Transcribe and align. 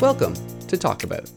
Welcome 0.00 0.32
to 0.68 0.78
Talk 0.78 1.02
About. 1.02 1.30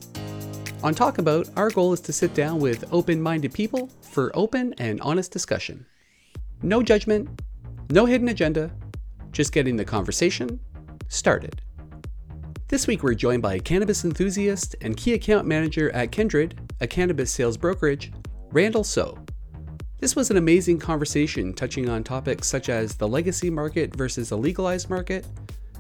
On 0.83 0.95
Talk 0.95 1.17
About, 1.17 1.49
our 1.57 1.69
goal 1.69 1.91
is 1.91 1.99
to 1.99 2.13
sit 2.13 2.33
down 2.33 2.59
with 2.59 2.85
open 2.93 3.21
minded 3.21 3.53
people 3.53 3.89
for 3.99 4.31
open 4.33 4.73
and 4.77 5.01
honest 5.01 5.33
discussion. 5.33 5.85
No 6.61 6.81
judgment, 6.81 7.41
no 7.89 8.05
hidden 8.05 8.29
agenda, 8.29 8.71
just 9.33 9.51
getting 9.51 9.75
the 9.75 9.83
conversation 9.83 10.61
started. 11.09 11.61
This 12.69 12.87
week, 12.87 13.03
we're 13.03 13.15
joined 13.15 13.41
by 13.41 13.55
a 13.55 13.59
cannabis 13.59 14.05
enthusiast 14.05 14.77
and 14.79 14.95
key 14.95 15.13
account 15.13 15.45
manager 15.45 15.91
at 15.91 16.13
Kindred, 16.13 16.57
a 16.79 16.87
cannabis 16.87 17.31
sales 17.33 17.57
brokerage, 17.57 18.13
Randall 18.51 18.85
So. 18.85 19.17
This 19.99 20.15
was 20.15 20.31
an 20.31 20.37
amazing 20.37 20.79
conversation 20.79 21.51
touching 21.51 21.89
on 21.89 22.01
topics 22.01 22.47
such 22.47 22.69
as 22.69 22.95
the 22.95 23.09
legacy 23.09 23.49
market 23.49 23.93
versus 23.93 24.31
a 24.31 24.37
legalized 24.37 24.89
market, 24.89 25.25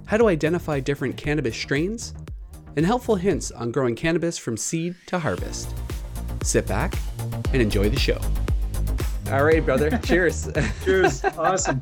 how 0.05 0.17
to 0.17 0.27
identify 0.27 0.81
different 0.81 1.15
cannabis 1.15 1.55
strains, 1.55 2.13
and 2.75 2.85
helpful 2.85 3.15
hints 3.15 3.51
on 3.51 3.71
growing 3.71 3.95
cannabis 3.95 4.37
from 4.37 4.57
seed 4.57 4.95
to 5.07 5.19
harvest. 5.19 5.73
Sit 6.43 6.67
back 6.67 6.95
and 7.53 7.61
enjoy 7.61 7.89
the 7.89 7.99
show. 7.99 8.19
All 9.31 9.43
right, 9.43 9.63
brother. 9.63 9.97
Cheers. 10.03 10.49
Cheers. 10.83 11.23
Awesome. 11.23 11.81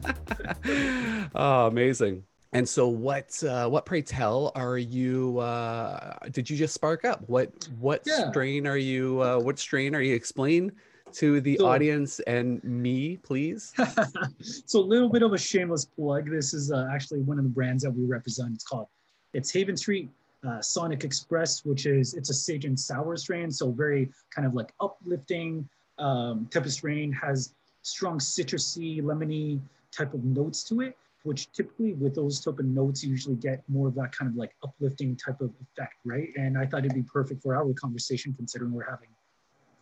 oh, 1.36 1.68
amazing. 1.68 2.24
And 2.54 2.68
so, 2.68 2.88
what 2.88 3.42
uh, 3.44 3.68
what 3.70 3.86
pray 3.86 4.02
tell 4.02 4.52
are 4.56 4.78
you? 4.78 5.40
Uh, 5.40 6.18
did 6.32 6.50
you 6.50 6.58
just 6.58 6.74
spark 6.74 7.06
up? 7.06 7.28
What 7.28 7.68
what 7.80 8.04
Yeah. 8.06 8.30
strain 8.30 8.68
are 8.68 8.78
you? 8.78 9.22
Uh, 9.22 9.40
what 9.40 9.58
strain 9.58 9.96
are 9.96 10.02
you? 10.02 10.14
Explain 10.14 10.72
to 11.14 11.42
the 11.42 11.58
So- 11.58 11.66
audience 11.66 12.20
and 12.22 12.62
me, 12.64 13.18
please. 13.18 13.74
so 14.66 14.80
a 14.80 14.82
little 14.82 15.10
bit 15.10 15.24
of 15.24 15.34
a 15.34 15.38
shameless 15.38 15.86
plug. 15.86 16.30
This 16.30 16.54
is 16.54 16.72
uh, 16.72 16.88
actually 16.94 17.22
one 17.22 17.38
of 17.38 17.44
the 17.46 17.50
brands 17.50 17.84
that 17.84 17.92
we 17.92 18.06
represent. 18.06 18.54
It's 18.54 18.64
called 18.66 18.88
it's 19.34 19.52
Haven 19.52 19.78
Street 19.78 20.10
uh, 20.48 20.62
Sonic 20.62 21.04
Express, 21.04 21.64
which 21.66 21.86
is 21.86 22.14
it's 22.14 22.30
a 22.30 22.34
sage 22.34 22.66
and 22.66 22.80
sour 22.80 23.16
strain. 23.18 23.52
So 23.52 23.72
very 23.72 24.10
kind 24.34 24.48
of 24.48 24.54
like 24.54 24.74
uplifting 24.80 25.68
um, 26.00 26.48
type 26.52 26.66
of 26.66 26.74
strain. 26.74 27.12
Has 27.12 27.54
strong 27.82 28.20
citrusy, 28.20 29.02
lemony 29.02 29.60
type 29.92 30.14
of 30.14 30.24
notes 30.24 30.64
to 30.66 30.82
it. 30.82 30.98
Which 31.24 31.52
typically 31.52 31.94
with 31.94 32.16
those 32.16 32.40
type 32.40 32.58
of 32.58 32.66
notes, 32.66 33.04
you 33.04 33.12
usually 33.12 33.36
get 33.36 33.62
more 33.68 33.88
of 33.88 33.96
that 33.96 34.12
kind 34.12 34.32
of 34.32 34.36
like 34.36 34.56
uplifting 34.64 35.16
type 35.16 35.40
of 35.40 35.52
effect, 35.62 35.94
right? 36.04 36.30
And 36.36 36.58
I 36.58 36.66
thought 36.66 36.80
it'd 36.80 36.96
be 36.96 37.04
perfect 37.04 37.44
for 37.44 37.56
our 37.56 37.72
conversation, 37.74 38.34
considering 38.34 38.72
we're 38.72 38.90
having 38.90 39.10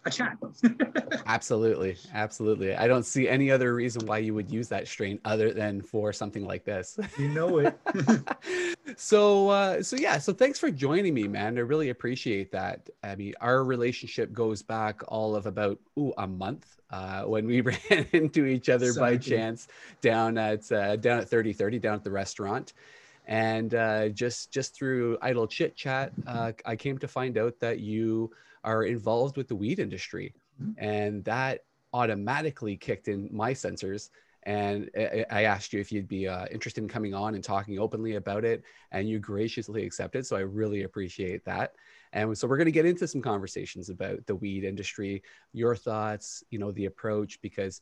a 0.05 0.09
chat. 0.09 0.37
Absolutely, 1.25 1.97
absolutely. 2.13 2.75
I 2.75 2.87
don't 2.87 3.05
see 3.05 3.27
any 3.27 3.51
other 3.51 3.75
reason 3.75 4.05
why 4.05 4.19
you 4.19 4.33
would 4.33 4.49
use 4.49 4.67
that 4.69 4.87
strain 4.87 5.19
other 5.25 5.53
than 5.53 5.81
for 5.81 6.11
something 6.13 6.45
like 6.45 6.63
this. 6.63 6.97
you 7.19 7.29
know 7.29 7.59
it. 7.59 7.77
so 8.97 9.49
uh 9.49 9.83
so 9.83 9.95
yeah 9.95 10.17
so 10.17 10.33
thanks 10.33 10.57
for 10.57 10.71
joining 10.71 11.13
me 11.13 11.27
man 11.27 11.57
i 11.57 11.61
really 11.61 11.89
appreciate 11.89 12.51
that 12.51 12.89
i 13.03 13.13
mean 13.15 13.33
our 13.39 13.63
relationship 13.63 14.33
goes 14.33 14.63
back 14.63 15.01
all 15.07 15.35
of 15.35 15.45
about 15.45 15.77
ooh, 15.99 16.11
a 16.17 16.25
month 16.25 16.79
uh 16.89 17.21
when 17.23 17.45
we 17.45 17.61
ran 17.61 18.07
into 18.13 18.45
each 18.45 18.67
other 18.67 18.91
by 18.95 19.15
chance 19.15 19.67
down 20.01 20.39
at 20.39 20.71
uh, 20.71 20.95
down 20.95 21.19
at 21.19 21.29
3030 21.29 21.77
down 21.77 21.93
at 21.93 22.03
the 22.03 22.09
restaurant 22.09 22.73
and 23.27 23.75
uh 23.75 24.09
just 24.09 24.51
just 24.51 24.73
through 24.73 25.17
idle 25.21 25.45
chit 25.45 25.75
chat 25.75 26.11
uh 26.25 26.51
i 26.65 26.75
came 26.75 26.97
to 26.97 27.07
find 27.07 27.37
out 27.37 27.53
that 27.59 27.79
you 27.79 28.31
are 28.63 28.83
involved 28.83 29.37
with 29.37 29.47
the 29.47 29.55
weed 29.55 29.79
industry 29.79 30.33
Mhm. 30.61 30.75
and 30.77 31.23
that 31.25 31.65
automatically 31.93 32.77
kicked 32.77 33.07
in 33.07 33.29
my 33.31 33.53
sensors 33.53 34.09
and 34.43 34.89
I 35.29 35.43
asked 35.43 35.73
you 35.73 35.81
if 35.81 35.91
you'd 35.91 36.07
be 36.07 36.27
uh, 36.27 36.45
interested 36.49 36.81
in 36.81 36.87
coming 36.87 37.13
on 37.13 37.35
and 37.35 37.43
talking 37.43 37.77
openly 37.77 38.15
about 38.15 38.45
it, 38.45 38.63
and 38.91 39.07
you 39.07 39.19
graciously 39.19 39.83
accepted. 39.85 40.25
So 40.25 40.37
I 40.37 40.39
really 40.39 40.83
appreciate 40.83 41.43
that. 41.43 41.75
And 42.13 42.35
so 42.37 42.47
we're 42.47 42.57
going 42.57 42.65
to 42.65 42.71
get 42.71 42.85
into 42.85 43.05
some 43.07 43.21
conversations 43.21 43.89
about 43.89 44.25
the 44.25 44.35
weed 44.35 44.63
industry, 44.63 45.21
your 45.51 45.75
thoughts, 45.75 46.41
you 46.51 46.57
know, 46.57 46.71
the 46.71 46.85
approach, 46.85 47.41
because 47.41 47.81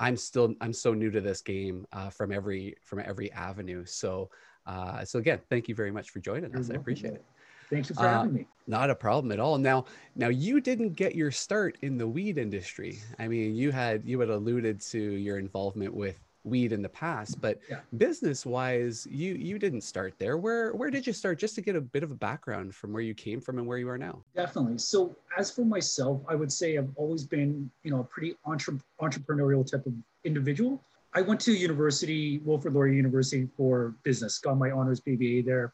I'm 0.00 0.16
still 0.16 0.54
I'm 0.62 0.72
so 0.72 0.94
new 0.94 1.10
to 1.10 1.20
this 1.20 1.42
game 1.42 1.86
uh, 1.92 2.08
from 2.08 2.32
every 2.32 2.74
from 2.82 3.00
every 3.00 3.30
avenue. 3.30 3.84
So 3.84 4.30
uh, 4.66 5.04
so 5.04 5.18
again, 5.18 5.40
thank 5.50 5.68
you 5.68 5.74
very 5.74 5.90
much 5.92 6.10
for 6.10 6.20
joining 6.20 6.56
us. 6.56 6.70
I 6.70 6.74
appreciate 6.74 7.14
it. 7.14 7.24
Thank 7.72 7.88
you 7.88 7.94
for 7.94 8.06
Uh, 8.06 8.18
having 8.18 8.34
me. 8.34 8.46
Not 8.66 8.90
a 8.90 8.94
problem 8.94 9.32
at 9.32 9.40
all. 9.40 9.56
Now, 9.56 9.86
now 10.14 10.28
you 10.28 10.60
didn't 10.60 10.92
get 10.92 11.14
your 11.14 11.30
start 11.30 11.78
in 11.80 11.96
the 11.96 12.06
weed 12.06 12.36
industry. 12.36 13.00
I 13.18 13.26
mean, 13.26 13.54
you 13.54 13.72
had 13.72 14.04
you 14.04 14.20
had 14.20 14.28
alluded 14.28 14.80
to 14.92 15.00
your 15.00 15.38
involvement 15.38 15.94
with 15.94 16.20
weed 16.44 16.72
in 16.72 16.82
the 16.82 16.88
past, 16.88 17.40
but 17.40 17.58
Yeah. 17.70 17.80
business 17.96 18.44
wise, 18.44 19.06
you 19.10 19.34
you 19.34 19.58
didn't 19.58 19.80
start 19.80 20.18
there. 20.18 20.36
Where 20.36 20.74
where 20.74 20.90
did 20.90 21.06
you 21.06 21.14
start? 21.14 21.38
Just 21.38 21.54
to 21.54 21.62
get 21.62 21.74
a 21.74 21.80
bit 21.80 22.02
of 22.02 22.10
a 22.10 22.14
background 22.14 22.74
from 22.74 22.92
where 22.92 23.02
you 23.02 23.14
came 23.14 23.40
from 23.40 23.58
and 23.58 23.66
where 23.66 23.78
you 23.78 23.88
are 23.88 23.98
now. 23.98 24.22
Definitely. 24.34 24.76
So, 24.78 25.16
as 25.38 25.50
for 25.50 25.64
myself, 25.64 26.20
I 26.28 26.34
would 26.34 26.52
say 26.52 26.76
I've 26.76 26.92
always 26.96 27.24
been, 27.24 27.70
you 27.84 27.90
know, 27.90 28.00
a 28.00 28.04
pretty 28.04 28.36
entre- 28.44 28.78
entrepreneurial 29.00 29.68
type 29.68 29.86
of 29.86 29.94
individual. 30.24 30.78
I 31.14 31.22
went 31.22 31.40
to 31.42 31.52
university, 31.52 32.38
Wilfrid 32.40 32.74
Laurier 32.74 32.94
University, 32.94 33.48
for 33.56 33.94
business. 34.02 34.38
Got 34.38 34.58
my 34.58 34.70
honors 34.70 35.00
BBA 35.00 35.44
there, 35.44 35.72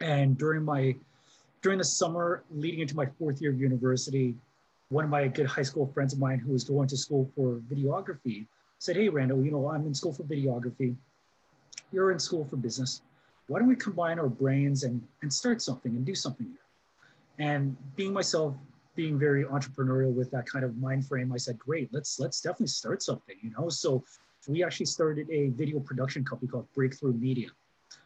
and 0.00 0.36
during 0.38 0.64
my 0.64 0.96
during 1.62 1.78
the 1.78 1.84
summer 1.84 2.42
leading 2.50 2.80
into 2.80 2.96
my 2.96 3.06
fourth 3.18 3.40
year 3.40 3.50
of 3.50 3.60
university, 3.60 4.34
one 4.88 5.04
of 5.04 5.10
my 5.10 5.28
good 5.28 5.46
high 5.46 5.62
school 5.62 5.86
friends 5.86 6.12
of 6.12 6.18
mine 6.18 6.38
who 6.38 6.52
was 6.52 6.64
going 6.64 6.88
to 6.88 6.96
school 6.96 7.30
for 7.36 7.60
videography 7.70 8.46
said, 8.78 8.96
"Hey, 8.96 9.08
Randall, 9.08 9.44
you 9.44 9.50
know, 9.50 9.70
I'm 9.70 9.86
in 9.86 9.94
school 9.94 10.12
for 10.12 10.24
videography. 10.24 10.96
You're 11.92 12.12
in 12.12 12.18
school 12.18 12.44
for 12.44 12.56
business. 12.56 13.02
Why 13.46 13.58
don't 13.58 13.68
we 13.68 13.76
combine 13.76 14.18
our 14.18 14.28
brains 14.28 14.84
and 14.84 15.06
and 15.22 15.32
start 15.32 15.62
something 15.62 15.92
and 15.92 16.04
do 16.04 16.14
something 16.14 16.46
here?" 16.46 16.60
and 17.40 17.76
being 17.96 18.12
myself 18.12 18.54
being 18.94 19.18
very 19.18 19.44
entrepreneurial 19.44 20.12
with 20.12 20.30
that 20.30 20.46
kind 20.46 20.64
of 20.64 20.76
mind 20.76 21.06
frame 21.06 21.32
i 21.32 21.36
said 21.36 21.58
great 21.58 21.88
let's 21.92 22.20
let's 22.20 22.40
definitely 22.40 22.66
start 22.66 23.02
something 23.02 23.36
you 23.40 23.50
know 23.50 23.68
so 23.68 24.04
we 24.48 24.62
actually 24.62 24.86
started 24.86 25.28
a 25.30 25.48
video 25.50 25.80
production 25.80 26.24
company 26.24 26.50
called 26.50 26.66
breakthrough 26.74 27.12
media 27.14 27.48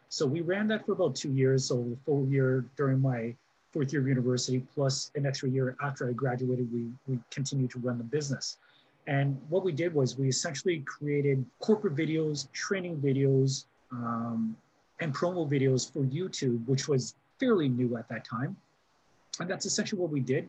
so 0.09 0.25
we 0.27 0.41
ran 0.41 0.69
that 0.69 0.87
for 0.87 0.93
about 0.93 1.15
two 1.17 1.33
years 1.33 1.67
so 1.67 1.83
the 1.83 1.97
full 2.05 2.27
year 2.29 2.65
during 2.77 3.01
my 3.01 3.35
fourth 3.75 3.93
year 3.93 4.01
of 4.01 4.09
university 4.09 4.61
plus 4.75 5.11
an 5.17 5.27
extra 5.27 5.49
year 5.49 5.77
after 5.83 6.09
i 6.09 6.13
graduated 6.13 6.67
we 6.73 6.87
we 7.07 7.19
continued 7.31 7.71
to 7.71 7.79
run 7.81 7.99
the 7.99 8.05
business 8.05 8.57
and 9.07 9.39
what 9.51 9.63
we 9.63 9.73
did 9.73 9.93
was 9.93 10.17
we 10.17 10.29
essentially 10.29 10.79
created 10.87 11.45
corporate 11.59 11.95
videos 11.95 12.51
training 12.53 12.97
videos 12.97 13.67
um, 13.93 14.57
and 15.01 15.15
promo 15.15 15.43
videos 15.57 15.93
for 15.93 16.05
youtube 16.05 16.65
which 16.67 16.89
was 16.89 17.15
fairly 17.39 17.69
new 17.69 17.97
at 17.97 18.09
that 18.09 18.25
time 18.25 18.57
and 19.41 19.51
that's 19.51 19.67
essentially 19.67 20.01
what 20.01 20.11
we 20.11 20.21
did. 20.21 20.49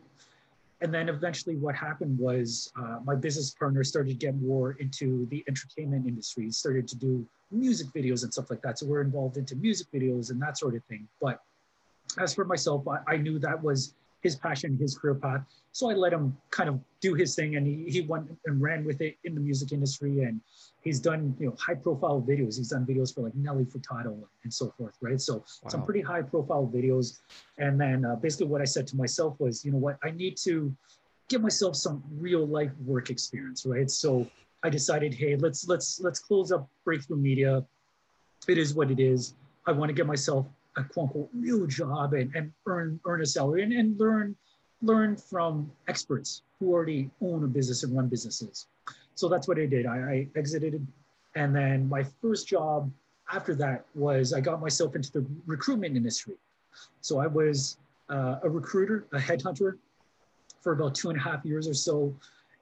And 0.82 0.92
then 0.92 1.08
eventually, 1.08 1.56
what 1.56 1.74
happened 1.74 2.18
was 2.18 2.70
uh, 2.78 2.98
my 3.04 3.14
business 3.14 3.50
partner 3.50 3.82
started 3.82 4.10
to 4.10 4.14
get 4.14 4.36
more 4.36 4.72
into 4.72 5.26
the 5.30 5.42
entertainment 5.48 6.06
industry, 6.06 6.50
started 6.50 6.86
to 6.88 6.96
do 6.96 7.26
music 7.50 7.86
videos 7.94 8.24
and 8.24 8.32
stuff 8.32 8.50
like 8.50 8.60
that. 8.62 8.78
So 8.78 8.86
we're 8.86 9.00
involved 9.00 9.38
into 9.38 9.56
music 9.56 9.86
videos 9.92 10.30
and 10.30 10.40
that 10.42 10.58
sort 10.58 10.74
of 10.74 10.84
thing. 10.84 11.08
But 11.20 11.42
as 12.18 12.34
for 12.34 12.44
myself, 12.44 12.86
I, 12.88 13.14
I 13.14 13.16
knew 13.16 13.38
that 13.38 13.62
was 13.62 13.94
his 14.22 14.36
passion, 14.36 14.76
his 14.76 14.98
career 14.98 15.14
path. 15.14 15.42
So 15.72 15.90
I 15.90 15.94
let 15.94 16.12
him 16.12 16.36
kind 16.50 16.68
of 16.68 16.80
do 17.00 17.14
his 17.14 17.34
thing, 17.34 17.56
and 17.56 17.66
he, 17.66 17.84
he 17.90 18.00
went 18.00 18.30
and 18.46 18.60
ran 18.60 18.84
with 18.84 19.00
it 19.00 19.16
in 19.24 19.34
the 19.34 19.40
music 19.40 19.72
industry. 19.72 20.22
And 20.22 20.40
he's 20.82 21.00
done 21.00 21.36
you 21.38 21.46
know 21.46 21.56
high 21.58 21.74
profile 21.74 22.20
videos. 22.22 22.56
He's 22.56 22.70
done 22.70 22.86
videos 22.86 23.14
for 23.14 23.22
like 23.22 23.34
Nelly 23.34 23.64
Furtado 23.64 24.16
and 24.44 24.52
so 24.52 24.72
forth, 24.78 24.96
right? 25.00 25.20
So 25.20 25.44
some 25.68 25.84
pretty 25.84 26.00
high 26.00 26.22
profile 26.22 26.70
videos. 26.72 27.18
And 27.58 27.78
then 27.80 28.04
uh, 28.04 28.16
basically 28.16 28.46
what 28.46 28.62
I 28.62 28.64
said 28.64 28.86
to 28.88 28.96
myself 28.96 29.38
was, 29.38 29.64
you 29.64 29.72
know 29.72 29.78
what, 29.78 29.98
I 30.02 30.10
need 30.10 30.36
to 30.38 30.74
give 31.28 31.42
myself 31.42 31.76
some 31.76 32.02
real 32.18 32.46
life 32.46 32.72
work 32.84 33.10
experience, 33.10 33.66
right? 33.66 33.90
So 33.90 34.26
I 34.62 34.70
decided, 34.70 35.12
hey, 35.12 35.36
let's 35.36 35.68
let's 35.68 36.00
let's 36.00 36.20
close 36.20 36.52
up 36.52 36.68
Breakthrough 36.84 37.18
Media. 37.18 37.64
It 38.48 38.58
is 38.58 38.74
what 38.74 38.90
it 38.90 39.00
is. 39.00 39.34
I 39.66 39.72
want 39.72 39.88
to 39.88 39.92
get 39.92 40.06
myself 40.06 40.46
a 40.76 40.84
quote 40.84 41.06
unquote 41.06 41.30
real 41.34 41.66
job 41.66 42.14
and, 42.14 42.34
and 42.34 42.52
earn 42.66 43.00
earn 43.06 43.22
a 43.22 43.26
salary 43.26 43.62
and, 43.62 43.72
and 43.72 43.98
learn 43.98 44.36
learn 44.82 45.16
from 45.16 45.70
experts 45.88 46.42
who 46.58 46.72
already 46.72 47.10
own 47.22 47.42
a 47.44 47.46
business 47.46 47.82
and 47.82 47.96
run 47.96 48.08
businesses. 48.08 48.66
So 49.14 49.28
that's 49.28 49.48
what 49.48 49.58
I 49.58 49.66
did. 49.66 49.86
I, 49.86 49.96
I 49.96 50.28
exited 50.36 50.86
and 51.34 51.54
then 51.54 51.88
my 51.88 52.04
first 52.22 52.48
job 52.48 52.90
after 53.32 53.54
that 53.56 53.84
was 53.94 54.32
I 54.32 54.40
got 54.40 54.60
myself 54.60 54.96
into 54.96 55.12
the 55.12 55.26
recruitment 55.46 55.96
industry. 55.96 56.34
So 57.00 57.20
I 57.20 57.26
was 57.26 57.78
uh, 58.10 58.36
a 58.42 58.48
recruiter, 58.48 59.06
a 59.12 59.18
headhunter 59.18 59.78
for 60.60 60.72
about 60.72 60.94
two 60.94 61.10
and 61.10 61.18
a 61.18 61.22
half 61.22 61.44
years 61.44 61.68
or 61.68 61.74
so. 61.74 62.14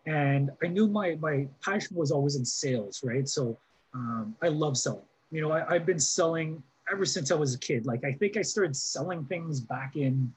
And 0.07 0.51
I 0.63 0.67
knew 0.67 0.87
my, 0.87 1.17
my 1.21 1.47
passion 1.65 1.97
was 1.97 2.11
always 2.11 2.37
in 2.37 2.45
sales, 2.45 3.03
right? 3.05 3.29
So 3.29 3.57
um, 3.95 4.35
I 4.43 4.49
love 4.49 4.77
selling. 4.77 5.03
You 5.31 5.41
know, 5.43 5.53
I, 5.53 5.75
I've 5.75 5.87
been 5.87 5.99
selling 5.99 6.63
ever 6.95 7.05
since 7.05 7.33
I 7.33 7.35
was 7.35 7.55
a 7.55 7.59
kid. 7.59 7.87
Like 7.87 8.05
I 8.05 8.13
think 8.13 8.37
I 8.37 8.43
started 8.43 8.77
selling 8.77 9.25
things 9.25 9.61
back 9.61 9.97
in, 9.97 10.33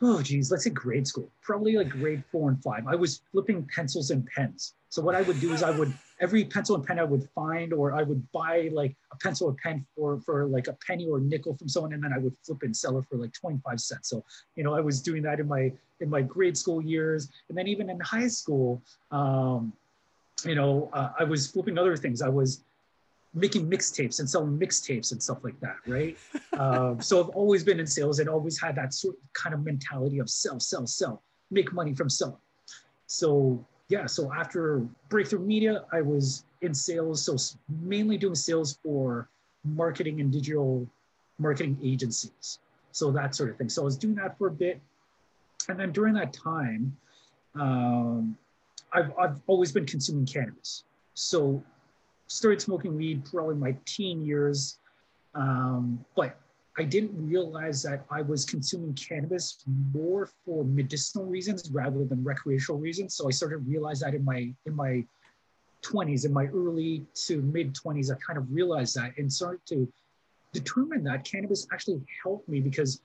oh 0.00 0.22
geez, 0.22 0.50
let's 0.50 0.64
say 0.64 0.70
grade 0.70 1.06
school, 1.06 1.28
probably 1.42 1.76
like 1.76 1.90
grade 1.90 2.22
four 2.30 2.48
and 2.48 2.62
five. 2.62 2.86
I 2.86 2.94
was 2.94 3.22
flipping 3.32 3.68
pencils 3.74 4.10
and 4.10 4.24
pens. 4.26 4.74
So 4.88 5.02
what 5.02 5.14
I 5.16 5.22
would 5.22 5.40
do 5.40 5.52
is 5.52 5.62
I 5.62 5.76
would 5.76 5.92
every 6.20 6.44
pencil 6.44 6.76
and 6.76 6.84
pen 6.86 6.98
I 6.98 7.04
would 7.04 7.28
find, 7.34 7.72
or 7.72 7.92
I 7.92 8.02
would 8.04 8.22
buy 8.32 8.70
like 8.72 8.94
a 9.12 9.16
pencil 9.16 9.48
or 9.48 9.56
pen 9.62 9.84
for 9.94 10.20
for 10.20 10.46
like 10.46 10.68
a 10.68 10.76
penny 10.86 11.06
or 11.08 11.18
a 11.18 11.20
nickel 11.20 11.56
from 11.56 11.68
someone, 11.68 11.92
and 11.92 12.02
then 12.02 12.12
I 12.12 12.18
would 12.18 12.36
flip 12.44 12.62
and 12.62 12.74
sell 12.76 12.96
it 12.98 13.04
for 13.10 13.16
like 13.16 13.32
25 13.32 13.80
cents. 13.80 14.08
So 14.08 14.24
you 14.54 14.62
know, 14.62 14.74
I 14.74 14.80
was 14.80 15.02
doing 15.02 15.22
that 15.22 15.40
in 15.40 15.48
my 15.48 15.72
in 16.00 16.08
my 16.08 16.22
grade 16.22 16.56
school 16.56 16.80
years, 16.80 17.28
and 17.48 17.58
then 17.58 17.66
even 17.66 17.90
in 17.90 17.98
high 18.00 18.28
school, 18.28 18.80
um, 19.10 19.72
you 20.44 20.54
know, 20.54 20.88
uh, 20.92 21.10
I 21.18 21.24
was 21.24 21.48
flipping 21.48 21.76
other 21.76 21.96
things. 21.96 22.22
I 22.22 22.28
was 22.28 22.62
making 23.34 23.68
mixtapes 23.68 24.20
and 24.20 24.28
selling 24.28 24.58
mixtapes 24.58 25.12
and 25.12 25.22
stuff 25.22 25.38
like 25.42 25.58
that, 25.60 25.76
right? 25.86 26.16
uh, 26.54 26.98
so 27.00 27.22
I've 27.22 27.30
always 27.30 27.62
been 27.62 27.78
in 27.80 27.86
sales 27.86 28.18
and 28.18 28.28
always 28.28 28.60
had 28.60 28.74
that 28.76 28.94
sort 28.94 29.16
of 29.16 29.32
kind 29.32 29.54
of 29.54 29.64
mentality 29.64 30.18
of 30.18 30.30
sell, 30.30 30.58
sell, 30.60 30.86
sell, 30.86 31.22
make 31.50 31.72
money 31.72 31.94
from 31.94 32.08
selling. 32.08 32.36
So 33.06 33.64
yeah, 33.88 34.06
so 34.06 34.32
after 34.32 34.86
Breakthrough 35.08 35.40
Media, 35.40 35.84
I 35.92 36.02
was 36.02 36.44
in 36.60 36.74
sales, 36.74 37.22
so 37.22 37.36
mainly 37.82 38.18
doing 38.18 38.34
sales 38.34 38.78
for 38.82 39.28
marketing 39.64 40.20
and 40.20 40.32
digital 40.32 40.86
marketing 41.38 41.78
agencies. 41.82 42.58
So 42.92 43.10
that 43.12 43.34
sort 43.34 43.50
of 43.50 43.56
thing. 43.56 43.68
So 43.68 43.82
I 43.82 43.84
was 43.84 43.96
doing 43.96 44.14
that 44.16 44.36
for 44.38 44.48
a 44.48 44.50
bit. 44.50 44.80
And 45.68 45.78
then 45.78 45.92
during 45.92 46.14
that 46.14 46.32
time, 46.32 46.96
um, 47.54 48.36
I've, 48.92 49.12
I've 49.18 49.40
always 49.46 49.72
been 49.72 49.86
consuming 49.86 50.26
cannabis. 50.26 50.84
So 51.14 51.62
started 52.28 52.62
smoking 52.62 52.96
weed 52.96 53.24
probably 53.24 53.56
my 53.56 53.76
teen 53.84 54.24
years. 54.24 54.78
Um, 55.34 56.04
but 56.16 56.38
I 56.78 56.84
didn't 56.84 57.10
realize 57.26 57.82
that 57.82 58.04
I 58.10 58.22
was 58.22 58.44
consuming 58.44 58.94
cannabis 58.94 59.58
more 59.92 60.28
for 60.44 60.64
medicinal 60.64 61.26
reasons 61.26 61.70
rather 61.72 62.04
than 62.04 62.22
recreational 62.22 62.80
reasons. 62.80 63.14
So 63.14 63.26
I 63.26 63.30
started 63.32 63.56
to 63.56 63.70
realize 63.70 64.00
that 64.00 64.14
in 64.14 64.24
my 64.24 64.54
in 64.64 64.74
my 64.74 65.04
20s, 65.82 66.24
in 66.24 66.32
my 66.32 66.46
early 66.46 67.04
to 67.26 67.42
mid 67.42 67.74
20s, 67.74 68.12
I 68.12 68.16
kind 68.24 68.38
of 68.38 68.50
realized 68.52 68.94
that 68.96 69.16
and 69.18 69.32
started 69.32 69.64
to 69.66 69.92
determine 70.52 71.04
that 71.04 71.24
cannabis 71.24 71.66
actually 71.72 72.00
helped 72.22 72.48
me 72.48 72.60
because 72.60 73.00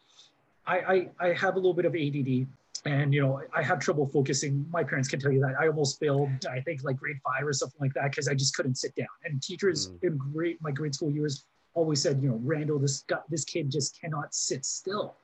I, 0.66 0.78
I, 0.80 1.10
I 1.20 1.34
have 1.34 1.56
a 1.56 1.58
little 1.58 1.74
bit 1.74 1.86
of 1.86 1.94
ADD 1.96 2.48
and 2.86 3.14
you 3.14 3.22
know 3.22 3.42
i 3.54 3.62
have 3.62 3.80
trouble 3.80 4.08
focusing. 4.08 4.66
My 4.72 4.84
parents 4.84 5.08
can 5.08 5.20
tell 5.20 5.32
you 5.32 5.40
that. 5.42 5.56
I 5.60 5.68
almost 5.68 6.00
failed 6.00 6.30
i 6.52 6.60
think 6.62 6.84
like 6.84 6.98
grade 6.98 7.18
five 7.24 7.46
or 7.46 7.54
something 7.54 7.80
like 7.80 7.94
that 7.94 8.12
because 8.12 8.28
i 8.28 8.34
just 8.34 8.56
couldn't 8.56 8.76
sit 8.76 8.96
down. 8.96 9.08
And 9.24 9.42
teachers 9.42 9.90
mm. 9.90 10.04
in 10.04 10.18
great 10.18 10.62
my 10.62 10.72
grade 10.72 10.96
school 10.96 11.12
years 11.12 11.46
always 11.74 12.02
said 12.02 12.22
you 12.22 12.30
know 12.30 12.40
randall 12.44 12.80
this 12.80 13.02
got 13.04 13.30
this 13.30 13.46
kid 13.46 13.72
just 13.72 14.00
cannot 14.00 14.34
sit 14.34 14.66
still. 14.66 15.16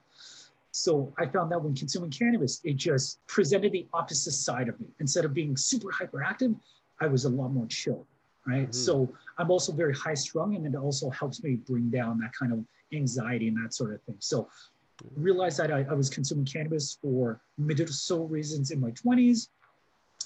So 0.71 1.13
i 1.17 1.25
found 1.25 1.51
that 1.51 1.61
when 1.61 1.75
consuming 1.75 2.11
cannabis 2.11 2.61
it 2.63 2.75
just 2.75 3.25
presented 3.27 3.71
the 3.71 3.87
opposite 3.93 4.31
side 4.31 4.69
of 4.69 4.79
me. 4.79 4.87
Instead 4.99 5.25
of 5.25 5.33
being 5.33 5.57
super 5.57 5.89
hyperactive 5.91 6.55
i 7.01 7.07
was 7.07 7.25
a 7.25 7.29
lot 7.29 7.49
more 7.49 7.67
chill 7.67 8.05
right? 8.47 8.69
Mm. 8.69 8.73
so 8.73 9.13
i'm 9.37 9.51
also 9.51 9.73
very 9.73 9.93
high 9.93 10.13
strung 10.13 10.55
and 10.55 10.65
it 10.65 10.75
also 10.75 11.09
helps 11.09 11.43
me 11.43 11.55
bring 11.55 11.89
down 11.89 12.17
that 12.19 12.31
kind 12.33 12.53
of 12.53 12.63
anxiety 12.93 13.47
and 13.47 13.57
that 13.63 13.73
sort 13.73 13.93
of 13.93 14.01
thing. 14.03 14.15
So 14.19 14.47
realized 15.15 15.57
that 15.57 15.71
I, 15.71 15.85
I 15.89 15.93
was 15.93 16.09
consuming 16.09 16.45
cannabis 16.45 16.97
for 17.01 17.41
medicinal 17.57 18.27
reasons 18.27 18.71
in 18.71 18.79
my 18.79 18.91
20s. 18.91 19.49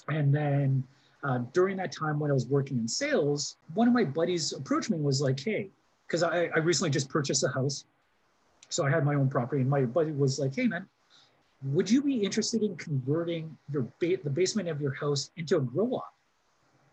And 0.08 0.34
then 0.34 0.84
uh, 1.22 1.38
during 1.52 1.76
that 1.78 1.92
time 1.92 2.18
when 2.18 2.30
I 2.30 2.34
was 2.34 2.46
working 2.46 2.78
in 2.78 2.88
sales, 2.88 3.56
one 3.74 3.88
of 3.88 3.94
my 3.94 4.04
buddies 4.04 4.52
approached 4.52 4.90
me 4.90 4.96
and 4.96 5.04
was 5.04 5.20
like, 5.20 5.40
hey, 5.40 5.70
because 6.06 6.22
I, 6.22 6.50
I 6.54 6.58
recently 6.58 6.90
just 6.90 7.08
purchased 7.08 7.44
a 7.44 7.48
house. 7.48 7.84
So 8.68 8.84
I 8.84 8.90
had 8.90 9.04
my 9.04 9.14
own 9.14 9.28
property. 9.28 9.62
And 9.62 9.70
my 9.70 9.82
buddy 9.82 10.12
was 10.12 10.38
like, 10.38 10.54
hey, 10.54 10.66
man, 10.66 10.86
would 11.62 11.90
you 11.90 12.02
be 12.02 12.16
interested 12.16 12.62
in 12.62 12.76
converting 12.76 13.56
your 13.70 13.82
ba- 14.00 14.18
the 14.22 14.30
basement 14.30 14.68
of 14.68 14.80
your 14.80 14.94
house 14.94 15.30
into 15.36 15.56
a 15.56 15.60
grow 15.60 15.86
op? 15.94 16.12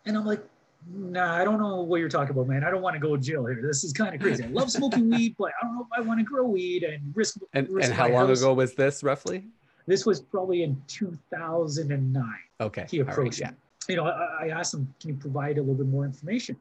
And 0.06 0.18
I'm 0.18 0.26
like, 0.26 0.44
nah, 0.88 1.36
I 1.36 1.44
don't 1.44 1.60
know 1.60 1.82
what 1.82 2.00
you're 2.00 2.10
talking 2.10 2.32
about, 2.32 2.48
man. 2.48 2.64
I 2.64 2.72
don't 2.72 2.82
want 2.82 2.96
to 2.96 3.00
go 3.00 3.16
to 3.16 3.22
jail 3.22 3.46
here. 3.46 3.62
This 3.62 3.84
is 3.84 3.94
kind 3.94 4.16
of 4.16 4.22
crazy. 4.22 4.44
I 4.44 4.48
love 4.48 4.72
smoking 4.72 5.10
weed, 5.12 5.36
but 5.38 5.52
I 5.62 5.66
don't 5.66 5.76
know 5.76 5.88
if 5.92 5.98
I 5.98 6.02
want 6.02 6.20
to 6.20 6.24
grow 6.24 6.46
weed 6.46 6.84
and 6.84 7.16
risk. 7.16 7.38
And, 7.54 7.70
risk 7.70 7.90
and 7.90 7.98
how 7.98 8.10
long 8.10 8.28
house. 8.28 8.42
ago 8.42 8.54
was 8.54 8.74
this 8.74 9.04
roughly? 9.04 9.46
This 9.88 10.06
was 10.06 10.22
probably 10.22 10.64
in 10.64 10.82
2009. 10.88 12.24
Okay. 12.60 12.86
He 12.90 13.00
approached 13.00 13.18
right, 13.18 13.40
yeah. 13.40 13.50
me. 13.52 13.56
You 13.90 13.96
know, 13.96 14.06
I, 14.06 14.46
I, 14.46 14.50
asked 14.50 14.74
him, 14.74 14.94
can 15.00 15.10
you 15.10 15.16
provide 15.16 15.58
a 15.58 15.62
little 15.62 15.76
bit 15.76 15.88
more 15.88 16.06
information? 16.06 16.56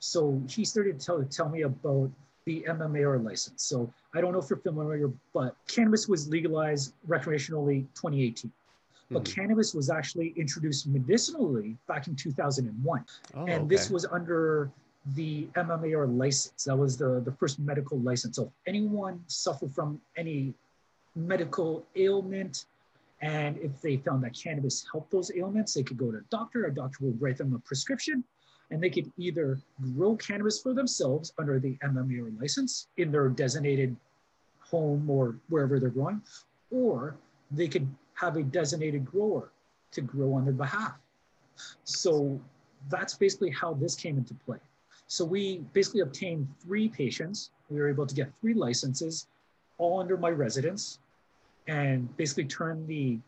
So 0.00 0.42
he 0.48 0.64
started 0.64 0.98
to 0.98 1.06
tell, 1.06 1.24
tell 1.24 1.48
me 1.48 1.62
about 1.62 2.10
the 2.44 2.64
MMAR 2.68 3.24
license. 3.24 3.62
So 3.62 3.92
I 4.14 4.20
don't 4.20 4.32
know 4.32 4.38
if 4.38 4.50
you're 4.50 4.58
familiar, 4.58 5.10
but 5.32 5.54
cannabis 5.68 6.08
was 6.08 6.28
legalized 6.28 6.94
recreationally 7.08 7.86
2018 7.94 8.50
but 9.10 9.24
mm-hmm. 9.24 9.40
cannabis 9.40 9.74
was 9.74 9.90
actually 9.90 10.34
introduced 10.36 10.86
medicinally 10.86 11.76
back 11.86 12.06
in 12.08 12.16
2001 12.16 13.04
oh, 13.34 13.40
and 13.40 13.50
okay. 13.50 13.66
this 13.66 13.90
was 13.90 14.06
under 14.06 14.70
the 15.14 15.48
mmar 15.56 16.06
license 16.18 16.64
that 16.64 16.76
was 16.76 16.96
the, 16.96 17.20
the 17.24 17.32
first 17.32 17.58
medical 17.58 17.98
license 18.00 18.36
so 18.36 18.44
if 18.44 18.52
anyone 18.66 19.20
suffered 19.26 19.70
from 19.70 20.00
any 20.16 20.52
medical 21.16 21.86
ailment 21.96 22.66
and 23.20 23.56
if 23.58 23.80
they 23.80 23.96
found 23.96 24.22
that 24.22 24.34
cannabis 24.34 24.84
helped 24.90 25.10
those 25.10 25.30
ailments 25.36 25.74
they 25.74 25.82
could 25.82 25.96
go 25.96 26.10
to 26.10 26.18
a 26.18 26.22
doctor 26.30 26.66
a 26.66 26.74
doctor 26.74 27.04
would 27.04 27.20
write 27.20 27.38
them 27.38 27.54
a 27.54 27.58
prescription 27.60 28.22
and 28.70 28.82
they 28.82 28.90
could 28.90 29.10
either 29.16 29.58
grow 29.96 30.14
cannabis 30.16 30.60
for 30.60 30.74
themselves 30.74 31.32
under 31.38 31.58
the 31.58 31.76
mmar 31.82 32.38
license 32.40 32.88
in 32.98 33.10
their 33.10 33.28
designated 33.28 33.96
home 34.60 35.08
or 35.08 35.36
wherever 35.48 35.80
they're 35.80 35.88
growing 35.88 36.20
or 36.70 37.16
they 37.50 37.66
could 37.66 37.88
have 38.18 38.36
a 38.36 38.42
designated 38.42 39.04
grower 39.04 39.50
to 39.92 40.00
grow 40.00 40.34
on 40.34 40.44
their 40.44 40.54
behalf. 40.54 40.94
So 41.84 42.40
that's 42.88 43.14
basically 43.14 43.50
how 43.50 43.74
this 43.74 43.94
came 43.94 44.16
into 44.16 44.34
play. 44.34 44.58
So 45.06 45.24
we 45.24 45.58
basically 45.72 46.00
obtained 46.00 46.46
three 46.62 46.88
patients. 46.88 47.50
We 47.70 47.80
were 47.80 47.88
able 47.88 48.06
to 48.06 48.14
get 48.14 48.30
three 48.40 48.54
licenses, 48.54 49.26
all 49.78 50.00
under 50.00 50.16
my 50.16 50.30
residence, 50.30 50.98
and 51.66 52.14
basically 52.16 52.44
turned 52.44 52.86
the 52.86 53.18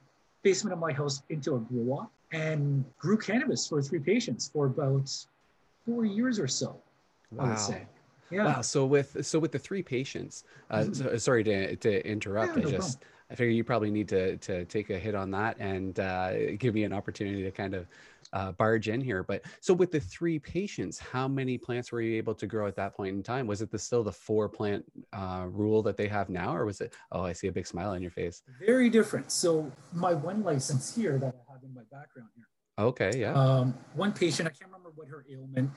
basement 0.43 0.73
of 0.73 0.79
my 0.79 0.93
house 0.93 1.23
into 1.29 1.57
a 1.57 1.61
grow 1.61 1.99
op 1.99 2.13
and 2.33 2.85
grew 2.99 3.17
cannabis 3.17 3.67
for 3.67 3.81
three 3.83 3.99
patients 3.99 4.51
for 4.53 4.67
about 4.67 5.09
four 5.87 6.05
years 6.05 6.39
or 6.39 6.49
so. 6.49 6.77
Wow. 7.31 7.45
I 7.45 7.49
would 7.51 7.59
say. 7.59 7.87
Yeah. 8.31 8.45
Wow. 8.45 8.61
So 8.61 8.87
with 8.87 9.25
so 9.25 9.39
with 9.39 9.53
the 9.53 9.59
three 9.59 9.83
patients, 9.83 10.45
uh, 10.71 10.79
mm-hmm. 10.79 10.93
so, 10.93 11.17
sorry 11.17 11.45
to 11.45 11.77
to 11.77 12.07
interrupt. 12.07 12.57
Yeah, 12.57 12.63
no 12.63 12.69
I 12.69 12.73
just. 12.73 12.99
I 13.31 13.35
figure 13.35 13.53
you 13.53 13.65
probably 13.65 13.91
need 13.91 14.09
to 14.09 14.37
to 14.38 14.65
take 14.65 14.91
a 14.91 14.99
hit 14.99 15.15
on 15.15 15.31
that 15.31 15.56
and 15.59 15.99
uh, 16.00 16.56
give 16.56 16.75
me 16.75 16.85
an 16.85 16.93
opportunity 16.93 17.43
to 17.43 17.50
kind 17.50 17.75
of 17.75 17.87
uh, 18.32 18.53
barge 18.53 18.88
in 18.88 19.00
here. 19.00 19.23
But 19.23 19.43
so 19.61 19.75
with 19.75 19.91
the 19.91 20.00
three 20.00 20.38
patients, 20.38 20.99
how 20.99 21.29
many 21.29 21.58
plants 21.58 21.93
were 21.93 22.01
you 22.01 22.17
able 22.17 22.34
to 22.34 22.46
grow 22.46 22.67
at 22.67 22.77
that 22.77 22.94
point 22.94 23.15
in 23.15 23.22
time? 23.22 23.46
Was 23.46 23.63
it 23.63 23.70
the, 23.70 23.79
still 23.79 24.03
the 24.03 24.13
four 24.13 24.49
plant 24.49 24.84
uh, 25.13 25.46
rule 25.49 25.82
that 25.82 25.96
they 25.96 26.08
have 26.08 26.29
now, 26.29 26.55
or 26.55 26.65
was 26.65 26.81
it? 26.81 26.94
Oh, 27.13 27.22
I 27.22 27.32
see 27.32 27.49
a 27.49 27.53
big 27.53 27.67
smile 27.67 27.91
on 27.91 28.03
your 28.03 28.10
face. 28.10 28.43
Very 28.65 28.89
different. 28.89 29.32
So 29.32 29.70
my 29.93 30.15
one 30.15 30.43
license 30.43 30.94
here 30.94 31.19
that 31.19 31.34
I 31.34 31.53
have 31.53 31.63
in 31.63 31.75
my 31.75 31.82
background 31.91 32.29
here. 32.37 32.46
Okay, 32.79 33.19
yeah. 33.19 33.34
Um, 33.34 33.75
one 33.94 34.13
patient, 34.13 34.49
I 34.49 34.53
can't 34.53 34.70
remember 34.70 34.91
what 34.94 35.08
her 35.08 35.25
ailment 35.31 35.70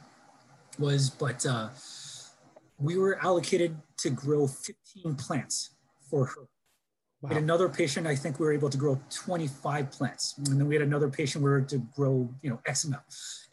was, 0.80 1.10
but 1.10 1.46
uh, 1.46 1.70
we 2.78 2.98
were 2.98 3.20
allocated 3.22 3.76
to 3.98 4.10
grow 4.10 4.48
15 4.48 5.16
plants 5.16 5.72
for 6.10 6.26
her. 6.26 6.48
Wow. 7.24 7.30
We 7.30 7.36
had 7.36 7.44
another 7.44 7.70
patient, 7.70 8.06
I 8.06 8.18
think 8.18 8.38
we 8.38 8.46
were 8.46 8.52
able 8.52 8.70
to 8.70 8.78
grow 8.78 9.00
25 9.10 9.92
plants. 9.92 10.36
And 10.38 10.60
then 10.60 10.68
we 10.68 10.76
had 10.76 10.82
another 10.82 11.10
patient 11.10 11.42
we 11.42 11.50
were 11.50 11.62
to 11.62 11.78
grow, 11.96 12.30
you 12.42 12.50
know, 12.50 12.60
X 12.66 12.84
amount. 12.84 13.04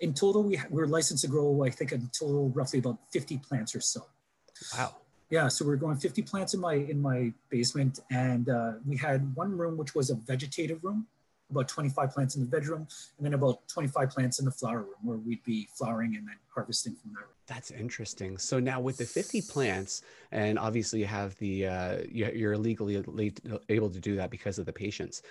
In 0.00 0.12
total, 0.12 0.42
we, 0.42 0.60
we 0.70 0.80
were 0.80 0.88
licensed 0.88 1.22
to 1.22 1.30
grow, 1.30 1.62
I 1.64 1.70
think, 1.70 1.92
in 1.92 2.08
total 2.08 2.48
roughly 2.48 2.80
about 2.80 2.98
50 3.12 3.38
plants 3.38 3.76
or 3.76 3.80
so. 3.80 4.00
Wow. 4.76 4.96
Yeah, 5.30 5.46
so 5.46 5.64
we 5.64 5.72
are 5.72 5.76
growing 5.76 5.98
50 5.98 6.22
plants 6.22 6.54
in 6.54 6.60
my 6.60 6.74
in 6.74 7.00
my 7.00 7.32
basement, 7.48 8.00
and 8.10 8.48
uh, 8.48 8.72
we 8.84 8.96
had 8.96 9.32
one 9.36 9.56
room 9.56 9.76
which 9.76 9.94
was 9.94 10.10
a 10.10 10.16
vegetative 10.16 10.82
room, 10.82 11.06
about 11.50 11.68
25 11.68 12.10
plants 12.10 12.36
in 12.36 12.42
the 12.42 12.48
bedroom, 12.48 12.86
and 13.18 13.26
then 13.26 13.34
about 13.34 13.66
25 13.68 14.10
plants 14.10 14.38
in 14.38 14.44
the 14.44 14.50
flower 14.50 14.82
room 14.82 14.94
where 15.02 15.18
we'd 15.18 15.42
be 15.44 15.68
flowering 15.74 16.16
and 16.16 16.26
then 16.26 16.36
harvesting 16.54 16.94
from 16.94 17.12
that 17.12 17.20
room. 17.20 17.28
That's 17.46 17.70
interesting. 17.70 18.38
So 18.38 18.60
now 18.60 18.80
with 18.80 18.96
the 18.96 19.04
50 19.04 19.42
plants, 19.42 20.02
and 20.30 20.58
obviously 20.58 21.00
you 21.00 21.06
have 21.06 21.36
the, 21.38 21.66
uh, 21.66 21.98
you're 22.10 22.56
legally 22.56 23.02
able 23.68 23.90
to 23.90 24.00
do 24.00 24.16
that 24.16 24.30
because 24.30 24.58
of 24.58 24.66
the 24.66 24.72
patients. 24.72 25.22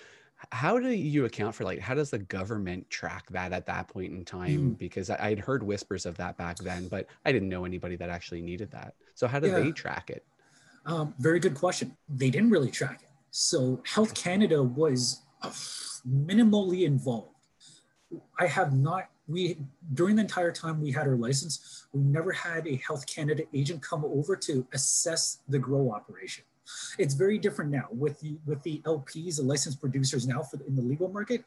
How 0.52 0.78
do 0.78 0.88
you 0.88 1.26
account 1.26 1.54
for 1.54 1.64
like, 1.64 1.80
how 1.80 1.94
does 1.94 2.10
the 2.10 2.18
government 2.18 2.88
track 2.88 3.28
that 3.30 3.52
at 3.52 3.66
that 3.66 3.88
point 3.88 4.12
in 4.12 4.24
time? 4.24 4.70
Mm. 4.70 4.78
Because 4.78 5.10
I, 5.10 5.30
would 5.30 5.38
heard 5.38 5.62
whispers 5.62 6.06
of 6.06 6.16
that 6.16 6.36
back 6.38 6.58
then, 6.58 6.88
but 6.88 7.06
I 7.26 7.32
didn't 7.32 7.48
know 7.48 7.64
anybody 7.64 7.96
that 7.96 8.08
actually 8.08 8.40
needed 8.40 8.70
that. 8.70 8.94
So 9.14 9.26
how 9.26 9.38
do 9.38 9.48
yeah. 9.48 9.60
they 9.60 9.72
track 9.72 10.08
it? 10.08 10.24
Um, 10.86 11.14
very 11.18 11.40
good 11.40 11.54
question. 11.54 11.96
They 12.08 12.30
didn't 12.30 12.50
really 12.50 12.70
track 12.70 13.02
it. 13.02 13.10
So 13.30 13.80
Health 13.86 14.14
Canada 14.14 14.62
was 14.62 15.22
minimally 16.08 16.84
involved. 16.84 17.36
I 18.38 18.46
have 18.46 18.72
not, 18.72 19.08
we, 19.28 19.58
during 19.94 20.16
the 20.16 20.22
entire 20.22 20.50
time 20.52 20.80
we 20.80 20.90
had 20.90 21.06
our 21.06 21.16
license, 21.16 21.86
we 21.92 22.02
never 22.02 22.32
had 22.32 22.66
a 22.66 22.76
Health 22.76 23.06
Canada 23.06 23.44
agent 23.54 23.82
come 23.82 24.04
over 24.04 24.36
to 24.36 24.66
assess 24.72 25.38
the 25.48 25.58
grow 25.58 25.92
operation. 25.92 26.44
It's 26.98 27.14
very 27.14 27.38
different 27.38 27.70
now 27.70 27.86
with 27.90 28.20
the, 28.20 28.36
with 28.46 28.62
the 28.62 28.80
LPs, 28.84 29.36
the 29.36 29.42
licensed 29.42 29.80
producers 29.80 30.26
now 30.26 30.42
for 30.42 30.56
the, 30.56 30.66
in 30.66 30.76
the 30.76 30.82
legal 30.82 31.08
market, 31.08 31.44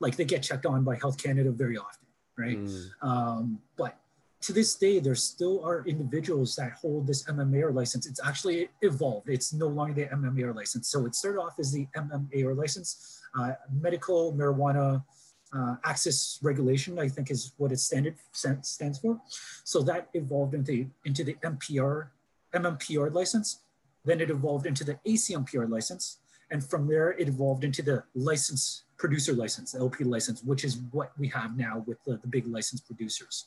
like 0.00 0.16
they 0.16 0.24
get 0.24 0.42
checked 0.42 0.66
on 0.66 0.84
by 0.84 0.96
Health 0.96 1.22
Canada 1.22 1.50
very 1.50 1.76
often 1.76 2.06
right? 2.40 2.58
Mm. 2.58 2.88
Um, 3.02 3.58
but 3.76 3.98
to 4.42 4.52
this 4.52 4.74
day, 4.74 5.00
there 5.00 5.14
still 5.14 5.62
are 5.64 5.84
individuals 5.86 6.56
that 6.56 6.72
hold 6.72 7.06
this 7.06 7.24
MMAR 7.24 7.74
license. 7.74 8.06
It's 8.06 8.20
actually 8.24 8.70
evolved. 8.80 9.28
It's 9.28 9.52
no 9.52 9.66
longer 9.66 9.92
the 9.92 10.06
MMAR 10.06 10.54
license. 10.54 10.88
So 10.88 11.04
it 11.04 11.14
started 11.14 11.40
off 11.40 11.58
as 11.58 11.72
the 11.72 11.86
MMAR 11.94 12.56
license, 12.56 13.20
uh, 13.38 13.52
medical 13.70 14.32
marijuana 14.32 15.04
uh, 15.52 15.76
access 15.84 16.38
regulation, 16.42 16.98
I 16.98 17.08
think 17.08 17.30
is 17.30 17.52
what 17.58 17.72
it 17.72 17.80
standard, 17.80 18.16
stands 18.32 18.98
for. 18.98 19.20
So 19.64 19.82
that 19.82 20.08
evolved 20.14 20.54
into, 20.54 20.86
into 21.04 21.22
the 21.24 21.34
MPR, 21.44 22.08
MMPR 22.54 23.12
license. 23.12 23.60
Then 24.04 24.20
it 24.20 24.30
evolved 24.30 24.64
into 24.64 24.84
the 24.84 24.98
ACMPR 25.06 25.68
license. 25.68 26.18
And 26.50 26.64
from 26.64 26.86
there, 26.88 27.10
it 27.12 27.28
evolved 27.28 27.62
into 27.62 27.82
the 27.82 28.04
license 28.14 28.84
producer 28.96 29.34
license, 29.34 29.74
LP 29.74 30.04
license, 30.04 30.42
which 30.42 30.64
is 30.64 30.78
what 30.92 31.12
we 31.18 31.28
have 31.28 31.56
now 31.56 31.84
with 31.86 32.02
the, 32.04 32.16
the 32.16 32.26
big 32.26 32.46
license 32.46 32.80
producers. 32.80 33.46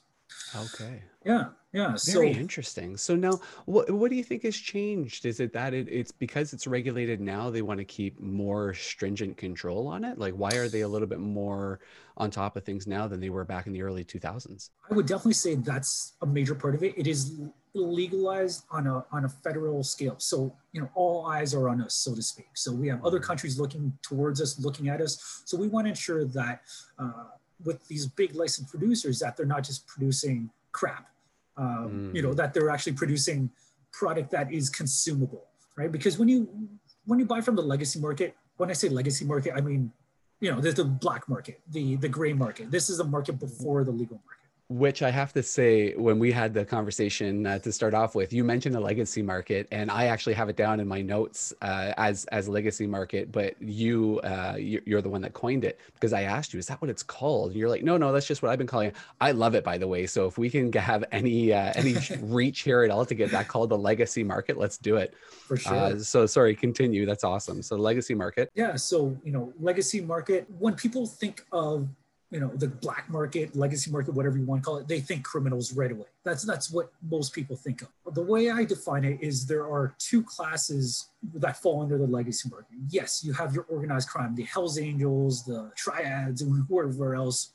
Okay. 0.56 1.02
Yeah. 1.26 1.50
Yeah. 1.74 1.96
Very 2.06 2.34
so, 2.34 2.40
interesting. 2.40 2.98
So 2.98 3.16
now, 3.16 3.40
what 3.66 3.90
what 3.90 4.12
do 4.12 4.16
you 4.16 4.24
think 4.24 4.44
has 4.44 4.56
changed? 4.56 5.26
Is 5.26 5.40
it 5.40 5.54
that 5.54 5.74
it, 5.74 5.88
it's 5.90 6.12
because 6.12 6.54
it's 6.54 6.68
regulated 6.68 7.20
now? 7.20 7.50
They 7.50 7.64
want 7.64 7.80
to 7.80 7.86
keep 7.86 8.20
more 8.20 8.76
stringent 8.76 9.38
control 9.38 9.88
on 9.88 10.04
it. 10.04 10.20
Like, 10.20 10.36
why 10.36 10.54
are 10.54 10.70
they 10.70 10.82
a 10.82 10.88
little 10.88 11.08
bit 11.08 11.20
more 11.20 11.80
on 12.18 12.30
top 12.30 12.56
of 12.56 12.64
things 12.64 12.86
now 12.86 13.08
than 13.08 13.20
they 13.20 13.32
were 13.32 13.44
back 13.44 13.66
in 13.66 13.74
the 13.74 13.82
early 13.82 14.06
2000s? 14.06 14.70
I 14.90 14.94
would 14.94 15.08
definitely 15.08 15.34
say 15.34 15.56
that's 15.56 16.14
a 16.22 16.28
major 16.28 16.54
part 16.54 16.76
of 16.76 16.84
it. 16.84 16.94
It 16.96 17.08
is 17.08 17.42
legalized 17.74 18.66
on 18.70 18.86
a 18.86 19.04
on 19.12 19.26
a 19.26 19.30
federal 19.30 19.84
scale. 19.84 20.16
So 20.20 20.56
you 20.74 20.82
know, 20.82 20.90
all 20.94 21.26
eyes 21.26 21.56
are 21.56 21.70
on 21.70 21.82
us, 21.82 21.96
so 21.96 22.14
to 22.14 22.22
speak. 22.22 22.50
So 22.54 22.72
we 22.72 22.88
have 22.90 23.04
other 23.04 23.18
mm-hmm. 23.18 23.26
countries 23.26 23.60
looking 23.60 23.98
towards 24.04 24.42
us, 24.42 24.60
looking 24.60 24.90
at 24.90 25.02
us. 25.02 25.42
So 25.46 25.58
we 25.58 25.68
want 25.68 25.86
to 25.86 25.90
ensure 25.90 26.26
that. 26.26 26.62
Uh, 27.00 27.24
with 27.66 27.86
these 27.88 28.08
big 28.08 28.36
licensed 28.36 28.70
producers 28.70 29.20
that 29.20 29.38
they're 29.38 29.46
not 29.46 29.64
just 29.64 29.88
producing 29.88 30.50
crap, 30.72 31.10
um, 31.58 32.12
mm. 32.12 32.16
you 32.16 32.22
know, 32.22 32.34
that 32.34 32.54
they're 32.54 32.70
actually 32.70 32.94
producing 32.94 33.50
product 33.92 34.32
that 34.32 34.52
is 34.52 34.70
consumable, 34.70 35.46
right? 35.76 35.92
Because 35.92 36.18
when 36.18 36.28
you 36.28 36.48
when 37.06 37.20
you 37.20 37.26
buy 37.26 37.42
from 37.42 37.56
the 37.56 37.62
legacy 37.62 38.00
market, 38.00 38.36
when 38.58 38.70
I 38.70 38.74
say 38.74 38.90
legacy 38.90 39.26
market, 39.26 39.54
I 39.56 39.62
mean, 39.62 39.92
you 40.40 40.52
know, 40.52 40.60
there's 40.60 40.76
the 40.76 40.86
black 40.86 41.28
market, 41.30 41.62
the 41.70 41.96
the 41.98 42.10
gray 42.10 42.34
market. 42.34 42.72
This 42.72 42.90
is 42.90 43.00
a 43.00 43.04
market 43.04 43.40
before 43.40 43.84
the 43.84 43.92
legal 43.92 44.22
market 44.26 44.43
which 44.70 45.04
I 45.04 45.12
have 45.12 45.34
to 45.34 45.44
say, 45.44 45.94
when 45.94 46.20
we 46.20 46.32
had 46.32 46.54
the 46.54 46.64
conversation 46.64 47.46
uh, 47.46 47.60
to 47.60 47.72
start 47.72 47.94
off 47.94 48.16
with, 48.16 48.32
you 48.32 48.44
mentioned 48.44 48.74
the 48.74 48.80
legacy 48.80 49.22
market, 49.22 49.68
and 49.72 49.92
I 49.92 50.06
actually 50.06 50.34
have 50.34 50.50
it 50.50 50.56
down 50.56 50.80
in 50.80 50.88
my 50.88 51.02
notes 51.02 51.54
uh, 51.62 51.94
as 51.98 52.26
as 52.26 52.48
legacy 52.48 52.88
market. 52.88 53.32
But 53.32 53.62
you, 53.62 54.20
uh, 54.22 54.56
you're 54.58 55.02
the 55.02 55.10
one 55.10 55.22
that 55.22 55.34
coined 55.34 55.66
it 55.66 55.80
because 55.94 56.14
I 56.14 56.24
asked 56.24 56.54
you, 56.54 56.60
"Is 56.60 56.68
that 56.68 56.82
what 56.82 56.90
it's 56.90 57.04
called?" 57.04 57.52
And 57.52 57.60
you're 57.60 57.70
like, 57.70 57.84
"No, 57.84 57.98
no, 57.98 58.12
that's 58.14 58.26
just 58.26 58.42
what 58.42 58.52
I've 58.52 58.58
been 58.58 58.68
calling 58.68 58.90
it." 58.90 58.96
I 59.20 59.32
love 59.32 59.54
it, 59.54 59.64
by 59.64 59.78
the 59.78 59.88
way. 59.88 60.06
So 60.08 60.28
if 60.28 60.38
we 60.38 60.50
can 60.50 60.72
have 60.74 61.04
any 61.12 61.52
uh, 61.52 61.74
any 61.76 61.96
reach 62.22 62.62
here 62.62 62.84
at 62.84 62.90
all 62.90 63.06
to 63.06 63.14
get 63.14 63.32
that 63.32 63.50
called 63.50 63.70
the 63.70 63.78
legacy 63.78 64.24
market, 64.24 64.58
let's 64.58 64.78
do 64.78 64.96
it. 64.96 65.14
For 65.48 65.56
uh, 65.56 65.90
sure. 65.90 66.00
so 66.00 66.26
sorry, 66.26 66.56
continue. 66.56 67.06
That's 67.06 67.24
awesome. 67.24 67.62
So 67.62 67.76
legacy 67.76 68.16
market. 68.16 68.50
Yeah. 68.56 68.76
So 68.78 69.16
you 69.24 69.34
know, 69.34 69.54
legacy 69.60 70.00
market. 70.00 70.48
When 70.58 70.74
people 70.74 71.06
think 71.06 71.46
of 71.52 71.88
you 72.34 72.40
know 72.40 72.52
the 72.56 72.68
black 72.68 73.08
market 73.10 73.56
legacy 73.56 73.92
market 73.92 74.12
whatever 74.14 74.38
you 74.40 74.46
want 74.46 74.64
to 74.64 74.66
call 74.66 74.78
it 74.78 74.88
they 74.88 75.00
think 75.00 75.24
criminals 75.24 75.72
right 75.74 75.92
away. 75.92 76.08
That's 76.24 76.44
that's 76.44 76.72
what 76.72 76.92
most 77.10 77.32
people 77.32 77.56
think 77.56 77.84
of. 77.84 77.90
The 78.14 78.24
way 78.24 78.50
i 78.50 78.66
define 78.66 79.06
it 79.06 79.20
is 79.22 79.46
there 79.46 79.66
are 79.66 79.94
two 80.00 80.24
classes 80.24 81.10
that 81.36 81.56
fall 81.58 81.82
under 81.84 81.98
the 81.98 82.08
legacy 82.08 82.50
market. 82.50 82.76
Yes 82.90 83.24
you 83.24 83.34
have 83.34 83.54
your 83.54 83.66
organized 83.70 84.10
crime 84.10 84.34
the 84.36 84.44
hells 84.44 84.80
angels 84.80 85.46
the 85.46 85.72
triads 85.76 86.42
and 86.42 86.66
whoever 86.68 87.16
else 87.16 87.52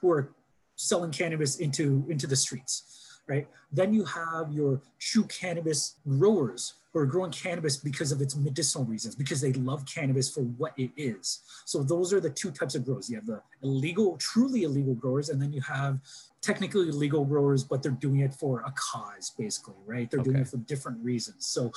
who 0.00 0.10
are 0.12 0.30
selling 0.76 1.10
cannabis 1.10 1.58
into 1.58 2.04
into 2.08 2.26
the 2.28 2.36
streets 2.36 2.98
right? 3.28 3.46
Then 3.72 3.94
you 3.94 4.04
have 4.04 4.52
your 4.52 4.80
true 4.98 5.24
cannabis 5.24 5.96
growers 6.08 6.74
who 6.92 6.98
are 6.98 7.06
growing 7.06 7.30
cannabis 7.30 7.76
because 7.76 8.12
of 8.12 8.20
its 8.20 8.36
medicinal 8.36 8.84
reasons, 8.84 9.14
because 9.14 9.40
they 9.40 9.52
love 9.54 9.84
cannabis 9.86 10.28
for 10.28 10.42
what 10.42 10.72
it 10.76 10.90
is. 10.96 11.40
So 11.64 11.82
those 11.82 12.12
are 12.12 12.20
the 12.20 12.30
two 12.30 12.50
types 12.50 12.74
of 12.74 12.84
growers. 12.84 13.08
You 13.08 13.16
have 13.16 13.26
the 13.26 13.40
illegal, 13.62 14.16
truly 14.18 14.64
illegal 14.64 14.94
growers, 14.94 15.30
and 15.30 15.40
then 15.40 15.52
you 15.52 15.62
have 15.62 15.98
technically 16.42 16.90
legal 16.90 17.24
growers, 17.24 17.64
but 17.64 17.82
they're 17.82 17.92
doing 17.92 18.20
it 18.20 18.34
for 18.34 18.60
a 18.60 18.72
cause, 18.76 19.30
basically, 19.38 19.74
right? 19.86 20.10
They're 20.10 20.20
okay. 20.20 20.30
doing 20.30 20.42
it 20.42 20.48
for 20.48 20.58
different 20.58 21.02
reasons. 21.02 21.46
So 21.46 21.72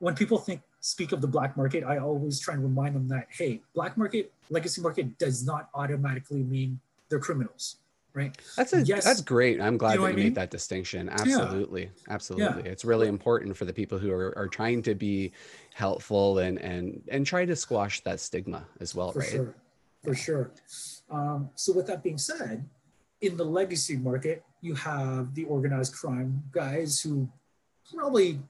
when 0.00 0.14
people 0.14 0.38
think 0.38 0.62
speak 0.80 1.12
of 1.12 1.20
the 1.20 1.28
black 1.28 1.56
market, 1.56 1.84
I 1.84 1.98
always 1.98 2.40
try 2.40 2.54
and 2.54 2.62
remind 2.62 2.96
them 2.96 3.06
that 3.08 3.28
hey, 3.30 3.60
black 3.74 3.96
market, 3.96 4.32
legacy 4.48 4.80
market 4.80 5.18
does 5.18 5.46
not 5.46 5.68
automatically 5.74 6.42
mean 6.42 6.80
they're 7.08 7.20
criminals 7.20 7.76
right 8.14 8.36
that's 8.56 8.72
a 8.72 8.82
yes. 8.82 9.04
that's 9.04 9.20
great 9.20 9.60
i'm 9.60 9.76
glad 9.76 9.92
you 9.92 9.98
know 9.98 10.04
that 10.04 10.10
you 10.10 10.14
I 10.14 10.16
mean? 10.16 10.24
made 10.26 10.34
that 10.34 10.50
distinction 10.50 11.08
absolutely 11.08 11.82
yeah. 11.82 12.14
absolutely 12.14 12.64
yeah. 12.64 12.70
it's 12.70 12.84
really 12.84 13.08
important 13.08 13.56
for 13.56 13.64
the 13.64 13.72
people 13.72 13.98
who 13.98 14.12
are, 14.12 14.36
are 14.36 14.48
trying 14.48 14.82
to 14.82 14.94
be 14.94 15.32
helpful 15.74 16.38
and 16.38 16.58
and 16.58 17.02
and 17.08 17.26
try 17.26 17.44
to 17.44 17.54
squash 17.54 18.00
that 18.00 18.20
stigma 18.20 18.64
as 18.80 18.94
well 18.94 19.12
for 19.12 19.20
right 19.20 19.30
sure 19.30 19.54
for 20.02 20.14
sure 20.14 20.50
um, 21.10 21.50
so 21.54 21.72
with 21.72 21.86
that 21.86 22.02
being 22.02 22.18
said 22.18 22.64
in 23.20 23.36
the 23.36 23.44
legacy 23.44 23.96
market 23.96 24.44
you 24.60 24.74
have 24.74 25.34
the 25.34 25.44
organized 25.44 25.94
crime 25.94 26.42
guys 26.52 27.00
who 27.00 27.28
probably 27.94 28.40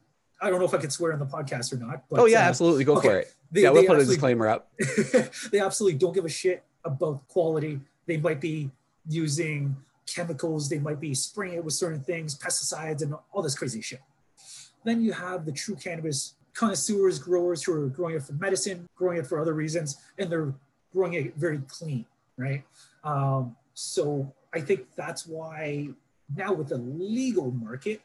I 0.40 0.48
don't 0.48 0.58
know 0.58 0.64
if 0.64 0.74
I 0.74 0.78
could 0.78 0.92
swear 0.92 1.12
on 1.12 1.18
the 1.18 1.26
podcast 1.26 1.72
or 1.72 1.76
not. 1.76 2.04
But, 2.08 2.20
oh 2.20 2.24
yeah, 2.26 2.44
uh, 2.44 2.48
absolutely, 2.48 2.84
go 2.84 2.96
okay. 2.96 3.08
for 3.08 3.18
it. 3.18 3.34
They, 3.52 3.62
yeah, 3.62 3.70
we'll 3.70 3.84
put 3.84 4.00
a 4.00 4.04
disclaimer 4.04 4.48
up. 4.48 4.70
they 5.52 5.60
absolutely 5.60 5.98
don't 5.98 6.14
give 6.14 6.24
a 6.24 6.30
shit 6.30 6.64
about 6.84 7.26
quality. 7.28 7.80
They 8.06 8.16
might 8.16 8.40
be 8.40 8.70
using 9.10 9.76
chemicals, 10.06 10.68
they 10.68 10.78
might 10.78 11.00
be 11.00 11.14
spraying 11.14 11.54
it 11.54 11.64
with 11.64 11.74
certain 11.74 12.00
things, 12.00 12.36
pesticides, 12.36 13.02
and 13.02 13.14
all 13.32 13.42
this 13.42 13.54
crazy 13.54 13.80
shit. 13.80 14.00
Then 14.84 15.02
you 15.02 15.12
have 15.12 15.44
the 15.44 15.52
true 15.52 15.76
cannabis 15.76 16.34
connoisseurs, 16.54 17.18
growers 17.18 17.62
who 17.62 17.72
are 17.72 17.88
growing 17.88 18.16
it 18.16 18.22
for 18.22 18.32
medicine, 18.34 18.88
growing 18.96 19.18
it 19.18 19.26
for 19.26 19.40
other 19.40 19.54
reasons, 19.54 19.96
and 20.18 20.30
they're 20.30 20.52
growing 20.92 21.14
it 21.14 21.36
very 21.36 21.58
clean, 21.68 22.04
right? 22.36 22.64
Um, 23.04 23.56
so 23.74 24.32
I 24.52 24.60
think 24.60 24.86
that's 24.96 25.26
why 25.26 25.88
now 26.34 26.52
with 26.52 26.68
the 26.68 26.78
legal 26.78 27.50
market, 27.50 28.00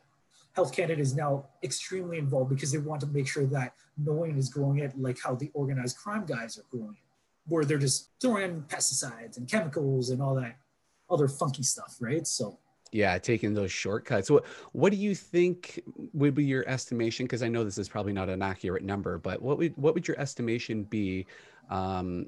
Health 0.53 0.73
Canada 0.73 1.01
is 1.01 1.15
now 1.15 1.45
extremely 1.63 2.17
involved 2.17 2.49
because 2.49 2.71
they 2.71 2.77
want 2.77 3.01
to 3.01 3.07
make 3.07 3.27
sure 3.27 3.45
that 3.47 3.73
no 3.97 4.13
one 4.13 4.37
is 4.37 4.47
growing 4.47 4.79
it 4.79 4.97
like 4.97 5.17
how 5.21 5.35
the 5.35 5.51
organized 5.53 5.97
crime 5.97 6.25
guys 6.25 6.57
are 6.57 6.63
growing 6.71 6.93
it, 6.93 7.03
where 7.47 7.65
they're 7.65 7.77
just 7.77 8.09
throwing 8.21 8.63
pesticides 8.69 9.37
and 9.37 9.49
chemicals 9.49 10.11
and 10.11 10.21
all 10.21 10.35
that 10.35 10.55
other 11.09 11.27
funky 11.27 11.63
stuff, 11.63 11.97
right? 11.99 12.25
So 12.25 12.59
yeah, 12.95 13.17
taking 13.17 13.53
those 13.53 13.71
shortcuts. 13.71 14.29
What 14.31 14.45
what 14.71 14.91
do 14.91 14.97
you 14.97 15.15
think 15.15 15.81
would 16.13 16.33
be 16.33 16.45
your 16.45 16.67
estimation? 16.67 17.25
Because 17.25 17.43
I 17.43 17.49
know 17.49 17.63
this 17.63 17.77
is 17.77 17.89
probably 17.89 18.13
not 18.13 18.29
an 18.29 18.41
accurate 18.41 18.83
number, 18.83 19.17
but 19.17 19.41
what 19.41 19.57
would 19.57 19.75
what 19.75 19.93
would 19.93 20.07
your 20.07 20.17
estimation 20.19 20.83
be 20.83 21.25
um, 21.69 22.27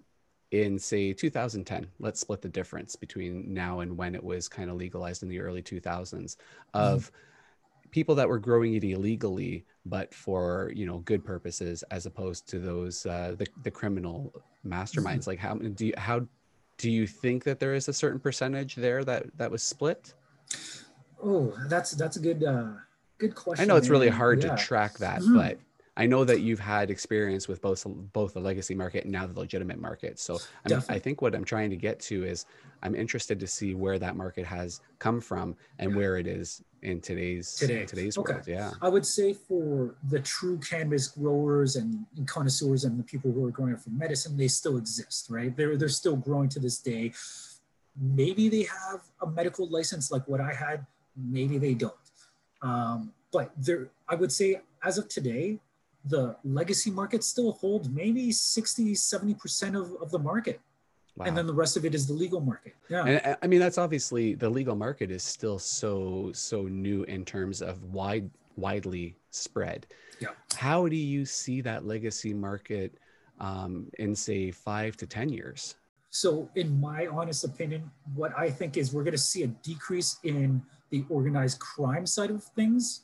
in 0.51 0.77
say 0.77 1.13
2010? 1.13 1.88
Let's 2.00 2.19
split 2.19 2.41
the 2.41 2.50
difference 2.50 2.98
between 2.98 3.53
now 3.53 3.79
and 3.79 3.96
when 3.96 4.13
it 4.13 4.24
was 4.24 4.50
kind 4.50 4.69
of 4.69 4.75
legalized 4.75 5.24
in 5.24 5.29
the 5.29 5.39
early 5.39 5.62
2000s 5.62 6.36
of 6.74 7.03
mm-hmm. 7.03 7.89
people 7.91 8.15
that 8.15 8.27
were 8.27 8.39
growing 8.39 8.74
it 8.74 8.84
illegally, 8.84 9.63
but 9.86 10.13
for 10.13 10.72
you 10.75 10.86
know 10.86 10.98
good 11.00 11.24
purposes, 11.24 11.81
as 11.91 12.05
opposed 12.05 12.46
to 12.50 12.60
those 12.60 13.05
uh, 13.05 13.36
the 13.38 13.48
the 13.63 13.72
criminal 13.72 14.34
masterminds. 14.65 15.19
Mm-hmm. 15.19 15.29
Like 15.29 15.39
how 15.39 15.55
do 15.55 15.86
you, 15.86 15.93
how 15.98 16.27
do 16.77 16.91
you 16.91 17.07
think 17.07 17.43
that 17.43 17.60
there 17.60 17.74
is 17.74 17.88
a 17.88 17.93
certain 17.93 18.19
percentage 18.19 18.75
there 18.75 19.03
that 19.03 19.25
that 19.38 19.51
was 19.51 19.63
split? 19.63 20.13
Oh, 21.24 21.53
that's 21.67 21.91
that's 21.91 22.17
a 22.17 22.19
good 22.19 22.43
uh, 22.43 22.74
good 23.17 23.36
question. 23.36 23.63
I 23.63 23.67
know 23.67 23.75
it's 23.75 23.89
really 23.89 24.10
hard 24.10 24.43
yeah. 24.43 24.55
to 24.55 24.63
track 24.63 24.98
that, 25.00 25.22
mm-hmm. 25.22 25.36
but 25.36 25.60
I 25.98 26.05
know 26.05 26.24
that 26.24 26.41
you've 26.41 26.60
had 26.60 26.91
experience 26.91 27.48
with 27.48 27.62
both 27.62 27.84
both 28.13 28.36
the 28.36 28.39
legacy 28.39 28.75
market 28.75 29.03
and 29.03 29.12
now 29.12 29.25
the 29.25 29.38
legitimate 29.38 29.79
market. 29.79 30.19
So 30.19 30.38
I 30.89 31.00
think 31.00 31.22
what 31.22 31.34
I'm 31.34 31.43
trying 31.43 31.72
to 31.72 31.75
get 31.75 32.00
to 32.01 32.24
is 32.24 32.46
I'm 32.84 32.93
interested 32.93 33.39
to 33.39 33.48
see 33.48 33.74
where 33.74 33.98
that 33.98 34.15
market 34.15 34.46
has 34.46 34.81
come 35.00 35.19
from 35.19 35.55
and 35.79 35.96
where 35.96 36.17
it 36.17 36.27
is 36.27 36.62
in 36.81 37.01
today's 37.01 37.53
Today. 37.55 37.81
In 37.81 37.88
today's 37.88 38.17
okay. 38.17 38.34
world. 38.34 38.48
Yeah, 38.48 38.72
I 38.81 38.89
would 38.89 39.05
say 39.05 39.34
for 39.34 39.96
the 40.10 40.19
true 40.19 40.60
cannabis 40.60 41.07
growers 41.07 41.75
and, 41.75 42.05
and 42.15 42.27
connoisseurs 42.27 42.84
and 42.84 43.00
the 43.00 43.03
people 43.03 43.31
who 43.31 43.46
are 43.46 43.51
growing 43.51 43.74
it 43.74 43.79
for 43.79 43.89
medicine, 43.89 44.38
they 44.38 44.48
still 44.48 44.77
exist, 44.77 45.27
right? 45.29 45.55
They're 45.55 45.77
they're 45.77 45.89
still 45.89 46.15
growing 46.15 46.50
to 46.50 46.60
this 46.60 46.79
day. 46.79 47.13
Maybe 48.00 48.48
they 48.50 48.63
have 48.63 49.01
a 49.22 49.27
medical 49.27 49.67
license 49.67 50.12
like 50.12 50.27
what 50.27 50.39
I 50.39 50.53
had. 50.53 50.86
Maybe 51.15 51.57
they 51.57 51.74
don't. 51.74 51.93
Um, 52.62 53.12
but 53.31 53.51
there, 53.57 53.89
I 54.07 54.15
would 54.15 54.31
say 54.31 54.62
as 54.84 54.98
of 54.98 55.10
today, 55.10 55.60
the 56.05 56.36
legacy 56.43 56.91
market 56.91 57.24
still 57.24 57.51
holds 57.53 57.89
maybe 57.89 58.31
60, 58.31 58.93
70% 58.93 59.79
of, 59.79 60.01
of 60.01 60.12
the 60.12 60.19
market. 60.19 60.62
Wow. 61.17 61.25
And 61.25 61.36
then 61.36 61.47
the 61.47 61.53
rest 61.53 61.77
of 61.77 61.86
it 61.86 61.95
is 61.95 62.05
the 62.05 62.13
legal 62.13 62.39
market. 62.39 62.75
Yeah. 62.89 63.05
And 63.05 63.38
I 63.41 63.47
mean, 63.47 63.59
that's 63.59 63.79
obviously 63.79 64.36
the 64.36 64.50
legal 64.50 64.75
market 64.75 65.09
is 65.09 65.24
still 65.24 65.57
so, 65.57 66.31
so 66.33 66.63
new 66.63 67.03
in 67.03 67.25
terms 67.25 67.63
of 67.63 67.83
wide, 67.86 68.29
widely 68.55 69.15
spread. 69.31 69.88
Yeah. 70.19 70.29
How 70.55 70.88
do 70.88 70.95
you 70.95 71.25
see 71.25 71.62
that 71.62 71.86
legacy 71.86 72.36
market 72.36 73.00
um, 73.39 73.88
in 73.97 74.15
say 74.15 74.51
five 74.51 74.95
to 74.97 75.07
10 75.07 75.29
years? 75.29 75.75
So, 76.12 76.50
in 76.55 76.79
my 76.79 77.07
honest 77.07 77.43
opinion, 77.43 77.89
what 78.15 78.31
I 78.38 78.50
think 78.50 78.77
is 78.77 78.93
we're 78.93 79.03
going 79.03 79.12
to 79.12 79.17
see 79.17 79.43
a 79.43 79.47
decrease 79.47 80.17
in 80.24 80.62
the 80.89 81.03
organized 81.09 81.59
crime 81.59 82.05
side 82.05 82.29
of 82.29 82.43
things 82.43 83.01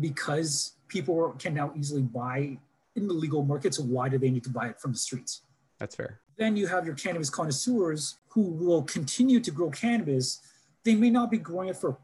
because 0.00 0.74
people 0.88 1.34
can 1.38 1.54
now 1.54 1.72
easily 1.76 2.02
buy 2.02 2.58
in 2.94 3.08
the 3.08 3.14
legal 3.14 3.42
market. 3.42 3.74
So, 3.74 3.82
why 3.82 4.08
do 4.08 4.18
they 4.18 4.30
need 4.30 4.44
to 4.44 4.50
buy 4.50 4.68
it 4.68 4.80
from 4.80 4.92
the 4.92 4.98
streets? 4.98 5.42
That's 5.78 5.96
fair. 5.96 6.20
Then 6.38 6.56
you 6.56 6.66
have 6.68 6.86
your 6.86 6.94
cannabis 6.94 7.30
connoisseurs 7.30 8.16
who 8.28 8.42
will 8.42 8.82
continue 8.82 9.40
to 9.40 9.50
grow 9.50 9.70
cannabis. 9.70 10.40
They 10.84 10.94
may 10.94 11.10
not 11.10 11.30
be 11.30 11.38
growing 11.38 11.68
it 11.68 11.76
for, 11.76 11.98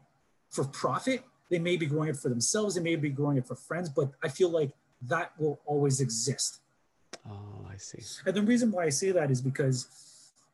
for 0.49 0.65
profit. 0.65 1.23
They 1.49 1.59
may 1.59 1.77
be 1.77 1.85
growing 1.85 2.09
it 2.09 2.17
for 2.17 2.29
themselves. 2.29 2.75
They 2.75 2.81
may 2.81 2.95
be 2.97 3.09
growing 3.09 3.37
it 3.37 3.47
for 3.47 3.55
friends, 3.55 3.89
but 3.89 4.11
I 4.21 4.27
feel 4.27 4.49
like 4.49 4.71
that 5.03 5.31
will 5.39 5.59
always 5.65 6.01
exist. 6.01 6.59
Oh, 7.29 7.65
I 7.71 7.77
see. 7.77 7.99
And 8.25 8.35
the 8.35 8.41
reason 8.41 8.71
why 8.71 8.83
I 8.83 8.89
say 8.89 9.11
that 9.11 9.31
is 9.31 9.41
because 9.41 9.87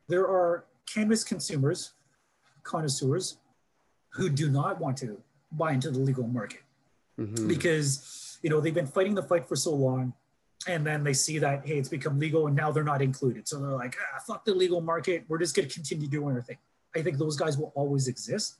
there 0.08 0.26
are 0.26 0.64
cannabis 0.86 1.24
consumers, 1.24 1.92
connoisseurs, 2.62 3.38
who 4.10 4.28
do 4.28 4.48
not 4.48 4.80
want 4.80 4.96
to 4.98 5.20
buy 5.52 5.72
into 5.72 5.90
the 5.90 5.98
legal 5.98 6.26
market 6.26 6.60
mm-hmm. 7.18 7.48
because 7.48 8.38
you 8.42 8.50
know 8.50 8.60
they've 8.60 8.74
been 8.74 8.86
fighting 8.86 9.14
the 9.14 9.22
fight 9.22 9.46
for 9.48 9.56
so 9.56 9.72
long 9.72 10.12
and 10.66 10.86
then 10.86 11.02
they 11.02 11.12
see 11.12 11.38
that 11.38 11.66
hey 11.66 11.78
it's 11.78 11.88
become 11.88 12.18
legal 12.18 12.46
and 12.46 12.56
now 12.56 12.70
they're 12.70 12.84
not 12.84 13.02
included. 13.02 13.48
So 13.48 13.60
they're 13.60 13.70
like 13.70 13.96
ah, 14.00 14.20
fuck 14.26 14.44
the 14.44 14.54
legal 14.54 14.80
market. 14.80 15.24
We're 15.28 15.38
just 15.38 15.54
going 15.54 15.68
to 15.68 15.74
continue 15.74 16.08
doing 16.08 16.34
our 16.36 16.42
thing. 16.42 16.58
I 16.94 17.02
think 17.02 17.18
those 17.18 17.36
guys 17.36 17.56
will 17.58 17.72
always 17.74 18.08
exist. 18.08 18.56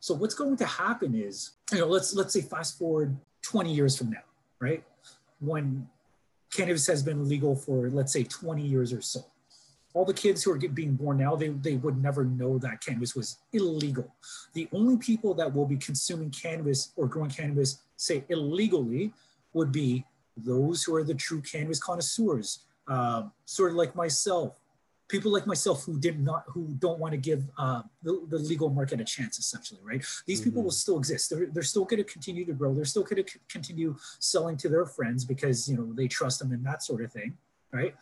So 0.00 0.14
what's 0.14 0.34
going 0.34 0.56
to 0.56 0.66
happen 0.66 1.14
is 1.14 1.52
you 1.72 1.78
know 1.78 1.86
let's 1.86 2.14
let's 2.14 2.32
say 2.32 2.42
fast 2.42 2.78
forward 2.78 3.16
20 3.42 3.72
years 3.72 3.96
from 3.96 4.10
now 4.10 4.22
right? 4.60 4.82
When 5.40 5.88
cannabis 6.52 6.86
has 6.86 7.02
been 7.02 7.28
legal 7.28 7.54
for 7.54 7.90
let's 7.90 8.12
say 8.12 8.24
20 8.24 8.62
years 8.62 8.92
or 8.92 9.00
so. 9.00 9.24
All 9.94 10.04
the 10.04 10.14
kids 10.14 10.42
who 10.42 10.52
are 10.52 10.58
being 10.58 10.94
born 10.94 11.18
now 11.18 11.34
they, 11.34 11.48
they 11.48 11.76
would 11.76 12.00
never 12.00 12.24
know 12.24 12.58
that 12.58 12.84
cannabis 12.84 13.14
was 13.14 13.38
illegal. 13.52 14.14
The 14.54 14.68
only 14.72 14.96
people 14.96 15.34
that 15.34 15.52
will 15.52 15.66
be 15.66 15.76
consuming 15.76 16.30
cannabis 16.30 16.92
or 16.96 17.06
growing 17.06 17.30
cannabis 17.30 17.82
say 17.96 18.24
illegally 18.28 19.12
would 19.54 19.72
be 19.72 20.04
those 20.44 20.82
who 20.84 20.94
are 20.94 21.04
the 21.04 21.14
true 21.14 21.40
cannabis 21.40 21.78
connoisseurs 21.78 22.60
uh, 22.88 23.24
sort 23.44 23.70
of 23.70 23.76
like 23.76 23.94
myself 23.94 24.58
people 25.08 25.32
like 25.32 25.46
myself 25.46 25.84
who 25.84 25.98
did 25.98 26.20
not 26.20 26.44
who 26.48 26.66
don't 26.78 26.98
want 26.98 27.12
to 27.12 27.18
give 27.18 27.44
uh, 27.56 27.82
the, 28.02 28.22
the, 28.28 28.38
legal 28.38 28.68
market 28.68 29.00
a 29.00 29.04
chance 29.04 29.38
essentially 29.38 29.80
right? 29.82 30.04
These 30.26 30.40
mm-hmm. 30.40 30.50
people 30.50 30.62
will 30.62 30.70
still 30.70 30.98
exist. 30.98 31.30
They're, 31.30 31.46
they're 31.46 31.62
still 31.62 31.84
going 31.84 32.04
to 32.04 32.10
continue 32.10 32.44
to 32.44 32.52
grow. 32.52 32.74
They're 32.74 32.84
still 32.84 33.04
going 33.04 33.24
to 33.24 33.30
c- 33.30 33.40
continue 33.48 33.96
selling 34.18 34.56
to 34.58 34.68
their 34.68 34.84
friends 34.84 35.24
because 35.24 35.68
you 35.68 35.76
know 35.76 35.92
they 35.94 36.08
trust 36.08 36.40
them 36.40 36.52
and 36.52 36.64
that 36.64 36.82
sort 36.82 37.02
of 37.02 37.12
thing 37.12 37.36
right? 37.72 37.94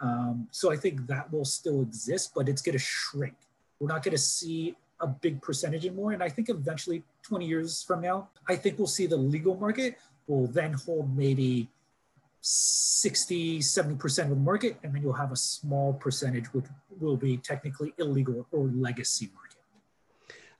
Um, 0.00 0.48
so 0.50 0.70
i 0.70 0.76
think 0.76 1.06
that 1.06 1.32
will 1.32 1.46
still 1.46 1.80
exist 1.80 2.32
but 2.34 2.48
it's 2.48 2.62
going 2.62 2.74
to 2.74 2.84
shrink. 2.84 3.34
We're 3.80 3.88
not 3.88 4.02
going 4.02 4.12
to 4.12 4.22
see 4.22 4.76
a 5.00 5.06
big 5.06 5.42
percentage 5.42 5.84
anymore 5.84 6.12
and 6.12 6.22
i 6.22 6.28
think 6.28 6.48
eventually 6.48 7.02
20 7.22 7.46
years 7.46 7.82
from 7.82 8.00
now 8.00 8.28
i 8.48 8.54
think 8.54 8.78
we'll 8.78 8.86
see 8.86 9.06
the 9.06 9.16
legal 9.16 9.56
market 9.56 9.98
will 10.26 10.46
then 10.46 10.72
hold 10.72 11.14
maybe 11.16 11.68
60, 12.46 13.60
70% 13.60 14.24
of 14.24 14.28
the 14.28 14.36
market, 14.36 14.76
and 14.82 14.94
then 14.94 15.00
you'll 15.00 15.14
have 15.14 15.32
a 15.32 15.36
small 15.36 15.94
percentage 15.94 16.52
which 16.52 16.66
will 17.00 17.16
be 17.16 17.38
technically 17.38 17.94
illegal 17.98 18.46
or 18.52 18.70
legacy 18.74 19.30
market. 19.34 19.56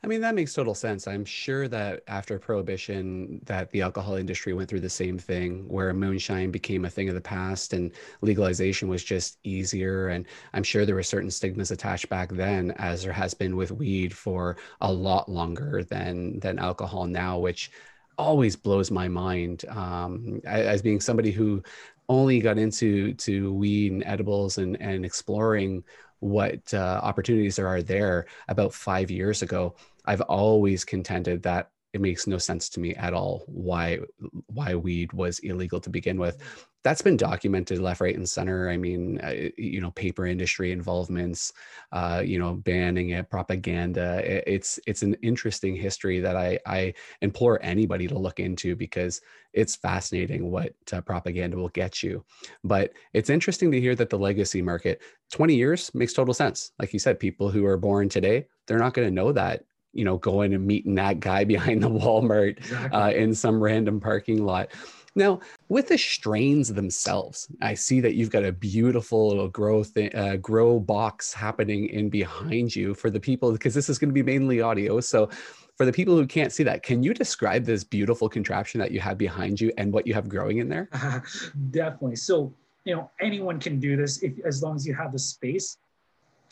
I 0.03 0.07
mean, 0.07 0.23
that 0.23 0.35
makes 0.35 0.55
total 0.55 0.75
sense. 0.75 1.07
I'm 1.07 1.27
sure 1.27 1.69
that 1.69 2.03
after 2.09 2.39
prohibition 2.39 3.41
that 3.45 3.71
the 3.71 3.83
alcohol 3.83 4.15
industry 4.15 4.55
went 4.55 4.69
through 4.69 4.81
the 4.81 4.89
same 4.91 5.19
thing 5.19 5.69
where 5.69 5.93
moonshine 5.93 6.51
became 6.51 6.87
a 6.87 6.91
thing 6.91 7.11
of 7.11 7.15
the 7.15 7.21
past 7.23 7.75
and 7.75 7.91
legalization 8.23 8.89
was 8.89 9.05
just 9.05 9.39
easier. 9.45 10.09
And 10.09 10.27
I'm 10.55 10.63
sure 10.63 10.85
there 10.85 10.95
were 10.95 11.03
certain 11.03 11.31
stigmas 11.31 11.71
attached 11.71 12.09
back 12.09 12.31
then 12.33 12.73
as 12.73 13.03
there 13.03 13.13
has 13.13 13.35
been 13.35 13.57
with 13.57 13.73
weed 13.73 14.15
for 14.15 14.57
a 14.81 14.93
lot 14.93 15.31
longer 15.31 15.85
than 15.85 16.39
than 16.41 16.59
alcohol 16.59 17.07
now, 17.07 17.39
which 17.39 17.71
always 18.19 18.57
blows 18.57 18.91
my 18.91 19.09
mind 19.09 19.65
um, 19.69 20.41
as 20.45 20.83
being 20.83 21.01
somebody 21.01 21.31
who 21.31 21.63
only 22.09 22.41
got 22.41 22.59
into 22.59 23.15
to 23.15 23.53
weed 23.53 23.93
and 23.93 24.05
edibles 24.05 24.59
and 24.59 24.81
and 24.81 25.05
exploring 25.05 25.83
what 26.21 26.73
uh, 26.73 27.01
opportunities 27.03 27.57
there 27.57 27.69
are 27.69 27.83
there 27.83 28.27
about 28.49 28.73
five 28.73 29.11
years 29.11 29.43
ago. 29.43 29.75
I've 30.07 30.23
always 30.23 30.85
contended 30.85 31.43
that 31.43 31.71
it 31.95 32.01
makes 32.01 32.27
no 32.27 32.39
sense 32.39 32.69
to 32.69 32.81
me 32.81 32.93
at 32.97 33.15
all 33.15 33.45
why 33.47 34.01
why 34.47 34.75
weed 34.75 35.13
was 35.13 35.39
illegal 35.39 35.81
to 35.81 35.89
begin 35.89 36.19
with. 36.19 36.43
That's 36.83 37.01
been 37.01 37.17
documented 37.17 37.79
left 37.79 38.01
right 38.01 38.17
and 38.17 38.29
center. 38.29 38.69
I 38.69 38.77
mean 38.77 39.21
uh, 39.23 39.49
you 39.57 39.81
know 39.81 39.93
paper 39.93 40.27
industry 40.27 40.73
involvements 40.73 41.53
uh, 41.93 42.21
you 42.25 42.39
know 42.39 42.55
banning 42.55 43.11
it 43.11 43.31
propaganda. 43.31 44.21
It, 44.25 44.45
it's 44.47 44.81
it's 44.89 45.03
an 45.03 45.15
interesting 45.23 45.77
history 45.77 46.19
that 46.21 46.37
i 46.37 46.59
i 46.67 46.93
implore 47.23 47.61
anybody 47.63 48.09
to 48.09 48.19
look 48.19 48.41
into 48.41 48.75
because 48.75 49.21
it's 49.53 49.77
fascinating 49.77 50.51
what 50.51 50.75
uh, 50.93 51.01
propaganda 51.01 51.57
will 51.57 51.69
get 51.69 52.03
you. 52.03 52.25
But 52.65 52.91
it's 53.13 53.31
interesting 53.31 53.71
to 53.71 53.81
hear 53.81 53.95
that 53.95 54.11
the 54.11 54.19
legacy 54.19 54.63
market 54.63 55.01
20 55.33 55.55
years 55.55 55.95
makes 55.95 56.13
total 56.13 56.35
sense. 56.35 56.73
Like 56.81 56.93
you 56.93 56.99
said 56.99 57.21
people 57.21 57.51
who 57.51 57.65
are 57.65 57.79
born 57.79 58.09
today 58.09 58.47
they're 58.67 58.79
not 58.79 58.95
going 58.95 59.07
to 59.07 59.15
know 59.15 59.33
that 59.33 59.65
you 59.95 60.05
know, 60.05 60.19
going 60.19 60.55
and 60.55 60.67
meeting 60.67 60.95
that 60.97 61.21
guy 61.21 61.45
behind 61.55 61.83
the 61.83 61.91
Walmart 61.91 62.59
exactly. 62.59 63.01
uh, 63.01 63.11
in 63.11 63.35
some 63.35 63.63
random 63.63 64.01
parking 64.01 64.45
lot. 64.45 64.71
Now, 65.17 65.41
with 65.69 65.89
the 65.89 65.97
strains 65.97 66.73
themselves, 66.73 67.49
I 67.63 67.75
see 67.75 68.01
that 68.01 68.15
you've 68.15 68.31
got 68.31 68.45
a 68.45 68.51
beautiful 68.51 69.29
little 69.29 69.49
grow 69.49 69.85
th- 69.85 70.15
uh, 70.15 70.37
grow 70.39 70.81
box 70.81 71.33
happening 71.33 71.89
in 71.89 72.11
behind 72.11 72.75
you 72.75 72.95
for 72.95 73.11
the 73.11 73.21
people 73.21 73.53
because 73.53 73.75
this 73.75 73.89
is 73.89 73.97
going 73.97 74.09
to 74.09 74.15
be 74.15 74.25
mainly 74.25 74.61
audio. 74.61 75.01
So, 75.01 75.31
for 75.77 75.87
the 75.87 75.93
people 75.93 76.17
who 76.17 76.27
can't 76.27 76.53
see 76.53 76.63
that, 76.65 76.83
can 76.83 77.03
you 77.03 77.15
describe 77.15 77.65
this 77.65 77.83
beautiful 77.83 78.29
contraption 78.29 78.81
that 78.81 78.93
you 78.93 79.01
have 79.01 79.19
behind 79.19 79.61
you 79.61 79.73
and 79.77 79.93
what 79.93 80.07
you 80.07 80.15
have 80.15 80.29
growing 80.29 80.59
in 80.59 80.69
there? 80.69 80.89
Uh, 80.93 81.21
definitely. 81.71 82.17
So, 82.17 82.53
you 82.85 82.95
know, 82.95 83.11
anyone 83.21 83.59
can 83.59 83.81
do 83.81 83.97
this 83.97 84.23
if, 84.23 84.33
as 84.45 84.63
long 84.63 84.77
as 84.77 84.87
you 84.87 84.95
have 84.95 85.13
the 85.13 85.19
space 85.19 85.79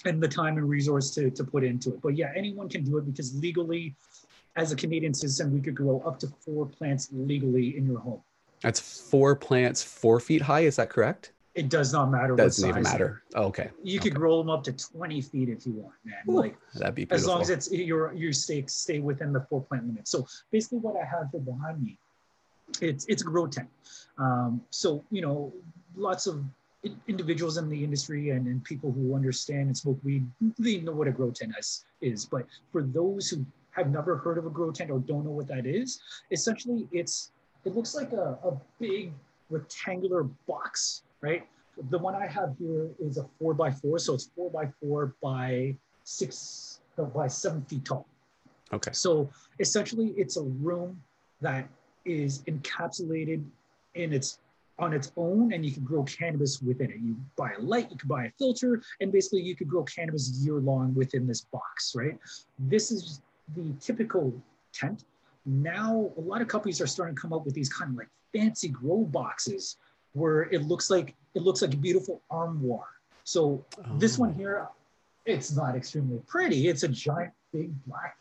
and 0.04 0.22
the 0.22 0.28
time 0.28 0.58
and 0.58 0.68
resource 0.68 1.10
to, 1.14 1.30
to 1.30 1.44
put 1.44 1.64
into 1.64 1.90
it. 1.90 2.02
But 2.02 2.16
yeah, 2.16 2.32
anyone 2.36 2.68
can 2.68 2.84
do 2.84 2.98
it 2.98 3.06
because 3.06 3.34
legally, 3.36 3.94
as 4.56 4.72
a 4.72 4.76
Canadian 4.76 5.14
citizen, 5.14 5.52
we 5.52 5.60
could 5.60 5.74
grow 5.74 6.02
up 6.06 6.18
to 6.20 6.28
four 6.28 6.66
plants 6.66 7.08
legally 7.12 7.76
in 7.76 7.86
your 7.86 7.98
home. 7.98 8.20
That's 8.62 8.80
four 8.80 9.34
plants, 9.34 9.82
four 9.82 10.20
feet 10.20 10.42
high. 10.42 10.60
Is 10.60 10.76
that 10.76 10.90
correct? 10.90 11.32
It 11.54 11.68
does 11.68 11.92
not 11.92 12.10
matter. 12.10 12.34
Doesn't 12.34 12.66
even 12.66 12.82
matter. 12.82 13.22
Oh, 13.34 13.44
okay. 13.44 13.70
You 13.82 13.98
okay. 13.98 14.08
could 14.08 14.18
grow 14.18 14.38
them 14.38 14.48
up 14.48 14.64
to 14.64 14.72
20 14.72 15.20
feet 15.20 15.48
if 15.50 15.66
you 15.66 15.72
want, 15.72 15.94
man. 16.04 16.14
Ooh, 16.28 16.40
like 16.40 16.56
that'd 16.74 16.94
be 16.94 17.04
beautiful. 17.04 17.16
as 17.16 17.26
long 17.26 17.42
as 17.42 17.50
it's 17.50 17.70
you're 17.70 18.14
you 18.14 18.32
stay 18.32 18.64
stay 18.66 19.00
within 19.00 19.32
the 19.32 19.40
four 19.50 19.62
plant 19.62 19.86
limit. 19.86 20.08
So 20.08 20.26
basically, 20.50 20.78
what 20.78 20.96
I 20.96 21.04
have 21.04 21.28
here 21.30 21.40
behind 21.40 21.82
me, 21.82 21.98
it's 22.80 23.04
it's 23.06 23.20
a 23.20 23.24
grow 23.26 23.46
tent. 23.46 23.68
Um, 24.16 24.62
so 24.70 25.04
you 25.10 25.20
know, 25.20 25.52
lots 25.94 26.26
of 26.26 26.42
individuals 27.06 27.58
in 27.58 27.68
the 27.68 27.84
industry 27.84 28.30
and, 28.30 28.46
and 28.46 28.62
people 28.64 28.90
who 28.90 29.14
understand 29.14 29.68
and 29.68 29.76
smoke 29.76 29.98
weed, 30.02 30.26
they 30.58 30.78
know 30.78 30.92
what 30.92 31.08
a 31.08 31.12
grow 31.12 31.30
tent 31.30 31.52
is, 31.58 31.84
is. 32.00 32.24
But 32.24 32.46
for 32.72 32.82
those 32.82 33.28
who 33.28 33.44
have 33.70 33.90
never 33.90 34.16
heard 34.16 34.38
of 34.38 34.46
a 34.46 34.50
grow 34.50 34.70
tent 34.72 34.90
or 34.90 34.98
don't 34.98 35.24
know 35.24 35.30
what 35.30 35.46
that 35.48 35.66
is, 35.66 36.00
essentially 36.30 36.88
it's 36.92 37.30
it 37.64 37.76
looks 37.76 37.94
like 37.94 38.12
a, 38.12 38.36
a 38.44 38.60
big 38.80 39.12
rectangular 39.50 40.24
box, 40.48 41.02
right? 41.20 41.46
The 41.90 41.98
one 41.98 42.14
I 42.14 42.26
have 42.26 42.56
here 42.58 42.90
is 42.98 43.16
a 43.18 43.26
four 43.38 43.54
by 43.54 43.70
four, 43.70 43.98
so 43.98 44.14
it's 44.14 44.30
four 44.34 44.50
by 44.50 44.66
four 44.80 45.14
by 45.22 45.76
six 46.02 46.80
uh, 46.98 47.04
by 47.04 47.28
seven 47.28 47.62
feet 47.62 47.84
tall. 47.84 48.06
Okay. 48.72 48.92
So 48.92 49.30
essentially, 49.60 50.08
it's 50.16 50.36
a 50.36 50.42
room 50.42 51.00
that 51.40 51.68
is 52.04 52.42
encapsulated 52.42 53.44
in 53.94 54.12
its 54.12 54.38
on 54.82 54.92
its 54.92 55.12
own 55.16 55.52
and 55.52 55.64
you 55.64 55.72
can 55.72 55.84
grow 55.84 56.02
cannabis 56.02 56.60
within 56.60 56.90
it. 56.90 56.98
You 57.00 57.16
buy 57.36 57.52
a 57.52 57.60
light, 57.60 57.90
you 57.90 57.96
could 57.96 58.08
buy 58.08 58.24
a 58.24 58.30
filter, 58.38 58.82
and 59.00 59.12
basically 59.12 59.42
you 59.42 59.54
could 59.54 59.68
grow 59.68 59.84
cannabis 59.84 60.28
year 60.42 60.56
long 60.56 60.92
within 60.94 61.26
this 61.26 61.42
box, 61.42 61.94
right? 61.94 62.18
This 62.58 62.90
is 62.90 63.22
the 63.56 63.72
typical 63.80 64.34
tent. 64.72 65.04
Now, 65.46 66.10
a 66.16 66.20
lot 66.20 66.42
of 66.42 66.48
companies 66.48 66.80
are 66.80 66.86
starting 66.86 67.14
to 67.14 67.20
come 67.20 67.32
up 67.32 67.44
with 67.46 67.54
these 67.54 67.72
kind 67.72 67.92
of 67.92 67.96
like 67.96 68.08
fancy 68.32 68.68
grow 68.68 68.98
boxes 69.04 69.76
where 70.14 70.42
it 70.42 70.62
looks 70.64 70.90
like 70.90 71.14
it 71.34 71.42
looks 71.42 71.62
like 71.62 71.74
a 71.74 71.76
beautiful 71.76 72.20
armoire. 72.30 72.88
So 73.24 73.64
oh. 73.78 73.98
this 73.98 74.18
one 74.18 74.34
here, 74.34 74.68
it's 75.24 75.52
not 75.52 75.76
extremely 75.76 76.20
pretty. 76.26 76.68
It's 76.68 76.82
a 76.82 76.88
giant, 76.88 77.32
big 77.52 77.70
black 77.86 78.16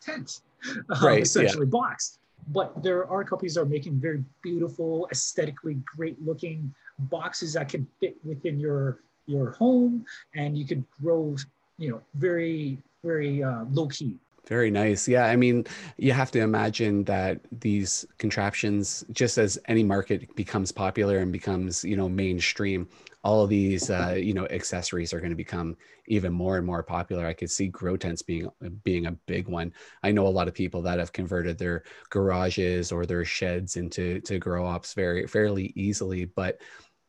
tent, 0.00 0.40
um, 0.68 0.84
right, 1.02 1.22
essentially 1.22 1.66
yeah. 1.66 1.70
box. 1.70 2.18
But 2.48 2.82
there 2.82 3.08
are 3.10 3.24
companies 3.24 3.54
that 3.54 3.62
are 3.62 3.66
making 3.66 4.00
very 4.00 4.22
beautiful, 4.42 5.08
aesthetically 5.10 5.78
great 5.96 6.20
looking 6.24 6.72
boxes 6.98 7.54
that 7.54 7.68
can 7.68 7.86
fit 8.00 8.16
within 8.24 8.58
your 8.60 9.00
your 9.26 9.50
home, 9.52 10.06
and 10.34 10.56
you 10.56 10.64
can 10.64 10.86
grow, 11.02 11.34
you 11.78 11.90
know, 11.90 12.00
very 12.14 12.78
very 13.02 13.42
uh, 13.42 13.64
low 13.70 13.88
key. 13.88 14.16
Very 14.48 14.70
nice. 14.70 15.08
Yeah. 15.08 15.24
I 15.26 15.34
mean, 15.34 15.64
you 15.96 16.12
have 16.12 16.30
to 16.30 16.40
imagine 16.40 17.02
that 17.04 17.40
these 17.50 18.06
contraptions, 18.18 19.04
just 19.10 19.38
as 19.38 19.58
any 19.66 19.82
market 19.82 20.36
becomes 20.36 20.70
popular 20.70 21.18
and 21.18 21.32
becomes, 21.32 21.82
you 21.82 21.96
know, 21.96 22.08
mainstream, 22.08 22.88
all 23.24 23.42
of 23.42 23.50
these, 23.50 23.90
uh, 23.90 24.14
you 24.16 24.32
know, 24.32 24.46
accessories 24.50 25.12
are 25.12 25.18
going 25.18 25.30
to 25.30 25.36
become 25.36 25.76
even 26.06 26.32
more 26.32 26.58
and 26.58 26.64
more 26.64 26.84
popular. 26.84 27.26
I 27.26 27.32
could 27.32 27.50
see 27.50 27.66
grow 27.66 27.96
tents 27.96 28.22
being 28.22 28.48
being 28.84 29.06
a 29.06 29.12
big 29.12 29.48
one. 29.48 29.72
I 30.04 30.12
know 30.12 30.28
a 30.28 30.28
lot 30.28 30.46
of 30.46 30.54
people 30.54 30.80
that 30.82 31.00
have 31.00 31.12
converted 31.12 31.58
their 31.58 31.82
garages 32.10 32.92
or 32.92 33.04
their 33.04 33.24
sheds 33.24 33.74
into 33.76 34.20
to 34.20 34.38
grow 34.38 34.64
ops 34.64 34.94
very 34.94 35.26
fairly 35.26 35.72
easily, 35.74 36.24
but 36.24 36.60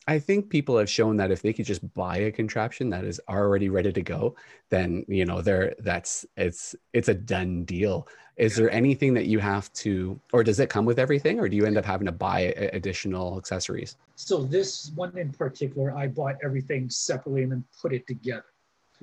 I 0.08 0.20
think 0.20 0.50
people 0.50 0.78
have 0.78 0.89
shown 0.89 1.17
that 1.17 1.32
if 1.32 1.41
they 1.41 1.52
could 1.52 1.65
just 1.65 1.93
buy 1.93 2.17
a 2.17 2.32
contraption 2.32 2.89
that 2.91 3.04
is 3.04 3.20
already 3.28 3.67
ready 3.67 3.91
to 3.91 4.02
go, 4.02 4.36
then 4.70 5.04
you 5.08 5.26
know 5.26 5.41
they're 5.41 5.76
that's 5.80 6.26
it's 6.38 6.76
it's 6.93 7.10
a 7.10 7.13
done 7.13 7.65
deal. 7.65 8.08
Is 8.38 8.56
there 8.56 8.70
anything 8.72 9.13
that 9.15 9.26
you 9.26 9.39
have 9.39 9.74
to, 9.74 10.20
or 10.32 10.43
does 10.43 10.60
it 10.60 10.70
come 10.70 10.86
with 10.86 11.00
everything, 11.00 11.39
or 11.39 11.50
do 11.50 11.58
you 11.58 11.65
end 11.65 11.78
up 11.78 11.86
having 11.86 12.06
to 12.06 12.12
buy 12.12 12.39
additional 12.72 13.38
accessories? 13.38 13.98
So 14.15 14.43
this 14.43 14.91
one 14.96 15.17
in 15.17 15.32
particular, 15.32 15.96
I 15.98 16.08
bought 16.08 16.36
everything 16.43 16.89
separately 16.89 17.43
and 17.43 17.52
then 17.52 17.63
put 17.82 17.93
it 17.93 18.06
together. 18.06 18.46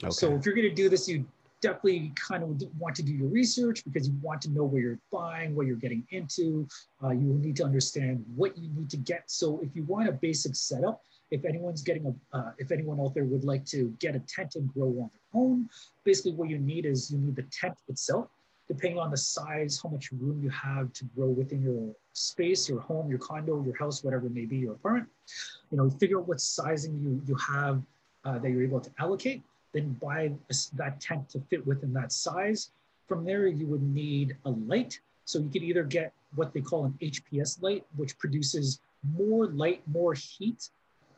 Okay. 0.03 0.11
So 0.11 0.35
if 0.35 0.47
you're 0.47 0.55
going 0.55 0.69
to 0.69 0.75
do 0.75 0.89
this, 0.89 1.09
you 1.09 1.27
definitely 1.65 2.13
kind 2.15 2.43
of 2.43 2.63
want 2.79 2.95
to 2.95 3.03
do 3.03 3.11
your 3.11 3.29
research 3.29 3.83
because 3.85 4.07
you 4.07 4.15
want 4.21 4.43
to 4.43 4.51
know 4.51 4.65
where 4.65 4.83
you're 4.83 4.99
buying, 5.11 5.57
what 5.57 5.67
you're 5.67 5.77
getting 5.77 6.07
into. 6.11 6.69
Uh, 7.03 7.09
you 7.09 7.27
will 7.27 7.39
need 7.39 7.57
to 7.57 7.65
understand 7.65 8.23
what 8.37 8.57
you 8.59 8.69
need 8.77 8.91
to 8.91 8.99
get. 8.99 9.23
So 9.29 9.61
if 9.63 9.75
you 9.75 9.83
want 9.85 10.07
a 10.11 10.13
basic 10.13 10.55
setup, 10.55 11.01
if 11.31 11.47
anyone's 11.47 11.81
getting 11.81 12.05
a, 12.07 12.37
uh, 12.37 12.51
if 12.59 12.71
anyone 12.71 13.01
out 13.01 13.15
there 13.15 13.25
would 13.25 13.45
like 13.45 13.65
to 13.67 13.97
get 13.99 14.15
a 14.15 14.19
tent 14.21 14.57
and 14.57 14.71
grow 14.75 14.89
on 14.89 15.11
their 15.15 15.41
own, 15.41 15.71
basically 16.05 16.33
what 16.33 16.51
you 16.51 16.59
need 16.59 16.85
is 16.85 17.11
you 17.11 17.17
need 17.17 17.35
the 17.35 17.47
tent 17.61 17.79
itself, 17.89 18.29
depending 18.69 18.99
on 18.99 19.11
the 19.11 19.17
size, 19.17 19.81
how 19.83 19.89
much 19.89 20.13
room 20.13 20.39
you 20.43 20.51
have 20.51 20.93
to 20.93 21.07
grow 21.17 21.29
within 21.29 21.63
your 21.63 21.95
space, 22.13 22.69
your 22.69 22.81
home, 22.81 23.09
your 23.09 23.19
condo, 23.21 23.65
your 23.65 23.77
house, 23.79 24.05
whatever 24.05 24.27
it 24.27 24.35
may 24.35 24.45
be, 24.45 24.57
your 24.57 24.75
apartment. 24.75 25.09
You 25.71 25.79
know, 25.79 25.89
figure 25.89 26.19
out 26.19 26.29
what 26.29 26.43
sizing 26.43 27.01
you 27.03 27.23
you 27.27 27.37
have 27.37 27.81
uh, 28.27 28.39
that 28.39 28.51
you're 28.51 28.63
able 28.63 28.81
to 28.81 28.91
allocate 28.99 29.43
then 29.75 29.93
buy 30.01 30.33
that 30.75 31.01
tent 31.01 31.29
to 31.31 31.41
fit 31.51 31.67
within 31.67 31.93
that 31.93 32.13
size. 32.13 32.71
From 33.07 33.25
there, 33.25 33.47
you 33.47 33.67
would 33.67 33.83
need 33.83 34.37
a 34.47 34.51
light. 34.51 34.99
So 35.27 35.39
you 35.39 35.51
could 35.51 35.63
either 35.63 35.85
get 35.85 36.13
what 36.35 36.55
they 36.55 36.61
call 36.61 36.87
an 36.87 36.95
HPS 37.03 37.61
light, 37.63 37.85
which 37.97 38.17
produces 38.19 38.81
more 39.13 39.47
light, 39.49 39.83
more 39.87 40.15
heat, 40.15 40.71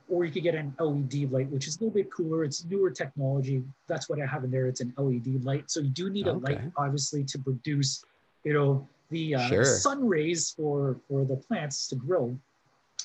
or 0.09 0.25
you 0.25 0.33
could 0.33 0.43
get 0.43 0.55
an 0.55 0.75
LED 0.79 1.31
light, 1.31 1.51
which 1.51 1.67
is 1.67 1.77
a 1.77 1.81
little 1.81 1.95
bit 1.95 2.11
cooler. 2.11 2.45
It's 2.45 2.65
newer 2.65 2.91
technology. 2.91 3.63
That's 3.87 4.09
what 4.09 4.21
I 4.21 4.27
have 4.27 4.45
in 4.45 4.51
there. 4.51 4.67
It's 4.67 4.81
an 4.81 4.93
LED 4.97 5.45
light. 5.45 5.71
So 5.71 5.81
you 5.81 5.91
do 5.91 6.11
need 6.11 6.29
okay. 6.29 6.37
a 6.37 6.57
light, 6.57 6.61
obviously, 6.77 7.25
to 7.25 7.39
produce, 7.39 8.05
you 8.45 8.55
know, 8.55 8.89
the 9.11 9.37
uh, 9.37 9.49
sure. 9.49 9.65
sun 9.65 10.07
rays 10.07 10.51
for 10.51 10.97
for 11.09 11.25
the 11.25 11.37
plants 11.37 11.89
to 11.89 11.97
grow. 11.97 12.37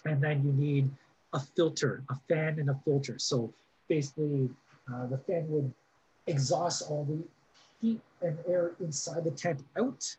And 0.05 0.21
then 0.21 0.43
you 0.43 0.53
need 0.53 0.89
a 1.33 1.39
filter, 1.39 2.03
a 2.09 2.15
fan 2.27 2.59
and 2.59 2.69
a 2.69 2.79
filter. 2.85 3.19
So 3.19 3.53
basically, 3.87 4.49
uh, 4.93 5.07
the 5.07 5.17
fan 5.17 5.45
would 5.49 5.71
exhaust 6.27 6.83
all 6.89 7.05
the 7.05 7.23
heat 7.81 8.01
and 8.21 8.37
air 8.47 8.71
inside 8.79 9.23
the 9.23 9.31
tent 9.31 9.63
out 9.77 10.15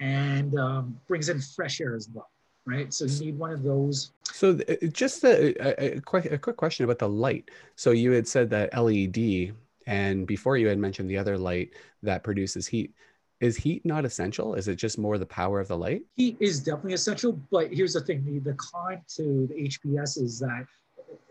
and 0.00 0.58
um, 0.58 0.98
brings 1.08 1.28
in 1.28 1.40
fresh 1.40 1.80
air 1.80 1.94
as 1.94 2.08
well, 2.12 2.30
right? 2.64 2.92
So 2.92 3.04
you 3.04 3.26
need 3.26 3.38
one 3.38 3.50
of 3.50 3.62
those. 3.62 4.12
So 4.32 4.58
uh, 4.68 4.86
just 4.86 5.24
a, 5.24 5.54
a, 5.60 5.96
a, 5.96 6.00
quick, 6.00 6.26
a 6.26 6.38
quick 6.38 6.56
question 6.56 6.84
about 6.84 6.98
the 6.98 7.08
light. 7.08 7.50
So 7.76 7.90
you 7.90 8.12
had 8.12 8.26
said 8.26 8.48
that 8.50 8.76
LED, 8.76 9.54
and 9.86 10.26
before 10.26 10.56
you 10.56 10.68
had 10.68 10.78
mentioned 10.78 11.10
the 11.10 11.18
other 11.18 11.36
light 11.36 11.74
that 12.02 12.24
produces 12.24 12.66
heat. 12.66 12.94
Is 13.40 13.56
heat 13.56 13.86
not 13.86 14.04
essential? 14.04 14.54
Is 14.54 14.68
it 14.68 14.76
just 14.76 14.98
more 14.98 15.16
the 15.16 15.24
power 15.24 15.60
of 15.60 15.68
the 15.68 15.76
light? 15.76 16.02
Heat 16.16 16.36
is 16.40 16.60
definitely 16.60 16.92
essential, 16.92 17.32
but 17.50 17.72
here's 17.72 17.94
the 17.94 18.02
thing: 18.02 18.22
the, 18.22 18.38
the 18.50 18.54
con 18.58 19.00
to 19.16 19.46
the 19.46 19.54
HPS 19.54 20.20
is 20.20 20.38
that 20.40 20.66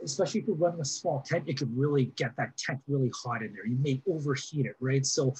especially 0.03 0.41
if 0.41 0.47
you're 0.47 0.55
running 0.55 0.81
a 0.81 0.85
small 0.85 1.21
tent, 1.21 1.43
it 1.47 1.57
could 1.57 1.75
really 1.77 2.05
get 2.15 2.35
that 2.37 2.57
tent 2.57 2.79
really 2.87 3.11
hot 3.23 3.41
in 3.41 3.53
there. 3.53 3.65
You 3.65 3.77
may 3.77 4.01
overheat 4.07 4.65
it, 4.65 4.75
right? 4.79 5.05
So 5.05 5.33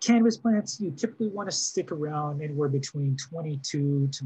cannabis 0.00 0.36
plants, 0.36 0.80
you 0.80 0.90
typically 0.90 1.28
want 1.28 1.50
to 1.50 1.56
stick 1.56 1.92
around 1.92 2.42
anywhere 2.42 2.68
between 2.68 3.16
22 3.16 4.08
to, 4.12 4.24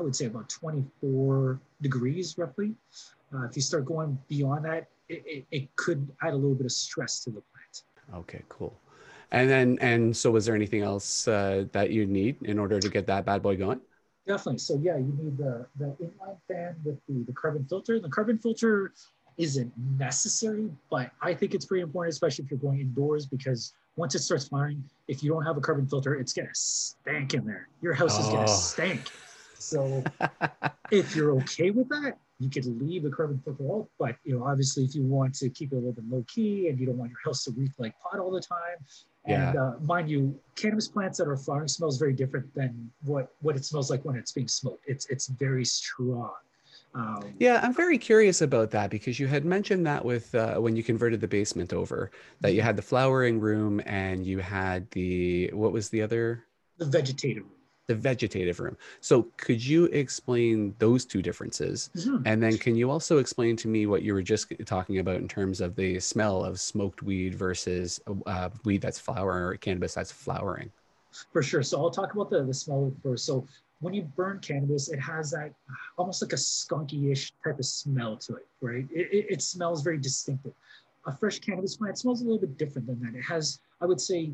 I 0.00 0.02
would 0.02 0.14
say 0.14 0.26
about 0.26 0.48
24 0.48 1.60
degrees 1.82 2.36
roughly. 2.38 2.74
Uh, 3.34 3.44
if 3.44 3.56
you 3.56 3.62
start 3.62 3.84
going 3.84 4.18
beyond 4.28 4.64
that, 4.64 4.88
it, 5.08 5.22
it, 5.26 5.46
it 5.50 5.76
could 5.76 6.08
add 6.22 6.32
a 6.32 6.36
little 6.36 6.54
bit 6.54 6.66
of 6.66 6.72
stress 6.72 7.22
to 7.24 7.30
the 7.30 7.42
plant. 7.52 8.20
Okay, 8.20 8.42
cool. 8.48 8.78
And 9.32 9.50
then, 9.50 9.78
and 9.80 10.16
so 10.16 10.30
was 10.30 10.46
there 10.46 10.54
anything 10.54 10.82
else 10.82 11.26
uh, 11.26 11.64
that 11.72 11.90
you 11.90 12.06
need 12.06 12.42
in 12.42 12.58
order 12.58 12.78
to 12.78 12.88
get 12.88 13.06
that 13.06 13.24
bad 13.24 13.42
boy 13.42 13.56
going? 13.56 13.80
Definitely. 14.26 14.58
So 14.58 14.78
yeah, 14.82 14.96
you 14.96 15.16
need 15.20 15.38
the, 15.38 15.66
the 15.78 15.96
inline 16.02 16.36
fan 16.48 16.76
with 16.84 16.98
the, 17.08 17.24
the 17.24 17.32
carbon 17.32 17.64
filter. 17.64 18.00
The 18.00 18.08
carbon 18.08 18.38
filter 18.38 18.92
isn't 19.38 19.72
necessary, 19.98 20.70
but 20.90 21.10
I 21.22 21.34
think 21.34 21.54
it's 21.54 21.64
pretty 21.64 21.82
important, 21.82 22.12
especially 22.12 22.44
if 22.44 22.50
you're 22.50 22.58
going 22.58 22.80
indoors, 22.80 23.26
because 23.26 23.74
once 23.96 24.14
it 24.14 24.20
starts 24.20 24.48
firing, 24.48 24.82
if 25.08 25.22
you 25.22 25.30
don't 25.30 25.44
have 25.44 25.56
a 25.56 25.60
carbon 25.60 25.86
filter, 25.86 26.14
it's 26.14 26.32
gonna 26.32 26.48
stank 26.52 27.34
in 27.34 27.46
there. 27.46 27.68
Your 27.82 27.94
house 27.94 28.18
is 28.18 28.26
gonna 28.26 28.42
oh. 28.42 28.46
stink. 28.46 29.10
So 29.58 30.02
if 30.90 31.14
you're 31.14 31.32
okay 31.42 31.70
with 31.70 31.88
that, 31.90 32.18
you 32.38 32.50
could 32.50 32.66
leave 32.66 33.04
the 33.04 33.10
carbon 33.10 33.40
filter 33.44 33.64
off. 33.64 33.86
But 33.98 34.16
you 34.24 34.38
know, 34.38 34.44
obviously, 34.44 34.84
if 34.84 34.94
you 34.94 35.02
want 35.02 35.34
to 35.36 35.48
keep 35.48 35.72
it 35.72 35.76
a 35.76 35.78
little 35.78 35.92
bit 35.92 36.04
low 36.08 36.24
key 36.28 36.68
and 36.68 36.78
you 36.78 36.86
don't 36.86 36.98
want 36.98 37.10
your 37.10 37.20
house 37.24 37.44
to 37.44 37.52
reek 37.52 37.72
like 37.78 37.94
pot 38.00 38.18
all 38.18 38.30
the 38.30 38.40
time, 38.40 38.78
and 39.26 39.54
yeah. 39.54 39.60
uh, 39.60 39.74
mind 39.82 40.08
you, 40.08 40.38
cannabis 40.54 40.88
plants 40.88 41.18
that 41.18 41.28
are 41.28 41.36
flowering 41.36 41.68
smells 41.68 41.98
very 41.98 42.12
different 42.12 42.52
than 42.54 42.90
what 43.04 43.32
what 43.40 43.56
it 43.56 43.64
smells 43.64 43.90
like 43.90 44.04
when 44.04 44.16
it's 44.16 44.32
being 44.32 44.48
smoked. 44.48 44.84
It's 44.86 45.06
it's 45.06 45.26
very 45.26 45.64
strong. 45.64 46.32
Um, 46.94 47.34
yeah, 47.38 47.60
I'm 47.62 47.74
very 47.74 47.98
curious 47.98 48.40
about 48.40 48.70
that 48.70 48.88
because 48.88 49.20
you 49.20 49.26
had 49.26 49.44
mentioned 49.44 49.86
that 49.86 50.02
with 50.02 50.34
uh, 50.34 50.54
when 50.54 50.76
you 50.76 50.82
converted 50.82 51.20
the 51.20 51.28
basement 51.28 51.72
over, 51.72 52.10
that 52.40 52.54
you 52.54 52.62
had 52.62 52.76
the 52.76 52.82
flowering 52.82 53.38
room 53.38 53.82
and 53.84 54.24
you 54.24 54.38
had 54.38 54.90
the 54.92 55.50
what 55.52 55.72
was 55.72 55.90
the 55.90 56.00
other? 56.00 56.44
The 56.78 56.86
vegetative 56.86 57.44
room 57.44 57.55
the 57.88 57.94
vegetative 57.94 58.58
room. 58.60 58.76
So 59.00 59.28
could 59.36 59.64
you 59.64 59.84
explain 59.86 60.74
those 60.78 61.04
two 61.04 61.22
differences? 61.22 61.90
Mm-hmm. 61.96 62.26
And 62.26 62.42
then 62.42 62.58
can 62.58 62.74
you 62.74 62.90
also 62.90 63.18
explain 63.18 63.56
to 63.56 63.68
me 63.68 63.86
what 63.86 64.02
you 64.02 64.12
were 64.12 64.22
just 64.22 64.52
talking 64.64 64.98
about 64.98 65.16
in 65.16 65.28
terms 65.28 65.60
of 65.60 65.76
the 65.76 66.00
smell 66.00 66.44
of 66.44 66.58
smoked 66.60 67.02
weed 67.02 67.34
versus 67.34 68.00
uh, 68.26 68.48
weed 68.64 68.82
that's 68.82 68.98
flowering 68.98 69.44
or 69.44 69.56
cannabis 69.56 69.94
that's 69.94 70.10
flowering? 70.10 70.70
For 71.32 71.42
sure. 71.42 71.62
So 71.62 71.80
I'll 71.80 71.90
talk 71.90 72.12
about 72.14 72.28
the, 72.28 72.42
the 72.42 72.54
smell 72.54 72.92
first. 73.02 73.24
So 73.24 73.46
when 73.80 73.94
you 73.94 74.02
burn 74.16 74.40
cannabis, 74.40 74.88
it 74.88 74.98
has 74.98 75.30
that 75.30 75.52
almost 75.96 76.22
like 76.22 76.32
a 76.32 76.36
skunky-ish 76.36 77.32
type 77.44 77.58
of 77.58 77.64
smell 77.64 78.16
to 78.16 78.36
it, 78.36 78.46
right? 78.60 78.86
It, 78.90 79.08
it, 79.12 79.26
it 79.30 79.42
smells 79.42 79.82
very 79.82 79.98
distinctive. 79.98 80.52
A 81.06 81.12
fresh 81.12 81.38
cannabis 81.38 81.76
plant 81.76 81.98
smells 81.98 82.20
a 82.20 82.24
little 82.24 82.40
bit 82.40 82.58
different 82.58 82.88
than 82.88 83.00
that. 83.00 83.16
It 83.16 83.22
has, 83.22 83.60
I 83.80 83.86
would 83.86 84.00
say, 84.00 84.32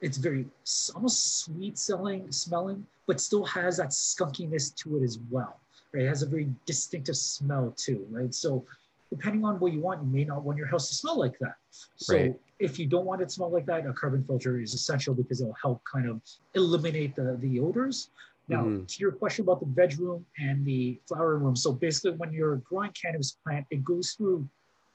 it's 0.00 0.16
very 0.16 0.46
almost 0.94 1.40
sweet 1.40 1.78
smelling, 1.78 2.30
smelling, 2.32 2.86
but 3.06 3.20
still 3.20 3.44
has 3.44 3.76
that 3.78 3.90
skunkiness 3.90 4.74
to 4.76 4.96
it 4.98 5.02
as 5.02 5.18
well. 5.30 5.58
Right? 5.92 6.04
It 6.04 6.08
has 6.08 6.22
a 6.22 6.26
very 6.26 6.48
distinctive 6.66 7.16
smell 7.16 7.72
too, 7.76 8.06
right? 8.10 8.34
So 8.34 8.64
depending 9.10 9.44
on 9.44 9.60
what 9.60 9.72
you 9.72 9.80
want, 9.80 10.02
you 10.02 10.08
may 10.08 10.24
not 10.24 10.42
want 10.42 10.58
your 10.58 10.66
house 10.66 10.88
to 10.88 10.94
smell 10.94 11.18
like 11.18 11.38
that. 11.40 11.56
So 11.96 12.16
right. 12.16 12.34
if 12.58 12.78
you 12.78 12.86
don't 12.86 13.04
want 13.04 13.22
it 13.22 13.28
to 13.28 13.30
smell 13.30 13.50
like 13.50 13.66
that, 13.66 13.86
a 13.86 13.92
carbon 13.92 14.24
filter 14.24 14.60
is 14.60 14.74
essential 14.74 15.14
because 15.14 15.40
it'll 15.40 15.56
help 15.60 15.82
kind 15.90 16.08
of 16.08 16.20
eliminate 16.54 17.14
the, 17.14 17.36
the 17.40 17.60
odors. 17.60 18.10
Now, 18.48 18.62
mm-hmm. 18.62 18.84
to 18.84 19.00
your 19.00 19.12
question 19.12 19.44
about 19.44 19.60
the 19.60 19.66
veg 19.66 19.98
room 19.98 20.24
and 20.38 20.64
the 20.64 21.00
flower 21.08 21.36
room. 21.36 21.56
So 21.56 21.72
basically 21.72 22.12
when 22.12 22.32
you're 22.32 22.56
growing 22.56 22.92
cannabis 23.00 23.38
plant, 23.44 23.66
it 23.70 23.84
goes 23.84 24.12
through 24.12 24.48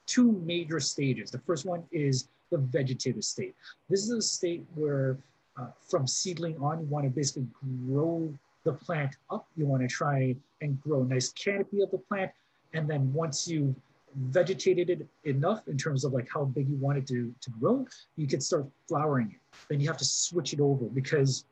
two 0.05 0.41
major 0.45 0.79
stages. 0.79 1.31
The 1.31 1.39
first 1.39 1.65
one 1.65 1.83
is 1.91 2.27
the 2.51 2.57
vegetative 2.57 3.23
state. 3.23 3.55
This 3.89 4.03
is 4.03 4.11
a 4.11 4.21
state 4.21 4.65
where 4.75 5.17
uh, 5.59 5.67
from 5.89 6.05
seedling 6.05 6.57
on, 6.61 6.81
you 6.81 6.85
want 6.85 7.05
to 7.05 7.09
basically 7.09 7.47
grow 7.87 8.31
the 8.63 8.73
plant 8.73 9.15
up. 9.31 9.47
You 9.57 9.65
want 9.65 9.81
to 9.81 9.87
try 9.87 10.35
and 10.61 10.79
grow 10.81 11.01
a 11.01 11.05
nice 11.05 11.29
canopy 11.29 11.81
of 11.81 11.91
the 11.91 11.97
plant. 11.97 12.31
And 12.73 12.87
then 12.87 13.11
once 13.13 13.47
you've 13.47 13.75
vegetated 14.15 14.89
it 14.89 15.07
enough 15.23 15.67
in 15.67 15.77
terms 15.77 16.03
of 16.03 16.13
like 16.13 16.27
how 16.31 16.45
big 16.45 16.69
you 16.69 16.75
want 16.75 16.97
it 16.97 17.07
to, 17.07 17.33
to 17.41 17.49
grow, 17.59 17.87
you 18.17 18.27
can 18.27 18.41
start 18.41 18.65
flowering 18.87 19.31
it. 19.31 19.57
Then 19.69 19.79
you 19.79 19.87
have 19.87 19.97
to 19.97 20.05
switch 20.05 20.53
it 20.53 20.59
over 20.59 20.85
because 20.85 21.45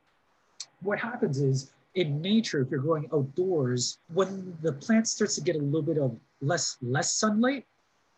what 0.81 0.99
happens 0.99 1.39
is 1.41 1.71
in 1.95 2.21
nature, 2.21 2.61
if 2.61 2.69
you're 2.69 2.79
growing 2.79 3.09
outdoors, 3.13 3.97
when 4.13 4.57
the 4.61 4.73
plant 4.73 5.07
starts 5.07 5.35
to 5.35 5.41
get 5.41 5.55
a 5.55 5.59
little 5.59 5.81
bit 5.81 5.97
of 5.97 6.17
less 6.41 6.77
less 6.81 7.13
sunlight, 7.13 7.65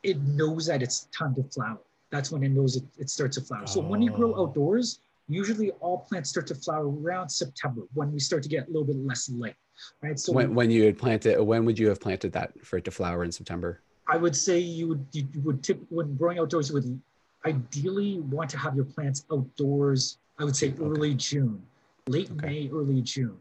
it 0.04 0.20
knows 0.22 0.66
that 0.66 0.84
it's 0.84 1.08
time 1.12 1.34
to 1.36 1.44
flower 1.44 1.80
that's 2.12 2.32
when 2.32 2.44
it 2.44 2.50
knows 2.50 2.76
it, 2.76 2.84
it 2.98 3.10
starts 3.10 3.38
to 3.38 3.44
flower. 3.44 3.66
So 3.66 3.82
when 3.82 4.02
you 4.02 4.12
grow 4.12 4.36
oh. 4.36 4.44
outdoors, 4.44 5.00
usually 5.28 5.72
all 5.80 6.00
plants 6.00 6.30
start 6.30 6.48
to 6.48 6.56
flower 6.56 6.90
around 6.90 7.30
September 7.30 7.84
when 7.94 8.12
we 8.12 8.20
start 8.20 8.44
to 8.44 8.50
get 8.50 8.68
a 8.68 8.68
little 8.68 8.86
bit 8.86 8.98
less 8.98 9.30
light, 9.30 9.56
right? 10.02 10.20
So 10.20 10.34
when, 10.34 10.54
when 10.54 10.70
you 10.70 10.84
had 10.86 10.98
planted, 10.98 11.42
when 11.42 11.66
would 11.66 11.80
you 11.80 11.88
have 11.88 12.00
planted 12.00 12.32
that 12.34 12.54
for 12.64 12.78
it 12.78 12.86
to 12.86 12.92
flower 12.92 13.24
in 13.24 13.32
September? 13.32 13.82
I 14.08 14.18
would 14.18 14.36
say 14.36 14.60
you 14.60 14.90
would 14.90 15.06
you 15.14 15.28
would 15.44 15.64
tip 15.64 15.80
when 15.90 16.16
growing 16.16 16.38
outdoors 16.38 16.70
you 16.70 16.76
would 16.76 17.02
ideally 17.46 18.20
want 18.20 18.50
to 18.50 18.58
have 18.58 18.76
your 18.76 18.86
plants 18.86 19.26
outdoors 19.32 20.18
I 20.42 20.44
would 20.44 20.56
say 20.56 20.74
early 20.82 21.14
June, 21.14 21.62
late 22.08 22.32
okay. 22.32 22.48
May, 22.48 22.70
early 22.74 23.02
June. 23.04 23.38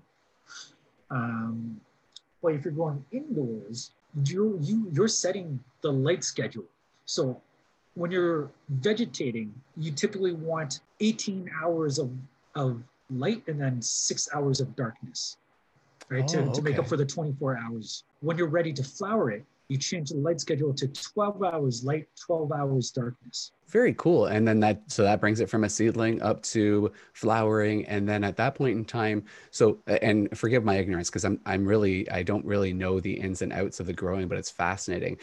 Um, 1.10 1.80
but 2.42 2.52
if 2.54 2.64
you're 2.64 2.74
going 2.74 3.02
indoors, 3.10 3.92
you 4.26 4.58
you 4.60 4.86
you're 4.92 5.08
setting 5.08 5.58
the 5.80 5.90
light 5.90 6.22
schedule. 6.24 6.66
So 7.06 7.40
when 8.00 8.10
you're 8.10 8.50
vegetating, 8.70 9.52
you 9.76 9.92
typically 9.92 10.32
want 10.32 10.80
18 11.00 11.50
hours 11.62 11.98
of, 11.98 12.10
of 12.54 12.82
light 13.10 13.42
and 13.46 13.60
then 13.60 13.82
six 13.82 14.26
hours 14.34 14.58
of 14.58 14.74
darkness, 14.74 15.36
right? 16.08 16.24
Oh, 16.24 16.26
to, 16.28 16.38
okay. 16.44 16.52
to 16.52 16.62
make 16.62 16.78
up 16.78 16.88
for 16.88 16.96
the 16.96 17.04
24 17.04 17.58
hours. 17.58 18.04
When 18.20 18.38
you're 18.38 18.48
ready 18.48 18.72
to 18.72 18.82
flower 18.82 19.30
it, 19.30 19.44
you 19.68 19.76
change 19.76 20.08
the 20.08 20.16
light 20.16 20.40
schedule 20.40 20.72
to 20.72 20.88
12 20.88 21.42
hours 21.42 21.84
light, 21.84 22.08
12 22.24 22.52
hours 22.52 22.90
darkness. 22.90 23.52
Very 23.68 23.92
cool. 23.98 24.26
And 24.26 24.48
then 24.48 24.60
that, 24.60 24.80
so 24.90 25.02
that 25.02 25.20
brings 25.20 25.40
it 25.40 25.50
from 25.50 25.64
a 25.64 25.68
seedling 25.68 26.22
up 26.22 26.42
to 26.44 26.90
flowering. 27.12 27.84
And 27.84 28.08
then 28.08 28.24
at 28.24 28.36
that 28.38 28.54
point 28.54 28.78
in 28.78 28.84
time, 28.86 29.24
so, 29.50 29.78
and 29.86 30.26
forgive 30.36 30.64
my 30.64 30.76
ignorance, 30.76 31.10
because 31.10 31.26
I'm, 31.26 31.38
I'm 31.44 31.66
really, 31.66 32.10
I 32.10 32.22
don't 32.22 32.46
really 32.46 32.72
know 32.72 32.98
the 32.98 33.12
ins 33.12 33.42
and 33.42 33.52
outs 33.52 33.78
of 33.78 33.86
the 33.86 33.92
growing, 33.92 34.26
but 34.26 34.38
it's 34.38 34.50
fascinating 34.50 35.18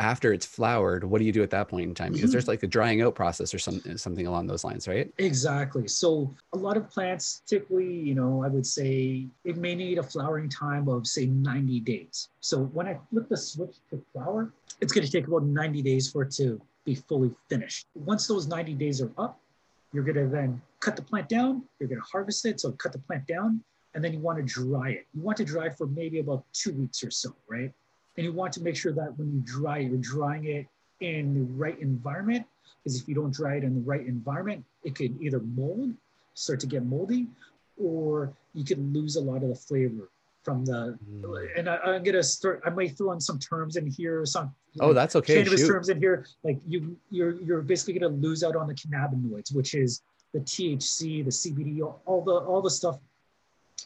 after 0.00 0.32
it's 0.32 0.46
flowered, 0.46 1.04
what 1.04 1.18
do 1.18 1.24
you 1.26 1.30
do 1.30 1.42
at 1.42 1.50
that 1.50 1.68
point 1.68 1.86
in 1.86 1.94
time? 1.94 2.12
Because 2.12 2.30
mm-hmm. 2.30 2.32
there's 2.32 2.48
like 2.48 2.62
a 2.62 2.66
drying 2.66 3.02
out 3.02 3.14
process 3.14 3.52
or 3.52 3.58
something 3.58 3.96
something 3.98 4.26
along 4.26 4.46
those 4.46 4.64
lines, 4.64 4.88
right? 4.88 5.12
Exactly. 5.18 5.86
So 5.86 6.34
a 6.54 6.56
lot 6.56 6.76
of 6.78 6.90
plants 6.90 7.42
typically, 7.46 7.92
you 7.92 8.14
know, 8.14 8.42
I 8.42 8.48
would 8.48 8.66
say 8.66 9.26
it 9.44 9.58
may 9.58 9.74
need 9.74 9.98
a 9.98 10.02
flowering 10.02 10.48
time 10.48 10.88
of 10.88 11.06
say 11.06 11.26
90 11.26 11.80
days. 11.80 12.30
So 12.40 12.64
when 12.76 12.88
I 12.88 12.98
flip 13.10 13.28
the 13.28 13.36
switch 13.36 13.76
to 13.90 14.02
flower, 14.12 14.50
it's 14.80 14.92
going 14.92 15.06
to 15.06 15.12
take 15.12 15.28
about 15.28 15.44
90 15.44 15.82
days 15.82 16.10
for 16.10 16.22
it 16.22 16.32
to 16.32 16.60
be 16.86 16.94
fully 16.94 17.30
finished. 17.50 17.86
Once 17.94 18.26
those 18.26 18.46
90 18.46 18.72
days 18.74 19.02
are 19.02 19.12
up, 19.18 19.38
you're 19.92 20.04
going 20.04 20.16
to 20.16 20.28
then 20.28 20.62
cut 20.80 20.96
the 20.96 21.02
plant 21.02 21.28
down, 21.28 21.62
you're 21.78 21.88
going 21.88 22.00
to 22.00 22.06
harvest 22.10 22.46
it, 22.46 22.58
so 22.58 22.72
cut 22.72 22.92
the 22.92 22.98
plant 22.98 23.26
down, 23.26 23.62
and 23.94 24.02
then 24.02 24.14
you 24.14 24.18
want 24.20 24.38
to 24.38 24.44
dry 24.44 24.90
it. 24.90 25.06
You 25.12 25.20
want 25.20 25.36
to 25.38 25.44
dry 25.44 25.68
for 25.68 25.86
maybe 25.88 26.20
about 26.20 26.44
2 26.54 26.72
weeks 26.72 27.04
or 27.04 27.10
so, 27.10 27.34
right? 27.48 27.70
And 28.20 28.26
you 28.26 28.34
want 28.34 28.52
to 28.52 28.62
make 28.62 28.76
sure 28.76 28.92
that 28.92 29.18
when 29.18 29.32
you 29.32 29.40
dry, 29.46 29.78
you're 29.78 29.96
drying 29.96 30.44
it 30.44 30.66
in 31.00 31.32
the 31.32 31.40
right 31.54 31.78
environment. 31.80 32.44
Because 32.84 33.00
if 33.00 33.08
you 33.08 33.14
don't 33.14 33.32
dry 33.32 33.54
it 33.54 33.64
in 33.64 33.76
the 33.76 33.80
right 33.80 34.06
environment, 34.06 34.62
it 34.84 34.94
could 34.94 35.16
either 35.22 35.40
mold, 35.40 35.94
start 36.34 36.60
to 36.60 36.66
get 36.66 36.84
moldy, 36.84 37.28
or 37.82 38.30
you 38.52 38.62
could 38.62 38.94
lose 38.94 39.16
a 39.16 39.20
lot 39.22 39.42
of 39.42 39.48
the 39.48 39.54
flavor 39.54 40.10
from 40.42 40.66
the. 40.66 40.98
Mm. 41.10 41.48
And 41.56 41.70
I, 41.70 41.96
am 41.96 42.02
gonna 42.02 42.22
start. 42.22 42.60
I 42.66 42.68
might 42.68 42.94
throw 42.94 43.12
in 43.12 43.22
some 43.22 43.38
terms 43.38 43.76
in 43.76 43.86
here, 43.86 44.26
some. 44.26 44.54
Oh, 44.80 44.92
that's 44.92 45.16
okay. 45.16 45.36
Cannabis 45.36 45.60
Shoot. 45.62 45.68
terms 45.68 45.88
in 45.88 45.98
here, 45.98 46.26
like 46.44 46.58
you, 46.68 46.98
you're 47.08 47.40
you're 47.40 47.62
basically 47.62 47.98
gonna 47.98 48.12
lose 48.12 48.44
out 48.44 48.54
on 48.54 48.66
the 48.66 48.74
cannabinoids, 48.74 49.54
which 49.54 49.74
is 49.74 50.02
the 50.34 50.40
THC, 50.40 51.24
the 51.24 51.30
CBD, 51.30 51.80
all 52.04 52.20
the 52.22 52.34
all 52.34 52.60
the 52.60 52.70
stuff, 52.70 52.98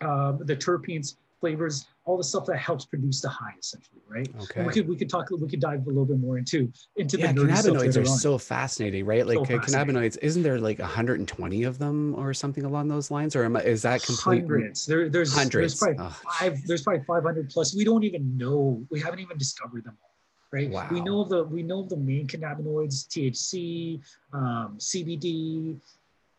um, 0.00 0.40
the 0.42 0.56
terpenes 0.56 1.14
flavors, 1.44 1.86
all 2.06 2.16
the 2.16 2.24
stuff 2.24 2.46
that 2.46 2.56
helps 2.56 2.86
produce 2.86 3.20
the 3.20 3.28
high, 3.28 3.54
essentially, 3.58 4.00
right? 4.08 4.28
Okay. 4.42 4.60
And 4.60 4.66
we 4.66 4.72
could 4.72 4.88
we 4.88 4.96
could 4.96 5.10
talk 5.10 5.28
we 5.30 5.46
could 5.46 5.60
dive 5.60 5.82
a 5.84 5.88
little 5.88 6.06
bit 6.06 6.18
more 6.18 6.38
into 6.38 6.72
into 6.96 7.18
yeah, 7.18 7.32
the 7.32 7.42
cannabinoids 7.42 8.00
are 8.00 8.06
so 8.06 8.38
fascinating, 8.38 9.04
right? 9.04 9.26
Like 9.26 9.46
so 9.46 9.58
cannabinoids, 9.58 10.16
isn't 10.22 10.42
there 10.42 10.58
like 10.58 10.78
120 10.78 11.64
of 11.64 11.78
them 11.78 12.14
or 12.14 12.32
something 12.32 12.64
along 12.64 12.88
those 12.88 13.10
lines, 13.10 13.36
or 13.36 13.44
am 13.44 13.56
I, 13.56 13.60
is 13.60 13.82
that 13.82 14.02
complete? 14.02 14.40
Hundreds. 14.40 14.86
There, 14.86 15.10
there's 15.10 15.34
hundreds. 15.34 15.78
There's 15.78 15.96
probably 15.96 16.14
oh, 16.14 16.30
five. 16.38 16.66
There's 16.66 16.82
probably 16.82 17.04
500 17.04 17.50
plus. 17.50 17.76
We 17.76 17.84
don't 17.84 18.04
even 18.04 18.38
know. 18.38 18.82
We 18.90 19.00
haven't 19.00 19.20
even 19.20 19.36
discovered 19.36 19.84
them 19.84 19.98
all. 20.02 20.10
Right. 20.50 20.70
Wow. 20.70 20.88
We 20.90 21.02
know 21.02 21.20
of 21.20 21.28
the 21.28 21.44
we 21.44 21.62
know 21.62 21.80
of 21.80 21.90
the 21.90 21.98
main 21.98 22.26
cannabinoids: 22.26 23.06
THC, 23.08 24.00
um, 24.32 24.78
CBD, 24.78 25.78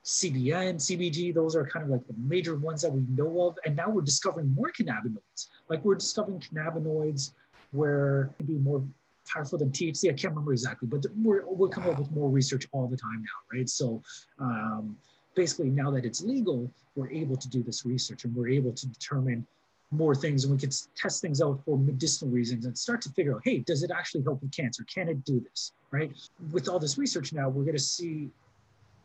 CBN, 0.05 0.75
CBG, 0.75 1.33
those 1.33 1.55
are 1.55 1.65
kind 1.65 1.83
of 1.83 1.89
like 1.89 2.05
the 2.05 2.13
major 2.17 2.55
ones 2.55 2.83
that 2.83 2.91
we 2.91 3.01
know 3.09 3.47
of. 3.47 3.57
And 3.65 3.75
now 3.75 3.89
we're 3.89 4.03
discovering 4.03 4.53
more 4.53 4.71
cannabinoids. 4.71 5.47
Like 5.67 5.83
we're 5.83 5.95
discovering 5.95 6.39
cannabinoids 6.39 7.31
where 7.71 8.29
it 8.39 8.45
be 8.45 8.53
more 8.53 8.83
powerful 9.27 9.57
than 9.57 9.71
THC. 9.71 10.09
I 10.09 10.13
can't 10.13 10.33
remember 10.33 10.51
exactly, 10.51 10.87
but 10.87 11.03
we're, 11.23 11.43
we're 11.47 11.69
coming 11.69 11.89
up 11.89 11.97
with 11.97 12.11
more 12.11 12.29
research 12.29 12.67
all 12.71 12.87
the 12.87 12.95
time 12.95 13.21
now, 13.21 13.57
right? 13.57 13.67
So 13.67 14.03
um, 14.39 14.95
basically 15.35 15.71
now 15.71 15.89
that 15.89 16.05
it's 16.05 16.21
legal, 16.21 16.71
we're 16.95 17.09
able 17.09 17.35
to 17.37 17.49
do 17.49 17.63
this 17.63 17.83
research 17.83 18.25
and 18.25 18.35
we're 18.35 18.49
able 18.49 18.73
to 18.73 18.87
determine 18.87 19.47
more 19.89 20.13
things 20.13 20.43
and 20.43 20.53
we 20.53 20.59
can 20.59 20.69
test 20.95 21.21
things 21.21 21.41
out 21.41 21.59
for 21.65 21.79
medicinal 21.79 22.31
reasons 22.31 22.65
and 22.65 22.77
start 22.77 23.01
to 23.01 23.09
figure 23.09 23.35
out, 23.35 23.41
hey, 23.43 23.59
does 23.59 23.81
it 23.81 23.89
actually 23.89 24.23
help 24.23 24.41
with 24.41 24.51
cancer? 24.51 24.85
Can 24.93 25.09
it 25.09 25.23
do 25.25 25.39
this, 25.39 25.71
right? 25.89 26.11
With 26.51 26.69
all 26.69 26.77
this 26.77 26.99
research 26.99 27.33
now, 27.33 27.49
we're 27.49 27.63
going 27.63 27.77
to 27.77 27.83
see 27.83 28.29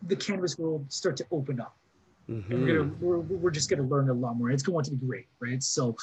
the 0.06 0.16
cannabis 0.16 0.58
world 0.58 0.90
start 0.92 1.16
to 1.18 1.26
open 1.30 1.60
up. 1.60 1.76
Mm-hmm. 2.28 2.52
And 2.52 2.62
we're, 2.62 2.78
gonna, 2.78 2.92
we're, 3.00 3.18
we're 3.18 3.50
just 3.50 3.68
going 3.68 3.82
to 3.82 3.88
learn 3.88 4.08
a 4.08 4.14
lot 4.14 4.36
more. 4.36 4.50
It's 4.50 4.62
going 4.62 4.84
to 4.84 4.90
be 4.92 5.04
great, 5.04 5.26
right? 5.40 5.62
So, 5.62 5.96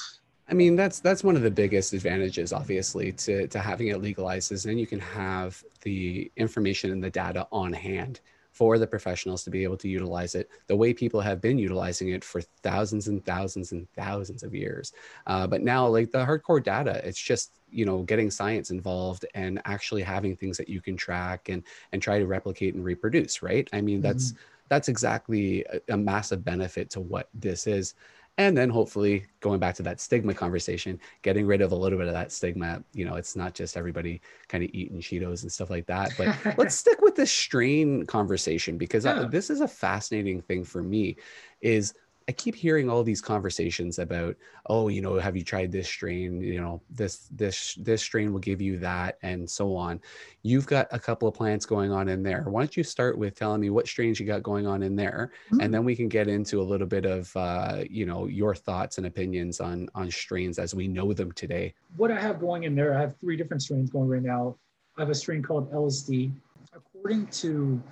I 0.48 0.54
mean, 0.54 0.76
that's 0.76 1.00
that's 1.00 1.24
one 1.24 1.36
of 1.36 1.42
the 1.42 1.50
biggest 1.50 1.92
advantages, 1.92 2.52
obviously, 2.52 3.12
to 3.12 3.46
to 3.48 3.58
having 3.58 3.88
it 3.88 4.00
legalized 4.00 4.52
is 4.52 4.62
then 4.62 4.78
you 4.78 4.86
can 4.86 5.00
have 5.00 5.62
the 5.82 6.30
information 6.36 6.90
and 6.90 7.02
the 7.02 7.10
data 7.10 7.46
on 7.52 7.72
hand 7.72 8.20
for 8.58 8.76
the 8.76 8.86
professionals 8.88 9.44
to 9.44 9.50
be 9.50 9.62
able 9.62 9.76
to 9.76 9.88
utilize 9.88 10.34
it 10.34 10.50
the 10.66 10.74
way 10.74 10.92
people 10.92 11.20
have 11.20 11.40
been 11.40 11.60
utilizing 11.60 12.08
it 12.08 12.24
for 12.24 12.40
thousands 12.64 13.06
and 13.06 13.24
thousands 13.24 13.70
and 13.70 13.88
thousands 13.92 14.42
of 14.42 14.52
years. 14.52 14.92
Uh, 15.28 15.46
but 15.46 15.62
now, 15.62 15.86
like 15.86 16.10
the 16.10 16.18
hardcore 16.18 16.60
data, 16.60 17.00
it's 17.04 17.20
just 17.20 17.52
you 17.70 17.84
know 17.84 18.02
getting 18.02 18.32
science 18.32 18.72
involved 18.72 19.24
and 19.34 19.62
actually 19.64 20.02
having 20.02 20.34
things 20.34 20.56
that 20.56 20.68
you 20.68 20.80
can 20.80 20.96
track 20.96 21.48
and 21.48 21.62
and 21.92 22.02
try 22.02 22.18
to 22.18 22.26
replicate 22.26 22.74
and 22.74 22.84
reproduce. 22.84 23.44
Right? 23.44 23.70
I 23.72 23.80
mean, 23.80 24.00
that's 24.00 24.32
mm-hmm. 24.32 24.42
that's 24.68 24.88
exactly 24.88 25.64
a, 25.66 25.94
a 25.94 25.96
massive 25.96 26.44
benefit 26.44 26.90
to 26.90 27.00
what 27.00 27.28
this 27.34 27.68
is 27.68 27.94
and 28.38 28.56
then 28.56 28.70
hopefully 28.70 29.26
going 29.40 29.58
back 29.58 29.74
to 29.74 29.82
that 29.82 30.00
stigma 30.00 30.32
conversation 30.32 30.98
getting 31.22 31.46
rid 31.46 31.60
of 31.60 31.72
a 31.72 31.76
little 31.76 31.98
bit 31.98 32.06
of 32.06 32.14
that 32.14 32.32
stigma 32.32 32.82
you 32.94 33.04
know 33.04 33.16
it's 33.16 33.36
not 33.36 33.52
just 33.52 33.76
everybody 33.76 34.20
kind 34.48 34.64
of 34.64 34.70
eating 34.72 35.00
cheetos 35.00 35.42
and 35.42 35.52
stuff 35.52 35.68
like 35.68 35.86
that 35.86 36.12
but 36.16 36.34
let's 36.56 36.74
stick 36.76 37.00
with 37.02 37.14
this 37.14 37.30
strain 37.30 38.06
conversation 38.06 38.78
because 38.78 39.04
yeah. 39.04 39.22
I, 39.22 39.24
this 39.24 39.50
is 39.50 39.60
a 39.60 39.68
fascinating 39.68 40.40
thing 40.40 40.64
for 40.64 40.82
me 40.82 41.16
is 41.60 41.92
I 42.28 42.32
keep 42.32 42.54
hearing 42.54 42.90
all 42.90 43.02
these 43.02 43.22
conversations 43.22 43.98
about, 43.98 44.36
oh, 44.66 44.88
you 44.88 45.00
know, 45.00 45.18
have 45.18 45.34
you 45.34 45.42
tried 45.42 45.72
this 45.72 45.88
strain? 45.88 46.42
You 46.42 46.60
know, 46.60 46.82
this 46.90 47.26
this 47.30 47.74
this 47.80 48.02
strain 48.02 48.34
will 48.34 48.40
give 48.40 48.60
you 48.60 48.78
that, 48.80 49.16
and 49.22 49.48
so 49.48 49.74
on. 49.74 49.98
You've 50.42 50.66
got 50.66 50.88
a 50.90 50.98
couple 50.98 51.26
of 51.26 51.32
plants 51.34 51.64
going 51.64 51.90
on 51.90 52.06
in 52.06 52.22
there. 52.22 52.44
Why 52.46 52.60
don't 52.60 52.76
you 52.76 52.84
start 52.84 53.16
with 53.16 53.34
telling 53.34 53.62
me 53.62 53.70
what 53.70 53.88
strains 53.88 54.20
you 54.20 54.26
got 54.26 54.42
going 54.42 54.66
on 54.66 54.82
in 54.82 54.94
there, 54.94 55.32
mm-hmm. 55.46 55.62
and 55.62 55.72
then 55.72 55.84
we 55.84 55.96
can 55.96 56.08
get 56.08 56.28
into 56.28 56.60
a 56.60 56.62
little 56.62 56.86
bit 56.86 57.06
of, 57.06 57.34
uh, 57.34 57.84
you 57.88 58.04
know, 58.04 58.26
your 58.26 58.54
thoughts 58.54 58.98
and 58.98 59.06
opinions 59.06 59.58
on 59.58 59.88
on 59.94 60.10
strains 60.10 60.58
as 60.58 60.74
we 60.74 60.86
know 60.86 61.14
them 61.14 61.32
today. 61.32 61.72
What 61.96 62.10
I 62.10 62.20
have 62.20 62.40
going 62.40 62.64
in 62.64 62.74
there, 62.74 62.94
I 62.94 63.00
have 63.00 63.16
three 63.16 63.38
different 63.38 63.62
strains 63.62 63.88
going 63.88 64.08
right 64.08 64.22
now. 64.22 64.54
I 64.98 65.00
have 65.00 65.10
a 65.10 65.14
strain 65.14 65.42
called 65.42 65.72
LSD. 65.72 66.32
According 66.74 67.28
to 67.28 67.82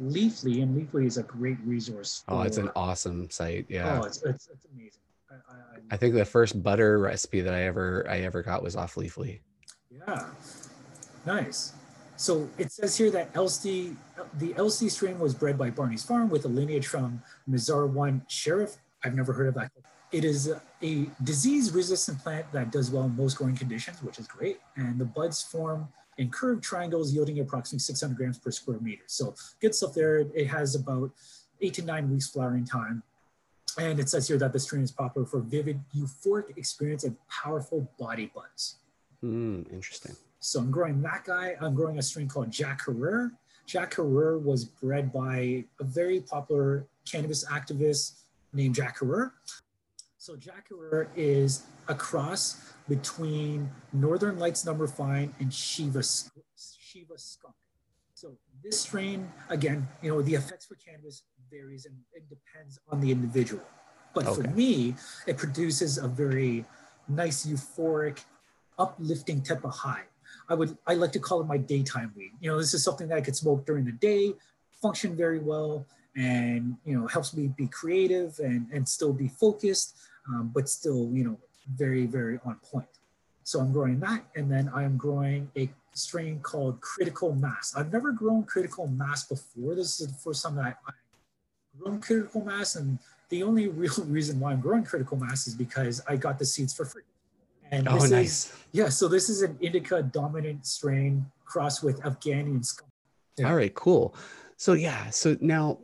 Leafly, 0.00 0.62
and 0.62 0.74
Leafly 0.76 1.06
is 1.06 1.18
a 1.18 1.22
great 1.22 1.58
resource. 1.64 2.22
For, 2.26 2.34
oh, 2.34 2.42
it's 2.42 2.56
an 2.56 2.70
awesome 2.74 3.28
site. 3.30 3.66
Yeah. 3.68 4.00
Oh, 4.00 4.06
it's, 4.06 4.22
it's, 4.22 4.48
it's 4.48 4.66
amazing. 4.72 5.00
I, 5.30 5.34
I, 5.34 5.56
I, 5.92 5.96
think 5.96 6.14
the 6.14 6.24
first 6.24 6.62
butter 6.62 6.98
recipe 6.98 7.40
that 7.40 7.54
I 7.54 7.64
ever 7.64 8.06
I 8.08 8.20
ever 8.20 8.42
got 8.42 8.62
was 8.62 8.76
off 8.76 8.94
Leafly. 8.94 9.40
Yeah, 9.90 10.26
nice. 11.26 11.74
So 12.16 12.48
it 12.58 12.70
says 12.70 12.96
here 12.96 13.10
that 13.12 13.32
LSD, 13.32 13.96
the 14.38 14.52
LC 14.54 14.90
strain 14.90 15.18
was 15.18 15.34
bred 15.34 15.56
by 15.56 15.70
Barney's 15.70 16.04
Farm 16.04 16.28
with 16.28 16.44
a 16.44 16.48
lineage 16.48 16.86
from 16.86 17.22
Mizar 17.48 17.88
1 17.88 18.26
Sheriff. 18.28 18.76
I've 19.02 19.14
never 19.14 19.32
heard 19.32 19.48
of 19.48 19.54
that. 19.54 19.72
It 20.12 20.24
is 20.24 20.52
a 20.82 21.06
disease-resistant 21.22 22.18
plant 22.18 22.52
that 22.52 22.72
does 22.72 22.90
well 22.90 23.04
in 23.04 23.16
most 23.16 23.38
growing 23.38 23.56
conditions, 23.56 24.02
which 24.02 24.18
is 24.18 24.26
great. 24.26 24.60
And 24.76 24.98
the 24.98 25.04
buds 25.06 25.42
form 25.42 25.88
and 26.18 26.32
curved 26.32 26.62
triangles 26.62 27.12
yielding 27.12 27.40
approximately 27.40 27.80
600 27.80 28.16
grams 28.16 28.38
per 28.38 28.50
square 28.50 28.78
meter. 28.80 29.02
So 29.06 29.34
good 29.60 29.74
stuff 29.74 29.94
there. 29.94 30.20
It 30.34 30.46
has 30.48 30.74
about 30.74 31.10
eight 31.60 31.74
to 31.74 31.82
nine 31.82 32.10
weeks 32.10 32.28
flowering 32.28 32.64
time. 32.64 33.02
And 33.78 34.00
it 34.00 34.08
says 34.08 34.26
here 34.26 34.38
that 34.38 34.52
the 34.52 34.58
strain 34.58 34.82
is 34.82 34.90
popular 34.90 35.26
for 35.26 35.40
vivid, 35.40 35.80
euphoric 35.96 36.56
experience 36.56 37.04
and 37.04 37.16
powerful 37.28 37.90
body 37.98 38.30
buzz. 38.34 38.76
Mm, 39.24 39.72
interesting. 39.72 40.16
So 40.40 40.58
I'm 40.60 40.70
growing 40.70 41.00
that 41.02 41.24
guy. 41.24 41.54
I'm 41.60 41.74
growing 41.74 41.98
a 41.98 42.02
strain 42.02 42.28
called 42.28 42.50
Jack 42.50 42.84
Herer. 42.86 43.32
Jack 43.66 43.94
Herer 43.94 44.38
was 44.38 44.64
bred 44.64 45.12
by 45.12 45.64
a 45.80 45.84
very 45.84 46.20
popular 46.20 46.86
cannabis 47.08 47.44
activist 47.44 48.22
named 48.52 48.74
Jack 48.74 48.98
Herer. 48.98 49.32
So 50.18 50.36
Jack 50.36 50.68
Herer 50.68 51.08
is 51.14 51.62
a 51.88 51.94
cross 51.94 52.72
between 52.90 53.70
Northern 53.92 54.36
Lights 54.40 54.66
Number 54.66 54.88
Five 54.88 55.30
and 55.38 55.54
Shiva, 55.54 56.02
Shiva 56.02 57.16
Skunk. 57.16 57.54
So 58.14 58.36
this 58.64 58.80
strain, 58.80 59.30
again, 59.48 59.88
you 60.02 60.10
know, 60.10 60.20
the 60.22 60.34
effects 60.34 60.66
for 60.66 60.74
cannabis 60.74 61.22
varies 61.50 61.86
and 61.86 61.94
it 62.12 62.24
depends 62.28 62.80
on 62.90 63.00
the 63.00 63.12
individual. 63.12 63.62
But 64.12 64.26
okay. 64.26 64.42
for 64.42 64.48
me, 64.48 64.96
it 65.28 65.38
produces 65.38 65.98
a 65.98 66.08
very 66.08 66.64
nice, 67.08 67.46
euphoric, 67.46 68.24
uplifting 68.76 69.40
type 69.40 69.64
of 69.64 69.70
high. 69.70 70.02
I 70.48 70.54
would, 70.54 70.76
I 70.84 70.94
like 70.94 71.12
to 71.12 71.20
call 71.20 71.40
it 71.40 71.46
my 71.46 71.58
daytime 71.58 72.12
weed. 72.16 72.32
You 72.40 72.50
know, 72.50 72.58
this 72.58 72.74
is 72.74 72.82
something 72.82 73.06
that 73.08 73.18
I 73.18 73.20
could 73.20 73.36
smoke 73.36 73.64
during 73.64 73.84
the 73.84 73.92
day, 73.92 74.34
function 74.82 75.16
very 75.16 75.38
well, 75.38 75.86
and 76.16 76.76
you 76.84 76.98
know 76.98 77.06
helps 77.06 77.36
me 77.36 77.46
be 77.56 77.68
creative 77.68 78.36
and 78.40 78.66
and 78.72 78.88
still 78.88 79.12
be 79.12 79.28
focused 79.28 79.96
um, 80.28 80.50
but 80.52 80.68
still 80.68 81.08
you 81.12 81.22
know 81.22 81.38
very 81.76 82.06
very 82.06 82.38
on 82.44 82.56
point. 82.56 82.88
So 83.44 83.60
i'm 83.60 83.72
growing 83.72 84.00
that 84.00 84.24
and 84.36 84.50
then 84.50 84.70
i'm 84.74 84.96
growing 84.96 85.50
a 85.56 85.70
strain 85.92 86.38
called 86.40 86.80
critical 86.80 87.34
mass. 87.34 87.74
I've 87.76 87.92
never 87.92 88.12
grown 88.12 88.44
critical 88.44 88.86
mass 88.86 89.26
before. 89.26 89.74
This 89.74 90.00
is 90.00 90.06
the 90.06 90.14
first 90.14 90.44
time 90.44 90.54
that 90.56 90.78
i 90.86 90.92
grown 91.78 92.00
critical 92.00 92.44
mass 92.44 92.76
and 92.76 92.98
the 93.28 93.42
only 93.42 93.68
real 93.82 94.04
reason 94.06 94.38
why 94.40 94.52
i'm 94.52 94.60
growing 94.60 94.84
critical 94.84 95.16
mass 95.16 95.46
is 95.46 95.54
because 95.54 96.02
i 96.08 96.16
got 96.16 96.38
the 96.38 96.44
seeds 96.44 96.74
for 96.74 96.84
free. 96.84 97.02
And 97.72 97.88
oh 97.88 97.98
nice 97.98 98.46
is, 98.46 98.52
yeah 98.72 98.88
so 98.88 99.08
this 99.08 99.28
is 99.28 99.42
an 99.42 99.56
indica 99.60 100.02
dominant 100.02 100.66
strain 100.66 101.24
crossed 101.44 101.82
with 101.82 102.00
afghani 102.02 102.64
skunk 102.64 102.90
yeah. 103.40 103.48
all 103.48 103.56
right 103.56 103.74
cool. 103.74 104.14
So 104.56 104.74
yeah 104.74 105.10
so 105.10 105.36
now 105.40 105.78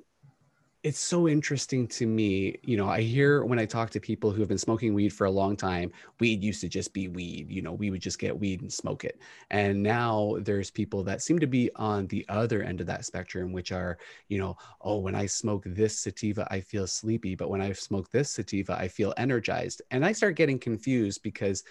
it's 0.87 1.01
so 1.01 1.27
interesting 1.27 1.88
to 1.88 2.07
me. 2.07 2.55
You 2.62 2.77
know, 2.77 2.88
I 2.88 3.01
hear 3.01 3.44
when 3.44 3.59
I 3.59 3.66
talk 3.66 3.90
to 3.90 3.99
people 3.99 4.31
who 4.31 4.38
have 4.38 4.49
been 4.49 4.57
smoking 4.57 4.94
weed 4.94 5.09
for 5.09 5.25
a 5.25 5.31
long 5.31 5.57
time, 5.57 5.90
weed 6.20 6.44
used 6.44 6.61
to 6.61 6.68
just 6.68 6.92
be 6.92 7.09
weed. 7.09 7.51
You 7.51 7.61
know, 7.61 7.72
we 7.72 7.90
would 7.90 8.01
just 8.01 8.20
get 8.20 8.38
weed 8.38 8.61
and 8.61 8.72
smoke 8.72 9.05
it. 9.05 9.18
And 9.51 9.83
now 9.83 10.37
there's 10.42 10.70
people 10.70 11.03
that 11.03 11.22
seem 11.22 11.40
to 11.40 11.49
be 11.49 11.72
on 11.75 12.07
the 12.07 12.25
other 12.29 12.62
end 12.62 12.81
of 12.81 12.87
that 12.87 13.05
spectrum, 13.05 13.51
which 13.51 13.72
are, 13.72 13.99
you 14.29 14.38
know, 14.38 14.57
oh, 14.81 14.99
when 14.99 15.16
I 15.16 15.27
smoke 15.27 15.64
this 15.66 15.99
sativa, 15.99 16.46
I 16.53 16.61
feel 16.61 16.87
sleepy. 16.87 17.35
But 17.35 17.51
when 17.51 17.61
I 17.61 17.72
smoke 17.72 18.09
this 18.12 18.31
sativa, 18.31 18.79
I 18.79 18.87
feel 18.87 19.12
energized. 19.16 19.83
And 19.90 20.05
I 20.05 20.12
start 20.12 20.37
getting 20.37 20.61
confused 20.61 21.20
because 21.25 21.64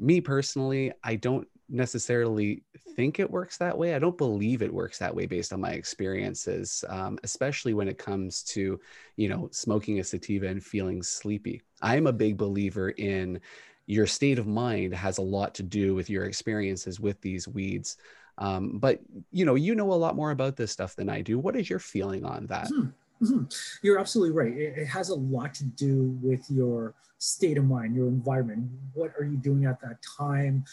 me 0.00 0.20
personally, 0.20 0.90
I 1.04 1.14
don't 1.14 1.46
necessarily 1.68 2.62
think 2.96 3.18
it 3.18 3.30
works 3.30 3.58
that 3.58 3.76
way. 3.76 3.94
I 3.94 3.98
don't 3.98 4.16
believe 4.16 4.62
it 4.62 4.72
works 4.72 4.98
that 4.98 5.14
way 5.14 5.26
based 5.26 5.52
on 5.52 5.60
my 5.60 5.72
experiences, 5.72 6.84
um, 6.88 7.18
especially 7.22 7.74
when 7.74 7.88
it 7.88 7.98
comes 7.98 8.42
to, 8.44 8.80
you 9.16 9.28
know, 9.28 9.48
smoking 9.52 10.00
a 10.00 10.04
sativa 10.04 10.46
and 10.46 10.62
feeling 10.62 11.02
sleepy. 11.02 11.62
I'm 11.82 12.06
a 12.06 12.12
big 12.12 12.36
believer 12.36 12.90
in 12.90 13.40
your 13.86 14.06
state 14.06 14.38
of 14.38 14.46
mind 14.46 14.94
has 14.94 15.18
a 15.18 15.22
lot 15.22 15.54
to 15.54 15.62
do 15.62 15.94
with 15.94 16.10
your 16.10 16.24
experiences 16.24 17.00
with 17.00 17.20
these 17.22 17.48
weeds. 17.48 17.96
Um, 18.36 18.78
but 18.78 19.00
you 19.32 19.44
know, 19.44 19.56
you 19.56 19.74
know 19.74 19.92
a 19.92 19.94
lot 19.94 20.14
more 20.14 20.30
about 20.30 20.56
this 20.56 20.70
stuff 20.70 20.94
than 20.94 21.08
I 21.08 21.22
do. 21.22 21.38
What 21.38 21.56
is 21.56 21.68
your 21.68 21.78
feeling 21.78 22.24
on 22.24 22.46
that? 22.46 22.68
Hmm. 22.68 22.88
Mm-hmm. 23.22 23.44
You're 23.82 23.98
absolutely 23.98 24.36
right. 24.36 24.52
It, 24.52 24.78
it, 24.78 24.86
has 24.86 25.08
a 25.08 25.14
lot 25.14 25.52
to 25.54 25.64
do 25.64 26.16
with 26.22 26.48
your 26.48 26.94
state 27.18 27.58
of 27.58 27.64
mind, 27.64 27.96
your 27.96 28.06
environment. 28.06 28.70
What 28.94 29.12
are 29.18 29.24
you 29.24 29.36
doing 29.36 29.64
at 29.64 29.80
that 29.80 29.98
time? 30.16 30.64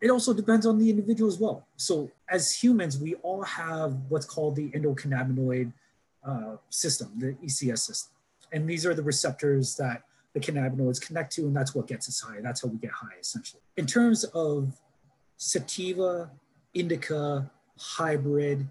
It 0.00 0.10
also 0.10 0.32
depends 0.32 0.66
on 0.66 0.78
the 0.78 0.88
individual 0.88 1.30
as 1.30 1.38
well. 1.38 1.66
So, 1.76 2.10
as 2.28 2.52
humans, 2.52 2.98
we 2.98 3.14
all 3.16 3.42
have 3.42 3.96
what's 4.08 4.24
called 4.24 4.56
the 4.56 4.70
endocannabinoid 4.70 5.72
uh, 6.24 6.56
system, 6.70 7.12
the 7.18 7.34
ECS 7.44 7.78
system. 7.80 8.12
And 8.52 8.68
these 8.68 8.86
are 8.86 8.94
the 8.94 9.02
receptors 9.02 9.76
that 9.76 10.02
the 10.32 10.40
cannabinoids 10.40 11.00
connect 11.00 11.32
to, 11.34 11.42
and 11.42 11.54
that's 11.54 11.74
what 11.74 11.86
gets 11.86 12.08
us 12.08 12.20
high. 12.20 12.40
That's 12.40 12.62
how 12.62 12.68
we 12.68 12.78
get 12.78 12.92
high, 12.92 13.18
essentially. 13.20 13.62
In 13.76 13.86
terms 13.86 14.24
of 14.24 14.80
sativa, 15.36 16.30
indica, 16.74 17.50
hybrid, 17.78 18.68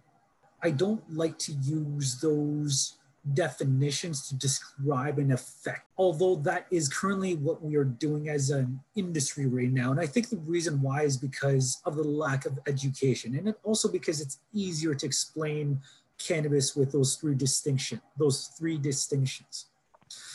I 0.61 0.71
don't 0.71 1.01
like 1.13 1.37
to 1.39 1.53
use 1.53 2.19
those 2.21 2.95
definitions 3.33 4.27
to 4.27 4.35
describe 4.35 5.19
an 5.19 5.31
effect, 5.31 5.87
although 5.97 6.35
that 6.35 6.65
is 6.71 6.87
currently 6.87 7.35
what 7.35 7.61
we 7.61 7.75
are 7.75 7.83
doing 7.83 8.29
as 8.29 8.49
an 8.49 8.79
industry 8.95 9.45
right 9.45 9.71
now. 9.71 9.91
And 9.91 9.99
I 9.99 10.05
think 10.05 10.29
the 10.29 10.37
reason 10.37 10.81
why 10.81 11.03
is 11.03 11.17
because 11.17 11.81
of 11.85 11.95
the 11.95 12.03
lack 12.03 12.45
of 12.45 12.59
education, 12.67 13.35
and 13.35 13.53
also 13.63 13.89
because 13.89 14.21
it's 14.21 14.39
easier 14.53 14.93
to 14.95 15.05
explain 15.05 15.81
cannabis 16.17 16.75
with 16.75 16.91
those 16.91 17.15
three 17.15 17.35
distinction, 17.35 18.01
those 18.17 18.47
three 18.57 18.77
distinctions. 18.77 19.67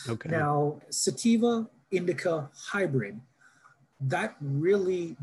Okay. 0.09 0.31
Now, 0.31 0.81
sativa, 0.91 1.69
indica, 1.91 2.51
hybrid, 2.55 3.21
that 4.01 4.37
really 4.41 5.17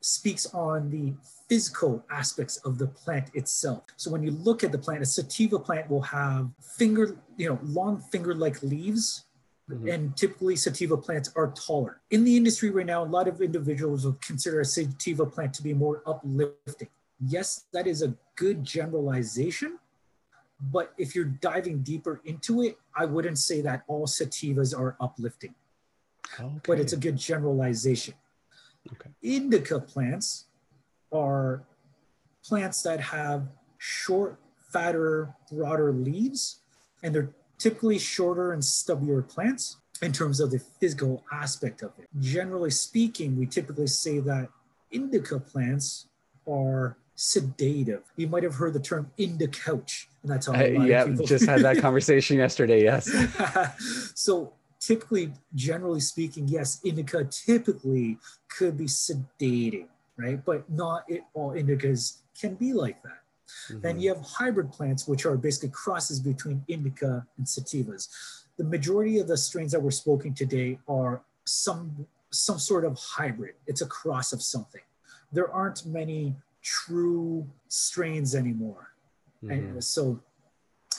speaks 0.00 0.46
on 0.54 0.90
the 0.90 1.14
physical 1.48 2.04
aspects 2.10 2.56
of 2.58 2.78
the 2.78 2.86
plant 2.86 3.30
itself. 3.34 3.84
So 3.96 4.10
when 4.10 4.22
you 4.22 4.32
look 4.32 4.64
at 4.64 4.72
the 4.72 4.78
plant, 4.78 5.02
a 5.02 5.06
sativa 5.06 5.58
plant 5.58 5.88
will 5.88 6.02
have 6.02 6.50
finger, 6.60 7.16
you 7.36 7.48
know, 7.48 7.58
long 7.62 8.00
finger-like 8.00 8.62
leaves. 8.62 9.24
Mm-hmm. 9.68 9.88
And 9.88 10.16
typically 10.16 10.54
sativa 10.54 10.96
plants 10.96 11.32
are 11.34 11.50
taller. 11.50 12.00
In 12.12 12.22
the 12.22 12.36
industry 12.36 12.70
right 12.70 12.86
now, 12.86 13.02
a 13.02 13.04
lot 13.04 13.26
of 13.26 13.40
individuals 13.40 14.04
will 14.04 14.16
consider 14.24 14.60
a 14.60 14.64
sativa 14.64 15.26
plant 15.26 15.54
to 15.54 15.62
be 15.64 15.74
more 15.74 16.04
uplifting. 16.06 16.86
Yes, 17.18 17.64
that 17.72 17.88
is 17.88 18.00
a 18.02 18.14
good 18.36 18.62
generalization, 18.62 19.80
but 20.70 20.94
if 20.98 21.16
you're 21.16 21.24
diving 21.24 21.82
deeper 21.82 22.20
into 22.24 22.62
it, 22.62 22.78
I 22.94 23.06
wouldn't 23.06 23.38
say 23.38 23.60
that 23.62 23.82
all 23.88 24.06
sativas 24.06 24.72
are 24.78 24.96
uplifting. 25.00 25.56
Okay. 26.38 26.48
But 26.64 26.78
it's 26.78 26.92
a 26.92 26.96
good 26.96 27.16
generalization. 27.16 28.14
Okay. 28.92 29.10
Indica 29.22 29.80
plants 29.80 30.44
are 31.12 31.64
plants 32.44 32.82
that 32.82 33.00
have 33.00 33.48
short, 33.78 34.38
fatter, 34.72 35.34
broader 35.50 35.92
leaves, 35.92 36.60
and 37.02 37.14
they're 37.14 37.30
typically 37.58 37.98
shorter 37.98 38.52
and 38.52 38.62
stubbier 38.62 39.26
plants 39.26 39.78
in 40.02 40.12
terms 40.12 40.40
of 40.40 40.50
the 40.50 40.58
physical 40.58 41.24
aspect 41.32 41.82
of 41.82 41.92
it. 41.98 42.06
Generally 42.20 42.70
speaking, 42.70 43.36
we 43.38 43.46
typically 43.46 43.86
say 43.86 44.18
that 44.20 44.48
indica 44.90 45.38
plants 45.38 46.06
are 46.48 46.96
sedative. 47.14 48.02
You 48.16 48.28
might 48.28 48.42
have 48.42 48.54
heard 48.54 48.74
the 48.74 48.80
term 48.80 49.10
indica 49.16 49.58
couch, 49.58 50.08
and 50.22 50.30
that's 50.30 50.46
how. 50.46 50.54
Uh, 50.54 50.64
yeah, 50.64 51.06
just 51.24 51.46
had 51.46 51.62
that 51.62 51.78
conversation 51.80 52.36
yesterday. 52.36 52.82
Yes. 52.82 53.10
so 54.14 54.52
typically, 54.80 55.32
generally 55.54 56.00
speaking, 56.00 56.46
yes, 56.48 56.80
indica 56.84 57.24
typically 57.24 58.18
could 58.48 58.76
be 58.76 58.84
sedating, 58.84 59.86
right? 60.18 60.44
But 60.44 60.68
not 60.70 61.04
it, 61.08 61.22
all 61.34 61.50
indicas 61.52 62.18
can 62.38 62.54
be 62.54 62.72
like 62.72 63.02
that. 63.02 63.22
Mm-hmm. 63.68 63.80
Then 63.80 64.00
you 64.00 64.14
have 64.14 64.22
hybrid 64.22 64.72
plants, 64.72 65.06
which 65.06 65.24
are 65.26 65.36
basically 65.36 65.70
crosses 65.70 66.20
between 66.20 66.64
indica 66.68 67.26
and 67.36 67.46
sativas. 67.46 68.08
The 68.56 68.64
majority 68.64 69.18
of 69.18 69.28
the 69.28 69.36
strains 69.36 69.72
that 69.72 69.80
we're 69.80 69.90
smoking 69.90 70.34
today 70.34 70.78
are 70.88 71.22
some 71.44 72.06
some 72.30 72.58
sort 72.58 72.84
of 72.84 72.98
hybrid. 72.98 73.54
It's 73.66 73.82
a 73.82 73.86
cross 73.86 74.32
of 74.32 74.42
something. 74.42 74.82
There 75.32 75.50
aren't 75.50 75.86
many 75.86 76.34
true 76.62 77.46
strains 77.68 78.34
anymore. 78.34 78.90
Mm-hmm. 79.42 79.50
And 79.50 79.84
so 79.84 80.20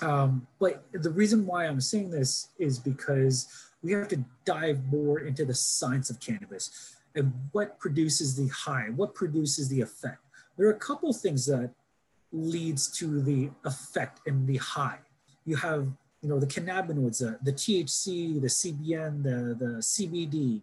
um, 0.02 0.48
but 0.60 0.84
the 0.94 1.10
reason 1.10 1.46
why 1.46 1.66
I'm 1.66 1.82
saying 1.82 2.12
this 2.12 2.50
is 2.60 2.80
because 2.80 3.48
we 3.82 3.94
have 3.94 4.08
to 4.10 4.24
dive 4.46 4.84
more 4.86 5.20
into 5.20 5.46
the 5.46 5.54
science 5.54 6.10
of 6.10 6.20
cannabis 6.20 6.97
and 7.18 7.34
what 7.52 7.80
produces 7.80 8.36
the 8.36 8.48
high, 8.48 8.88
what 8.96 9.14
produces 9.14 9.68
the 9.70 9.82
effect. 9.82 10.20
There 10.58 10.68
are 10.68 10.72
a 10.72 10.80
couple 10.80 11.12
things 11.14 11.46
that 11.48 11.72
leads 12.32 12.88
to 13.00 13.22
the 13.22 13.50
effect 13.66 14.22
and 14.28 14.48
the 14.48 14.58
high. 14.58 15.00
You 15.46 15.56
have, 15.58 15.88
you 16.22 16.30
know, 16.30 16.40
the 16.40 16.48
cannabinoids, 16.48 17.26
uh, 17.26 17.38
the 17.42 17.54
THC, 17.54 18.42
the 18.42 18.48
CBN, 18.48 19.24
the, 19.24 19.56
the 19.56 19.72
CBD. 19.82 20.62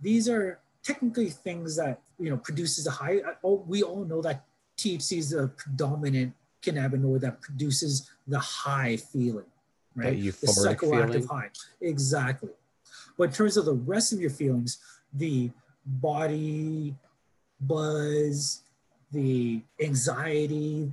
These 0.00 0.28
are 0.28 0.58
technically 0.82 1.30
things 1.30 1.76
that, 1.76 2.00
you 2.18 2.30
know, 2.30 2.36
produces 2.36 2.86
a 2.86 2.90
high. 2.90 3.18
Uh, 3.18 3.48
we 3.48 3.82
all 3.82 4.04
know 4.04 4.22
that 4.22 4.44
THC 4.76 5.18
is 5.18 5.32
a 5.32 5.48
predominant 5.48 6.34
cannabinoid 6.62 7.20
that 7.20 7.40
produces 7.40 8.10
the 8.26 8.38
high 8.38 8.96
feeling 8.96 9.44
right? 9.98 10.20
The, 10.20 10.30
the 10.30 10.46
psychoactive 10.46 11.12
feeling. 11.12 11.26
high. 11.26 11.50
Exactly. 11.80 12.50
But 13.16 13.24
in 13.24 13.32
terms 13.32 13.56
of 13.56 13.64
the 13.64 13.74
rest 13.74 14.12
of 14.12 14.20
your 14.20 14.30
feelings, 14.30 14.78
the 15.12 15.50
body 15.88 16.94
buzz, 17.60 18.62
the 19.12 19.62
anxiety 19.80 20.92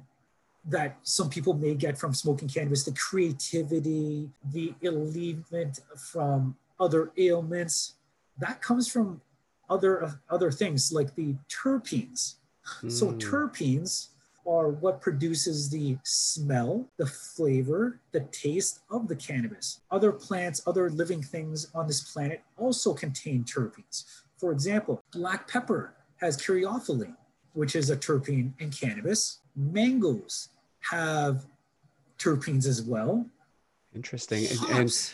that 0.67 0.97
some 1.03 1.29
people 1.29 1.53
may 1.53 1.75
get 1.75 1.97
from 1.97 2.13
smoking 2.13 2.47
cannabis, 2.47 2.83
the 2.83 2.93
creativity, 2.93 4.29
the 4.51 4.73
relievement 4.81 5.79
from 6.11 6.55
other 6.79 7.11
ailments, 7.17 7.93
that 8.39 8.61
comes 8.61 8.87
from 8.87 9.21
other 9.69 10.19
other 10.29 10.51
things 10.51 10.91
like 10.91 11.13
the 11.15 11.35
terpenes. 11.49 12.35
Mm. 12.81 12.91
So 12.91 13.07
hmm. 13.07 13.17
terpenes 13.17 14.09
are 14.47 14.69
what 14.69 15.01
produces 15.01 15.69
the 15.69 15.97
smell, 16.03 16.87
the 16.97 17.05
flavor, 17.05 17.99
the 18.11 18.21
taste 18.31 18.81
of 18.91 19.07
the 19.07 19.15
cannabis. 19.15 19.79
Other 19.89 20.11
plants, 20.11 20.61
other 20.67 20.89
living 20.89 21.23
things 21.23 21.67
on 21.73 21.87
this 21.87 22.11
planet 22.13 22.43
also 22.57 22.93
contain 22.93 23.43
terpenes. 23.43 24.05
For 24.37 24.51
example, 24.51 25.03
black 25.11 25.47
pepper 25.47 25.93
has 26.17 26.37
caryophyllene, 26.37 27.15
which 27.53 27.75
is 27.75 27.89
a 27.89 27.97
terpene 27.97 28.53
in 28.59 28.71
cannabis. 28.71 29.39
Mangoes 29.55 30.49
have 30.91 31.45
terpenes 32.17 32.65
as 32.67 32.81
well. 32.81 33.25
Interesting. 33.93 34.45
And, 34.47 34.79
and 34.79 35.13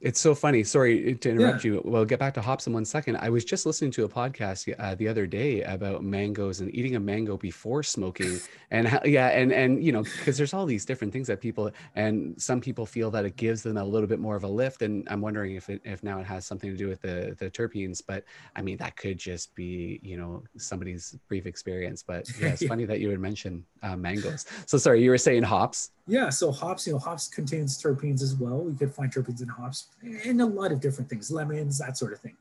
It's 0.00 0.18
so 0.18 0.34
funny. 0.34 0.64
Sorry 0.64 1.14
to 1.14 1.30
interrupt 1.30 1.62
yeah. 1.62 1.72
you. 1.72 1.82
We'll 1.84 2.06
get 2.06 2.18
back 2.18 2.32
to 2.34 2.40
hops 2.40 2.66
in 2.66 2.72
one 2.72 2.86
second. 2.86 3.16
I 3.16 3.28
was 3.28 3.44
just 3.44 3.66
listening 3.66 3.90
to 3.92 4.04
a 4.04 4.08
podcast 4.08 4.72
uh, 4.78 4.94
the 4.94 5.06
other 5.06 5.26
day 5.26 5.60
about 5.62 6.02
mangoes 6.02 6.60
and 6.60 6.74
eating 6.74 6.96
a 6.96 7.00
mango 7.00 7.36
before 7.36 7.82
smoking, 7.82 8.40
and 8.70 8.88
how, 8.88 9.02
yeah, 9.04 9.28
and 9.28 9.52
and 9.52 9.84
you 9.84 9.92
know, 9.92 10.02
because 10.02 10.38
there's 10.38 10.54
all 10.54 10.64
these 10.64 10.86
different 10.86 11.12
things 11.12 11.26
that 11.26 11.42
people 11.42 11.70
and 11.96 12.40
some 12.40 12.62
people 12.62 12.86
feel 12.86 13.10
that 13.10 13.26
it 13.26 13.36
gives 13.36 13.62
them 13.62 13.76
a 13.76 13.84
little 13.84 14.08
bit 14.08 14.20
more 14.20 14.36
of 14.36 14.44
a 14.44 14.48
lift, 14.48 14.80
and 14.80 15.06
I'm 15.10 15.20
wondering 15.20 15.54
if 15.54 15.68
it 15.68 15.82
if 15.84 16.02
now 16.02 16.18
it 16.18 16.26
has 16.26 16.46
something 16.46 16.70
to 16.70 16.76
do 16.76 16.88
with 16.88 17.02
the 17.02 17.36
the 17.38 17.50
terpenes. 17.50 18.02
But 18.06 18.24
I 18.56 18.62
mean, 18.62 18.78
that 18.78 18.96
could 18.96 19.18
just 19.18 19.54
be 19.54 20.00
you 20.02 20.16
know 20.16 20.42
somebody's 20.56 21.18
brief 21.28 21.44
experience. 21.44 22.02
But 22.02 22.26
yeah, 22.40 22.48
it's 22.48 22.62
yeah. 22.62 22.68
funny 22.68 22.86
that 22.86 23.00
you 23.00 23.08
would 23.08 23.20
mention 23.20 23.66
uh, 23.82 23.96
mangoes. 23.96 24.46
So 24.64 24.78
sorry, 24.78 25.02
you 25.02 25.10
were 25.10 25.18
saying 25.18 25.42
hops. 25.42 25.90
Yeah, 26.10 26.28
so 26.28 26.50
hops, 26.50 26.88
you 26.88 26.94
know, 26.94 26.98
hops 26.98 27.28
contains 27.28 27.80
terpenes 27.80 28.20
as 28.20 28.34
well. 28.34 28.58
We 28.58 28.74
could 28.74 28.92
find 28.92 29.12
terpenes 29.12 29.42
in 29.42 29.48
hops 29.48 29.86
and 30.24 30.40
a 30.40 30.44
lot 30.44 30.72
of 30.72 30.80
different 30.80 31.08
things, 31.08 31.30
lemons, 31.30 31.78
that 31.78 31.96
sort 31.96 32.12
of 32.12 32.18
thing. 32.18 32.36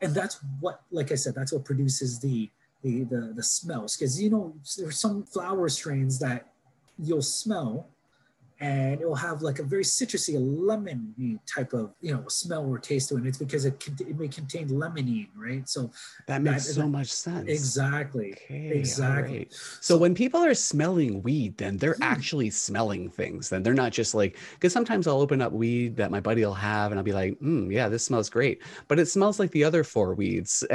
And 0.00 0.12
that's 0.12 0.40
what, 0.58 0.82
like 0.90 1.12
I 1.12 1.14
said, 1.14 1.36
that's 1.36 1.52
what 1.52 1.64
produces 1.64 2.18
the 2.18 2.50
the 2.82 3.04
the, 3.04 3.34
the 3.36 3.42
smells. 3.42 3.96
Because 3.96 4.20
you 4.20 4.30
know, 4.30 4.52
there's 4.76 4.98
some 4.98 5.22
flower 5.22 5.68
strains 5.68 6.18
that 6.18 6.48
you'll 6.98 7.22
smell 7.22 7.86
and 8.62 9.00
it 9.00 9.06
will 9.06 9.16
have 9.16 9.42
like 9.42 9.58
a 9.58 9.64
very 9.64 9.82
citrusy, 9.82 10.38
lemony 10.38 11.40
type 11.52 11.72
of 11.72 11.90
you 12.00 12.14
know 12.14 12.24
smell 12.28 12.64
or 12.64 12.78
taste 12.78 13.08
to 13.08 13.16
it. 13.16 13.18
And 13.18 13.26
it's 13.26 13.36
because 13.36 13.64
it 13.64 13.82
it 14.00 14.16
may 14.16 14.28
contain 14.28 14.68
limonene, 14.68 15.28
right? 15.36 15.68
So 15.68 15.90
that 16.28 16.42
makes 16.42 16.68
that, 16.68 16.74
so 16.74 16.82
that, 16.82 16.88
much 16.88 17.08
sense. 17.08 17.48
Exactly. 17.48 18.32
Okay, 18.32 18.70
exactly. 18.78 19.38
Right. 19.38 19.52
So, 19.52 19.94
so, 19.94 19.98
when 19.98 20.14
people 20.14 20.40
are 20.40 20.54
smelling 20.54 21.22
weed, 21.24 21.58
then 21.58 21.76
they're 21.76 21.94
hmm. 21.94 22.04
actually 22.04 22.50
smelling 22.50 23.10
things. 23.10 23.48
Then 23.48 23.64
they're 23.64 23.74
not 23.74 23.90
just 23.90 24.14
like 24.14 24.38
because 24.54 24.72
sometimes 24.72 25.08
I'll 25.08 25.20
open 25.20 25.42
up 25.42 25.52
weed 25.52 25.96
that 25.96 26.12
my 26.12 26.20
buddy 26.20 26.44
will 26.44 26.54
have, 26.54 26.92
and 26.92 27.00
I'll 27.00 27.04
be 27.04 27.12
like, 27.12 27.40
mm, 27.40 27.70
"Yeah, 27.72 27.88
this 27.88 28.04
smells 28.04 28.30
great," 28.30 28.62
but 28.86 29.00
it 29.00 29.06
smells 29.06 29.40
like 29.40 29.50
the 29.50 29.64
other 29.64 29.82
four 29.82 30.14
weeds. 30.14 30.64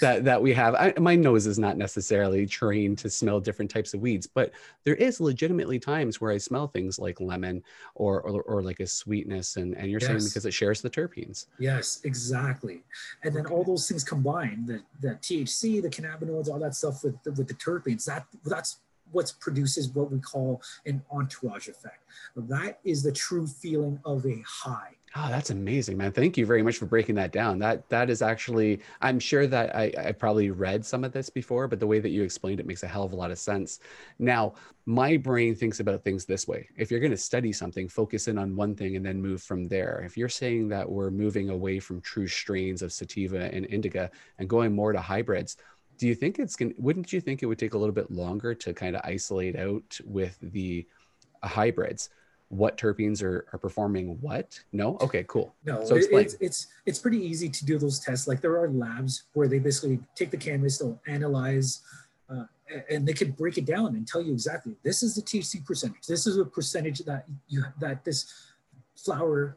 that 0.00 0.24
that 0.24 0.40
we 0.40 0.52
have. 0.52 0.74
I, 0.74 0.94
my 0.98 1.16
nose 1.16 1.46
is 1.46 1.58
not 1.58 1.76
necessarily 1.76 2.46
trained 2.46 2.98
to 2.98 3.10
smell 3.10 3.40
different 3.40 3.70
types 3.70 3.94
of 3.94 4.00
weeds, 4.00 4.26
but 4.26 4.52
there 4.84 4.94
is 4.94 5.20
legitimately 5.20 5.78
times 5.78 6.20
where 6.20 6.32
I 6.32 6.38
smell 6.38 6.68
things 6.68 6.98
like 6.98 7.20
lemon 7.20 7.62
or 7.94 8.20
or, 8.22 8.42
or 8.42 8.62
like 8.62 8.80
a 8.80 8.86
sweetness, 8.86 9.56
and 9.56 9.76
and 9.76 9.90
you're 9.90 10.00
yes. 10.00 10.08
saying 10.08 10.24
because 10.24 10.46
it 10.46 10.54
shares 10.54 10.80
the 10.80 10.90
terpenes. 10.90 11.46
Yes, 11.58 12.00
exactly. 12.04 12.82
And 13.22 13.34
then 13.34 13.46
okay. 13.46 13.54
all 13.54 13.64
those 13.64 13.88
things 13.88 14.04
combined, 14.04 14.66
the 14.66 14.82
the 15.00 15.14
THC, 15.16 15.82
the 15.82 15.90
cannabinoids, 15.90 16.48
all 16.48 16.58
that 16.58 16.74
stuff 16.74 17.04
with 17.04 17.22
the, 17.22 17.32
with 17.32 17.48
the 17.48 17.54
terpenes, 17.54 18.04
that 18.04 18.26
that's 18.44 18.78
what 19.14 19.32
produces 19.40 19.88
what 19.90 20.10
we 20.10 20.18
call 20.18 20.60
an 20.86 21.02
entourage 21.10 21.68
effect. 21.68 22.04
That 22.36 22.78
is 22.84 23.02
the 23.02 23.12
true 23.12 23.46
feeling 23.46 23.98
of 24.04 24.26
a 24.26 24.42
high. 24.46 24.94
Oh, 25.16 25.28
that's 25.28 25.50
amazing, 25.50 25.96
man. 25.96 26.10
Thank 26.10 26.36
you 26.36 26.44
very 26.44 26.60
much 26.60 26.76
for 26.76 26.86
breaking 26.86 27.14
that 27.14 27.30
down. 27.30 27.60
That 27.60 27.88
that 27.88 28.10
is 28.10 28.20
actually, 28.20 28.80
I'm 29.00 29.20
sure 29.20 29.46
that 29.46 29.74
I, 29.76 29.92
I 29.96 30.10
probably 30.10 30.50
read 30.50 30.84
some 30.84 31.04
of 31.04 31.12
this 31.12 31.30
before, 31.30 31.68
but 31.68 31.78
the 31.78 31.86
way 31.86 32.00
that 32.00 32.08
you 32.08 32.24
explained 32.24 32.58
it 32.58 32.66
makes 32.66 32.82
a 32.82 32.88
hell 32.88 33.04
of 33.04 33.12
a 33.12 33.16
lot 33.16 33.30
of 33.30 33.38
sense. 33.38 33.78
Now, 34.18 34.54
my 34.86 35.16
brain 35.16 35.54
thinks 35.54 35.78
about 35.78 36.02
things 36.02 36.24
this 36.24 36.48
way. 36.48 36.68
If 36.76 36.90
you're 36.90 36.98
going 36.98 37.12
to 37.12 37.16
study 37.16 37.52
something, 37.52 37.88
focus 37.88 38.26
in 38.26 38.38
on 38.38 38.56
one 38.56 38.74
thing 38.74 38.96
and 38.96 39.06
then 39.06 39.22
move 39.22 39.40
from 39.40 39.68
there. 39.68 40.02
If 40.04 40.16
you're 40.16 40.28
saying 40.28 40.68
that 40.70 40.90
we're 40.90 41.12
moving 41.12 41.48
away 41.48 41.78
from 41.78 42.00
true 42.00 42.26
strains 42.26 42.82
of 42.82 42.92
sativa 42.92 43.54
and 43.54 43.66
indica 43.66 44.10
and 44.40 44.48
going 44.48 44.74
more 44.74 44.92
to 44.92 45.00
hybrids, 45.00 45.58
do 45.98 46.06
you 46.06 46.14
think 46.14 46.38
it's 46.38 46.56
going 46.56 46.74
to, 46.74 46.80
wouldn't 46.80 47.12
you 47.12 47.20
think 47.20 47.42
it 47.42 47.46
would 47.46 47.58
take 47.58 47.74
a 47.74 47.78
little 47.78 47.94
bit 47.94 48.10
longer 48.10 48.54
to 48.54 48.74
kind 48.74 48.96
of 48.96 49.02
isolate 49.04 49.56
out 49.56 49.98
with 50.04 50.36
the 50.40 50.86
uh, 51.42 51.48
hybrids? 51.48 52.10
what 52.48 52.76
terpenes 52.76 53.22
are, 53.22 53.46
are 53.52 53.58
performing 53.58 54.18
what? 54.20 54.60
No? 54.72 54.96
Okay 55.00 55.24
cool. 55.26 55.54
No 55.64 55.84
so 55.84 55.96
it's 55.96 56.36
it's 56.40 56.68
it's 56.86 56.98
pretty 56.98 57.18
easy 57.18 57.48
to 57.48 57.64
do 57.64 57.78
those 57.78 57.98
tests. 57.98 58.28
Like 58.28 58.40
there 58.40 58.60
are 58.60 58.68
labs 58.68 59.24
where 59.32 59.48
they 59.48 59.58
basically 59.58 59.98
take 60.14 60.30
the 60.30 60.36
cannabis 60.36 60.78
they'll 60.78 61.00
analyze 61.06 61.82
uh, 62.30 62.44
and 62.90 63.06
they 63.06 63.12
could 63.12 63.36
break 63.36 63.58
it 63.58 63.64
down 63.64 63.96
and 63.96 64.06
tell 64.06 64.22
you 64.22 64.32
exactly 64.32 64.76
this 64.82 65.02
is 65.02 65.14
the 65.14 65.22
THC 65.22 65.64
percentage. 65.64 66.06
This 66.06 66.26
is 66.26 66.38
a 66.38 66.44
percentage 66.44 67.00
that 67.00 67.24
you 67.48 67.64
that 67.80 68.04
this 68.04 68.32
flower 68.96 69.56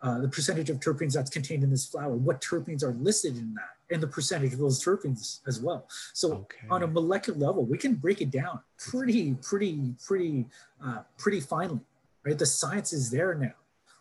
uh, 0.00 0.18
the 0.20 0.28
percentage 0.28 0.70
of 0.70 0.78
terpenes 0.78 1.12
that's 1.12 1.30
contained 1.30 1.64
in 1.64 1.70
this 1.70 1.86
flower. 1.86 2.14
What 2.14 2.40
terpenes 2.40 2.82
are 2.82 2.94
listed 2.94 3.36
in 3.36 3.52
that 3.54 3.76
and 3.90 4.02
the 4.02 4.06
percentage 4.06 4.52
of 4.52 4.58
those 4.58 4.82
terpenes 4.84 5.40
as 5.46 5.60
well 5.60 5.88
so 6.12 6.32
okay. 6.32 6.66
on 6.70 6.82
a 6.82 6.86
molecular 6.86 7.38
level 7.38 7.64
we 7.64 7.78
can 7.78 7.94
break 7.94 8.20
it 8.20 8.30
down 8.30 8.60
pretty 8.78 9.34
pretty 9.42 9.94
pretty 10.06 10.46
uh, 10.84 11.00
pretty 11.16 11.40
finely 11.40 11.80
right? 12.28 12.38
The 12.38 12.46
science 12.46 12.92
is 12.92 13.10
there 13.10 13.34
now, 13.34 13.54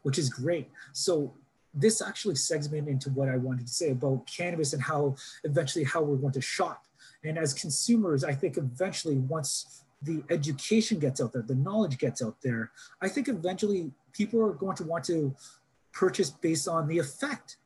which 0.03 0.17
is 0.17 0.29
great. 0.29 0.69
So 0.91 1.33
this 1.73 2.01
actually 2.01 2.35
segmented 2.35 2.89
into 2.89 3.09
what 3.11 3.29
I 3.29 3.38
wanted 3.38 3.67
to 3.67 3.73
say 3.73 3.91
about 3.91 4.27
cannabis 4.27 4.73
and 4.73 4.81
how 4.81 5.15
eventually 5.43 5.85
how 5.85 6.01
we're 6.01 6.17
going 6.17 6.33
to 6.33 6.41
shop. 6.41 6.85
And 7.23 7.38
as 7.38 7.53
consumers, 7.53 8.23
I 8.23 8.33
think 8.33 8.57
eventually 8.57 9.15
once 9.15 9.83
the 10.01 10.23
education 10.29 10.99
gets 10.99 11.21
out 11.21 11.33
there, 11.33 11.41
the 11.41 11.55
knowledge 11.55 11.97
gets 11.97 12.21
out 12.21 12.35
there, 12.43 12.71
I 13.01 13.07
think 13.07 13.27
eventually 13.27 13.91
people 14.11 14.41
are 14.41 14.53
going 14.53 14.75
to 14.77 14.83
want 14.83 15.05
to 15.05 15.33
purchase 15.93 16.29
based 16.29 16.67
on 16.67 16.88
the 16.88 16.99
effect 16.99 17.57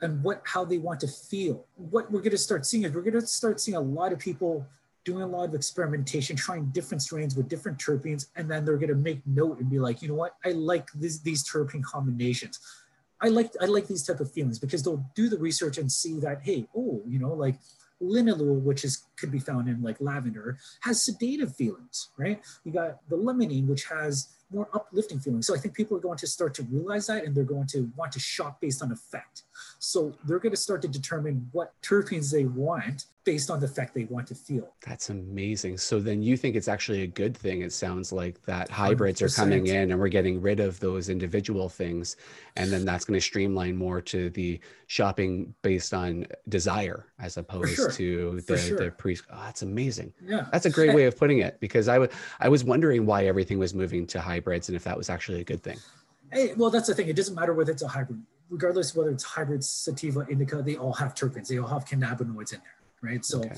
and 0.00 0.22
what 0.22 0.42
how 0.44 0.64
they 0.64 0.78
want 0.78 1.00
to 1.00 1.08
feel. 1.08 1.66
What 1.76 2.10
we're 2.10 2.20
going 2.20 2.30
to 2.32 2.38
start 2.38 2.66
seeing 2.66 2.84
is 2.84 2.92
we're 2.92 3.02
going 3.02 3.20
to 3.20 3.26
start 3.26 3.60
seeing 3.60 3.76
a 3.76 3.80
lot 3.80 4.12
of 4.12 4.18
people 4.18 4.66
doing 5.04 5.22
a 5.22 5.26
lot 5.26 5.48
of 5.48 5.54
experimentation, 5.54 6.36
trying 6.36 6.66
different 6.66 7.02
strains 7.02 7.34
with 7.34 7.48
different 7.48 7.78
terpenes, 7.78 8.26
and 8.36 8.50
then 8.50 8.64
they're 8.64 8.76
going 8.76 8.90
to 8.90 8.94
make 8.94 9.20
note 9.26 9.58
and 9.58 9.70
be 9.70 9.78
like, 9.78 10.02
you 10.02 10.08
know 10.08 10.14
what, 10.14 10.36
I 10.44 10.50
like 10.50 10.90
this, 10.92 11.20
these 11.20 11.42
terpene 11.42 11.82
combinations. 11.82 12.60
I 13.20 13.28
like 13.28 13.50
I 13.60 13.64
like 13.64 13.88
these 13.88 14.04
type 14.04 14.20
of 14.20 14.30
feelings 14.30 14.58
because 14.58 14.82
they'll 14.82 15.04
do 15.14 15.28
the 15.28 15.38
research 15.38 15.78
and 15.78 15.90
see 15.90 16.20
that 16.20 16.42
hey, 16.42 16.68
oh, 16.76 17.02
you 17.06 17.18
know, 17.18 17.32
like 17.32 17.56
linalool, 18.00 18.60
which 18.62 18.84
is 18.84 19.04
could 19.16 19.32
be 19.32 19.40
found 19.40 19.68
in 19.68 19.82
like 19.82 19.96
lavender, 20.00 20.58
has 20.80 21.02
sedative 21.02 21.56
feelings, 21.56 22.10
right? 22.16 22.40
You 22.64 22.72
got 22.72 23.08
the 23.08 23.16
limonene, 23.16 23.66
which 23.66 23.84
has 23.84 24.28
more 24.50 24.68
uplifting 24.72 25.20
feelings. 25.20 25.46
So 25.46 25.54
I 25.54 25.58
think 25.58 25.74
people 25.74 25.96
are 25.96 26.00
going 26.00 26.18
to 26.18 26.26
start 26.26 26.54
to 26.54 26.62
realize 26.64 27.06
that 27.08 27.24
and 27.24 27.34
they're 27.34 27.44
going 27.44 27.66
to 27.68 27.90
want 27.96 28.12
to 28.12 28.20
shop 28.20 28.60
based 28.60 28.82
on 28.82 28.92
effect. 28.92 29.42
So 29.78 30.12
they're 30.24 30.38
going 30.38 30.54
to 30.54 30.60
start 30.60 30.82
to 30.82 30.88
determine 30.88 31.48
what 31.52 31.72
terpenes 31.82 32.32
they 32.32 32.44
want 32.44 33.06
based 33.24 33.50
on 33.50 33.60
the 33.60 33.66
effect 33.66 33.94
they 33.94 34.04
want 34.04 34.26
to 34.26 34.34
feel. 34.34 34.72
That's 34.86 35.10
amazing. 35.10 35.76
So 35.76 36.00
then 36.00 36.22
you 36.22 36.36
think 36.36 36.56
it's 36.56 36.66
actually 36.66 37.02
a 37.02 37.06
good 37.06 37.36
thing. 37.36 37.60
It 37.60 37.72
sounds 37.72 38.10
like 38.10 38.42
that 38.46 38.70
hybrids 38.70 39.20
100%. 39.20 39.24
are 39.24 39.36
coming 39.36 39.66
in 39.66 39.90
and 39.90 40.00
we're 40.00 40.08
getting 40.08 40.40
rid 40.40 40.60
of 40.60 40.80
those 40.80 41.10
individual 41.10 41.68
things. 41.68 42.16
And 42.56 42.72
then 42.72 42.84
that's 42.84 43.04
going 43.04 43.18
to 43.18 43.24
streamline 43.24 43.76
more 43.76 44.00
to 44.00 44.30
the 44.30 44.58
shopping 44.86 45.54
based 45.62 45.92
on 45.92 46.26
desire 46.48 47.04
as 47.20 47.36
opposed 47.36 47.76
sure. 47.76 47.90
to 47.92 48.40
the, 48.46 48.58
sure. 48.58 48.78
the 48.78 48.90
pre. 48.90 49.16
Oh, 49.30 49.42
that's 49.44 49.62
amazing. 49.62 50.12
Yeah. 50.24 50.46
That's 50.50 50.66
a 50.66 50.70
great 50.70 50.94
way 50.94 51.04
of 51.04 51.16
putting 51.16 51.38
it 51.40 51.60
because 51.60 51.86
I, 51.86 51.94
w- 51.94 52.10
I 52.40 52.48
was 52.48 52.64
wondering 52.64 53.06
why 53.06 53.26
everything 53.26 53.58
was 53.58 53.74
moving 53.74 54.06
to 54.08 54.20
hybrids 54.20 54.68
and 54.68 54.74
if 54.74 54.84
that 54.84 54.96
was 54.96 55.10
actually 55.10 55.40
a 55.40 55.44
good 55.44 55.62
thing. 55.62 55.78
Hey, 56.32 56.54
well, 56.56 56.70
that's 56.70 56.88
the 56.88 56.94
thing. 56.94 57.08
It 57.08 57.16
doesn't 57.16 57.34
matter 57.34 57.54
whether 57.54 57.72
it's 57.72 57.82
a 57.82 57.88
hybrid, 57.88 58.22
regardless 58.50 58.94
whether 58.94 59.10
it's 59.10 59.24
hybrid, 59.24 59.62
sativa, 59.64 60.26
indica, 60.28 60.62
they 60.62 60.76
all 60.76 60.92
have 60.94 61.14
terpenes. 61.14 61.48
They 61.48 61.58
all 61.58 61.68
have 61.68 61.84
cannabinoids 61.84 62.52
in 62.52 62.60
there 62.60 62.78
right? 63.02 63.24
So 63.24 63.40
okay. 63.40 63.54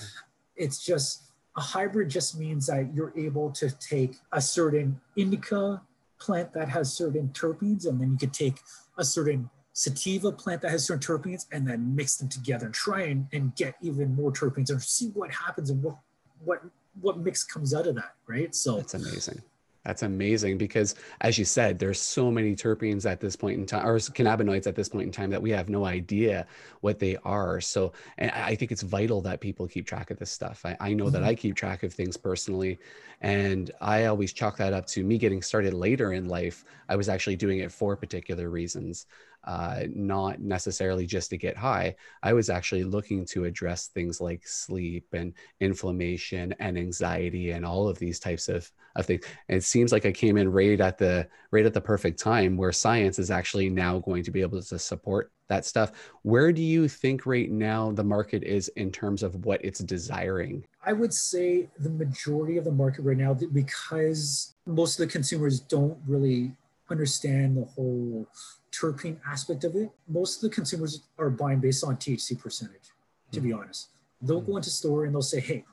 it's 0.57 0.85
just 0.85 1.33
a 1.57 1.61
hybrid 1.61 2.09
just 2.09 2.39
means 2.39 2.67
that 2.67 2.93
you're 2.95 3.13
able 3.17 3.51
to 3.53 3.71
take 3.79 4.17
a 4.33 4.41
certain 4.41 5.01
indica 5.17 5.83
plant 6.19 6.53
that 6.53 6.69
has 6.69 6.93
certain 6.93 7.29
terpenes, 7.29 7.87
and 7.87 8.01
then 8.01 8.13
you 8.13 8.19
could 8.19 8.35
take 8.35 8.61
a 8.99 9.05
certain 9.05 9.49
sativa 9.73 10.31
plant 10.31 10.63
that 10.63 10.71
has 10.71 10.85
certain 10.85 11.01
terpenes 11.01 11.47
and 11.53 11.67
then 11.67 11.95
mix 11.95 12.17
them 12.17 12.29
together 12.29 12.67
and 12.67 12.75
try 12.75 13.03
and, 13.03 13.27
and 13.33 13.55
get 13.57 13.75
even 13.81 14.15
more 14.15 14.33
terpenes 14.33 14.71
and 14.71 14.83
see 14.83 15.09
what 15.09 15.31
happens 15.31 15.71
and 15.71 15.83
what 15.83 15.97
what 16.45 16.63
what 17.01 17.19
mix 17.19 17.45
comes 17.45 17.73
out 17.73 17.87
of 17.87 17.95
that, 17.95 18.15
right? 18.27 18.55
So 18.55 18.77
that's 18.77 18.95
amazing. 18.95 19.43
That's 19.85 20.03
amazing 20.03 20.59
because, 20.59 20.95
as 21.23 21.39
you 21.39 21.47
said, 21.47 21.79
there's 21.79 21.99
so 21.99 22.31
many 22.31 22.55
terpenes 22.55 23.11
at 23.11 23.19
this 23.19 23.35
point 23.35 23.59
in 23.59 23.65
time, 23.65 23.87
or 23.87 23.97
cannabinoids 23.99 24.67
at 24.67 24.75
this 24.75 24.91
point 24.91 25.07
in 25.07 25.13
time 25.13 25.31
that 25.31 25.41
we 25.41 25.51
have 25.53 25.71
no 25.71 25.87
idea 25.87 26.47
what 26.83 26.99
they 26.99 27.17
are. 27.25 27.63
So, 27.63 27.93
and 28.19 28.31
I 28.31 28.55
think 28.57 28.73
it's 28.73 28.83
vital 28.83 29.23
that 29.23 29.41
people 29.41 29.67
keep 29.67 29.87
track 29.87 30.11
of 30.11 30.19
this 30.19 30.31
stuff. 30.31 30.67
I, 30.67 30.77
I 30.81 30.93
know 30.93 31.05
mm-hmm. 31.05 31.15
that 31.15 31.25
I 31.25 31.35
keep 31.35 31.57
track 31.57 31.83
of 31.83 31.95
things 31.95 32.19
personally, 32.19 32.79
and 33.23 33.71
I 33.81 34.05
always 34.05 34.35
chalk 34.35 34.59
that 34.59 34.75
up 34.75 34.87
to 34.89 35.03
me 35.03 35.17
getting 35.17 35.41
started 35.41 35.73
later 35.73 36.13
in 36.13 36.29
life. 36.29 36.63
I 36.91 36.97
was 36.97 37.09
actually 37.09 37.37
doing 37.37 37.61
it 37.61 37.73
for 37.73 37.97
particular 37.97 38.51
reasons 38.51 39.07
uh, 39.45 39.85
not 39.95 40.41
necessarily 40.41 41.07
just 41.07 41.31
to 41.31 41.39
get 41.39 41.57
high. 41.57 41.95
I 42.23 42.33
was 42.33 42.51
actually 42.51 42.85
looking 42.85 43.25
to 43.27 43.45
address 43.45 43.89
things 43.89 44.21
like 44.21 44.47
sleep 44.47 45.07
and 45.13 45.33
inflammation 45.61 46.55
and 46.59 46.77
anxiety 46.77 47.51
and 47.53 47.65
all 47.65 47.89
of 47.89 47.99
these 47.99 48.19
types 48.19 48.49
of, 48.49 48.71
of 48.97 49.07
things. 49.07 49.25
And 49.49 49.57
it 49.57 49.65
seems 49.65 49.93
like 49.93 50.07
I 50.07 50.13
came 50.13 50.37
in 50.37 50.53
right 50.53 50.81
at 50.81 50.99
the 50.99 51.29
right 51.51 51.67
at 51.67 51.75
the 51.75 51.81
perfect 51.81 52.19
time 52.19 52.57
where 52.57 52.73
science 52.73 53.19
is 53.19 53.31
actually 53.31 53.71
now 53.71 53.99
going 53.99 54.23
to 54.25 54.31
be 54.31 54.43
able 54.43 54.63
to 54.63 54.79
support 54.79 55.33
that 55.49 55.65
stuff. 55.65 55.93
Where 56.23 56.53
do 56.53 56.63
you 56.63 56.89
think 56.89 57.27
right 57.27 57.51
now 57.51 57.91
the 57.93 58.05
market 58.05 58.43
is 58.45 58.69
in 58.77 58.93
terms 58.93 59.23
of 59.23 59.45
what 59.45 59.65
it's 59.65 59.81
desiring? 59.81 60.65
I 60.85 60.93
would 60.93 61.13
say 61.13 61.69
the 61.79 61.91
majority 61.91 62.57
of 62.57 62.65
the 62.65 62.73
market 62.73 63.03
right 63.03 63.17
now, 63.17 63.35
because 63.35 64.55
most 64.67 64.99
of 64.99 65.07
the 65.07 65.13
consumers 65.13 65.61
don't 65.61 65.99
really 66.07 66.53
understand 66.91 67.57
the 67.57 67.65
whole 67.65 68.27
terpene 68.73 69.19
aspect 69.27 69.65
of 69.65 69.75
it, 69.77 69.91
most 70.09 70.37
of 70.37 70.51
the 70.51 70.55
consumers 70.55 71.03
are 71.19 71.31
buying 71.31 71.59
based 71.61 71.85
on 71.85 71.97
THC 71.97 72.39
percentage, 72.39 72.91
to 73.33 73.41
be 73.41 73.51
hmm. 73.51 73.61
honest. 73.61 73.89
They'll 74.23 74.41
go 74.41 74.53
hmm. 74.53 74.59
into 74.59 74.71
store 74.71 75.05
and 75.05 75.15
they'll 75.15 75.23
say, 75.23 75.41
hey, 75.41 75.65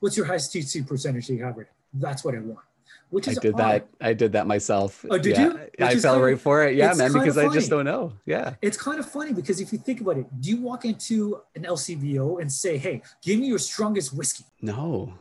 what's 0.00 0.16
your 0.16 0.26
highest 0.26 0.52
THC 0.52 0.86
percentage 0.86 1.26
that 1.28 1.34
you 1.34 1.44
have 1.44 1.56
right 1.56 1.66
now? 1.66 2.00
That's 2.08 2.24
what 2.24 2.34
I 2.34 2.38
want. 2.38 2.60
Which 3.10 3.26
is 3.26 3.38
I 3.38 3.40
did 3.40 3.54
odd. 3.54 3.60
that. 3.60 3.88
I 4.00 4.12
did 4.12 4.32
that 4.32 4.46
myself. 4.46 5.04
Oh, 5.10 5.18
did 5.18 5.36
Yeah, 5.36 5.44
you? 5.44 5.50
Which 5.50 5.80
I 5.80 5.96
fell 5.96 6.20
right 6.20 6.38
for 6.38 6.64
it. 6.64 6.76
Yeah, 6.76 6.94
man, 6.94 7.12
because 7.12 7.36
I 7.36 7.48
just 7.48 7.68
don't 7.68 7.84
know. 7.84 8.12
Yeah. 8.24 8.54
It's 8.62 8.76
kind 8.76 9.00
of 9.00 9.10
funny 9.10 9.32
because 9.32 9.60
if 9.60 9.72
you 9.72 9.78
think 9.78 10.00
about 10.00 10.16
it, 10.16 10.40
do 10.40 10.48
you 10.48 10.60
walk 10.60 10.84
into 10.84 11.40
an 11.56 11.64
LCBO 11.64 12.40
and 12.40 12.50
say, 12.50 12.78
hey, 12.78 13.02
give 13.20 13.40
me 13.40 13.46
your 13.46 13.58
strongest 13.58 14.14
whiskey, 14.14 14.44
No. 14.62 15.12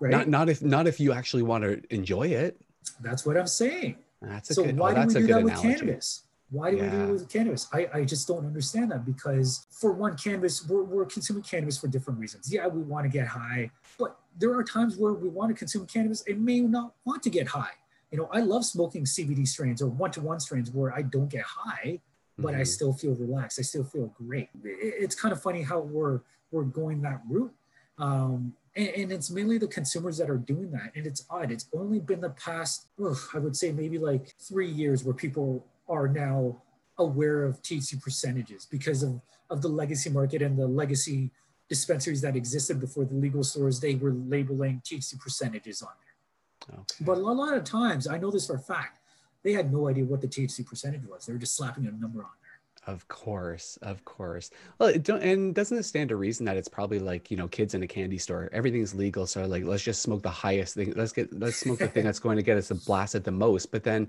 right? 0.00 0.10
Not 0.10 0.28
not 0.28 0.48
if 0.48 0.62
not 0.62 0.86
if 0.86 0.98
you 0.98 1.12
actually 1.12 1.42
want 1.42 1.64
to 1.64 1.82
enjoy 1.94 2.28
it. 2.28 2.58
That's 3.00 3.26
what 3.26 3.36
I'm 3.36 3.46
saying. 3.46 3.96
That's 4.22 4.50
a 4.50 4.54
so 4.54 4.64
good. 4.64 4.78
why 4.78 4.92
oh, 4.92 5.06
do 5.06 5.06
we 5.06 5.20
do 5.20 5.26
that 5.26 5.42
with 5.42 5.52
analogy. 5.52 5.80
cannabis? 5.80 6.22
Why 6.54 6.70
do 6.70 6.76
we 6.76 6.88
do 6.88 7.02
it 7.02 7.12
with 7.12 7.28
cannabis? 7.28 7.68
I, 7.72 7.88
I 7.92 8.04
just 8.04 8.28
don't 8.28 8.46
understand 8.46 8.92
that 8.92 9.04
because 9.04 9.66
for 9.70 9.92
one, 9.92 10.16
cannabis, 10.16 10.66
we're, 10.68 10.84
we're 10.84 11.04
consuming 11.04 11.42
cannabis 11.42 11.76
for 11.76 11.88
different 11.88 12.20
reasons. 12.20 12.52
Yeah, 12.52 12.68
we 12.68 12.80
want 12.82 13.04
to 13.04 13.08
get 13.10 13.26
high, 13.26 13.70
but 13.98 14.16
there 14.38 14.54
are 14.56 14.62
times 14.62 14.96
where 14.96 15.12
we 15.14 15.28
want 15.28 15.50
to 15.50 15.54
consume 15.54 15.84
cannabis 15.86 16.22
and 16.28 16.44
may 16.44 16.60
not 16.60 16.94
want 17.04 17.24
to 17.24 17.30
get 17.30 17.48
high. 17.48 17.72
You 18.12 18.18
know, 18.18 18.28
I 18.32 18.40
love 18.40 18.64
smoking 18.64 19.04
CBD 19.04 19.48
strains 19.48 19.82
or 19.82 19.88
one-to-one 19.88 20.38
strains 20.38 20.70
where 20.70 20.94
I 20.94 21.02
don't 21.02 21.28
get 21.28 21.42
high, 21.44 22.00
but 22.38 22.54
I 22.54 22.60
Mhm. 22.60 22.66
still 22.68 22.92
feel 22.92 23.14
relaxed. 23.16 23.58
I 23.58 23.62
still 23.62 23.84
feel 23.84 24.06
great. 24.16 24.48
It- 24.62 24.94
It's 25.04 25.16
kind 25.16 25.32
of 25.32 25.42
funny 25.42 25.62
how 25.62 25.80
we're 25.80 26.20
we're 26.52 26.62
going 26.62 27.02
that 27.02 27.20
route. 27.28 27.52
Um, 27.98 28.54
and, 28.76 28.88
and 28.88 29.12
it's 29.12 29.28
mainly 29.28 29.58
the 29.58 29.66
consumers 29.66 30.16
that 30.18 30.30
are 30.30 30.36
doing 30.36 30.70
that. 30.70 30.92
And 30.94 31.04
it's 31.04 31.24
odd. 31.28 31.50
It's 31.50 31.66
only 31.72 31.98
been 31.98 32.20
the 32.20 32.30
past, 32.30 32.86
I 33.34 33.38
would 33.38 33.56
say 33.56 33.72
maybe 33.72 33.98
like 33.98 34.34
three 34.38 34.70
years 34.70 35.02
where 35.02 35.14
people 35.14 35.66
are 35.88 36.08
now 36.08 36.62
aware 36.98 37.44
of 37.44 37.60
THC 37.62 38.00
percentages 38.00 38.66
because 38.66 39.02
of, 39.02 39.20
of 39.50 39.62
the 39.62 39.68
legacy 39.68 40.10
market 40.10 40.42
and 40.42 40.58
the 40.58 40.66
legacy 40.66 41.30
dispensaries 41.68 42.20
that 42.20 42.36
existed 42.36 42.80
before 42.80 43.04
the 43.04 43.14
legal 43.14 43.42
stores. 43.42 43.80
They 43.80 43.94
were 43.94 44.12
labeling 44.12 44.82
THC 44.84 45.18
percentages 45.18 45.82
on 45.82 45.90
there. 46.00 46.78
Okay. 46.78 47.04
But 47.04 47.18
a 47.18 47.20
lot 47.20 47.54
of 47.54 47.64
times, 47.64 48.06
I 48.06 48.18
know 48.18 48.30
this 48.30 48.46
for 48.46 48.56
a 48.56 48.58
fact, 48.60 49.00
they 49.42 49.52
had 49.52 49.72
no 49.72 49.88
idea 49.88 50.04
what 50.04 50.20
the 50.20 50.28
THC 50.28 50.66
percentage 50.66 51.04
was. 51.04 51.26
They 51.26 51.32
were 51.32 51.38
just 51.38 51.56
slapping 51.56 51.86
a 51.86 51.90
number 51.90 52.20
on 52.20 52.30
there. 52.42 52.94
Of 52.94 53.08
course, 53.08 53.78
of 53.80 54.04
course. 54.04 54.50
Well, 54.78 54.90
it 54.90 55.04
don't, 55.04 55.22
and 55.22 55.54
doesn't 55.54 55.76
it 55.76 55.84
stand 55.84 56.10
to 56.10 56.16
reason 56.16 56.44
that 56.46 56.58
it's 56.58 56.68
probably 56.68 56.98
like 56.98 57.30
you 57.30 57.36
know 57.36 57.48
kids 57.48 57.72
in 57.72 57.82
a 57.82 57.86
candy 57.86 58.18
store, 58.18 58.50
everything's 58.52 58.94
legal, 58.94 59.26
so 59.26 59.46
like 59.46 59.64
let's 59.64 59.82
just 59.82 60.02
smoke 60.02 60.22
the 60.22 60.30
highest 60.30 60.74
thing. 60.74 60.92
Let's 60.94 61.12
get 61.12 61.32
let's 61.38 61.56
smoke 61.56 61.78
the 61.78 61.88
thing 61.88 62.04
that's 62.08 62.18
going 62.18 62.36
to 62.36 62.42
get 62.42 62.58
us 62.58 62.70
a 62.70 62.74
blasted 62.74 63.24
the 63.24 63.30
most. 63.30 63.72
But 63.72 63.84
then, 63.84 64.08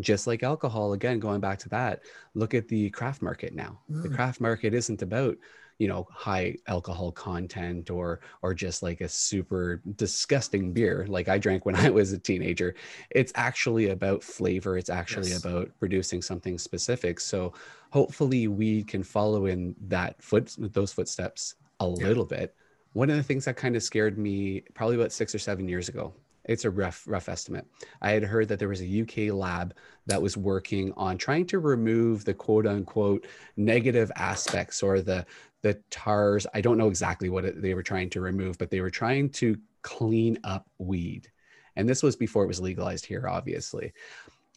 just 0.00 0.26
like 0.26 0.42
alcohol, 0.42 0.92
again 0.92 1.18
going 1.20 1.40
back 1.40 1.58
to 1.60 1.68
that, 1.70 2.02
look 2.34 2.54
at 2.54 2.68
the 2.68 2.90
craft 2.90 3.22
market 3.22 3.54
now. 3.54 3.80
The 4.02 4.08
Mm. 4.08 4.14
craft 4.14 4.40
market 4.40 4.74
isn't 4.74 5.02
about 5.02 5.36
you 5.78 5.88
know 5.88 6.06
high 6.12 6.56
alcohol 6.68 7.10
content 7.10 7.90
or 7.90 8.20
or 8.42 8.54
just 8.54 8.82
like 8.82 9.00
a 9.00 9.08
super 9.08 9.82
disgusting 9.96 10.72
beer 10.72 11.04
like 11.08 11.28
I 11.28 11.36
drank 11.38 11.66
when 11.66 11.74
I 11.86 11.90
was 11.90 12.12
a 12.12 12.18
teenager. 12.18 12.74
It's 13.10 13.32
actually 13.34 13.88
about 13.90 14.22
flavor. 14.22 14.78
It's 14.78 14.90
actually 14.90 15.32
Yes. 15.32 15.32
about 15.32 15.70
producing 15.78 16.22
something 16.22 16.58
specific. 16.58 17.18
So 17.20 17.54
hopefully 17.90 18.48
we 18.48 18.84
can 18.84 19.02
follow 19.02 19.46
in 19.46 19.74
that 19.88 20.22
foot 20.22 20.54
those 20.58 20.92
footsteps 20.92 21.54
a 21.80 21.86
Yeah. 21.96 22.06
little 22.06 22.24
bit 22.24 22.54
one 22.92 23.10
of 23.10 23.16
the 23.16 23.22
things 23.24 23.44
that 23.44 23.56
kind 23.56 23.74
of 23.74 23.82
scared 23.82 24.16
me 24.18 24.62
probably 24.74 24.94
about 24.94 25.10
six 25.12 25.34
or 25.34 25.38
seven 25.40 25.66
years 25.68 25.88
ago 25.88 26.14
it's 26.44 26.64
a 26.64 26.70
rough 26.70 27.04
rough 27.06 27.28
estimate. 27.28 27.66
I 28.02 28.10
had 28.10 28.22
heard 28.22 28.48
that 28.48 28.58
there 28.58 28.68
was 28.68 28.82
a 28.82 29.02
uk 29.02 29.34
lab 29.34 29.74
that 30.06 30.20
was 30.20 30.36
working 30.36 30.92
on 30.96 31.16
trying 31.18 31.46
to 31.46 31.58
remove 31.58 32.24
the 32.24 32.34
quote 32.34 32.66
unquote 32.66 33.26
negative 33.56 34.10
aspects 34.16 34.82
or 34.82 35.00
the 35.00 35.24
the 35.62 35.74
tars. 35.90 36.46
I 36.52 36.60
don't 36.60 36.78
know 36.78 36.88
exactly 36.88 37.30
what 37.30 37.44
it, 37.44 37.62
they 37.62 37.74
were 37.74 37.82
trying 37.82 38.10
to 38.10 38.20
remove 38.20 38.58
but 38.58 38.70
they 38.70 38.80
were 38.80 38.90
trying 38.90 39.30
to 39.30 39.56
clean 39.82 40.38
up 40.44 40.68
weed. 40.78 41.30
And 41.76 41.88
this 41.88 42.02
was 42.02 42.16
before 42.16 42.44
it 42.44 42.48
was 42.48 42.60
legalized 42.60 43.06
here 43.06 43.28
obviously. 43.28 43.92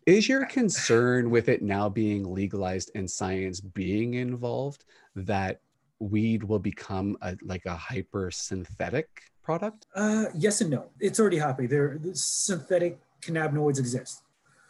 Is 0.05 0.29
your 0.29 0.45
concern 0.45 1.29
with 1.29 1.49
it 1.49 1.61
now 1.61 1.89
being 1.89 2.23
legalized 2.33 2.91
and 2.95 3.09
science 3.09 3.59
being 3.59 4.13
involved 4.13 4.85
that 5.15 5.61
weed 5.99 6.43
will 6.43 6.59
become 6.59 7.17
a, 7.21 7.35
like 7.41 7.65
a 7.65 7.75
hyper 7.75 8.31
synthetic 8.31 9.09
product? 9.47 9.85
Uh, 9.95 10.25
yes 10.35 10.59
and 10.59 10.69
no. 10.69 10.81
It's 10.99 11.19
already 11.21 11.37
happening. 11.37 11.69
There, 11.69 11.97
the 12.05 12.13
synthetic 12.13 12.99
cannabinoids 13.21 13.79
exist. 13.79 14.23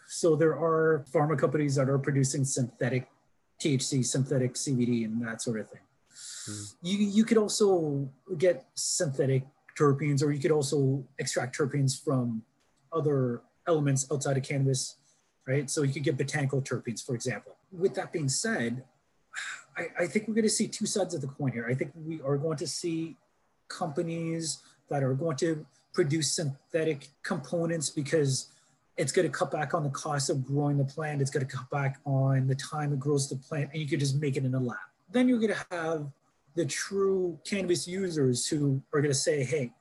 So 0.07 0.35
there 0.35 0.53
are 0.53 1.03
pharma 1.11 1.35
companies 1.37 1.73
that 1.77 1.89
are 1.89 1.97
producing 1.97 2.45
synthetic 2.45 3.09
THC, 3.59 4.05
synthetic 4.05 4.53
CBD, 4.53 5.03
and 5.05 5.19
that 5.25 5.41
sort 5.41 5.59
of 5.61 5.67
thing. 5.73 5.85
Hmm. 6.45 6.63
You 6.89 6.97
you 7.17 7.23
could 7.25 7.39
also 7.45 7.67
get 8.37 8.55
synthetic 8.75 9.43
terpenes, 9.79 10.19
or 10.23 10.31
you 10.31 10.41
could 10.43 10.55
also 10.59 10.77
extract 11.17 11.57
terpenes 11.57 11.91
from 12.05 12.43
other 12.99 13.41
elements 13.71 14.01
outside 14.11 14.37
of 14.37 14.43
cannabis, 14.43 14.81
right? 15.51 15.67
So 15.73 15.81
you 15.81 15.91
could 15.95 16.05
get 16.09 16.17
botanical 16.23 16.61
terpenes, 16.61 17.01
for 17.03 17.15
example. 17.15 17.53
With 17.71 17.93
that 17.95 18.13
being 18.13 18.29
said, 18.29 18.83
I, 19.79 19.83
I 20.03 20.05
think 20.11 20.27
we're 20.27 20.39
going 20.41 20.51
to 20.53 20.57
see 20.61 20.67
two 20.67 20.85
sides 20.85 21.13
of 21.15 21.21
the 21.21 21.31
coin 21.37 21.51
here. 21.51 21.67
I 21.67 21.75
think 21.79 21.91
we 21.95 22.21
are 22.21 22.37
going 22.37 22.59
to 22.65 22.67
see 22.67 23.17
companies 23.69 24.59
that 24.89 25.03
are 25.03 25.13
going 25.13 25.37
to 25.37 25.65
produce 25.93 26.35
synthetic 26.35 27.09
components 27.23 27.89
because 27.89 28.49
it's 28.97 29.11
going 29.11 29.29
to 29.29 29.31
cut 29.31 29.51
back 29.51 29.73
on 29.73 29.83
the 29.83 29.89
cost 29.89 30.29
of 30.29 30.45
growing 30.45 30.77
the 30.77 30.85
plant. 30.85 31.21
It's 31.21 31.31
going 31.31 31.45
to 31.45 31.55
cut 31.55 31.69
back 31.69 31.99
on 32.05 32.47
the 32.47 32.55
time 32.55 32.93
it 32.93 32.99
grows 32.99 33.29
the 33.29 33.35
plant, 33.35 33.69
and 33.73 33.81
you 33.81 33.87
could 33.87 33.99
just 33.99 34.19
make 34.19 34.37
it 34.37 34.45
in 34.45 34.53
a 34.53 34.59
lab. 34.59 34.77
Then 35.11 35.29
you're 35.29 35.39
going 35.39 35.53
to 35.53 35.65
have 35.71 36.07
the 36.55 36.65
true 36.65 37.39
cannabis 37.45 37.87
users 37.87 38.47
who 38.47 38.81
are 38.93 39.01
going 39.01 39.11
to 39.11 39.17
say, 39.17 39.43
hey, 39.43 39.71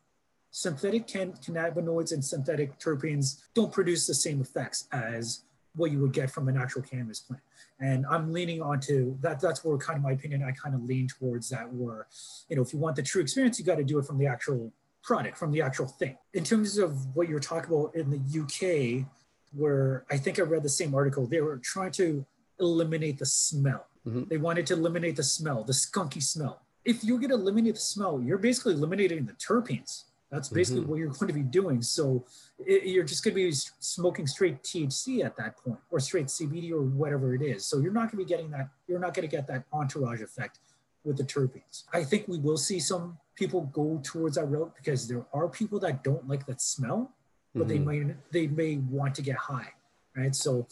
synthetic 0.51 1.07
can- 1.07 1.33
cannabinoids 1.33 2.13
and 2.13 2.25
synthetic 2.25 2.79
terpenes 2.79 3.43
don't 3.55 3.73
produce 3.73 4.07
the 4.07 4.15
same 4.15 4.41
effects 4.41 4.87
as 4.93 5.43
what 5.77 5.91
you 5.91 6.01
would 6.01 6.13
get 6.13 6.31
from 6.31 6.49
an 6.49 6.57
actual 6.57 6.83
cannabis 6.83 7.21
plant. 7.21 7.43
And 7.79 8.07
I'm 8.11 8.33
leaning 8.33 8.61
onto 8.63 9.17
that. 9.21 9.41
That's 9.41 9.65
where 9.65 9.77
kind 9.77 9.99
of 9.99 10.03
my 10.03 10.13
opinion, 10.13 10.43
I 10.43 10.53
kind 10.53 10.75
of 10.75 10.83
lean 10.85 11.07
towards 11.07 11.51
that 11.51 11.73
where, 11.73 12.07
you 12.49 12.57
know, 12.57 12.63
if 12.63 12.73
you 12.73 12.79
want 12.79 12.97
the 12.97 13.03
true 13.03 13.21
experience, 13.23 13.59
you 13.59 13.65
got 13.65 13.77
to 13.77 13.85
do 13.85 13.99
it 13.99 14.07
from 14.07 14.19
the 14.19 14.27
actual 14.27 14.73
product, 15.03 15.37
from 15.39 15.53
the 15.53 15.63
actual 15.63 15.87
thing. 15.87 16.17
In 16.35 16.43
terms 16.43 16.79
of 16.79 17.15
what 17.15 17.29
you're 17.29 17.39
talking 17.39 17.73
about 17.73 17.95
in 17.95 18.11
the 18.11 18.41
UK, 18.41 19.07
where 19.53 20.05
I 20.11 20.17
think 20.17 20.39
I 20.39 20.43
read 20.43 20.63
the 20.63 20.69
same 20.69 20.95
article, 20.95 21.27
they 21.27 21.41
were 21.41 21.59
trying 21.59 21.93
to 21.93 22.25
eliminate 22.59 23.19
the 23.19 23.27
smell. 23.27 23.87
Mhm. 24.07 24.29
They 24.29 24.39
wanted 24.39 24.67
to 24.69 24.75
eliminate 24.75 25.17
the 25.17 25.23
smell, 25.23 25.63
the 25.63 25.73
skunky 25.73 26.23
smell. 26.23 26.63
If 26.85 27.05
you're 27.05 27.19
going 27.19 27.31
to 27.31 27.37
eliminate 27.37 27.75
the 27.75 27.81
smell, 27.81 28.21
you're 28.23 28.39
basically 28.39 28.75
eliminating 28.75 29.27
the 29.27 29.35
terpenes. 29.35 30.05
That's 30.31 30.49
basically 30.49 30.83
Mhm. 30.83 30.87
what 30.89 30.99
you're 30.99 31.09
going 31.09 31.29
to 31.29 31.35
be 31.35 31.43
doing. 31.43 31.83
So 31.83 32.25
it, 32.59 32.85
you're 32.85 33.05
just 33.05 33.23
going 33.23 33.35
to 33.35 33.43
be 33.43 33.53
smoking 33.53 34.27
straight 34.27 34.63
THC 34.63 35.23
at 35.23 35.37
that 35.37 35.57
point, 35.59 35.79
or 35.91 36.01
straight 36.01 36.27
CBD, 36.27 36.73
or 36.73 36.83
whatever 36.83 37.35
it 37.35 37.43
is. 37.43 37.65
So 37.65 37.79
you're 37.79 37.93
not 37.93 38.11
going 38.11 38.25
to 38.25 38.25
be 38.25 38.25
getting 38.25 38.51
that. 38.51 38.69
You're 38.89 38.99
not 38.99 39.15
going 39.15 39.29
to 39.29 39.35
get 39.37 39.47
that 39.47 39.65
entourage 39.73 40.21
effect 40.23 40.59
with 41.05 41.17
the 41.17 41.23
terpenes. 41.25 41.85
I 41.93 42.03
think 42.03 42.27
we 42.27 42.39
will 42.39 42.57
see 42.57 42.81
some 42.81 43.19
people 43.37 43.71
go 43.73 44.01
towards 44.03 44.35
that 44.37 44.47
route 44.47 44.75
because 44.77 45.07
there 45.07 45.25
are 45.33 45.49
people 45.49 45.79
that 45.81 46.03
don't 46.03 46.27
like 46.27 46.45
that 46.47 46.61
smell, 46.61 47.13
but 47.55 47.69
they 47.69 47.79
Mhm. 47.79 47.85
might 47.85 48.33
they 48.33 48.49
may 48.49 48.79
want 48.79 49.15
to 49.15 49.23
get 49.23 49.37
high, 49.37 49.73
right? 50.17 50.35
So 50.35 50.67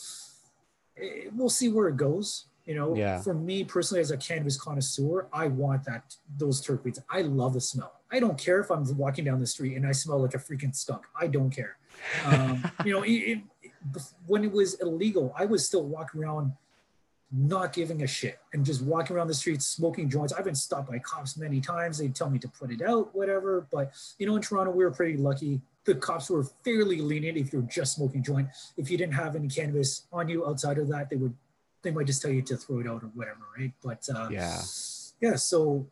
eh, 0.96 1.28
we'll 1.34 1.48
see 1.50 1.68
where 1.68 1.88
it 1.88 1.96
goes. 1.96 2.46
You 2.64 2.74
know, 2.74 2.94
Yeah. 2.96 3.20
for 3.20 3.34
me 3.34 3.62
personally, 3.64 4.00
as 4.00 4.10
a 4.10 4.16
cannabis 4.16 4.56
connoisseur, 4.60 5.28
I 5.32 5.46
want 5.48 5.84
that 5.84 6.16
those 6.38 6.60
terpenes. 6.64 6.98
I 7.08 7.20
love 7.22 7.52
the 7.52 7.60
smell. 7.60 8.00
I 8.14 8.20
don't 8.20 8.38
care 8.38 8.60
if 8.60 8.70
I'm 8.70 8.84
walking 8.96 9.24
down 9.24 9.40
the 9.40 9.46
street 9.46 9.76
and 9.76 9.84
I 9.84 9.90
smell 9.92 10.20
like 10.22 10.34
a 10.34 10.38
freaking 10.38 10.74
skunk. 10.74 11.02
I 11.20 11.26
don't 11.26 11.50
care. 11.50 11.76
Um, 12.24 12.62
you 12.84 12.92
know, 12.92 13.02
it, 13.02 13.10
it, 13.32 13.40
when 14.26 14.44
it 14.44 14.52
was 14.52 14.74
illegal, 14.80 15.34
I 15.36 15.46
was 15.46 15.66
still 15.66 15.84
walking 15.84 16.22
around 16.22 16.52
not 17.32 17.72
giving 17.72 18.02
a 18.04 18.06
shit 18.06 18.38
and 18.52 18.64
just 18.64 18.82
walking 18.82 19.16
around 19.16 19.26
the 19.26 19.34
streets 19.34 19.66
smoking 19.66 20.08
joints. 20.08 20.32
I've 20.32 20.44
been 20.44 20.54
stopped 20.54 20.88
by 20.88 21.00
cops 21.00 21.36
many 21.36 21.60
times. 21.60 21.98
They 21.98 22.06
tell 22.06 22.30
me 22.30 22.38
to 22.38 22.48
put 22.48 22.70
it 22.70 22.82
out, 22.82 23.12
whatever. 23.16 23.66
But 23.72 23.92
you 24.18 24.26
know, 24.28 24.36
in 24.36 24.42
Toronto, 24.42 24.70
we 24.70 24.84
were 24.84 24.92
pretty 24.92 25.16
lucky. 25.16 25.60
The 25.84 25.96
cops 25.96 26.30
were 26.30 26.44
fairly 26.64 27.00
lenient 27.00 27.36
if 27.36 27.52
you're 27.52 27.62
just 27.62 27.96
smoking 27.96 28.22
joint. 28.22 28.48
If 28.76 28.90
you 28.92 28.96
didn't 28.96 29.14
have 29.14 29.34
any 29.34 29.48
cannabis 29.48 30.06
on 30.12 30.28
you 30.28 30.46
outside 30.46 30.78
of 30.78 30.86
that, 30.88 31.10
they 31.10 31.16
would 31.16 31.34
they 31.82 31.90
might 31.90 32.06
just 32.06 32.22
tell 32.22 32.30
you 32.30 32.42
to 32.42 32.56
throw 32.56 32.78
it 32.78 32.86
out 32.86 33.02
or 33.02 33.10
whatever, 33.14 33.40
right? 33.58 33.72
But 33.82 34.08
uh, 34.14 34.28
Yeah. 34.30 34.62
yeah. 35.20 35.34
So 35.34 35.86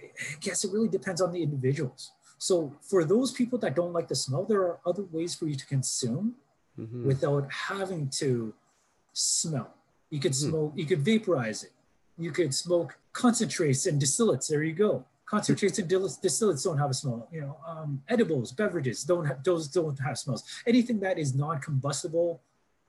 I 0.00 0.36
guess 0.40 0.64
it 0.64 0.72
really 0.72 0.88
depends 0.88 1.20
on 1.20 1.32
the 1.32 1.42
individuals. 1.42 2.12
So 2.38 2.74
for 2.82 3.04
those 3.04 3.32
people 3.32 3.58
that 3.60 3.74
don't 3.74 3.92
like 3.92 4.08
the 4.08 4.14
smell, 4.14 4.44
there 4.44 4.60
are 4.62 4.78
other 4.86 5.04
ways 5.04 5.34
for 5.34 5.46
you 5.46 5.54
to 5.56 5.66
consume 5.66 6.36
Mhm. 6.78 7.04
without 7.04 7.50
having 7.50 8.08
to 8.20 8.52
smell. 9.12 9.74
You 10.10 10.20
could 10.20 10.32
Mhm. 10.32 10.48
smoke, 10.50 10.72
you 10.76 10.86
could 10.86 11.02
vaporize 11.04 11.64
it. 11.64 11.72
You 12.18 12.30
could 12.30 12.54
smoke 12.54 12.98
concentrates 13.12 13.86
and 13.86 14.00
distillates. 14.00 14.48
There 14.48 14.62
you 14.62 14.74
go. 14.74 15.04
Concentrates 15.24 15.78
and 15.78 15.90
distillates 15.90 16.62
don't 16.62 16.78
have 16.78 16.90
a 16.90 16.94
smell. 16.94 17.26
You 17.32 17.40
know, 17.40 17.56
um, 17.66 18.02
edibles, 18.08 18.52
beverages 18.52 19.02
don't 19.04 19.24
have 19.24 19.42
those 19.42 19.68
don't 19.68 19.98
have 19.98 20.18
smells. 20.18 20.44
Anything 20.66 21.00
that 21.00 21.18
is 21.18 21.34
non-combustible 21.34 22.40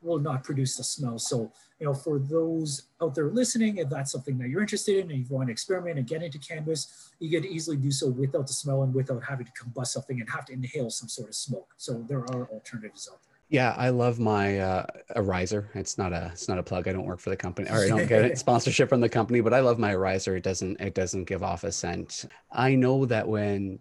will 0.01 0.19
not 0.19 0.43
produce 0.43 0.77
the 0.77 0.83
smell. 0.83 1.17
So, 1.17 1.51
you 1.79 1.85
know, 1.85 1.93
for 1.93 2.19
those 2.19 2.83
out 3.01 3.15
there 3.15 3.29
listening, 3.29 3.77
if 3.77 3.89
that's 3.89 4.11
something 4.11 4.37
that 4.37 4.49
you're 4.49 4.61
interested 4.61 4.97
in 4.97 5.11
and 5.11 5.19
you 5.19 5.25
want 5.29 5.47
to 5.47 5.51
experiment 5.51 5.97
and 5.97 6.07
get 6.07 6.23
into 6.23 6.39
cannabis, 6.39 7.11
you 7.19 7.29
can 7.29 7.49
easily 7.49 7.77
do 7.77 7.91
so 7.91 8.07
without 8.07 8.47
the 8.47 8.53
smell 8.53 8.83
and 8.83 8.93
without 8.93 9.23
having 9.23 9.45
to 9.45 9.51
combust 9.51 9.87
something 9.87 10.19
and 10.19 10.29
have 10.29 10.45
to 10.45 10.53
inhale 10.53 10.89
some 10.89 11.09
sort 11.09 11.29
of 11.29 11.35
smoke. 11.35 11.73
So 11.77 12.05
there 12.07 12.19
are 12.19 12.47
alternatives 12.49 13.09
out 13.11 13.19
there. 13.23 13.37
Yeah, 13.49 13.73
I 13.77 13.89
love 13.89 14.19
my 14.19 14.59
uh. 14.59 14.85
It's 15.15 15.97
not 15.97 16.11
a 16.11 16.31
it's 16.33 16.49
not 16.49 16.57
a 16.57 16.63
plug. 16.63 16.87
I 16.87 16.91
don't 16.91 17.05
work 17.05 17.21
for 17.21 17.29
the 17.29 17.37
company, 17.37 17.69
or 17.69 17.77
I 17.77 17.87
don't 17.87 18.05
get 18.05 18.37
sponsorship 18.45 18.89
from 18.89 18.99
the 18.99 19.07
company. 19.07 19.39
But 19.39 19.53
I 19.53 19.61
love 19.61 19.79
my 19.79 19.93
Arizer. 19.93 20.35
It 20.35 20.43
doesn't 20.43 20.81
it 20.81 20.93
doesn't 20.93 21.23
give 21.25 21.43
off 21.43 21.63
a 21.63 21.71
scent. 21.71 22.25
I 22.51 22.75
know 22.75 23.05
that 23.05 23.25
when 23.25 23.79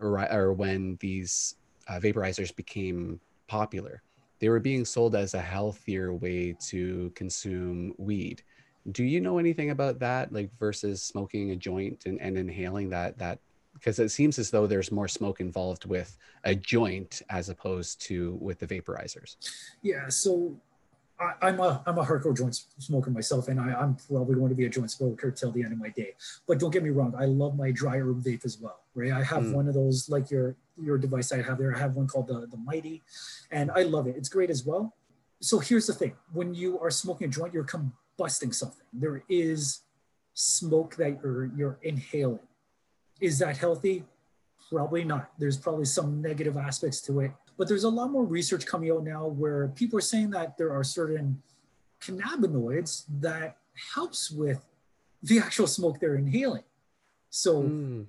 or 0.00 0.52
when 0.54 0.96
these 1.00 1.56
uh, 1.88 1.98
vaporizers 1.98 2.54
became 2.56 3.20
popular, 3.48 4.02
they 4.42 4.48
were 4.48 4.60
being 4.60 4.84
sold 4.84 5.14
as 5.14 5.34
a 5.34 5.40
healthier 5.40 6.12
way 6.12 6.52
to 6.58 7.12
consume 7.14 7.94
weed. 7.96 8.42
Do 8.90 9.04
you 9.04 9.20
know 9.20 9.38
anything 9.38 9.70
about 9.70 10.00
that, 10.00 10.32
like 10.32 10.50
versus 10.58 11.00
smoking 11.00 11.52
a 11.52 11.56
joint 11.56 12.06
and, 12.06 12.20
and 12.20 12.36
inhaling 12.36 12.90
that 12.90 13.16
that? 13.18 13.38
Because 13.74 14.00
it 14.00 14.08
seems 14.08 14.40
as 14.40 14.50
though 14.50 14.66
there's 14.66 14.90
more 14.90 15.06
smoke 15.06 15.40
involved 15.40 15.84
with 15.86 16.18
a 16.42 16.56
joint 16.56 17.22
as 17.30 17.50
opposed 17.50 18.00
to 18.02 18.36
with 18.40 18.58
the 18.58 18.66
vaporizers. 18.66 19.36
Yeah, 19.80 20.08
so 20.08 20.60
I, 21.20 21.48
am 21.48 21.60
a 21.60 21.80
I'm 21.86 21.98
a 21.98 22.04
hardcore 22.04 22.36
joint 22.36 22.60
smoker 22.78 23.10
myself, 23.10 23.46
and 23.46 23.60
I, 23.60 23.72
I'm 23.72 23.96
probably 24.08 24.34
going 24.34 24.48
to 24.48 24.56
be 24.56 24.66
a 24.66 24.68
joint 24.68 24.90
smoker 24.90 25.30
till 25.30 25.52
the 25.52 25.62
end 25.62 25.72
of 25.72 25.78
my 25.78 25.90
day. 25.90 26.14
But 26.48 26.58
don't 26.58 26.72
get 26.72 26.82
me 26.82 26.90
wrong, 26.90 27.14
I 27.16 27.26
love 27.26 27.56
my 27.56 27.70
dry 27.70 27.98
herb 28.00 28.24
vape 28.24 28.44
as 28.44 28.58
well. 28.58 28.80
Right, 28.96 29.12
I 29.12 29.22
have 29.22 29.44
mm. 29.44 29.52
one 29.52 29.68
of 29.68 29.74
those 29.74 30.10
like 30.10 30.32
your 30.32 30.56
your 30.80 30.98
device 30.98 31.32
I 31.32 31.42
have 31.42 31.58
there. 31.58 31.74
I 31.74 31.78
have 31.78 31.94
one 31.94 32.06
called 32.06 32.28
the 32.28 32.46
the 32.46 32.56
Mighty, 32.56 33.02
and 33.50 33.70
I 33.70 33.82
love 33.82 34.06
it. 34.06 34.16
It's 34.16 34.28
great 34.28 34.50
as 34.50 34.64
well. 34.64 34.94
So 35.40 35.58
here's 35.58 35.86
the 35.86 35.94
thing: 35.94 36.14
when 36.32 36.54
you 36.54 36.78
are 36.80 36.90
smoking 36.90 37.28
a 37.28 37.30
joint, 37.30 37.54
you're 37.54 37.64
combusting 37.64 38.54
something. 38.54 38.86
There 38.92 39.22
is 39.28 39.80
smoke 40.34 40.96
that 40.96 41.18
you're 41.22 41.50
you're 41.56 41.78
inhaling. 41.82 42.46
Is 43.20 43.38
that 43.38 43.56
healthy? 43.56 44.04
Probably 44.70 45.04
not. 45.04 45.30
There's 45.38 45.58
probably 45.58 45.84
some 45.84 46.22
negative 46.22 46.56
aspects 46.56 47.00
to 47.02 47.20
it. 47.20 47.32
But 47.58 47.68
there's 47.68 47.84
a 47.84 47.88
lot 47.88 48.10
more 48.10 48.24
research 48.24 48.66
coming 48.66 48.90
out 48.90 49.04
now 49.04 49.26
where 49.26 49.68
people 49.68 49.98
are 49.98 50.02
saying 50.02 50.30
that 50.30 50.56
there 50.56 50.72
are 50.72 50.82
certain 50.82 51.42
cannabinoids 52.00 53.04
that 53.20 53.58
helps 53.94 54.30
with 54.30 54.64
the 55.22 55.38
actual 55.38 55.66
smoke 55.66 56.00
they're 56.00 56.16
inhaling. 56.16 56.64
So 57.30 57.62
mm. 57.62 58.06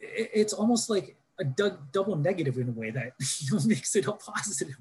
it's 0.00 0.52
almost 0.52 0.90
like 0.90 1.15
a 1.38 1.44
double 1.44 2.16
negative 2.16 2.56
in 2.56 2.68
a 2.68 2.72
way 2.72 2.90
that 2.90 3.12
makes 3.66 3.94
it 3.96 4.06
a 4.06 4.12
positive. 4.12 4.76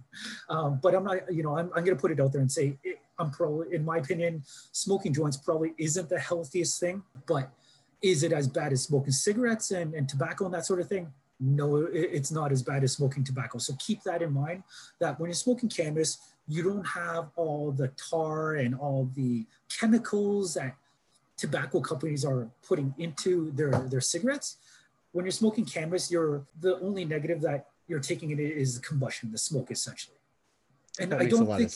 Um, 0.49 0.79
but 0.81 0.95
I'm 0.95 1.03
not, 1.03 1.33
you 1.33 1.43
know, 1.43 1.57
I'm, 1.57 1.71
I'm 1.75 1.83
going 1.83 1.97
to 1.97 2.01
put 2.01 2.11
it 2.11 2.19
out 2.19 2.31
there 2.31 2.41
and 2.41 2.51
say 2.51 2.77
it, 2.83 2.99
I'm 3.19 3.31
pro. 3.31 3.61
in 3.61 3.83
my 3.83 3.97
opinion, 3.97 4.43
smoking 4.71 5.13
joints 5.13 5.37
probably 5.37 5.73
isn't 5.77 6.09
the 6.09 6.19
healthiest 6.19 6.79
thing, 6.79 7.03
but 7.27 7.49
is 8.01 8.23
it 8.23 8.31
as 8.31 8.47
bad 8.47 8.71
as 8.71 8.83
smoking 8.83 9.11
cigarettes 9.11 9.71
and, 9.71 9.93
and 9.93 10.07
tobacco 10.07 10.45
and 10.45 10.53
that 10.53 10.65
sort 10.65 10.79
of 10.79 10.87
thing? 10.87 11.11
no, 11.39 11.87
it's 11.91 12.31
not 12.31 12.51
as 12.51 12.63
bad 12.63 12.83
as 12.83 12.93
smoking 12.93 13.23
tobacco. 13.23 13.57
So 13.57 13.75
keep 13.79 14.03
that 14.03 14.21
in 14.21 14.31
mind 14.31 14.63
that 14.99 15.19
when 15.19 15.29
you're 15.29 15.35
smoking 15.35 15.69
cannabis, 15.69 16.17
you 16.47 16.63
don't 16.63 16.85
have 16.85 17.29
all 17.35 17.71
the 17.71 17.89
tar 18.09 18.55
and 18.55 18.75
all 18.75 19.09
the 19.15 19.45
chemicals 19.69 20.53
that 20.53 20.75
tobacco 21.37 21.81
companies 21.81 22.23
are 22.23 22.47
putting 22.65 22.93
into 22.97 23.51
their, 23.51 23.71
their 23.71 24.01
cigarettes. 24.01 24.57
When 25.15 25.23
you're 25.23 25.31
smoking 25.31 25.63
cannabis, 25.63 26.11
you're 26.11 26.45
the 26.59 26.77
only 26.81 27.05
negative 27.05 27.39
that 27.39 27.67
you're 27.87 28.01
taking 28.01 28.31
in 28.31 28.39
is 28.39 28.79
combustion, 28.79 29.31
the 29.31 29.37
smoke 29.37 29.71
essentially. 29.71 30.17
And 30.99 31.13
I 31.13 31.25
don't 31.27 31.47
think 31.47 31.71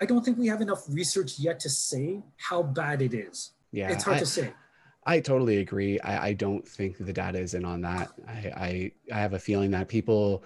I 0.00 0.06
don't 0.06 0.24
think 0.24 0.38
we 0.38 0.48
have 0.48 0.60
enough 0.60 0.82
research 0.88 1.38
yet 1.38 1.60
to 1.60 1.70
say 1.70 2.20
how 2.36 2.64
bad 2.64 3.00
it 3.00 3.14
is. 3.14 3.52
Yeah, 3.70 3.92
it's 3.92 4.02
hard 4.02 4.16
I, 4.16 4.20
to 4.20 4.26
say. 4.26 4.52
I 5.06 5.20
totally 5.20 5.58
agree. 5.58 6.00
I, 6.00 6.28
I, 6.28 6.32
don't 6.32 6.66
think 6.66 6.96
the 6.98 7.12
data 7.12 7.38
is 7.38 7.54
in 7.54 7.64
on 7.64 7.80
that. 7.82 8.10
I, 8.26 8.32
I, 8.32 8.92
I 9.12 9.18
have 9.18 9.34
a 9.34 9.38
feeling 9.38 9.70
that 9.70 9.86
people 9.86 10.42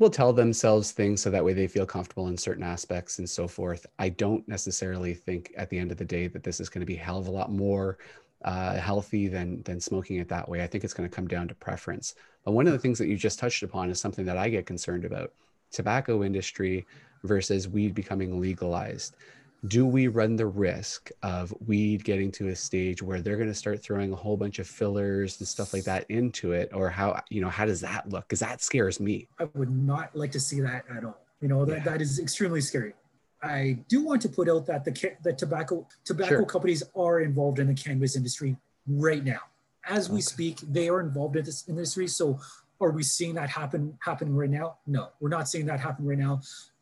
will 0.00 0.10
tell 0.10 0.32
themselves 0.32 0.90
things 0.90 1.20
so 1.22 1.30
that 1.30 1.44
way 1.44 1.52
they 1.52 1.68
feel 1.68 1.86
comfortable 1.86 2.26
in 2.26 2.36
certain 2.36 2.64
aspects 2.64 3.20
and 3.20 3.30
so 3.30 3.46
forth. 3.46 3.86
I 4.00 4.08
don't 4.08 4.46
necessarily 4.48 5.14
think 5.14 5.52
at 5.56 5.70
the 5.70 5.78
end 5.78 5.92
of 5.92 5.96
the 5.96 6.04
day 6.04 6.26
that 6.26 6.42
this 6.42 6.58
is 6.58 6.68
going 6.68 6.80
to 6.80 6.86
be 6.86 6.96
hell 6.96 7.18
of 7.18 7.28
a 7.28 7.30
lot 7.30 7.52
more 7.52 7.98
uh, 8.44 8.74
healthy 8.74 9.28
than 9.28 9.62
than 9.62 9.80
smoking 9.80 10.16
it 10.16 10.28
that 10.28 10.48
way. 10.48 10.62
I 10.62 10.66
think 10.66 10.84
it's 10.84 10.94
going 10.94 11.08
to 11.08 11.14
come 11.14 11.28
down 11.28 11.48
to 11.48 11.54
preference. 11.54 12.14
But 12.44 12.52
one 12.52 12.66
of 12.66 12.72
the 12.72 12.78
things 12.78 12.98
that 12.98 13.08
you 13.08 13.16
just 13.16 13.38
touched 13.38 13.62
upon 13.62 13.90
is 13.90 14.00
something 14.00 14.24
that 14.26 14.38
I 14.38 14.48
get 14.48 14.66
concerned 14.66 15.04
about: 15.04 15.32
tobacco 15.70 16.22
industry 16.22 16.86
versus 17.24 17.68
weed 17.68 17.94
becoming 17.94 18.40
legalized 18.40 19.16
do 19.66 19.84
we 19.84 20.06
run 20.06 20.36
the 20.36 20.46
risk 20.46 21.10
of 21.22 21.52
weed 21.66 22.04
getting 22.04 22.30
to 22.30 22.48
a 22.48 22.54
stage 22.56 23.02
where 23.02 23.20
they're 23.20 23.36
going 23.36 23.48
to 23.48 23.54
start 23.54 23.82
throwing 23.82 24.12
a 24.12 24.16
whole 24.16 24.36
bunch 24.36 24.60
of 24.60 24.68
fillers 24.68 25.38
and 25.40 25.48
stuff 25.48 25.72
like 25.72 25.82
that 25.82 26.08
into 26.08 26.52
it 26.52 26.70
or 26.72 26.88
how 26.88 27.20
you 27.28 27.40
know 27.40 27.48
how 27.48 27.64
does 27.64 27.80
that 27.80 28.08
look 28.08 28.24
because 28.24 28.38
that 28.38 28.60
scares 28.62 29.00
me 29.00 29.26
i 29.40 29.48
would 29.54 29.70
not 29.70 30.14
like 30.14 30.30
to 30.30 30.38
see 30.38 30.60
that 30.60 30.84
at 30.94 31.04
all 31.04 31.18
you 31.40 31.48
know 31.48 31.64
that, 31.64 31.78
yeah. 31.78 31.84
that 31.84 32.00
is 32.00 32.20
extremely 32.20 32.60
scary 32.60 32.94
i 33.42 33.78
do 33.88 34.02
want 34.02 34.20
to 34.22 34.28
put 34.28 34.48
out 34.48 34.66
that 34.66 34.84
the, 34.84 35.12
the 35.22 35.32
tobacco 35.32 35.86
tobacco 36.04 36.28
sure. 36.28 36.44
companies 36.44 36.82
are 36.96 37.20
involved 37.20 37.58
in 37.58 37.66
the 37.66 37.74
cannabis 37.74 38.16
industry 38.16 38.56
right 38.86 39.24
now 39.24 39.40
as 39.88 40.08
we 40.08 40.16
okay. 40.16 40.22
speak 40.22 40.58
they 40.72 40.88
are 40.88 41.00
involved 41.00 41.36
in 41.36 41.44
this 41.44 41.68
industry 41.68 42.06
so 42.06 42.38
are 42.80 42.90
we 42.90 43.02
seeing 43.02 43.34
that 43.34 43.48
happen 43.48 43.96
happening 44.00 44.34
right 44.34 44.50
now 44.50 44.76
no 44.86 45.08
we're 45.20 45.28
not 45.28 45.48
seeing 45.48 45.66
that 45.66 45.80
happen 45.80 46.06
right 46.06 46.18
now 46.18 46.40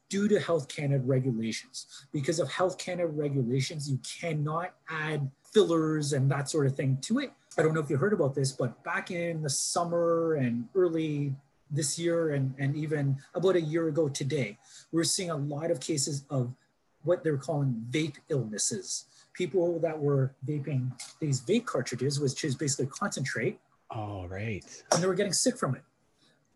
due 0.09 0.29
to 0.29 0.39
Health 0.39 0.69
Canada 0.69 1.03
regulations. 1.05 2.07
Because 2.13 2.39
of 2.39 2.51
Health 2.51 2.79
Canada 2.79 3.09
regulations, 3.09 3.91
you 3.91 3.99
cannot 4.21 4.75
add 4.89 5.31
fillers 5.53 6.13
and 6.13 6.31
that 6.31 6.49
sort 6.49 6.67
of 6.67 6.77
thing 6.77 6.99
to 7.03 7.19
it. 7.19 7.33
I 7.59 7.63
don't 7.63 7.73
know 7.73 7.81
if 7.81 7.89
you 7.89 7.97
heard 7.97 8.13
about 8.13 8.35
this, 8.35 8.53
but 8.53 8.83
back 8.85 9.11
in 9.11 9.43
the 9.43 9.51
summer 9.51 10.35
and 10.35 10.69
early 10.75 11.35
this 11.71 11.99
year 11.99 12.31
and, 12.31 12.55
and 12.59 12.77
even 12.77 13.17
about 13.35 13.57
a 13.57 13.61
year 13.61 13.89
ago 13.89 14.09
today, 14.09 14.59
we're 14.93 15.05
seeing 15.05 15.31
a 15.31 15.37
lot 15.37 15.71
of 15.71 15.81
cases 15.81 16.25
of 16.31 16.55
what 17.03 17.25
they're 17.25 17.37
calling 17.37 17.85
vape 17.91 18.17
illnesses. 18.29 19.07
People 19.33 19.79
that 19.81 19.99
were 19.99 20.35
vaping 20.47 20.91
these 21.21 21.41
vape 21.43 21.67
cartridges, 21.67 22.19
which 22.21 22.45
is 22.45 22.55
basically 22.55 22.87
concentrate. 22.87 23.59
All 23.91 24.27
right. 24.29 24.65
And 24.93 25.03
they 25.03 25.07
were 25.07 25.15
getting 25.15 25.33
sick 25.33 25.59
from 25.59 25.75
it. 25.75 25.83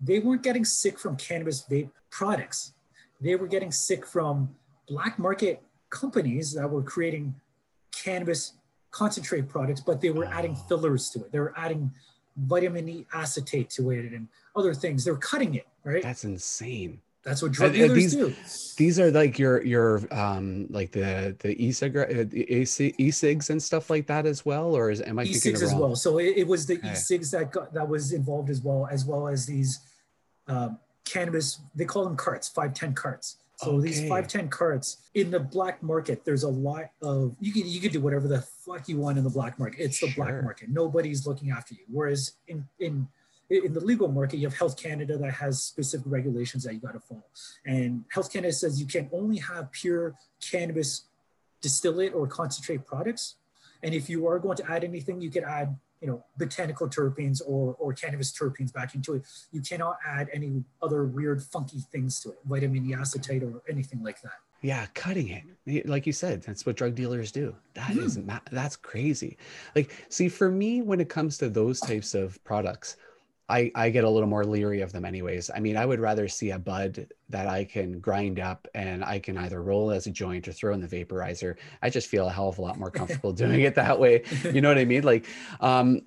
They 0.01 0.19
weren't 0.19 0.43
getting 0.43 0.65
sick 0.65 0.99
from 0.99 1.17
cannabis 1.17 1.65
vape 1.71 1.91
products 2.11 2.73
they 3.21 3.37
were 3.37 3.47
getting 3.47 3.71
sick 3.71 4.07
from 4.07 4.55
black 4.89 5.19
market 5.19 5.63
companies 5.91 6.53
that 6.55 6.69
were 6.69 6.83
creating 6.83 7.35
cannabis 7.93 8.55
concentrate 8.91 9.49
products, 9.49 9.81
but 9.81 10.01
they 10.01 10.11
were 10.11 10.27
oh. 10.27 10.31
adding 10.33 10.57
fillers 10.69 11.11
to 11.11 11.21
it. 11.21 11.33
They 11.33 11.39
were 11.39 11.55
adding 11.57 11.93
vitamin 12.37 12.89
E 12.89 13.07
acetate 13.13 13.71
to 13.71 13.91
it 13.91 14.13
and 14.13 14.29
other 14.57 14.75
things. 14.75 15.05
They're 15.05 15.17
cutting 15.17 15.55
it, 15.55 15.67
right? 15.85 16.03
That's 16.03 16.25
insane. 16.25 17.01
That's 17.23 17.43
what 17.43 17.53
drug 17.53 17.75
dealers 17.75 17.95
these, 17.95 18.17
do. 18.17 18.35
These 18.79 18.99
are 18.99 19.11
like 19.11 19.39
your 19.39 19.63
your 19.63 20.03
um 20.11 20.67
like 20.71 20.91
the 20.91 21.37
the 21.41 21.53
e-cigarette 21.63 22.33
e-cigs 22.33 23.51
and 23.51 23.63
stuff 23.63 23.91
like 23.91 24.07
that 24.07 24.25
as 24.25 24.47
well, 24.47 24.75
or 24.75 24.91
is 24.91 25.03
am 25.03 25.19
I 25.19 25.25
e-cigs 25.25 25.63
as 25.63 25.75
well? 25.75 25.95
So 25.97 26.19
it, 26.19 26.39
it 26.39 26.47
was 26.47 26.65
the 26.65 26.79
okay. 26.79 26.93
e-cigs 26.93 27.31
that 27.33 27.53
got 27.53 27.75
that 27.75 27.87
was 27.87 28.13
involved 28.13 28.49
as 28.49 28.63
well, 28.63 28.89
as 28.91 29.05
well 29.05 29.29
as 29.29 29.45
these 29.45 29.81
um, 30.47 30.79
cannabis, 31.05 31.61
they 31.75 31.85
call 31.85 32.05
them 32.05 32.17
carts, 32.17 32.49
510 32.49 32.95
carts. 32.95 33.37
So 33.63 33.73
okay. 33.73 33.89
these 33.89 34.01
510 34.01 34.49
carts 34.49 34.97
in 35.13 35.31
the 35.31 35.39
black 35.39 35.83
market, 35.83 36.25
there's 36.25 36.45
a 36.45 36.49
lot 36.49 36.85
of 37.03 37.37
you 37.41 37.53
can 37.53 37.69
you 37.69 37.79
can 37.79 37.93
do 37.93 38.01
whatever 38.01 38.27
the 38.27 38.41
fuck 38.41 38.89
you 38.89 38.97
want 38.97 39.19
in 39.19 39.25
the 39.25 39.31
black 39.31 39.59
market. 39.59 39.81
It's 39.83 40.01
the 40.01 40.09
sure. 40.09 40.25
black 40.25 40.43
market. 40.43 40.71
Nobody's 40.71 41.27
looking 41.27 41.51
after 41.51 41.75
you. 41.75 41.83
Whereas 41.91 42.37
in 42.49 42.67
in 42.79 43.07
in 43.51 43.75
the 43.75 43.81
legal 43.81 44.09
market, 44.09 44.39
you 44.39 44.47
have 44.47 44.57
Health 44.57 44.81
Canada 44.81 45.19
that 45.19 45.33
has 45.33 45.63
specific 45.63 46.07
regulations 46.09 46.65
that 46.65 46.73
you 46.73 46.81
got 46.81 46.93
to 46.93 47.01
follow. 47.01 47.25
And 47.67 48.05
Health 48.11 48.33
Canada 48.33 48.53
says 48.55 48.81
you 48.81 48.87
can 48.87 49.11
only 49.13 49.37
have 49.39 49.71
pure 49.73 50.15
cannabis 50.41 51.05
distillate 51.61 52.15
or 52.15 52.27
concentrate 52.27 52.87
products. 52.87 53.37
And 53.83 53.93
if 53.93 54.09
you 54.09 54.27
are 54.27 54.39
going 54.39 54.57
to 54.57 54.71
add 54.71 54.85
anything, 54.85 55.21
you 55.21 55.31
can 55.31 55.45
add 55.45 55.77
you 56.01 56.09
know 56.09 56.25
botanical 56.39 56.89
terpenes 56.89 57.41
or 57.47 57.75
or 57.79 57.93
cannabis 57.93 58.33
terpenes 58.33 58.73
back 58.73 58.95
into 58.95 59.15
it 59.15 59.23
you 59.53 59.61
cannot 59.61 59.97
add 60.07 60.29
any 60.33 60.65
other 60.83 61.05
weird 61.05 61.43
funky 61.43 61.81
things 61.93 62.21
to 62.21 62.31
it 62.31 62.39
vitamin 62.45 62.85
e 62.87 62.95
acetate 62.95 63.43
or 63.43 63.63
anything 63.69 64.03
like 64.03 64.21
that. 64.23 64.33
Yeah 64.63 64.87
cutting 64.93 65.29
it. 65.67 65.89
Like 65.89 66.07
you 66.07 66.13
said 66.13 66.43
that's 66.43 66.67
what 66.67 66.77
drug 66.77 66.95
dealers 66.95 67.33
do. 67.33 67.55
That 67.75 67.93
mm. 67.93 68.05
is 68.05 68.19
that's 68.51 68.77
crazy. 68.77 69.39
Like 69.75 70.07
see 70.09 70.29
for 70.29 70.51
me 70.51 70.83
when 70.83 71.01
it 71.01 71.09
comes 71.09 71.39
to 71.39 71.49
those 71.49 71.81
types 71.81 72.15
of 72.15 72.43
products 72.45 72.97
I, 73.51 73.71
I 73.75 73.91
get 73.91 74.05
a 74.05 74.11
little 74.11 74.29
more 74.29 74.45
leery 74.45 74.81
of 74.81 74.93
them 74.93 75.05
anyways. 75.05 75.51
I 75.55 75.61
mean, 75.61 75.77
I 75.77 75.85
would 75.85 76.01
rather 76.01 76.29
see 76.29 76.51
a 76.51 76.59
bud 76.59 77.09
that 77.29 77.47
I 77.47 77.65
can 77.65 78.01
grind 78.01 78.41
up 78.41 78.69
and 78.75 79.05
I 79.05 79.19
can 79.19 79.37
either 79.37 79.63
roll 79.63 79.91
as 79.91 80.07
a 80.07 80.11
joint 80.11 80.49
or 80.49 80.53
throw 80.53 80.73
in 80.73 80.81
the 80.81 80.89
vaporizer. 80.89 81.57
I 81.83 81.91
just 81.91 82.09
feel 82.09 82.29
a 82.29 82.31
hell 82.31 82.49
of 82.49 82.59
a 82.59 82.63
lot 82.63 82.79
more 82.79 82.91
comfortable 83.01 83.33
doing 83.33 83.61
it 83.63 83.75
that 83.75 83.99
way. 83.99 84.23
You 84.45 84.61
know 84.61 84.69
what 84.69 84.79
I 84.79 84.85
mean? 84.85 85.03
Like, 85.03 85.27
um, 85.61 86.03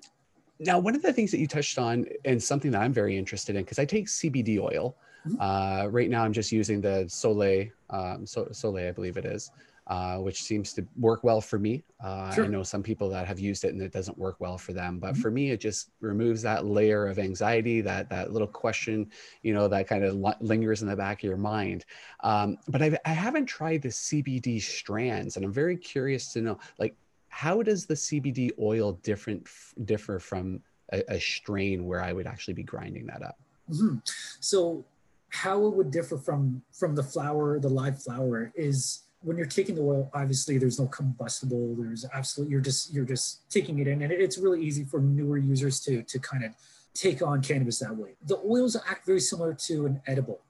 now 0.59 0.79
one 0.79 0.95
of 0.95 1.01
the 1.01 1.11
things 1.11 1.31
that 1.31 1.39
you 1.39 1.47
touched 1.47 1.77
on 1.77 2.05
and 2.25 2.41
something 2.41 2.71
that 2.71 2.81
I'm 2.81 2.93
very 2.93 3.17
interested 3.17 3.55
in, 3.55 3.63
because 3.63 3.79
I 3.79 3.85
take 3.85 4.07
CBD 4.07 4.59
oil, 4.59 4.95
Mm-hmm. 5.27 5.39
Uh, 5.39 5.87
right 5.87 6.09
now, 6.09 6.23
I'm 6.23 6.33
just 6.33 6.51
using 6.51 6.81
the 6.81 7.05
Soleil, 7.07 7.69
um, 7.89 8.25
so, 8.25 8.47
Soleil, 8.51 8.89
I 8.89 8.91
believe 8.91 9.17
it 9.17 9.25
is, 9.25 9.51
uh, 9.87 10.17
which 10.17 10.41
seems 10.43 10.71
to 10.73 10.85
work 10.97 11.23
well 11.23 11.41
for 11.41 11.59
me. 11.59 11.83
Uh, 12.01 12.31
sure. 12.33 12.45
I 12.45 12.47
know 12.47 12.63
some 12.63 12.83
people 12.83 13.09
that 13.09 13.27
have 13.27 13.39
used 13.39 13.65
it 13.65 13.73
and 13.73 13.81
it 13.81 13.91
doesn't 13.91 14.17
work 14.17 14.37
well 14.39 14.57
for 14.57 14.71
them, 14.71 14.99
but 14.99 15.13
mm-hmm. 15.13 15.21
for 15.21 15.31
me, 15.31 15.51
it 15.51 15.59
just 15.59 15.89
removes 15.99 16.41
that 16.43 16.65
layer 16.65 17.07
of 17.07 17.19
anxiety, 17.19 17.81
that 17.81 18.09
that 18.09 18.31
little 18.31 18.47
question, 18.47 19.09
you 19.41 19.53
know, 19.53 19.67
that 19.67 19.87
kind 19.87 20.03
of 20.03 20.15
lingers 20.41 20.81
in 20.81 20.87
the 20.87 20.95
back 20.95 21.19
of 21.19 21.23
your 21.25 21.37
mind. 21.37 21.85
Um, 22.21 22.57
but 22.67 22.81
I've, 22.81 22.97
I 23.05 23.09
haven't 23.09 23.45
tried 23.45 23.81
the 23.81 23.89
CBD 23.89 24.61
strands, 24.61 25.35
and 25.35 25.45
I'm 25.45 25.53
very 25.53 25.77
curious 25.77 26.31
to 26.33 26.41
know, 26.41 26.59
like, 26.79 26.95
how 27.27 27.61
does 27.61 27.85
the 27.85 27.95
CBD 27.95 28.51
oil 28.59 28.93
different 29.03 29.47
differ 29.85 30.19
from 30.19 30.61
a, 30.91 31.03
a 31.09 31.19
strain 31.19 31.85
where 31.85 32.01
I 32.01 32.13
would 32.13 32.27
actually 32.27 32.53
be 32.53 32.63
grinding 32.63 33.07
that 33.07 33.21
up? 33.21 33.37
Mm-hmm. 33.69 33.97
So 34.39 34.85
how 35.29 35.65
it 35.65 35.73
would 35.73 35.89
differ 35.89 36.17
from 36.17 36.61
from 36.71 36.95
the 36.95 37.03
flower, 37.03 37.59
the 37.59 37.69
live 37.69 38.01
flower, 38.01 38.51
is 38.55 39.02
when 39.23 39.37
you're 39.37 39.45
taking 39.45 39.75
the 39.75 39.81
oil. 39.81 40.09
Obviously, 40.13 40.57
there's 40.57 40.79
no 40.79 40.87
combustible. 40.87 41.75
There's 41.75 42.05
absolutely 42.13 42.51
you're 42.51 42.61
just 42.61 42.93
you're 42.93 43.05
just 43.05 43.49
taking 43.49 43.79
it 43.79 43.87
in, 43.87 44.01
and 44.01 44.11
it's 44.11 44.37
really 44.37 44.61
easy 44.61 44.83
for 44.83 44.99
newer 44.99 45.37
users 45.37 45.79
to 45.81 46.03
to 46.03 46.19
kind 46.19 46.43
of 46.43 46.51
take 46.93 47.21
on 47.21 47.41
cannabis 47.41 47.79
that 47.79 47.95
way. 47.95 48.15
The 48.25 48.37
oils 48.37 48.75
act 48.75 49.05
very 49.05 49.19
similar 49.19 49.53
to 49.65 49.85
an 49.85 50.01
edible, 50.05 50.41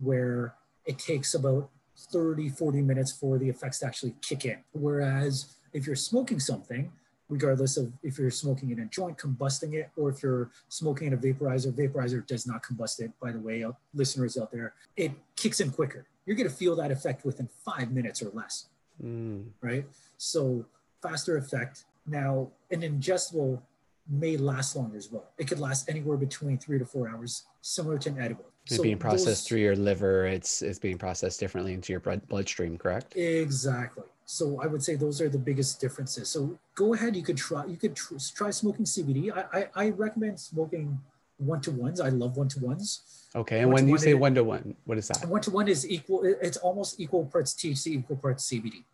where 0.00 0.54
it 0.84 0.98
takes 0.98 1.34
about 1.34 1.70
30, 2.10 2.48
40 2.48 2.82
minutes 2.82 3.12
for 3.12 3.38
the 3.38 3.48
effects 3.48 3.78
to 3.80 3.86
actually 3.86 4.16
kick 4.20 4.44
in. 4.44 4.58
Whereas 4.72 5.54
if 5.72 5.86
you're 5.86 5.94
smoking 5.94 6.40
something, 6.40 6.90
regardless 7.32 7.76
of 7.76 7.92
if 8.02 8.18
you're 8.18 8.30
smoking 8.30 8.70
in 8.70 8.80
a 8.80 8.86
joint, 8.86 9.16
combusting 9.16 9.74
it, 9.74 9.90
or 9.96 10.10
if 10.10 10.22
you're 10.22 10.50
smoking 10.68 11.08
in 11.08 11.14
a 11.14 11.16
vaporizer. 11.16 11.72
Vaporizer 11.72 12.26
does 12.26 12.46
not 12.46 12.62
combust 12.62 13.00
it, 13.00 13.10
by 13.20 13.32
the 13.32 13.38
way, 13.38 13.64
uh, 13.64 13.72
listeners 13.94 14.36
out 14.36 14.52
there. 14.52 14.74
It 14.96 15.12
kicks 15.34 15.60
in 15.60 15.70
quicker. 15.70 16.06
You're 16.26 16.36
going 16.36 16.48
to 16.48 16.54
feel 16.54 16.76
that 16.76 16.90
effect 16.90 17.24
within 17.24 17.48
five 17.64 17.90
minutes 17.92 18.22
or 18.22 18.30
less, 18.30 18.66
mm. 19.02 19.44
right? 19.60 19.84
So 20.18 20.64
faster 21.02 21.36
effect. 21.36 21.84
Now, 22.06 22.48
an 22.70 22.82
ingestible 22.82 23.60
may 24.08 24.36
last 24.36 24.76
longer 24.76 24.96
as 24.96 25.10
well. 25.10 25.24
It 25.38 25.46
could 25.46 25.58
last 25.58 25.88
anywhere 25.88 26.16
between 26.16 26.58
three 26.58 26.78
to 26.78 26.84
four 26.84 27.08
hours, 27.08 27.44
similar 27.60 27.98
to 27.98 28.10
an 28.10 28.18
edible. 28.18 28.44
It's 28.66 28.76
so 28.76 28.82
being 28.82 28.98
processed 28.98 29.24
those, 29.26 29.42
through 29.42 29.60
your 29.60 29.76
liver. 29.76 30.26
It's 30.26 30.62
it's 30.62 30.78
being 30.78 30.98
processed 30.98 31.40
differently 31.40 31.72
into 31.72 31.92
your 31.92 32.00
blood 32.00 32.26
bloodstream, 32.28 32.78
correct? 32.78 33.16
Exactly. 33.16 34.04
So 34.24 34.60
I 34.62 34.66
would 34.66 34.82
say 34.82 34.94
those 34.94 35.20
are 35.20 35.28
the 35.28 35.38
biggest 35.38 35.80
differences. 35.80 36.28
So 36.28 36.58
go 36.74 36.94
ahead, 36.94 37.16
you 37.16 37.22
could 37.22 37.36
try 37.36 37.66
you 37.66 37.76
could 37.76 37.96
tr- 37.96 38.14
try 38.34 38.50
smoking 38.50 38.84
CBD. 38.84 39.32
I, 39.36 39.58
I, 39.58 39.86
I 39.86 39.90
recommend 39.90 40.38
smoking 40.38 41.00
one 41.42 41.60
to 41.62 41.70
ones. 41.70 42.00
I 42.00 42.08
love 42.08 42.36
one 42.36 42.48
to 42.48 42.60
ones. 42.60 43.28
Okay, 43.34 43.60
and 43.60 43.72
when 43.72 43.88
you 43.88 43.98
say 43.98 44.14
one 44.14 44.34
to 44.34 44.44
one, 44.44 44.76
what 44.84 44.98
is 44.98 45.08
that? 45.08 45.26
One 45.26 45.40
to 45.42 45.50
one 45.50 45.68
is 45.68 45.88
equal. 45.88 46.22
It's 46.24 46.58
almost 46.58 47.00
equal 47.00 47.24
parts 47.26 47.54
THC, 47.54 47.98
equal 47.98 48.16
parts 48.16 48.48
CBD. 48.48 48.84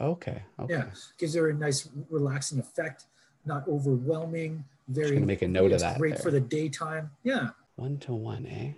Okay. 0.00 0.42
Okay. 0.58 0.74
Yeah, 0.74 0.84
gives 1.18 1.34
her 1.34 1.50
a 1.50 1.54
nice 1.54 1.88
relaxing 2.10 2.58
effect, 2.58 3.04
not 3.44 3.68
overwhelming. 3.68 4.64
Very. 4.88 5.08
Just 5.08 5.14
gonna 5.14 5.26
make 5.26 5.42
a 5.42 5.48
note 5.48 5.72
of 5.72 5.80
that. 5.80 5.98
Great 5.98 6.14
there. 6.14 6.22
for 6.22 6.30
the 6.30 6.40
daytime. 6.40 7.10
Yeah. 7.22 7.50
One 7.76 7.98
to 7.98 8.14
one, 8.14 8.46
eh? 8.46 8.72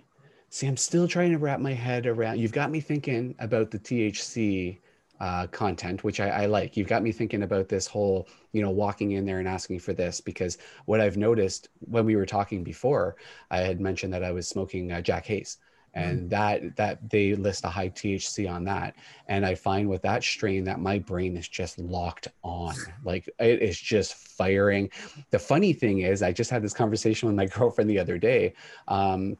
See, 0.49 0.67
I'm 0.67 0.77
still 0.77 1.07
trying 1.07 1.31
to 1.31 1.37
wrap 1.37 1.59
my 1.59 1.73
head 1.73 2.05
around. 2.05 2.39
You've 2.39 2.51
got 2.51 2.71
me 2.71 2.79
thinking 2.79 3.35
about 3.39 3.71
the 3.71 3.79
THC 3.79 4.77
uh, 5.19 5.47
content, 5.47 6.03
which 6.03 6.19
I, 6.19 6.29
I, 6.29 6.45
like. 6.45 6.75
You've 6.75 6.87
got 6.87 7.03
me 7.03 7.11
thinking 7.11 7.43
about 7.43 7.69
this 7.69 7.87
whole, 7.87 8.27
you 8.51 8.61
know, 8.61 8.69
walking 8.69 9.11
in 9.11 9.25
there 9.25 9.39
and 9.39 9.47
asking 9.47 9.79
for 9.79 9.93
this 9.93 10.19
because 10.19 10.57
what 10.85 10.99
I've 10.99 11.17
noticed 11.17 11.69
when 11.79 12.05
we 12.05 12.15
were 12.15 12.25
talking 12.25 12.63
before, 12.63 13.15
I 13.49 13.59
had 13.59 13.79
mentioned 13.79 14.13
that 14.13 14.23
I 14.23 14.31
was 14.31 14.47
smoking 14.47 14.91
uh, 14.91 15.01
Jack 15.01 15.27
mm-hmm. 15.27 15.99
and 15.99 16.27
mm. 16.27 16.29
that 16.29 16.75
that 16.75 17.09
they 17.09 17.33
list 17.35 17.63
a 17.63 17.69
high 17.69 17.89
THC 17.89 18.49
on 18.51 18.65
that, 18.65 18.95
and 19.27 19.45
I 19.45 19.55
find 19.55 19.89
with 19.89 20.01
that 20.01 20.23
strain 20.23 20.63
that 20.65 20.79
my 20.79 20.99
brain 20.99 21.37
is 21.37 21.47
just 21.47 21.79
locked 21.79 22.27
on, 22.43 22.75
like 23.03 23.29
it 23.39 23.61
is 23.61 23.79
just 23.79 24.15
firing. 24.15 24.89
The 25.31 25.39
funny 25.39 25.71
thing 25.71 25.99
is, 25.99 26.21
I 26.21 26.33
just 26.33 26.51
had 26.51 26.61
this 26.61 26.73
conversation 26.73 27.27
with 27.27 27.35
my 27.35 27.45
girlfriend 27.57 27.89
the 27.89 27.99
other 27.99 28.17
day. 28.17 28.53
Um, 28.87 29.37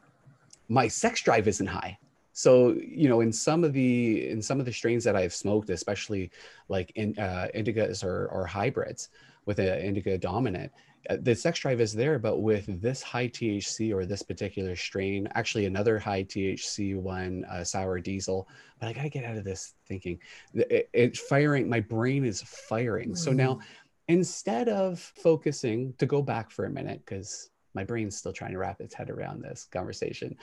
my 0.67 0.87
sex 0.87 1.21
drive 1.21 1.47
isn't 1.47 1.67
high 1.67 1.97
so 2.35 2.75
you 2.85 3.07
know 3.07 3.21
in 3.21 3.31
some 3.31 3.63
of 3.63 3.71
the 3.71 4.29
in 4.29 4.41
some 4.41 4.59
of 4.59 4.65
the 4.65 4.73
strains 4.73 5.05
that 5.05 5.15
i've 5.15 5.33
smoked 5.33 5.69
especially 5.69 6.29
like 6.67 6.91
in 6.95 7.17
uh, 7.17 7.47
indicas 7.55 8.03
or, 8.03 8.27
or 8.27 8.45
hybrids 8.45 9.09
with 9.45 9.57
an 9.57 9.79
indica 9.79 10.17
dominant 10.17 10.69
uh, 11.09 11.15
the 11.21 11.33
sex 11.33 11.59
drive 11.59 11.79
is 11.79 11.93
there 11.93 12.19
but 12.19 12.41
with 12.41 12.81
this 12.81 13.01
high 13.01 13.29
thc 13.29 13.93
or 13.93 14.05
this 14.05 14.21
particular 14.21 14.75
strain 14.75 15.29
actually 15.33 15.65
another 15.65 15.97
high 15.97 16.25
thc 16.25 16.99
one 16.99 17.45
uh, 17.49 17.63
sour 17.63 18.01
diesel 18.01 18.49
but 18.81 18.89
i 18.89 18.93
got 18.93 19.03
to 19.03 19.09
get 19.09 19.23
out 19.23 19.37
of 19.37 19.45
this 19.45 19.73
thinking 19.87 20.19
it, 20.53 20.89
it's 20.91 21.19
firing 21.19 21.69
my 21.69 21.79
brain 21.79 22.25
is 22.25 22.41
firing 22.41 23.11
mm. 23.11 23.17
so 23.17 23.31
now 23.31 23.53
mm. 23.53 23.61
instead 24.09 24.67
of 24.67 24.99
focusing 24.99 25.93
to 25.97 26.05
go 26.05 26.21
back 26.21 26.51
for 26.51 26.65
a 26.65 26.69
minute 26.69 27.01
because 27.05 27.49
my 27.75 27.83
brain's 27.83 28.17
still 28.17 28.33
trying 28.33 28.53
to 28.53 28.57
wrap 28.57 28.81
its 28.81 28.93
head 28.93 29.09
around 29.09 29.41
this 29.41 29.67
conversation 29.71 30.35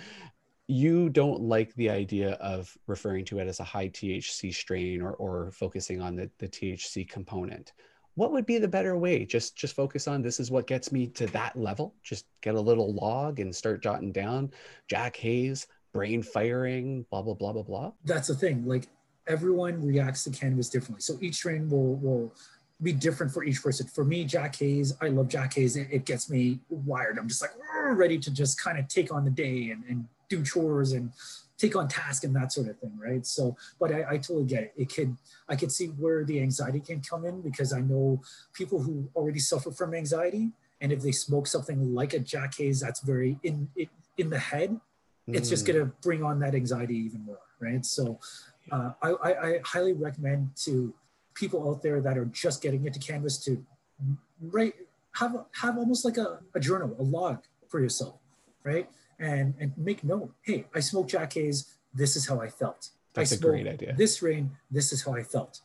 you 0.68 1.10
don't 1.10 1.40
like 1.40 1.74
the 1.74 1.90
idea 1.90 2.32
of 2.34 2.76
referring 2.86 3.24
to 3.26 3.38
it 3.40 3.48
as 3.48 3.60
a 3.60 3.64
high 3.64 3.88
THC 3.88 4.54
strain 4.54 5.02
or, 5.02 5.12
or 5.14 5.50
focusing 5.50 6.00
on 6.00 6.16
the, 6.16 6.30
the 6.38 6.48
THC 6.48 7.08
component. 7.08 7.72
What 8.14 8.32
would 8.32 8.46
be 8.46 8.58
the 8.58 8.68
better 8.68 8.96
way? 8.96 9.24
Just 9.24 9.56
just 9.56 9.74
focus 9.74 10.06
on 10.06 10.20
this 10.20 10.38
is 10.38 10.50
what 10.50 10.66
gets 10.66 10.92
me 10.92 11.06
to 11.08 11.26
that 11.28 11.56
level. 11.56 11.94
Just 12.02 12.26
get 12.42 12.54
a 12.54 12.60
little 12.60 12.92
log 12.92 13.40
and 13.40 13.54
start 13.54 13.82
jotting 13.82 14.12
down 14.12 14.50
Jack 14.86 15.16
Haze, 15.16 15.66
brain 15.94 16.22
firing, 16.22 17.06
blah 17.10 17.22
blah 17.22 17.34
blah 17.34 17.52
blah 17.52 17.62
blah. 17.62 17.92
That's 18.04 18.28
the 18.28 18.34
thing. 18.34 18.66
Like 18.66 18.88
everyone 19.26 19.84
reacts 19.84 20.24
to 20.24 20.30
cannabis 20.30 20.68
differently. 20.68 21.00
So 21.00 21.16
each 21.22 21.36
strain 21.36 21.70
will 21.70 21.94
will 21.96 22.34
be 22.82 22.92
different 22.92 23.32
for 23.32 23.44
each 23.44 23.62
person. 23.62 23.86
For 23.86 24.04
me, 24.04 24.24
Jack 24.24 24.56
Haze, 24.56 24.94
I 25.00 25.08
love 25.08 25.28
Jack 25.28 25.54
Haze. 25.54 25.76
It, 25.76 25.88
it 25.90 26.04
gets 26.04 26.28
me 26.28 26.60
wired. 26.68 27.18
I'm 27.18 27.28
just 27.28 27.40
like 27.40 27.52
ready 27.92 28.18
to 28.18 28.30
just 28.30 28.60
kind 28.60 28.78
of 28.78 28.88
take 28.88 29.12
on 29.12 29.24
the 29.24 29.30
day 29.30 29.70
and, 29.70 29.84
and 29.88 30.06
do 30.36 30.42
chores 30.42 30.92
and 30.92 31.12
take 31.58 31.76
on 31.76 31.86
task 31.86 32.24
and 32.24 32.34
that 32.34 32.52
sort 32.52 32.68
of 32.68 32.78
thing, 32.78 32.98
right? 32.98 33.24
So, 33.24 33.56
but 33.78 33.92
I, 33.92 34.04
I, 34.10 34.16
totally 34.16 34.44
get 34.44 34.64
it. 34.64 34.72
It 34.76 34.92
could, 34.92 35.16
I 35.48 35.54
could 35.54 35.70
see 35.70 35.86
where 35.86 36.24
the 36.24 36.40
anxiety 36.40 36.80
can 36.80 37.00
come 37.00 37.24
in 37.24 37.40
because 37.40 37.72
I 37.72 37.80
know 37.80 38.20
people 38.52 38.82
who 38.82 39.08
already 39.14 39.38
suffer 39.38 39.70
from 39.70 39.94
anxiety, 39.94 40.50
and 40.80 40.90
if 40.90 41.02
they 41.02 41.12
smoke 41.12 41.46
something 41.46 41.94
like 41.94 42.14
a 42.14 42.18
Jack 42.18 42.56
Haze 42.56 42.80
that's 42.80 43.00
very 43.00 43.38
in 43.44 43.68
it, 43.76 43.90
in 44.18 44.30
the 44.30 44.38
head, 44.38 44.70
mm. 45.28 45.36
it's 45.36 45.48
just 45.48 45.64
mm. 45.64 45.72
gonna 45.72 45.84
bring 46.02 46.24
on 46.24 46.40
that 46.40 46.54
anxiety 46.56 46.96
even 46.96 47.20
more, 47.24 47.38
right? 47.60 47.84
So, 47.86 48.18
uh, 48.72 48.92
I, 49.00 49.10
I, 49.10 49.48
I 49.48 49.60
highly 49.64 49.92
recommend 49.92 50.50
to 50.64 50.92
people 51.34 51.70
out 51.70 51.82
there 51.82 52.00
that 52.00 52.18
are 52.18 52.26
just 52.26 52.60
getting 52.62 52.84
into 52.86 52.98
cannabis 52.98 53.38
to 53.44 53.64
write 54.40 54.74
have 55.12 55.44
have 55.60 55.78
almost 55.78 56.04
like 56.04 56.16
a, 56.16 56.40
a 56.54 56.60
journal, 56.60 56.96
a 56.98 57.02
log 57.02 57.38
for 57.68 57.80
yourself, 57.80 58.16
right? 58.64 58.88
And 59.22 59.54
and 59.60 59.72
make 59.78 60.04
note. 60.04 60.34
Hey, 60.42 60.66
I 60.74 60.80
smoked 60.80 61.10
Jack 61.10 61.32
Haze. 61.34 61.72
This 61.94 62.16
is 62.16 62.26
how 62.28 62.40
I 62.40 62.48
felt. 62.48 62.90
That's 63.14 63.32
I 63.32 63.36
a 63.36 63.38
great 63.38 63.66
idea. 63.68 63.94
This 63.96 64.20
rain. 64.20 64.50
This 64.70 64.92
is 64.92 65.02
how 65.04 65.14
I 65.14 65.22
felt. 65.22 65.60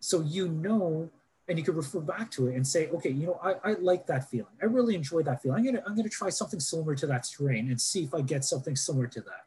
So 0.00 0.20
you 0.20 0.48
know, 0.48 1.10
and 1.48 1.58
you 1.58 1.64
can 1.64 1.74
refer 1.74 2.00
back 2.00 2.30
to 2.32 2.48
it 2.48 2.54
and 2.54 2.66
say, 2.66 2.88
okay, 2.90 3.08
you 3.10 3.26
know, 3.26 3.40
I, 3.42 3.70
I 3.70 3.72
like 3.80 4.06
that 4.06 4.30
feeling. 4.30 4.52
I 4.62 4.66
really 4.66 4.94
enjoy 4.94 5.22
that 5.22 5.42
feeling. 5.42 5.58
I'm 5.58 5.64
gonna 5.64 5.82
I'm 5.86 5.96
gonna 5.96 6.08
try 6.08 6.28
something 6.28 6.60
similar 6.60 6.94
to 6.96 7.06
that 7.06 7.24
strain 7.24 7.70
and 7.70 7.80
see 7.80 8.04
if 8.04 8.14
I 8.14 8.20
get 8.20 8.44
something 8.44 8.76
similar 8.76 9.06
to 9.06 9.20
that, 9.22 9.46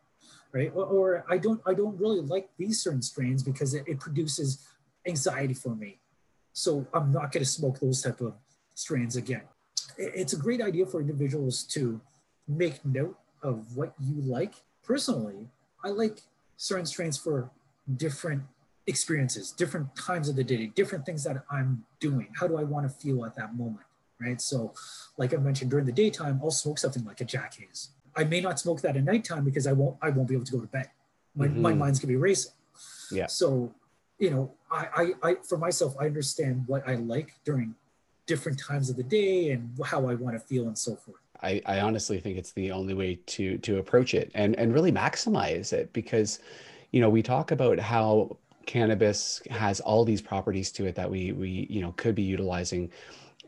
right? 0.51 0.71
Or, 0.73 0.85
or 0.85 1.25
I 1.29 1.37
don't 1.37 1.61
I 1.65 1.73
don't 1.73 1.97
really 1.99 2.21
like 2.21 2.49
these 2.57 2.81
certain 2.81 3.03
strains 3.03 3.43
because 3.43 3.73
it, 3.75 3.83
it 3.87 3.99
produces 3.99 4.67
anxiety 5.05 5.53
for 5.53 5.75
me. 5.75 5.99
So 6.53 6.85
I'm 6.93 7.11
not 7.11 7.31
gonna 7.31 7.45
smoke 7.45 7.79
those 7.79 8.01
type 8.01 8.21
of 8.21 8.33
strains 8.73 9.15
again. 9.15 9.43
It's 9.97 10.33
a 10.33 10.37
great 10.37 10.61
idea 10.61 10.85
for 10.85 10.99
individuals 11.01 11.63
to 11.75 12.01
make 12.47 12.83
note 12.83 13.17
of 13.41 13.75
what 13.75 13.93
you 13.99 14.21
like. 14.21 14.55
Personally, 14.83 15.49
I 15.83 15.89
like 15.89 16.21
certain 16.57 16.85
strains 16.85 17.17
for 17.17 17.49
different 17.97 18.43
experiences, 18.87 19.51
different 19.51 19.95
times 19.95 20.29
of 20.29 20.35
the 20.35 20.43
day, 20.43 20.67
different 20.67 21.05
things 21.05 21.23
that 21.23 21.43
I'm 21.49 21.83
doing. 21.99 22.27
How 22.39 22.47
do 22.47 22.57
I 22.57 22.63
want 22.63 22.87
to 22.87 22.93
feel 22.93 23.25
at 23.25 23.35
that 23.35 23.55
moment? 23.55 23.85
Right. 24.19 24.39
So, 24.39 24.73
like 25.17 25.33
I 25.33 25.37
mentioned, 25.37 25.71
during 25.71 25.85
the 25.85 25.91
daytime, 25.91 26.39
I'll 26.43 26.51
smoke 26.51 26.77
something 26.77 27.03
like 27.05 27.21
a 27.21 27.25
Jack 27.25 27.55
Haze. 27.55 27.89
I 28.15 28.23
may 28.23 28.39
not 28.39 28.59
smoke 28.59 28.81
that 28.81 28.95
at 28.95 29.03
nighttime 29.03 29.43
because 29.43 29.65
I 29.65 29.71
won't 29.71 29.97
I 30.01 30.09
won't 30.09 30.27
be 30.27 30.35
able 30.35 30.45
to 30.45 30.51
go 30.51 30.59
to 30.59 30.67
bed. 30.67 30.89
My, 31.35 31.47
mm-hmm. 31.47 31.61
my 31.61 31.73
mind's 31.73 31.99
gonna 31.99 32.09
be 32.09 32.17
racing. 32.17 32.51
Yeah. 33.09 33.25
So, 33.27 33.73
you 34.19 34.29
know, 34.29 34.51
I, 34.69 35.13
I 35.23 35.29
I 35.29 35.35
for 35.47 35.57
myself, 35.57 35.95
I 35.99 36.05
understand 36.05 36.65
what 36.67 36.87
I 36.87 36.95
like 36.95 37.33
during 37.45 37.73
different 38.27 38.59
times 38.59 38.89
of 38.91 38.95
the 38.95 39.03
day 39.03 39.51
and 39.51 39.71
how 39.83 40.07
I 40.07 40.13
want 40.13 40.35
to 40.35 40.39
feel 40.39 40.67
and 40.67 40.77
so 40.77 40.95
forth. 40.95 41.21
I, 41.43 41.61
I 41.65 41.79
honestly 41.79 42.19
think 42.19 42.37
it's 42.37 42.51
the 42.51 42.71
only 42.71 42.93
way 42.93 43.19
to 43.27 43.57
to 43.59 43.79
approach 43.79 44.13
it 44.13 44.31
and 44.35 44.55
and 44.57 44.73
really 44.73 44.91
maximize 44.91 45.73
it 45.73 45.91
because 45.93 46.39
you 46.91 47.01
know 47.01 47.09
we 47.09 47.21
talk 47.21 47.51
about 47.51 47.79
how 47.79 48.37
cannabis 48.65 49.41
has 49.49 49.79
all 49.79 50.05
these 50.05 50.21
properties 50.21 50.71
to 50.71 50.85
it 50.85 50.95
that 50.95 51.09
we 51.09 51.31
we 51.31 51.67
you 51.69 51.81
know 51.81 51.93
could 51.97 52.15
be 52.15 52.23
utilizing. 52.23 52.91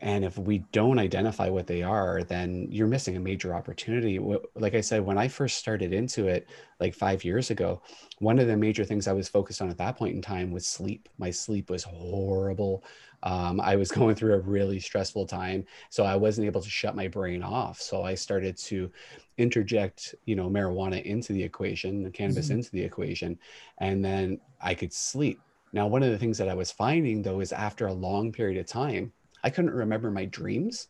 And 0.00 0.24
if 0.24 0.36
we 0.36 0.58
don't 0.72 0.98
identify 0.98 1.48
what 1.48 1.66
they 1.68 1.82
are 1.82 2.22
then 2.24 2.66
you're 2.68 2.88
missing 2.88 3.16
a 3.16 3.20
major 3.20 3.54
opportunity. 3.54 4.18
Like 4.54 4.74
i 4.74 4.80
said 4.80 5.02
when 5.04 5.16
i 5.18 5.28
first 5.28 5.56
started 5.56 5.92
into 5.92 6.26
it 6.26 6.48
like 6.80 6.94
five 6.94 7.24
years 7.24 7.50
ago 7.50 7.80
one 8.18 8.38
of 8.38 8.48
the 8.48 8.56
major 8.56 8.84
things 8.84 9.06
i 9.06 9.12
was 9.12 9.28
focused 9.28 9.62
on 9.62 9.70
at 9.70 9.78
that 9.78 9.96
point 9.96 10.14
in 10.14 10.20
time 10.20 10.50
was 10.50 10.66
sleep. 10.66 11.08
My 11.18 11.30
sleep 11.30 11.70
was 11.70 11.84
horrible 11.84 12.84
um, 13.24 13.60
i 13.60 13.74
was 13.74 13.90
going 13.98 14.14
through 14.14 14.34
a 14.34 14.40
really 14.40 14.78
stressful 14.78 15.26
time 15.26 15.64
so 15.90 16.04
i 16.04 16.14
wasn't 16.14 16.46
able 16.46 16.60
to 16.60 16.70
shut 16.70 16.94
my 16.94 17.08
brain 17.08 17.42
off 17.42 17.80
so 17.80 18.04
i 18.04 18.14
started 18.14 18.56
to 18.56 18.90
interject 19.36 20.14
you 20.24 20.36
know 20.36 20.48
marijuana 20.48 21.02
into 21.02 21.32
the 21.32 21.42
equation 21.42 22.02
the 22.02 22.10
cannabis 22.10 22.46
mm-hmm. 22.46 22.58
into 22.58 22.70
the 22.70 22.82
equation 22.82 23.36
and 23.78 24.04
then 24.04 24.40
i 24.60 24.72
could 24.72 24.92
sleep 24.92 25.40
now 25.72 25.88
one 25.88 26.04
of 26.04 26.10
the 26.10 26.18
things 26.18 26.38
that 26.38 26.48
i 26.48 26.54
was 26.54 26.70
finding 26.70 27.20
though 27.20 27.40
is 27.40 27.52
after 27.52 27.88
a 27.88 27.92
long 27.92 28.30
period 28.30 28.58
of 28.58 28.66
time 28.66 29.12
I 29.44 29.50
couldn't 29.50 29.74
remember 29.74 30.10
my 30.10 30.24
dreams. 30.24 30.88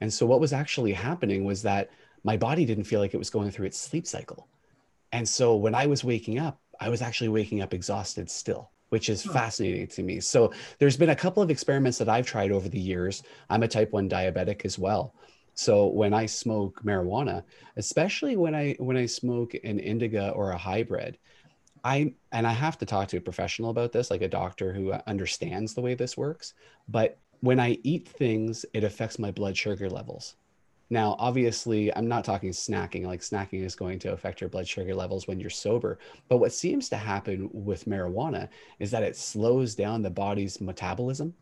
And 0.00 0.12
so 0.12 0.24
what 0.24 0.40
was 0.40 0.54
actually 0.54 0.94
happening 0.94 1.44
was 1.44 1.62
that 1.62 1.90
my 2.24 2.36
body 2.36 2.64
didn't 2.64 2.84
feel 2.84 2.98
like 2.98 3.12
it 3.12 3.18
was 3.18 3.30
going 3.30 3.50
through 3.50 3.66
its 3.66 3.78
sleep 3.78 4.06
cycle. 4.06 4.48
And 5.12 5.28
so 5.28 5.54
when 5.54 5.74
I 5.74 5.86
was 5.86 6.02
waking 6.02 6.38
up, 6.38 6.58
I 6.80 6.88
was 6.88 7.02
actually 7.02 7.28
waking 7.28 7.60
up 7.60 7.74
exhausted 7.74 8.30
still, 8.30 8.70
which 8.90 9.08
is 9.08 9.24
hmm. 9.24 9.32
fascinating 9.32 9.86
to 9.88 10.02
me. 10.02 10.20
So 10.20 10.52
there's 10.78 10.96
been 10.96 11.10
a 11.10 11.16
couple 11.16 11.42
of 11.42 11.50
experiments 11.50 11.98
that 11.98 12.08
I've 12.08 12.26
tried 12.26 12.52
over 12.52 12.68
the 12.68 12.78
years. 12.78 13.22
I'm 13.48 13.62
a 13.62 13.68
type 13.68 13.92
1 13.92 14.08
diabetic 14.08 14.64
as 14.64 14.78
well. 14.78 15.14
So 15.54 15.88
when 15.88 16.14
I 16.14 16.26
smoke 16.26 16.82
marijuana, 16.84 17.42
especially 17.76 18.36
when 18.36 18.54
I 18.54 18.76
when 18.78 18.96
I 18.96 19.06
smoke 19.06 19.54
an 19.54 19.78
indica 19.78 20.30
or 20.30 20.52
a 20.52 20.58
hybrid, 20.58 21.18
I 21.84 22.14
and 22.32 22.46
I 22.46 22.52
have 22.52 22.78
to 22.78 22.86
talk 22.86 23.08
to 23.08 23.18
a 23.18 23.20
professional 23.20 23.70
about 23.70 23.92
this, 23.92 24.10
like 24.10 24.22
a 24.22 24.28
doctor 24.28 24.72
who 24.72 24.92
understands 25.06 25.74
the 25.74 25.80
way 25.80 25.94
this 25.94 26.16
works, 26.16 26.54
but 26.88 27.18
when 27.40 27.58
I 27.58 27.78
eat 27.82 28.08
things, 28.08 28.64
it 28.74 28.84
affects 28.84 29.18
my 29.18 29.30
blood 29.30 29.56
sugar 29.56 29.88
levels. 29.88 30.36
Now, 30.92 31.14
obviously, 31.20 31.94
I'm 31.94 32.08
not 32.08 32.24
talking 32.24 32.50
snacking, 32.50 33.06
like 33.06 33.20
snacking 33.20 33.64
is 33.64 33.76
going 33.76 34.00
to 34.00 34.12
affect 34.12 34.40
your 34.40 34.50
blood 34.50 34.66
sugar 34.66 34.94
levels 34.94 35.28
when 35.28 35.38
you're 35.38 35.48
sober. 35.48 36.00
But 36.28 36.38
what 36.38 36.52
seems 36.52 36.88
to 36.88 36.96
happen 36.96 37.48
with 37.52 37.84
marijuana 37.84 38.48
is 38.80 38.90
that 38.90 39.04
it 39.04 39.16
slows 39.16 39.76
down 39.76 40.02
the 40.02 40.10
body's 40.10 40.60
metabolism 40.60 41.32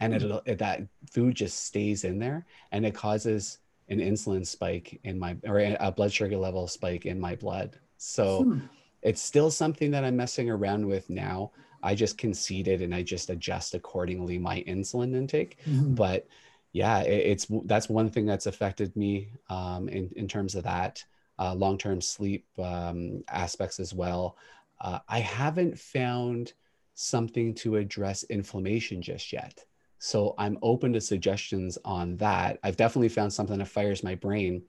and 0.00 0.12
mm. 0.14 0.40
it, 0.44 0.58
that 0.58 0.82
food 1.10 1.34
just 1.34 1.64
stays 1.64 2.04
in 2.04 2.18
there 2.18 2.44
and 2.72 2.84
it 2.84 2.94
causes 2.94 3.58
an 3.88 3.98
insulin 3.98 4.46
spike 4.46 5.00
in 5.04 5.18
my 5.18 5.36
or 5.44 5.58
a 5.58 5.92
blood 5.92 6.12
sugar 6.12 6.36
level 6.36 6.66
spike 6.66 7.06
in 7.06 7.18
my 7.18 7.36
blood. 7.36 7.78
So 7.96 8.42
hmm. 8.44 8.58
it's 9.02 9.20
still 9.20 9.50
something 9.50 9.90
that 9.90 10.04
I'm 10.04 10.16
messing 10.16 10.50
around 10.50 10.86
with 10.86 11.08
now. 11.10 11.52
I 11.82 11.94
just 11.94 12.16
concede 12.16 12.68
it 12.68 12.80
and 12.80 12.94
I 12.94 13.02
just 13.02 13.28
adjust 13.28 13.74
accordingly 13.74 14.38
my 14.38 14.64
insulin 14.66 15.14
intake. 15.14 15.58
Mm-hmm. 15.66 15.94
But 15.94 16.26
yeah, 16.74 17.02
it, 17.02 17.26
it's 17.26 17.46
that's 17.64 17.88
one 17.88 18.10
thing 18.10 18.26
that's 18.26 18.46
affected 18.46 18.94
me 18.96 19.30
um, 19.48 19.88
in 19.88 20.10
in 20.16 20.26
terms 20.28 20.56
of 20.56 20.64
that 20.64 21.02
uh, 21.38 21.54
long 21.54 21.78
term 21.78 22.00
sleep 22.00 22.46
um, 22.58 23.22
aspects 23.28 23.78
as 23.78 23.94
well. 23.94 24.36
Uh, 24.80 24.98
I 25.08 25.20
haven't 25.20 25.78
found 25.78 26.52
something 26.94 27.54
to 27.54 27.76
address 27.76 28.24
inflammation 28.24 29.00
just 29.00 29.32
yet. 29.32 29.64
So 30.00 30.34
I'm 30.36 30.58
open 30.62 30.92
to 30.92 31.00
suggestions 31.00 31.78
on 31.84 32.16
that. 32.16 32.58
I've 32.62 32.76
definitely 32.76 33.08
found 33.08 33.32
something 33.32 33.58
that 33.58 33.68
fires 33.68 34.02
my 34.02 34.16
brain. 34.16 34.64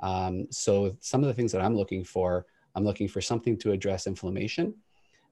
Um, 0.00 0.46
so 0.50 0.96
some 1.00 1.22
of 1.22 1.26
the 1.26 1.34
things 1.34 1.52
that 1.52 1.60
I'm 1.60 1.76
looking 1.76 2.04
for, 2.04 2.46
I'm 2.74 2.84
looking 2.84 3.08
for 3.08 3.20
something 3.20 3.58
to 3.58 3.72
address 3.72 4.06
inflammation 4.06 4.74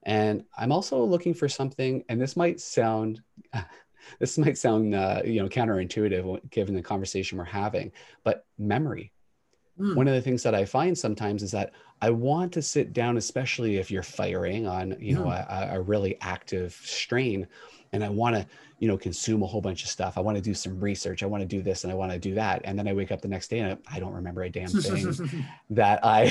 and 0.03 0.43
I'm 0.57 0.71
also 0.71 1.03
looking 1.03 1.33
for 1.33 1.49
something, 1.49 2.03
and 2.09 2.21
this 2.21 2.37
might 2.37 2.59
sound, 2.59 3.21
this 4.19 4.37
might 4.37 4.57
sound, 4.57 4.95
uh, 4.95 5.21
you 5.25 5.41
know, 5.41 5.49
counterintuitive 5.49 6.49
given 6.49 6.75
the 6.75 6.81
conversation 6.81 7.37
we're 7.37 7.43
having, 7.45 7.91
but 8.23 8.45
memory. 8.57 9.11
Mm. 9.79 9.95
One 9.95 10.07
of 10.07 10.13
the 10.13 10.21
things 10.21 10.43
that 10.43 10.55
I 10.55 10.65
find 10.65 10.97
sometimes 10.97 11.41
is 11.41 11.51
that 11.51 11.71
I 12.01 12.09
want 12.09 12.51
to 12.53 12.61
sit 12.61 12.93
down, 12.93 13.17
especially 13.17 13.77
if 13.77 13.89
you're 13.89 14.03
firing 14.03 14.67
on, 14.67 14.95
you 14.99 15.15
know, 15.15 15.25
mm. 15.25 15.47
a, 15.49 15.75
a 15.75 15.81
really 15.81 16.17
active 16.21 16.73
strain, 16.83 17.47
and 17.91 18.03
I 18.03 18.09
want 18.09 18.35
to, 18.35 18.45
you 18.79 18.87
know, 18.87 18.97
consume 18.97 19.43
a 19.43 19.45
whole 19.45 19.61
bunch 19.61 19.83
of 19.83 19.89
stuff. 19.89 20.17
I 20.17 20.21
want 20.21 20.37
to 20.37 20.41
do 20.41 20.53
some 20.53 20.79
research. 20.79 21.23
I 21.23 21.25
want 21.25 21.41
to 21.41 21.47
do 21.47 21.61
this 21.61 21.83
and 21.83 21.91
I 21.91 21.95
want 21.95 22.11
to 22.11 22.19
do 22.19 22.33
that. 22.35 22.61
And 22.63 22.77
then 22.77 22.87
I 22.87 22.93
wake 22.93 23.11
up 23.11 23.21
the 23.21 23.27
next 23.27 23.49
day 23.49 23.59
and 23.59 23.77
I 23.91 23.99
don't 23.99 24.13
remember 24.13 24.43
a 24.43 24.49
damn 24.49 24.69
thing 24.69 25.45
that 25.69 25.99
I, 26.03 26.29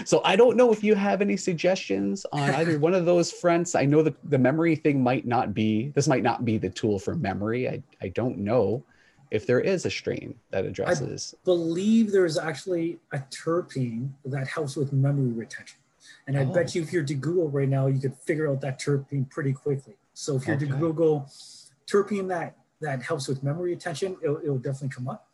so 0.04 0.20
I 0.24 0.36
don't 0.36 0.56
know 0.56 0.72
if 0.72 0.82
you 0.82 0.94
have 0.94 1.20
any 1.20 1.36
suggestions 1.36 2.24
on 2.32 2.50
either 2.50 2.78
one 2.78 2.94
of 2.94 3.04
those 3.04 3.30
fronts. 3.30 3.74
I 3.74 3.84
know 3.84 4.02
that 4.02 4.14
the 4.30 4.38
memory 4.38 4.76
thing 4.76 5.02
might 5.02 5.26
not 5.26 5.54
be, 5.54 5.88
this 5.90 6.08
might 6.08 6.22
not 6.22 6.44
be 6.44 6.58
the 6.58 6.70
tool 6.70 6.98
for 6.98 7.14
memory. 7.14 7.68
I, 7.68 7.82
I 8.00 8.08
don't 8.08 8.38
know 8.38 8.82
if 9.30 9.46
there 9.46 9.60
is 9.60 9.86
a 9.86 9.90
strain 9.90 10.34
that 10.50 10.66
addresses. 10.66 11.34
I 11.34 11.44
believe 11.44 12.12
there's 12.12 12.38
actually 12.38 12.98
a 13.12 13.18
terpene 13.30 14.10
that 14.26 14.46
helps 14.46 14.76
with 14.76 14.92
memory 14.92 15.32
retention. 15.32 15.78
And 16.26 16.38
I 16.38 16.44
oh. 16.44 16.52
bet 16.52 16.74
you 16.74 16.82
if 16.82 16.92
you're 16.92 17.02
to 17.02 17.14
Google 17.14 17.48
right 17.48 17.68
now, 17.68 17.86
you 17.86 17.98
could 17.98 18.14
figure 18.14 18.50
out 18.50 18.60
that 18.60 18.78
terpene 18.78 19.28
pretty 19.30 19.52
quickly. 19.52 19.94
So 20.14 20.36
if 20.36 20.46
you're 20.46 20.56
okay. 20.56 20.66
to 20.66 20.76
Google 20.76 21.30
terpene 21.86 22.28
that 22.28 22.56
that 22.82 23.00
helps 23.00 23.28
with 23.28 23.42
memory 23.44 23.70
retention, 23.70 24.16
it'll, 24.22 24.38
it'll 24.38 24.58
definitely 24.58 24.88
come 24.88 25.08
up. 25.08 25.28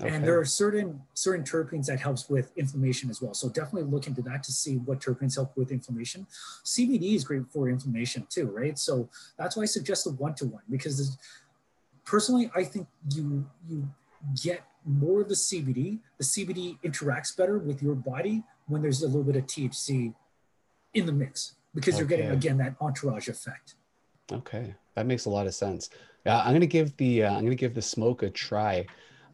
Okay. 0.00 0.12
And 0.12 0.24
there 0.24 0.38
are 0.38 0.44
certain 0.44 1.02
certain 1.12 1.44
terpenes 1.44 1.86
that 1.86 2.00
helps 2.00 2.28
with 2.28 2.50
inflammation 2.56 3.10
as 3.10 3.22
well. 3.22 3.34
So 3.34 3.48
definitely 3.48 3.82
look 3.82 4.06
into 4.06 4.22
that 4.22 4.42
to 4.44 4.52
see 4.52 4.76
what 4.76 5.00
terpenes 5.00 5.36
help 5.36 5.56
with 5.56 5.70
inflammation. 5.70 6.26
CBD 6.64 7.14
is 7.14 7.24
great 7.24 7.42
for 7.50 7.68
inflammation 7.68 8.26
too, 8.28 8.46
right? 8.46 8.78
So 8.78 9.08
that's 9.38 9.56
why 9.56 9.62
I 9.62 9.66
suggest 9.66 10.06
a 10.06 10.10
one-to-one 10.10 10.62
because 10.68 11.16
personally, 12.04 12.50
I 12.56 12.64
think 12.64 12.88
you 13.14 13.46
you 13.68 13.88
get 14.42 14.64
more 14.84 15.20
of 15.20 15.28
the 15.28 15.34
CBD. 15.34 15.98
The 16.18 16.24
CBD 16.24 16.78
interacts 16.82 17.36
better 17.36 17.58
with 17.58 17.82
your 17.82 17.94
body 17.94 18.42
when 18.66 18.82
there's 18.82 19.02
a 19.02 19.06
little 19.06 19.22
bit 19.22 19.36
of 19.36 19.46
THC 19.46 20.14
in 20.94 21.06
the 21.06 21.12
mix 21.12 21.54
because 21.74 21.94
okay. 21.94 22.00
you're 22.00 22.08
getting 22.08 22.30
again 22.30 22.58
that 22.58 22.74
entourage 22.80 23.28
effect. 23.28 23.74
Okay, 24.32 24.74
that 24.94 25.06
makes 25.06 25.26
a 25.26 25.30
lot 25.30 25.46
of 25.46 25.54
sense. 25.54 25.90
Yeah, 26.24 26.40
I'm 26.40 26.52
gonna 26.52 26.66
give 26.66 26.96
the 26.96 27.24
uh, 27.24 27.34
I'm 27.34 27.44
gonna 27.44 27.54
give 27.54 27.74
the 27.74 27.82
smoke 27.82 28.22
a 28.22 28.30
try 28.30 28.86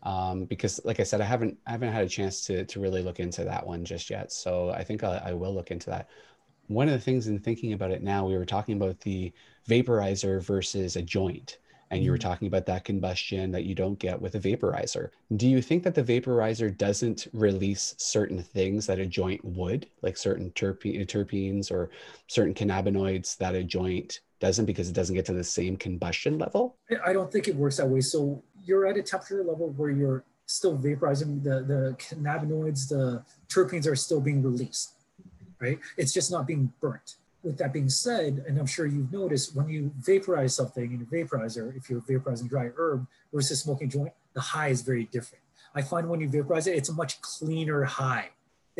um, 0.03 0.45
because, 0.45 0.81
like 0.85 1.01
I 1.01 1.05
said, 1.05 1.21
I 1.21 1.25
haven't 1.25 1.57
I 1.67 1.73
haven't 1.73 1.93
had 1.93 2.05
a 2.05 2.09
chance 2.09 2.45
to 2.47 2.65
to 2.65 2.81
really 2.81 3.03
look 3.03 3.21
into 3.21 3.45
that 3.45 3.67
one 3.67 3.85
just 3.85 4.11
yet. 4.11 4.33
So 4.33 4.71
I 4.71 4.83
think 4.83 5.05
I, 5.05 5.23
I 5.27 5.33
will 5.33 5.55
look 5.55 5.71
into 5.71 5.91
that. 5.91 6.09
One 6.67 6.89
of 6.89 6.95
the 6.95 7.01
things 7.01 7.27
in 7.27 7.39
thinking 7.39 7.73
about 7.73 7.91
it 7.91 8.03
now, 8.03 8.27
we 8.27 8.37
were 8.37 8.47
talking 8.47 8.77
about 8.77 9.01
the 9.01 9.33
vaporizer 9.69 10.41
versus 10.43 10.97
a 10.97 11.03
joint 11.03 11.59
and 11.91 12.05
you 12.05 12.11
were 12.11 12.17
mm-hmm. 12.17 12.29
talking 12.29 12.49
about 12.49 12.67
that 12.67 12.85
combustion 12.85 13.51
that 13.51 13.65
you 13.65 13.75
don't 13.75 13.99
get 13.99 14.21
with 14.21 14.37
a 14.37 14.41
vaporizer. 14.41 15.11
Do 15.37 15.49
you 15.49 15.61
think 15.61 15.83
that 15.83 15.95
the 15.95 16.05
vaporizer 16.05 16.77
doesn't 16.77 17.27
release 17.33 17.95
certain 17.99 18.43
things 18.43 18.87
that 18.87 19.01
a 19.01 19.07
joint 19.07 19.45
would, 19.45 19.89
like 20.03 20.17
certain 20.17 20.51
terpe- 20.53 21.07
terpenes 21.07 21.71
or 21.71 21.91
certain 22.29 22.55
cannabinoids 22.55 23.37
that 23.39 23.57
a 23.57 23.65
joint 23.65 24.21
doesn't 24.41 24.65
because 24.65 24.89
it 24.89 24.95
doesn't 24.95 25.15
get 25.15 25.27
to 25.27 25.33
the 25.33 25.45
same 25.45 25.77
combustion 25.77 26.39
level? 26.39 26.77
I 27.05 27.13
don't 27.13 27.31
think 27.31 27.47
it 27.47 27.55
works 27.55 27.77
that 27.77 27.89
way. 27.89 28.01
So 28.01 28.43
you're 28.65 28.87
at 28.87 28.97
a 28.97 29.03
temperature 29.03 29.45
level 29.45 29.69
where 29.77 29.91
you're 29.91 30.25
still 30.47 30.77
vaporizing 30.77 31.43
the, 31.45 31.63
the 31.63 31.97
cannabinoids, 31.99 32.89
the 32.89 33.23
terpenes 33.49 33.87
are 33.87 33.95
still 33.95 34.21
being 34.21 34.43
released, 34.43 34.95
right? 35.61 35.79
It's 35.97 36.13
just 36.13 36.31
not 36.31 36.47
being 36.47 36.73
burnt. 36.81 37.17
With 37.43 37.57
that 37.59 37.73
being 37.73 37.89
said, 37.89 38.45
and 38.47 38.59
I'm 38.59 38.67
sure 38.67 38.87
you've 38.87 39.13
noticed 39.13 39.55
when 39.55 39.69
you 39.69 39.93
vaporize 39.99 40.55
something 40.55 40.93
in 40.93 41.01
a 41.01 41.05
vaporizer, 41.05 41.75
if 41.77 41.89
you're 41.89 42.03
vaporizing 42.03 42.49
dry 42.49 42.71
herb 42.77 43.07
versus 43.33 43.61
smoking 43.61 43.89
joint, 43.89 44.13
the 44.35 44.41
high 44.41 44.69
is 44.69 44.83
very 44.83 45.05
different. 45.05 45.43
I 45.75 45.83
find 45.83 46.09
when 46.09 46.21
you 46.21 46.29
vaporize 46.29 46.67
it, 46.67 46.77
it's 46.77 46.89
a 46.89 46.93
much 46.93 47.21
cleaner 47.23 47.85
high 47.85 48.31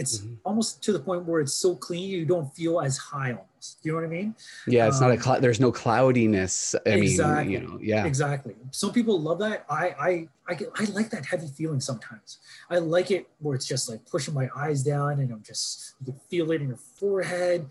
it's 0.01 0.19
mm-hmm. 0.19 0.35
almost 0.45 0.83
to 0.85 0.93
the 0.95 0.99
point 0.99 1.27
where 1.27 1.41
it's 1.43 1.53
so 1.53 1.77
clean 1.77 2.09
you 2.09 2.25
don't 2.25 2.49
feel 2.57 2.81
as 2.81 2.97
high 2.97 3.33
almost. 3.33 3.83
Do 3.83 3.89
You 3.89 3.93
know 3.93 3.99
what 3.99 4.07
I 4.07 4.09
mean? 4.09 4.35
Yeah, 4.67 4.89
it's 4.89 4.97
um, 4.97 5.03
not 5.03 5.11
a 5.11 5.17
um, 5.17 5.23
cl- 5.23 5.41
there's 5.43 5.61
no 5.61 5.71
cloudiness. 5.71 6.75
I 6.87 6.91
exactly, 6.91 7.45
mean, 7.45 7.53
you 7.53 7.69
know, 7.69 7.79
yeah. 7.83 8.07
Exactly. 8.07 8.57
Some 8.71 8.93
people 8.93 9.21
love 9.21 9.39
that. 9.41 9.67
I 9.69 9.85
I 10.09 10.29
I 10.49 10.55
get 10.55 10.71
I 10.75 10.85
like 10.85 11.11
that 11.11 11.27
heavy 11.27 11.49
feeling 11.49 11.81
sometimes. 11.81 12.39
I 12.71 12.79
like 12.79 13.11
it 13.11 13.29
where 13.41 13.55
it's 13.55 13.67
just 13.67 13.91
like 13.91 14.01
pushing 14.07 14.33
my 14.33 14.49
eyes 14.57 14.83
down 14.83 15.21
and 15.21 15.31
I'm 15.31 15.43
just 15.43 15.95
you 16.01 16.13
can 16.13 16.21
feel 16.31 16.51
it 16.51 16.63
in 16.63 16.69
your 16.69 16.79
forehead. 16.79 17.67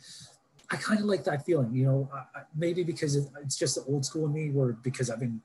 I 0.69 0.75
kind 0.75 0.99
of 0.99 1.07
like 1.07 1.23
that 1.23 1.43
feeling, 1.47 1.73
you 1.73 1.86
know, 1.88 2.09
uh, 2.13 2.41
maybe 2.55 2.84
because 2.84 3.15
it's 3.15 3.57
just 3.57 3.73
the 3.73 3.84
old 3.91 4.05
school 4.05 4.27
in 4.27 4.34
me, 4.34 4.51
or 4.55 4.73
because 4.73 5.09
I've 5.09 5.19
been 5.19 5.41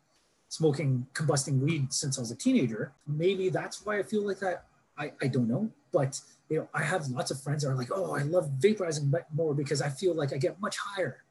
smoking 0.50 1.06
combusting 1.14 1.60
weed 1.60 1.94
since 1.94 2.18
I 2.18 2.20
was 2.20 2.30
a 2.30 2.36
teenager. 2.36 2.92
Maybe 3.06 3.48
that's 3.48 3.86
why 3.86 4.00
I 4.00 4.02
feel 4.02 4.26
like 4.26 4.40
that. 4.40 4.66
I, 4.98 5.12
I 5.22 5.26
don't 5.26 5.48
know, 5.48 5.70
but 5.94 6.20
you 6.50 6.58
know, 6.58 6.68
I 6.74 6.82
have 6.82 7.06
lots 7.08 7.30
of 7.30 7.40
friends 7.40 7.62
that 7.62 7.70
are 7.70 7.74
like, 7.74 7.88
oh, 7.90 8.14
I 8.14 8.22
love 8.22 8.50
vaporizing 8.58 9.10
more 9.32 9.54
because 9.54 9.80
I 9.80 9.88
feel 9.88 10.14
like 10.14 10.32
I 10.34 10.36
get 10.36 10.60
much 10.60 10.76
higher 10.76 11.22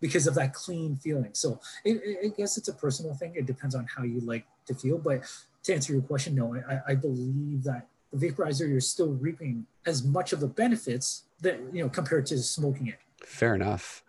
because 0.00 0.26
of 0.26 0.34
that 0.36 0.54
clean 0.54 0.96
feeling. 0.96 1.30
So 1.32 1.60
it, 1.84 2.00
it, 2.04 2.18
I 2.24 2.28
guess 2.28 2.56
it's 2.56 2.68
a 2.68 2.72
personal 2.72 3.14
thing. 3.14 3.34
It 3.36 3.46
depends 3.46 3.74
on 3.74 3.86
how 3.94 4.04
you 4.04 4.20
like 4.20 4.46
to 4.66 4.74
feel. 4.74 4.98
But 4.98 5.22
to 5.64 5.74
answer 5.74 5.92
your 5.92 6.02
question, 6.02 6.34
no, 6.34 6.54
I, 6.54 6.92
I 6.92 6.94
believe 6.94 7.64
that 7.64 7.88
the 8.12 8.30
vaporizer, 8.30 8.68
you're 8.68 8.80
still 8.80 9.12
reaping 9.12 9.66
as 9.86 10.04
much 10.04 10.32
of 10.32 10.40
the 10.40 10.46
benefits 10.46 11.24
that, 11.40 11.58
you 11.72 11.82
know, 11.82 11.88
compared 11.88 12.26
to 12.26 12.38
smoking 12.38 12.86
it. 12.86 12.98
Fair 13.24 13.54
enough. 13.54 14.02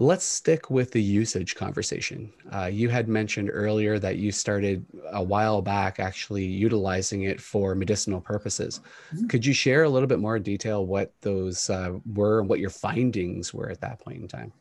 Let's 0.00 0.24
stick 0.24 0.70
with 0.70 0.92
the 0.92 1.02
usage 1.02 1.56
conversation. 1.56 2.32
Uh, 2.54 2.66
you 2.66 2.88
had 2.88 3.08
mentioned 3.08 3.50
earlier 3.52 3.98
that 3.98 4.16
you 4.16 4.30
started 4.30 4.86
a 5.10 5.20
while 5.20 5.60
back 5.60 5.98
actually 5.98 6.44
utilizing 6.44 7.22
it 7.22 7.40
for 7.40 7.74
medicinal 7.74 8.20
purposes. 8.20 8.78
Mm-hmm. 9.12 9.26
Could 9.26 9.44
you 9.44 9.52
share 9.52 9.82
a 9.82 9.88
little 9.88 10.06
bit 10.06 10.20
more 10.20 10.38
detail 10.38 10.86
what 10.86 11.12
those 11.22 11.68
uh, 11.68 11.98
were 12.14 12.38
and 12.38 12.48
what 12.48 12.60
your 12.60 12.70
findings 12.70 13.52
were 13.52 13.70
at 13.70 13.80
that 13.80 13.98
point 13.98 14.22
in 14.22 14.28
time? 14.28 14.52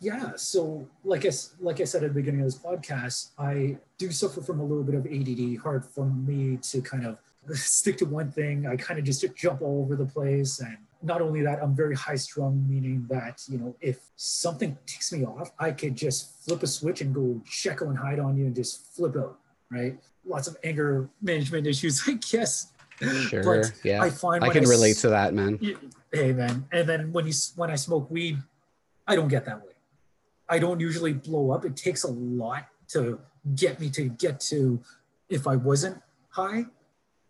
Yeah, 0.00 0.32
so 0.36 0.88
like 1.04 1.26
I 1.26 1.30
like 1.60 1.82
I 1.82 1.84
said 1.84 2.02
at 2.02 2.14
the 2.14 2.14
beginning 2.14 2.40
of 2.40 2.46
this 2.46 2.58
podcast, 2.58 3.32
I 3.38 3.76
do 3.98 4.10
suffer 4.10 4.40
from 4.40 4.60
a 4.60 4.64
little 4.64 4.82
bit 4.82 4.94
of 4.94 5.04
ADD. 5.04 5.62
Hard 5.62 5.84
for 5.84 6.06
me 6.06 6.56
to 6.56 6.80
kind 6.80 7.04
of 7.04 7.18
stick 7.54 7.98
to 7.98 8.06
one 8.06 8.30
thing. 8.30 8.66
I 8.66 8.76
kind 8.76 8.98
of 8.98 9.04
just 9.04 9.22
jump 9.36 9.60
all 9.60 9.82
over 9.82 9.94
the 9.94 10.06
place 10.06 10.60
and 10.60 10.78
not 11.02 11.22
only 11.22 11.42
that, 11.42 11.62
I'm 11.62 11.74
very 11.74 11.94
high 11.94 12.16
strung, 12.16 12.66
meaning 12.68 13.06
that, 13.08 13.42
you 13.48 13.58
know, 13.58 13.74
if 13.80 13.98
something 14.16 14.76
ticks 14.86 15.12
me 15.12 15.24
off, 15.24 15.52
I 15.58 15.70
could 15.70 15.96
just 15.96 16.44
flip 16.44 16.62
a 16.62 16.66
switch 16.66 17.00
and 17.00 17.14
go 17.14 17.40
Jekyll 17.48 17.88
and 17.88 17.98
Hyde 17.98 18.18
on 18.18 18.36
you 18.36 18.46
and 18.46 18.54
just 18.54 18.94
flip 18.94 19.16
out, 19.16 19.38
right? 19.70 19.98
Lots 20.24 20.46
of 20.46 20.56
anger 20.62 21.08
management 21.22 21.66
issues, 21.66 22.02
I 22.06 22.12
guess. 22.12 22.72
Sure. 23.28 23.42
But 23.42 23.72
yeah. 23.82 24.02
I 24.02 24.10
find 24.10 24.44
I 24.44 24.50
can 24.50 24.66
I 24.66 24.68
relate 24.68 24.98
to 24.98 25.08
that, 25.08 25.32
man. 25.32 25.58
Hey, 26.12 26.32
man. 26.32 26.66
And 26.70 26.86
then 26.86 27.12
when 27.12 27.26
you 27.26 27.32
when 27.56 27.70
I 27.70 27.76
smoke 27.76 28.10
weed, 28.10 28.38
I 29.06 29.16
don't 29.16 29.28
get 29.28 29.46
that 29.46 29.64
way. 29.64 29.72
I 30.48 30.58
don't 30.58 30.80
usually 30.80 31.14
blow 31.14 31.50
up. 31.50 31.64
It 31.64 31.76
takes 31.76 32.04
a 32.04 32.10
lot 32.10 32.66
to 32.88 33.20
get 33.54 33.80
me 33.80 33.88
to 33.90 34.10
get 34.10 34.40
to 34.40 34.82
if 35.30 35.46
I 35.46 35.56
wasn't 35.56 36.02
high 36.28 36.66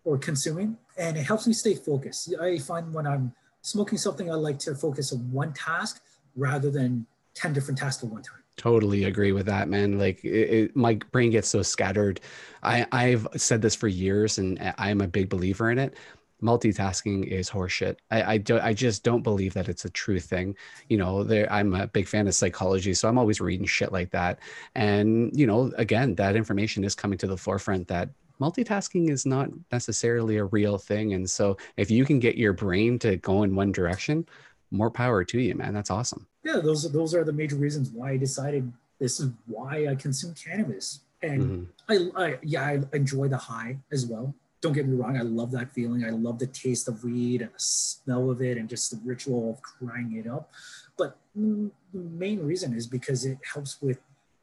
or 0.02 0.18
consuming, 0.18 0.76
and 0.98 1.16
it 1.16 1.22
helps 1.22 1.46
me 1.46 1.52
stay 1.52 1.74
focused. 1.74 2.34
I 2.40 2.58
find 2.58 2.92
when 2.92 3.06
I'm 3.06 3.32
smoking 3.62 3.98
something, 3.98 4.30
I 4.30 4.34
like 4.34 4.58
to 4.60 4.74
focus 4.74 5.12
on 5.12 5.30
one 5.30 5.52
task 5.52 6.02
rather 6.36 6.70
than 6.70 7.06
10 7.34 7.52
different 7.52 7.78
tasks 7.78 8.02
at 8.02 8.10
one 8.10 8.22
time. 8.22 8.38
Totally 8.56 9.04
agree 9.04 9.32
with 9.32 9.46
that, 9.46 9.68
man. 9.68 9.98
Like 9.98 10.22
it, 10.24 10.28
it, 10.28 10.76
my 10.76 10.94
brain 11.12 11.30
gets 11.30 11.48
so 11.48 11.62
scattered. 11.62 12.20
I, 12.62 12.86
I've 12.92 13.26
said 13.36 13.62
this 13.62 13.74
for 13.74 13.88
years 13.88 14.38
and 14.38 14.74
I'm 14.76 15.00
a 15.00 15.08
big 15.08 15.30
believer 15.30 15.70
in 15.70 15.78
it. 15.78 15.96
Multitasking 16.42 17.26
is 17.26 17.48
horseshit. 17.50 17.96
I, 18.10 18.34
I 18.34 18.38
don't. 18.38 18.62
I 18.62 18.72
just 18.72 19.02
don't 19.02 19.20
believe 19.20 19.52
that 19.52 19.68
it's 19.68 19.84
a 19.84 19.90
true 19.90 20.18
thing. 20.18 20.56
You 20.88 20.96
know, 20.96 21.22
there. 21.22 21.50
I'm 21.52 21.74
a 21.74 21.86
big 21.86 22.08
fan 22.08 22.26
of 22.28 22.34
psychology, 22.34 22.94
so 22.94 23.10
I'm 23.10 23.18
always 23.18 23.42
reading 23.42 23.66
shit 23.66 23.92
like 23.92 24.10
that. 24.12 24.38
And 24.74 25.30
you 25.38 25.46
know, 25.46 25.70
again, 25.76 26.14
that 26.14 26.36
information 26.36 26.82
is 26.82 26.94
coming 26.94 27.18
to 27.18 27.26
the 27.26 27.36
forefront 27.36 27.88
that 27.88 28.08
multitasking 28.40 29.10
is 29.10 29.26
not 29.26 29.50
necessarily 29.70 30.38
a 30.38 30.44
real 30.44 30.78
thing. 30.78 31.14
And 31.14 31.28
so 31.28 31.56
if 31.76 31.90
you 31.90 32.04
can 32.04 32.18
get 32.18 32.36
your 32.36 32.52
brain 32.52 32.98
to 33.00 33.16
go 33.16 33.42
in 33.42 33.54
one 33.54 33.72
direction, 33.72 34.26
more 34.70 34.90
power 34.90 35.24
to 35.24 35.40
you, 35.40 35.54
man. 35.54 35.74
That's 35.74 35.90
awesome. 35.90 36.26
Yeah, 36.44 36.60
those 36.62 36.86
are 36.86 36.88
those 36.88 37.14
are 37.14 37.24
the 37.24 37.32
major 37.32 37.56
reasons 37.56 37.90
why 37.90 38.12
I 38.12 38.16
decided 38.16 38.72
this 38.98 39.20
is 39.20 39.30
why 39.46 39.88
I 39.88 39.94
consume 39.94 40.34
cannabis. 40.34 41.00
And 41.22 41.68
mm-hmm. 41.88 42.12
I, 42.16 42.24
I 42.24 42.38
yeah, 42.42 42.64
I 42.64 42.80
enjoy 42.92 43.28
the 43.28 43.36
high 43.36 43.78
as 43.92 44.06
well. 44.06 44.34
Don't 44.60 44.74
get 44.74 44.86
me 44.86 44.96
wrong, 44.96 45.16
I 45.16 45.22
love 45.22 45.50
that 45.52 45.72
feeling. 45.72 46.04
I 46.04 46.10
love 46.10 46.38
the 46.38 46.46
taste 46.46 46.86
of 46.86 47.02
weed 47.02 47.40
and 47.40 47.50
the 47.50 47.58
smell 47.58 48.30
of 48.30 48.42
it 48.42 48.58
and 48.58 48.68
just 48.68 48.90
the 48.90 49.00
ritual 49.04 49.50
of 49.50 49.62
crying 49.62 50.22
it 50.22 50.30
up. 50.30 50.50
But 50.98 51.16
the 51.34 51.70
main 51.94 52.44
reason 52.44 52.74
is 52.74 52.86
because 52.86 53.24
it 53.24 53.38
helps 53.54 53.80
with 53.80 53.98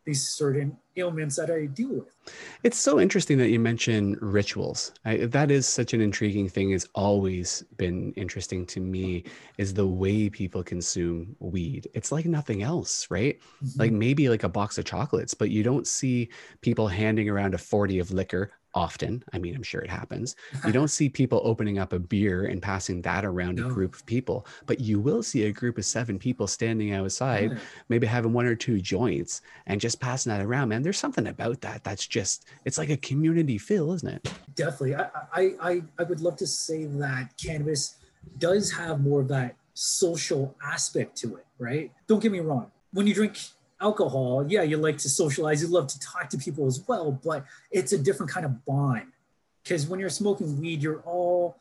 these 0.08 0.26
certain 0.26 0.76
ailments 0.95 1.36
that 1.36 1.51
I 1.51 1.66
deal 1.66 1.89
with. 1.89 2.16
It's 2.64 2.78
so 2.78 2.97
interesting 2.97 3.38
that 3.39 3.49
you 3.49 3.60
mention 3.60 4.18
rituals. 4.22 4.93
I, 5.03 5.18
that 5.18 5.51
is 5.51 5.68
such 5.68 5.93
an 5.93 5.99
intriguing 5.99 6.47
thing. 6.47 6.72
It's 6.72 6.88
always 6.95 7.66
been 7.76 8.14
interesting 8.14 8.66
to 8.68 8.80
me 8.80 9.26
is 9.58 9.74
the 9.74 9.86
way 9.86 10.30
people 10.30 10.64
consume 10.64 11.36
weed. 11.39 11.89
It's 11.93 12.10
like 12.14 12.26
nothing 12.26 12.64
else, 12.64 13.12
right? 13.12 13.38
Mm-hmm. 13.62 13.80
Like 13.80 13.91
maybe 13.91 14.30
like 14.30 14.43
a 14.43 14.49
box 14.49 14.78
of 14.78 14.86
chocolates, 14.86 15.34
but 15.34 15.49
you 15.49 15.62
don't 15.62 15.86
see 15.86 16.30
people 16.62 16.88
handing 16.88 17.28
around 17.28 17.53
a 17.53 17.58
40 17.58 17.99
of 17.99 18.12
liquor 18.12 18.51
often. 18.78 19.24
I 19.34 19.40
mean, 19.40 19.56
I'm 19.56 19.64
sure 19.64 19.82
it 19.82 19.90
happens. 19.90 20.36
You 20.64 20.72
don't 20.80 20.90
see 20.90 21.10
people 21.10 21.42
opening 21.44 21.80
up 21.80 21.94
a 21.94 22.00
beer 22.00 22.46
and 22.46 22.62
passing 22.62 23.02
that 23.02 23.26
around 23.26 23.56
no. 23.56 23.66
a 23.66 23.70
group 23.70 23.96
of 23.96 24.06
people, 24.06 24.46
but 24.68 24.80
you 24.80 25.00
will 25.00 25.24
see 25.24 25.46
a 25.46 25.52
group 25.52 25.80
of 25.80 25.86
seven 25.86 26.20
people 26.20 26.46
standing 26.46 26.94
outside, 26.94 27.52
yeah. 27.52 27.58
maybe 27.90 28.06
having 28.06 28.34
one 28.34 28.46
or 28.46 28.54
two 28.54 28.80
joints 28.80 29.42
and 29.66 29.82
just 29.82 30.00
passing 30.00 30.32
that 30.32 30.46
around. 30.46 30.70
Man, 30.70 30.84
there's 30.84 31.00
something 31.00 31.26
about 31.26 31.60
that 31.62 31.84
that's 31.84 32.06
just, 32.06 32.46
it's 32.66 32.78
like 32.78 32.92
a 32.92 32.98
community 32.98 33.58
feel, 33.58 33.94
isn't 33.94 34.08
it? 34.08 34.34
Definitely. 34.54 34.96
I, 34.96 35.10
I, 35.34 35.54
I, 35.60 35.82
I 35.98 36.04
would 36.04 36.22
love 36.22 36.36
to 36.38 36.48
say 36.48 36.86
that 36.86 37.36
cannabis 37.36 37.96
does 38.38 38.72
have 38.72 39.02
more 39.02 39.22
of 39.22 39.28
that 39.30 39.56
social 39.74 40.56
aspect 40.64 41.18
to 41.18 41.38
it, 41.38 41.46
right? 41.58 41.92
Don't 42.06 42.22
get 42.22 42.32
me 42.32 42.42
wrong. 42.42 42.72
When 42.94 43.08
you 43.08 43.16
drink 43.16 43.38
alcohol, 43.82 44.46
yeah, 44.48 44.64
you 44.64 44.78
like 44.78 44.98
to 45.00 45.10
socialize, 45.10 45.62
you 45.62 45.68
love 45.68 45.88
to 45.88 46.00
talk 46.00 46.30
to 46.30 46.38
people 46.38 46.66
as 46.66 46.84
well, 46.88 47.12
but 47.24 47.46
it's 47.72 47.94
a 47.94 47.98
different 47.98 48.32
kind 48.32 48.46
of 48.46 48.66
bond. 48.66 49.12
Because 49.64 49.88
when 49.88 50.00
you're 50.00 50.10
smoking 50.10 50.60
weed, 50.60 50.82
you're 50.82 51.02
all 51.02 51.58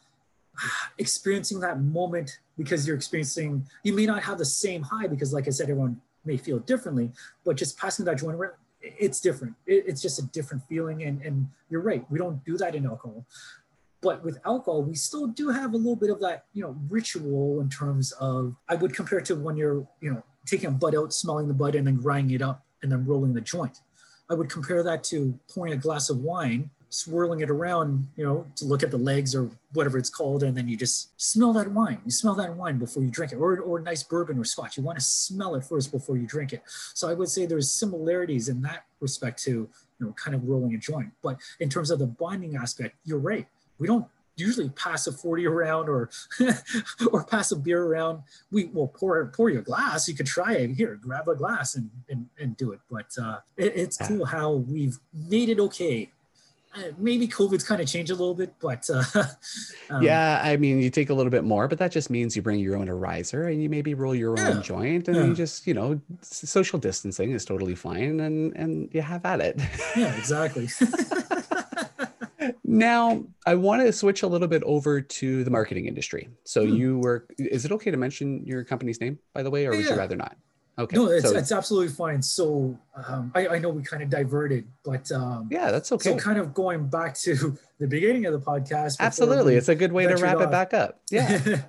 experiencing 0.98 1.60
that 1.60 1.80
moment 1.80 2.38
because 2.56 2.86
you're 2.86 2.96
experiencing, 2.96 3.66
you 3.82 3.92
may 3.92 4.06
not 4.06 4.22
have 4.22 4.38
the 4.38 4.44
same 4.44 4.82
high 4.82 5.06
because, 5.06 5.32
like 5.32 5.46
I 5.46 5.50
said, 5.50 5.64
everyone 5.64 6.00
may 6.24 6.36
feel 6.36 6.58
differently, 6.60 7.10
but 7.44 7.56
just 7.56 7.78
passing 7.78 8.04
that 8.06 8.18
joint 8.18 8.36
around, 8.36 8.54
it's 8.80 9.20
different. 9.20 9.54
it's 9.66 10.00
just 10.00 10.18
a 10.18 10.22
different 10.26 10.62
feeling. 10.68 11.02
And, 11.02 11.20
and 11.22 11.48
you're 11.70 11.80
right, 11.80 12.04
we 12.10 12.18
don't 12.18 12.44
do 12.44 12.56
that 12.58 12.74
in 12.74 12.86
alcohol. 12.86 13.24
But 14.06 14.22
with 14.22 14.38
alcohol, 14.44 14.84
we 14.84 14.94
still 14.94 15.26
do 15.26 15.48
have 15.48 15.74
a 15.74 15.76
little 15.76 15.96
bit 15.96 16.10
of 16.10 16.20
that, 16.20 16.44
you 16.54 16.62
know, 16.62 16.76
ritual 16.88 17.60
in 17.60 17.68
terms 17.68 18.12
of, 18.20 18.54
I 18.68 18.76
would 18.76 18.94
compare 18.94 19.18
it 19.18 19.24
to 19.24 19.34
when 19.34 19.56
you're, 19.56 19.84
you 20.00 20.12
know, 20.12 20.22
taking 20.46 20.68
a 20.68 20.70
bud 20.70 20.94
out, 20.94 21.12
smelling 21.12 21.48
the 21.48 21.54
bud, 21.54 21.74
and 21.74 21.84
then 21.84 21.96
grinding 21.96 22.36
it 22.36 22.40
up 22.40 22.64
and 22.82 22.92
then 22.92 23.04
rolling 23.04 23.34
the 23.34 23.40
joint. 23.40 23.80
I 24.30 24.34
would 24.34 24.48
compare 24.48 24.84
that 24.84 25.02
to 25.10 25.36
pouring 25.52 25.72
a 25.72 25.76
glass 25.76 26.08
of 26.08 26.18
wine, 26.18 26.70
swirling 26.88 27.40
it 27.40 27.50
around, 27.50 28.06
you 28.16 28.24
know, 28.24 28.46
to 28.54 28.64
look 28.64 28.84
at 28.84 28.92
the 28.92 28.96
legs 28.96 29.34
or 29.34 29.50
whatever 29.72 29.98
it's 29.98 30.08
called, 30.08 30.44
and 30.44 30.56
then 30.56 30.68
you 30.68 30.76
just 30.76 31.10
smell 31.20 31.52
that 31.54 31.72
wine. 31.72 31.98
You 32.04 32.12
smell 32.12 32.36
that 32.36 32.54
wine 32.54 32.78
before 32.78 33.02
you 33.02 33.10
drink 33.10 33.32
it, 33.32 33.38
or, 33.38 33.58
or 33.58 33.80
nice 33.80 34.04
bourbon 34.04 34.38
or 34.38 34.44
scotch. 34.44 34.76
You 34.76 34.84
want 34.84 35.00
to 35.00 35.04
smell 35.04 35.56
it 35.56 35.64
first 35.64 35.90
before 35.90 36.16
you 36.16 36.28
drink 36.28 36.52
it. 36.52 36.62
So 36.94 37.08
I 37.08 37.14
would 37.14 37.28
say 37.28 37.44
there's 37.44 37.72
similarities 37.72 38.48
in 38.48 38.62
that 38.62 38.84
respect 39.00 39.42
to, 39.46 39.50
you 39.50 39.68
know, 39.98 40.12
kind 40.12 40.36
of 40.36 40.44
rolling 40.44 40.74
a 40.74 40.78
joint. 40.78 41.10
But 41.24 41.38
in 41.58 41.68
terms 41.68 41.90
of 41.90 41.98
the 41.98 42.06
bonding 42.06 42.54
aspect, 42.54 42.94
you're 43.04 43.18
right. 43.18 43.48
We 43.78 43.86
don't 43.86 44.06
usually 44.36 44.68
pass 44.70 45.06
a 45.06 45.12
40 45.12 45.46
around 45.46 45.88
or 45.88 46.10
or 47.12 47.24
pass 47.24 47.52
a 47.52 47.56
beer 47.56 47.82
around. 47.82 48.22
We 48.50 48.66
will 48.66 48.88
pour 48.88 49.24
pour 49.26 49.50
your 49.50 49.62
glass. 49.62 50.08
You 50.08 50.14
could 50.14 50.26
try 50.26 50.54
it. 50.54 50.70
Here 50.70 50.98
grab 51.02 51.28
a 51.28 51.34
glass 51.34 51.74
and 51.74 51.90
and, 52.08 52.26
and 52.38 52.56
do 52.56 52.72
it. 52.72 52.80
But 52.90 53.16
uh, 53.20 53.38
it, 53.56 53.72
it's 53.76 53.96
cool 53.96 54.24
how 54.24 54.52
we've 54.52 54.98
made 55.12 55.48
it 55.48 55.60
okay. 55.60 56.10
Uh, 56.76 56.90
maybe 56.98 57.26
covid's 57.26 57.64
kind 57.64 57.80
of 57.80 57.88
changed 57.88 58.10
a 58.10 58.14
little 58.14 58.34
bit 58.34 58.52
but 58.60 58.86
uh, 58.92 59.02
um, 59.90 60.02
yeah 60.02 60.42
i 60.44 60.58
mean 60.58 60.78
you 60.78 60.90
take 60.90 61.08
a 61.08 61.14
little 61.14 61.30
bit 61.30 61.42
more 61.42 61.68
but 61.68 61.78
that 61.78 61.90
just 61.90 62.10
means 62.10 62.36
you 62.36 62.42
bring 62.42 62.60
your 62.60 62.76
own 62.76 62.90
riser 62.90 63.48
and 63.48 63.62
you 63.62 63.70
maybe 63.70 63.94
roll 63.94 64.14
your 64.14 64.36
yeah, 64.36 64.48
own 64.48 64.62
joint 64.62 65.08
and 65.08 65.16
yeah. 65.16 65.24
you 65.24 65.34
just 65.34 65.66
you 65.66 65.72
know 65.72 65.98
social 66.20 66.78
distancing 66.78 67.30
is 67.30 67.46
totally 67.46 67.74
fine 67.74 68.20
and 68.20 68.54
and 68.56 68.90
you 68.92 69.00
have 69.00 69.24
at 69.24 69.40
it. 69.40 69.58
Yeah 69.96 70.14
exactly 70.16 70.68
now, 72.68 73.24
I 73.46 73.54
want 73.54 73.82
to 73.82 73.92
switch 73.92 74.24
a 74.24 74.26
little 74.26 74.48
bit 74.48 74.64
over 74.64 75.00
to 75.00 75.44
the 75.44 75.50
marketing 75.50 75.86
industry. 75.86 76.28
So, 76.42 76.66
hmm. 76.66 76.74
you 76.74 76.98
work, 76.98 77.32
is 77.38 77.64
it 77.64 77.70
okay 77.72 77.92
to 77.92 77.96
mention 77.96 78.44
your 78.44 78.64
company's 78.64 79.00
name, 79.00 79.20
by 79.32 79.44
the 79.44 79.50
way, 79.50 79.66
or 79.66 79.72
yeah. 79.72 79.78
would 79.78 79.86
you 79.86 79.94
rather 79.94 80.16
not? 80.16 80.36
Okay. 80.78 80.96
No, 80.96 81.06
it's, 81.06 81.30
so, 81.30 81.36
it's 81.36 81.52
absolutely 81.52 81.94
fine. 81.94 82.20
So, 82.20 82.76
um, 83.06 83.30
I, 83.34 83.48
I, 83.48 83.58
know 83.60 83.70
we 83.70 83.82
kind 83.82 84.02
of 84.02 84.10
diverted, 84.10 84.66
but 84.84 85.10
um, 85.12 85.48
yeah, 85.50 85.70
that's 85.70 85.92
okay. 85.92 86.10
So, 86.10 86.16
kind 86.16 86.38
of 86.38 86.52
going 86.52 86.88
back 86.88 87.16
to 87.20 87.56
the 87.78 87.86
beginning 87.86 88.26
of 88.26 88.32
the 88.32 88.40
podcast. 88.40 88.96
Absolutely. 88.98 89.54
It's 89.54 89.68
a 89.68 89.74
good 89.74 89.92
way 89.92 90.06
to 90.06 90.16
wrap 90.16 90.36
off. 90.36 90.42
it 90.42 90.50
back 90.50 90.74
up. 90.74 91.00
Yeah. 91.10 91.62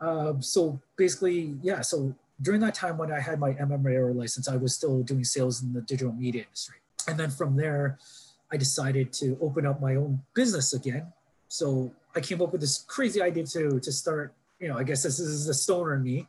um, 0.00 0.40
so, 0.40 0.80
basically, 0.96 1.54
yeah. 1.60 1.80
So, 1.80 2.14
during 2.40 2.60
that 2.60 2.74
time 2.74 2.96
when 2.96 3.10
I 3.10 3.18
had 3.18 3.40
my 3.40 3.52
MMAR 3.54 4.14
license, 4.14 4.48
I 4.48 4.56
was 4.56 4.74
still 4.74 5.02
doing 5.02 5.24
sales 5.24 5.62
in 5.62 5.72
the 5.72 5.80
digital 5.82 6.12
media 6.12 6.44
industry. 6.44 6.76
And 7.08 7.18
then 7.18 7.30
from 7.30 7.56
there, 7.56 7.98
I 8.52 8.56
decided 8.56 9.12
to 9.14 9.36
open 9.40 9.66
up 9.66 9.80
my 9.80 9.96
own 9.96 10.22
business 10.34 10.72
again. 10.72 11.12
So 11.48 11.92
I 12.14 12.20
came 12.20 12.40
up 12.42 12.52
with 12.52 12.60
this 12.60 12.84
crazy 12.86 13.20
idea 13.22 13.44
to 13.46 13.80
to 13.80 13.92
start. 13.92 14.34
You 14.58 14.68
know, 14.68 14.78
I 14.78 14.84
guess 14.84 15.02
this 15.02 15.20
is 15.20 15.46
the 15.46 15.52
stoner 15.52 15.94
in 15.96 16.02
me. 16.02 16.26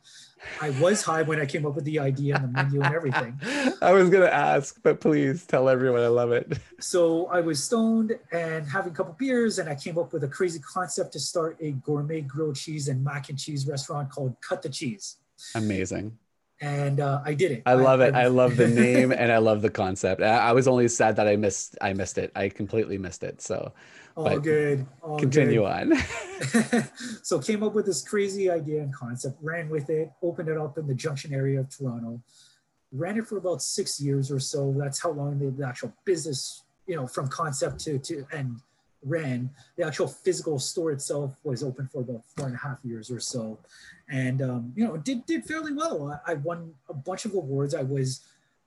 I 0.60 0.68
was 0.80 1.02
high 1.02 1.22
when 1.22 1.40
I 1.40 1.46
came 1.46 1.64
up 1.64 1.74
with 1.74 1.86
the 1.86 1.98
idea 1.98 2.36
and 2.36 2.44
the 2.44 2.48
menu 2.48 2.82
and 2.82 2.94
everything. 2.94 3.40
I 3.82 3.92
was 3.92 4.10
gonna 4.10 4.26
ask, 4.26 4.78
but 4.82 5.00
please 5.00 5.46
tell 5.46 5.66
everyone 5.66 6.02
I 6.02 6.08
love 6.08 6.32
it. 6.32 6.58
So 6.80 7.26
I 7.26 7.40
was 7.40 7.64
stoned 7.64 8.16
and 8.30 8.64
having 8.68 8.92
a 8.92 8.94
couple 8.94 9.16
beers, 9.18 9.58
and 9.58 9.68
I 9.68 9.74
came 9.74 9.98
up 9.98 10.12
with 10.12 10.22
a 10.22 10.28
crazy 10.28 10.60
concept 10.60 11.12
to 11.14 11.18
start 11.20 11.56
a 11.60 11.72
gourmet 11.72 12.20
grilled 12.20 12.54
cheese 12.54 12.86
and 12.86 13.02
mac 13.02 13.30
and 13.30 13.38
cheese 13.38 13.66
restaurant 13.66 14.10
called 14.10 14.36
Cut 14.40 14.62
the 14.62 14.68
Cheese. 14.68 15.16
Amazing 15.56 16.16
and 16.60 17.00
uh, 17.00 17.22
I 17.24 17.34
did 17.34 17.52
it. 17.52 17.62
I 17.66 17.74
love 17.74 18.00
I, 18.00 18.08
it. 18.08 18.14
I, 18.14 18.22
I 18.24 18.26
love 18.26 18.56
the 18.56 18.68
name 18.68 19.12
and 19.12 19.30
I 19.30 19.38
love 19.38 19.62
the 19.62 19.70
concept. 19.70 20.22
I, 20.22 20.48
I, 20.48 20.52
was 20.52 20.66
only 20.66 20.88
sad 20.88 21.16
that 21.16 21.28
I 21.28 21.36
missed. 21.36 21.76
I 21.80 21.92
missed 21.92 22.18
it. 22.18 22.32
I 22.34 22.48
completely 22.48 22.98
missed 22.98 23.22
it. 23.22 23.40
So, 23.40 23.72
all 24.16 24.38
good. 24.40 24.84
All 25.00 25.18
continue 25.18 25.60
good. 25.60 25.92
on. 25.92 26.84
so, 27.22 27.38
came 27.38 27.62
up 27.62 27.74
with 27.74 27.86
this 27.86 28.02
crazy 28.02 28.50
idea 28.50 28.82
and 28.82 28.92
concept, 28.92 29.36
ran 29.40 29.68
with 29.68 29.90
it, 29.90 30.10
opened 30.22 30.48
it 30.48 30.58
up 30.58 30.78
in 30.78 30.86
the 30.86 30.94
Junction 30.94 31.32
area 31.32 31.60
of 31.60 31.68
Toronto, 31.70 32.20
ran 32.92 33.16
it 33.16 33.26
for 33.26 33.36
about 33.36 33.62
six 33.62 34.00
years 34.00 34.32
or 34.32 34.40
so. 34.40 34.74
That's 34.76 35.00
how 35.00 35.10
long 35.10 35.38
the, 35.38 35.50
the 35.50 35.66
actual 35.66 35.92
business, 36.04 36.64
you 36.86 36.96
know, 36.96 37.06
from 37.06 37.28
concept 37.28 37.78
to 37.80 37.98
to 37.98 38.26
end 38.32 38.60
ran. 39.04 39.50
The 39.76 39.84
actual 39.84 40.08
physical 40.08 40.58
store 40.58 40.92
itself 40.92 41.36
was 41.44 41.62
open 41.62 41.88
for 41.88 42.02
about 42.02 42.22
four 42.36 42.46
and 42.46 42.54
a 42.54 42.58
half 42.58 42.78
years 42.84 43.10
or 43.10 43.20
so, 43.20 43.58
and 44.08 44.42
um, 44.42 44.72
you 44.74 44.84
know 44.84 44.96
did 44.96 45.26
did 45.26 45.44
fairly 45.44 45.72
well. 45.72 46.20
I, 46.26 46.32
I 46.32 46.34
won 46.34 46.74
a 46.88 46.94
bunch 46.94 47.24
of 47.24 47.34
awards. 47.34 47.74
I 47.74 47.82
was 47.82 48.20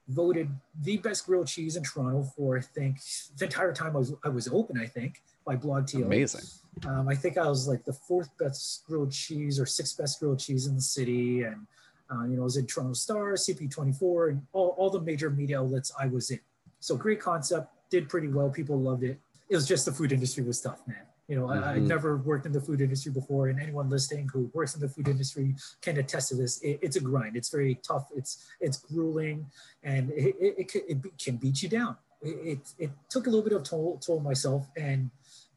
voted 0.07 0.49
the 0.82 0.97
best 0.97 1.25
grilled 1.25 1.47
cheese 1.47 1.75
in 1.75 1.84
Toronto 1.84 2.23
for 2.36 2.57
I 2.57 2.61
think 2.61 2.97
the 3.38 3.45
entire 3.45 3.73
time 3.73 3.95
I 3.95 3.99
was 3.99 4.13
I 4.23 4.29
was 4.29 4.47
open. 4.47 4.79
I 4.79 4.86
think 4.86 5.21
by 5.45 5.55
BlogTO. 5.55 6.05
Amazing. 6.05 6.41
Um, 6.88 7.07
I 7.09 7.15
think 7.15 7.38
I 7.38 7.47
was 7.47 7.67
like 7.67 7.84
the 7.84 7.93
fourth 7.93 8.29
best 8.38 8.86
grilled 8.86 9.11
cheese 9.11 9.59
or 9.59 9.65
sixth 9.65 9.97
best 9.97 10.19
grilled 10.19 10.39
cheese 10.39 10.67
in 10.67 10.75
the 10.75 10.82
city, 10.82 11.43
and 11.43 11.67
uh, 12.11 12.23
you 12.23 12.36
know 12.36 12.43
I 12.43 12.45
was 12.45 12.57
in 12.57 12.67
Toronto 12.67 12.93
Star, 12.93 13.34
CP24, 13.34 14.29
and 14.29 14.41
all 14.53 14.69
all 14.77 14.89
the 14.89 15.01
major 15.01 15.29
media 15.29 15.59
outlets 15.59 15.91
I 15.99 16.07
was 16.07 16.32
in. 16.32 16.39
So 16.79 16.95
great 16.95 17.19
concept, 17.19 17.71
did 17.89 18.09
pretty 18.09 18.27
well. 18.27 18.49
People 18.49 18.79
loved 18.79 19.03
it. 19.03 19.19
It 19.52 19.56
was 19.56 19.68
just 19.68 19.84
the 19.84 19.91
food 19.91 20.14
industry 20.14 20.45
was 20.45 20.62
tough, 20.62 20.80
man. 20.88 21.02
You 21.28 21.36
know, 21.36 21.47
mm-hmm. 21.47 21.62
I, 21.62 21.74
I 21.74 21.80
never 21.80 22.16
worked 22.16 22.45
in 22.45 22.54
the 22.54 22.62
food 22.62 22.80
industry 22.80 23.12
before, 23.12 23.49
and 23.49 23.60
anyone 23.60 23.89
listening 23.89 24.30
who 24.32 24.49
works 24.54 24.76
in 24.76 24.80
the 24.80 24.88
food 24.88 25.10
industry 25.10 25.56
can 25.82 25.97
attest 25.97 26.30
to 26.30 26.36
this. 26.36 26.62
It, 26.62 26.80
it's 26.82 26.95
a 26.95 27.02
grind. 27.02 27.36
It's 27.36 27.49
very 27.49 27.76
tough. 27.76 28.08
It's 28.16 28.47
it's 28.62 28.78
grueling, 28.78 29.45
and 29.84 30.10
it, 30.12 30.36
it, 30.39 30.56
it, 30.58 30.68
can, 30.72 30.82
it 30.88 30.97
can 31.22 31.36
beat 31.36 31.62
you 31.62 31.68
down. 31.68 31.97
It, 32.22 32.60
it, 32.80 32.91
took 33.10 33.28
a 33.28 33.30
little 33.30 33.43
bit 33.43 33.52
of 33.52 33.64
toll, 33.64 33.99
toll 34.06 34.22
myself, 34.22 34.70
and 34.78 35.12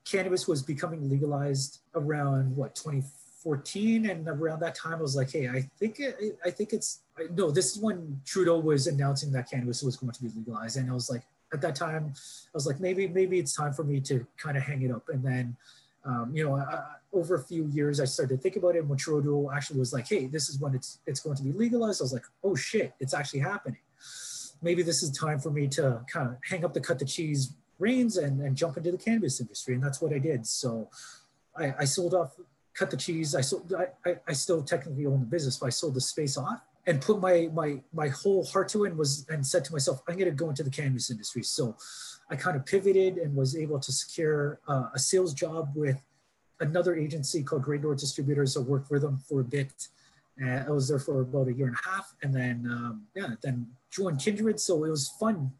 cannabis 0.04 0.48
was 0.48 0.60
becoming 0.60 1.08
legalized 1.08 1.78
around 1.94 2.56
what 2.56 2.74
2014, 2.74 4.10
and 4.10 4.26
around 4.26 4.58
that 4.60 4.74
time 4.74 4.94
I 4.94 5.02
was 5.02 5.14
like, 5.14 5.30
hey, 5.30 5.48
I 5.48 5.68
think 5.78 6.00
I 6.44 6.50
think 6.50 6.72
it's 6.72 7.02
no. 7.30 7.52
This 7.52 7.76
is 7.76 7.78
when 7.80 8.20
Trudeau 8.26 8.58
was 8.58 8.88
announcing 8.88 9.30
that 9.32 9.48
cannabis 9.48 9.84
was 9.84 9.96
going 9.96 10.12
to 10.12 10.22
be 10.22 10.30
legalized, 10.34 10.78
and 10.78 10.90
I 10.90 10.94
was 10.94 11.08
like, 11.08 11.22
at 11.54 11.60
that 11.62 11.74
time, 11.74 12.12
I 12.14 12.50
was 12.54 12.66
like, 12.66 12.80
maybe 12.80 13.08
maybe 13.08 13.38
it's 13.38 13.54
time 13.54 13.72
for 13.72 13.84
me 13.84 14.00
to 14.00 14.26
kind 14.36 14.56
of 14.56 14.62
hang 14.62 14.82
it 14.82 14.90
up. 14.90 15.08
And 15.08 15.22
then, 15.22 15.56
um, 16.04 16.32
you 16.34 16.44
know, 16.44 16.56
I, 16.56 16.82
over 17.12 17.36
a 17.36 17.42
few 17.42 17.66
years, 17.68 18.00
I 18.00 18.04
started 18.04 18.36
to 18.36 18.42
think 18.42 18.56
about 18.56 18.76
it. 18.76 18.86
When 18.86 18.98
Trudeau 18.98 19.50
actually 19.54 19.78
was 19.78 19.92
like, 19.92 20.08
hey, 20.08 20.26
this 20.26 20.48
is 20.48 20.60
when 20.60 20.74
it's 20.74 20.98
it's 21.06 21.20
going 21.20 21.36
to 21.36 21.42
be 21.42 21.52
legalized, 21.52 22.02
I 22.02 22.04
was 22.04 22.12
like, 22.12 22.26
oh 22.42 22.54
shit, 22.54 22.92
it's 23.00 23.14
actually 23.14 23.40
happening. 23.40 23.80
Maybe 24.62 24.82
this 24.82 25.02
is 25.02 25.10
time 25.10 25.38
for 25.38 25.50
me 25.50 25.68
to 25.68 26.04
kind 26.12 26.28
of 26.28 26.36
hang 26.48 26.64
up 26.64 26.74
the 26.74 26.80
cut 26.80 26.98
the 26.98 27.04
cheese 27.04 27.52
reins 27.78 28.16
and, 28.16 28.40
and 28.40 28.56
jump 28.56 28.76
into 28.76 28.92
the 28.92 28.98
cannabis 28.98 29.40
industry. 29.40 29.74
And 29.74 29.82
that's 29.82 30.00
what 30.00 30.12
I 30.12 30.18
did. 30.18 30.46
So 30.46 30.88
I, 31.56 31.74
I 31.80 31.84
sold 31.84 32.14
off, 32.14 32.34
cut 32.72 32.90
the 32.90 32.96
cheese. 32.96 33.34
I 33.34 33.40
sold, 33.40 33.72
I, 33.74 33.88
I, 34.08 34.16
I 34.28 34.32
still 34.32 34.62
technically 34.62 35.06
own 35.06 35.20
the 35.20 35.26
business, 35.26 35.58
but 35.58 35.66
I 35.66 35.70
sold 35.70 35.94
the 35.94 36.00
space 36.00 36.38
off 36.38 36.60
and 36.86 37.00
put 37.00 37.20
my 37.20 37.48
my 37.52 37.80
my 37.92 38.08
whole 38.08 38.44
heart 38.44 38.68
to 38.68 38.84
it 38.84 38.90
and 38.90 38.98
was 38.98 39.26
and 39.28 39.46
said 39.46 39.64
to 39.64 39.72
myself 39.72 40.02
i'm 40.08 40.16
going 40.16 40.30
to 40.30 40.34
go 40.34 40.48
into 40.50 40.62
the 40.62 40.70
cannabis 40.70 41.10
industry. 41.10 41.42
So 41.42 41.76
i 42.30 42.36
kind 42.36 42.56
of 42.56 42.64
pivoted 42.66 43.18
and 43.18 43.34
was 43.34 43.56
able 43.56 43.78
to 43.78 43.92
secure 43.92 44.60
uh, 44.68 44.88
a 44.94 44.98
sales 44.98 45.34
job 45.34 45.70
with 45.74 46.00
another 46.60 46.94
agency 46.94 47.42
called 47.42 47.62
great 47.62 47.82
north 47.82 47.98
distributors. 47.98 48.56
I 48.56 48.60
worked 48.60 48.88
for 48.88 48.98
them 48.98 49.18
for 49.18 49.40
a 49.40 49.44
bit 49.44 49.72
uh, 50.42 50.64
i 50.66 50.70
was 50.70 50.88
there 50.88 50.98
for 50.98 51.20
about 51.20 51.48
a 51.48 51.52
year 51.52 51.68
and 51.68 51.76
a 51.76 51.88
half 51.88 52.14
and 52.22 52.34
then 52.34 52.66
um, 52.70 53.06
yeah 53.14 53.30
then 53.42 53.66
joined 53.90 54.20
kindred. 54.20 54.60
So 54.60 54.84
it 54.84 54.90
was 54.90 55.08
fun 55.08 55.52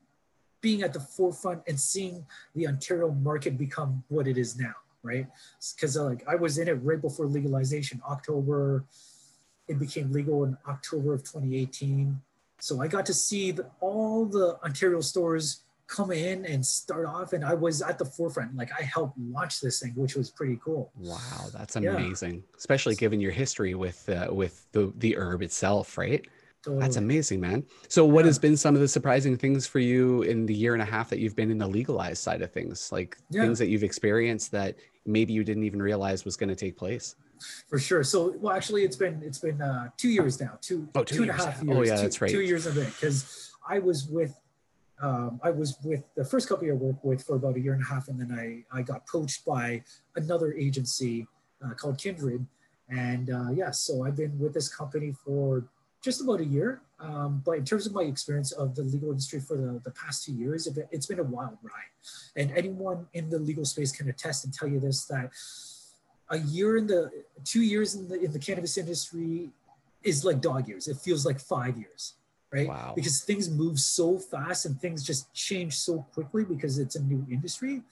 being 0.60 0.82
at 0.82 0.92
the 0.92 1.00
forefront 1.00 1.62
and 1.68 1.78
seeing 1.78 2.26
the 2.54 2.66
ontario 2.66 3.10
market 3.10 3.58
become 3.58 4.02
what 4.08 4.26
it 4.26 4.38
is 4.38 4.58
now 4.58 4.74
right? 5.02 5.26
Because 5.74 5.96
uh, 5.96 6.04
like 6.04 6.24
i 6.26 6.34
was 6.34 6.58
in 6.58 6.68
it 6.68 6.78
right 6.82 7.00
before 7.00 7.26
legalization 7.26 8.00
october 8.08 8.84
it 9.68 9.78
became 9.78 10.12
legal 10.12 10.44
in 10.44 10.56
October 10.68 11.14
of 11.14 11.22
2018. 11.22 12.20
So 12.60 12.80
I 12.80 12.88
got 12.88 13.06
to 13.06 13.14
see 13.14 13.50
the, 13.50 13.70
all 13.80 14.26
the 14.26 14.58
Ontario 14.64 15.00
stores 15.00 15.64
come 15.86 16.12
in 16.12 16.46
and 16.46 16.64
start 16.64 17.06
off, 17.06 17.32
and 17.32 17.44
I 17.44 17.54
was 17.54 17.82
at 17.82 17.98
the 17.98 18.04
forefront. 18.04 18.56
Like 18.56 18.70
I 18.78 18.82
helped 18.82 19.18
launch 19.18 19.60
this 19.60 19.80
thing, 19.80 19.92
which 19.96 20.14
was 20.14 20.30
pretty 20.30 20.58
cool. 20.64 20.90
Wow, 20.96 21.46
that's 21.52 21.76
amazing, 21.76 22.34
yeah. 22.34 22.56
especially 22.56 22.94
given 22.94 23.20
your 23.20 23.32
history 23.32 23.74
with 23.74 24.08
uh, 24.08 24.28
with 24.30 24.66
the 24.72 24.92
the 24.96 25.16
herb 25.16 25.42
itself, 25.42 25.98
right? 25.98 26.26
Totally. 26.64 26.80
That's 26.80 26.96
amazing, 26.96 27.40
man. 27.40 27.62
So, 27.88 28.06
what 28.06 28.24
yeah. 28.24 28.28
has 28.28 28.38
been 28.38 28.56
some 28.56 28.74
of 28.74 28.80
the 28.80 28.88
surprising 28.88 29.36
things 29.36 29.66
for 29.66 29.80
you 29.80 30.22
in 30.22 30.46
the 30.46 30.54
year 30.54 30.72
and 30.72 30.80
a 30.80 30.86
half 30.86 31.10
that 31.10 31.18
you've 31.18 31.36
been 31.36 31.50
in 31.50 31.58
the 31.58 31.66
legalized 31.66 32.22
side 32.22 32.40
of 32.40 32.52
things? 32.52 32.90
Like 32.90 33.18
yeah. 33.28 33.42
things 33.42 33.58
that 33.58 33.68
you've 33.68 33.84
experienced 33.84 34.50
that 34.52 34.76
maybe 35.04 35.34
you 35.34 35.44
didn't 35.44 35.64
even 35.64 35.82
realize 35.82 36.24
was 36.24 36.36
going 36.36 36.48
to 36.48 36.56
take 36.56 36.78
place? 36.78 37.16
For 37.68 37.78
sure. 37.78 38.04
So, 38.04 38.34
well, 38.38 38.54
actually, 38.54 38.84
it's 38.84 38.96
been 38.96 39.22
it's 39.22 39.38
been 39.38 39.60
uh, 39.60 39.90
two 39.96 40.08
years 40.08 40.40
now, 40.40 40.58
two 40.60 40.88
oh, 40.94 41.04
two, 41.04 41.16
two 41.16 41.22
and 41.22 41.30
a 41.30 41.34
half 41.34 41.62
years. 41.62 41.78
Oh 41.78 41.82
yeah, 41.82 41.96
two, 41.96 42.02
that's 42.02 42.20
right. 42.20 42.30
Two 42.30 42.42
years 42.42 42.66
of 42.66 42.76
it 42.78 42.86
because 42.86 43.52
I 43.68 43.78
was 43.78 44.06
with 44.06 44.38
um, 45.00 45.40
I 45.42 45.50
was 45.50 45.76
with 45.84 46.02
the 46.14 46.24
first 46.24 46.48
company 46.48 46.70
I 46.70 46.74
worked 46.74 47.04
with 47.04 47.22
for 47.22 47.36
about 47.36 47.56
a 47.56 47.60
year 47.60 47.74
and 47.74 47.82
a 47.82 47.86
half, 47.86 48.08
and 48.08 48.20
then 48.20 48.36
I 48.38 48.64
I 48.76 48.82
got 48.82 49.06
poached 49.06 49.44
by 49.44 49.82
another 50.16 50.54
agency 50.54 51.26
uh, 51.64 51.74
called 51.74 51.98
Kindred, 51.98 52.46
and 52.88 53.30
uh, 53.30 53.50
yeah, 53.52 53.70
so 53.70 54.04
I've 54.04 54.16
been 54.16 54.38
with 54.38 54.54
this 54.54 54.68
company 54.68 55.12
for 55.24 55.64
just 56.02 56.20
about 56.20 56.40
a 56.40 56.44
year. 56.44 56.82
Um, 57.00 57.42
but 57.44 57.58
in 57.58 57.64
terms 57.64 57.86
of 57.86 57.92
my 57.92 58.02
experience 58.02 58.52
of 58.52 58.74
the 58.74 58.82
legal 58.82 59.10
industry 59.10 59.40
for 59.40 59.56
the, 59.56 59.80
the 59.84 59.90
past 59.90 60.24
two 60.24 60.32
years, 60.32 60.68
it's 60.90 61.06
been 61.06 61.18
a 61.18 61.24
wild 61.24 61.58
ride. 61.62 61.92
And 62.36 62.50
anyone 62.52 63.06
in 63.12 63.28
the 63.28 63.38
legal 63.38 63.64
space 63.64 63.92
can 63.92 64.08
attest 64.08 64.44
and 64.44 64.54
tell 64.54 64.68
you 64.68 64.80
this 64.80 65.04
that 65.06 65.30
a 66.30 66.38
year 66.38 66.76
in 66.76 66.86
the 66.86 67.10
two 67.44 67.62
years 67.62 67.94
in 67.94 68.08
the 68.08 68.20
in 68.20 68.32
the 68.32 68.38
cannabis 68.38 68.78
industry 68.78 69.50
is 70.02 70.24
like 70.24 70.40
dog 70.40 70.68
years. 70.68 70.88
It 70.88 70.96
feels 70.96 71.24
like 71.24 71.40
five 71.40 71.76
years, 71.76 72.14
right? 72.52 72.68
Wow. 72.68 72.92
Because 72.94 73.22
things 73.22 73.50
move 73.50 73.78
so 73.78 74.18
fast 74.18 74.66
and 74.66 74.80
things 74.80 75.02
just 75.02 75.32
change 75.34 75.74
so 75.74 76.06
quickly 76.12 76.44
because 76.44 76.78
it's 76.78 76.96
a 76.96 77.02
new 77.02 77.26
industry 77.30 77.82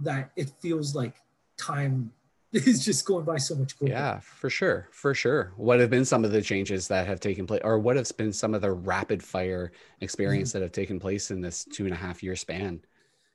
that 0.00 0.30
it 0.36 0.50
feels 0.60 0.94
like 0.94 1.14
time 1.56 2.12
is 2.52 2.84
just 2.84 3.04
going 3.04 3.24
by 3.24 3.36
so 3.36 3.54
much 3.54 3.78
quicker. 3.78 3.92
Yeah, 3.92 4.18
for 4.18 4.50
sure. 4.50 4.88
For 4.90 5.14
sure. 5.14 5.52
What 5.56 5.78
have 5.78 5.90
been 5.90 6.04
some 6.04 6.24
of 6.24 6.32
the 6.32 6.42
changes 6.42 6.88
that 6.88 7.06
have 7.06 7.20
taken 7.20 7.46
place, 7.46 7.60
or 7.62 7.78
what 7.78 7.96
have 7.96 8.10
been 8.16 8.32
some 8.32 8.54
of 8.54 8.60
the 8.60 8.72
rapid 8.72 9.22
fire 9.22 9.70
experience 10.00 10.50
mm-hmm. 10.50 10.58
that 10.58 10.64
have 10.64 10.72
taken 10.72 10.98
place 10.98 11.30
in 11.30 11.40
this 11.40 11.64
two 11.64 11.84
and 11.84 11.94
a 11.94 11.96
half 11.96 12.22
year 12.22 12.34
span? 12.34 12.80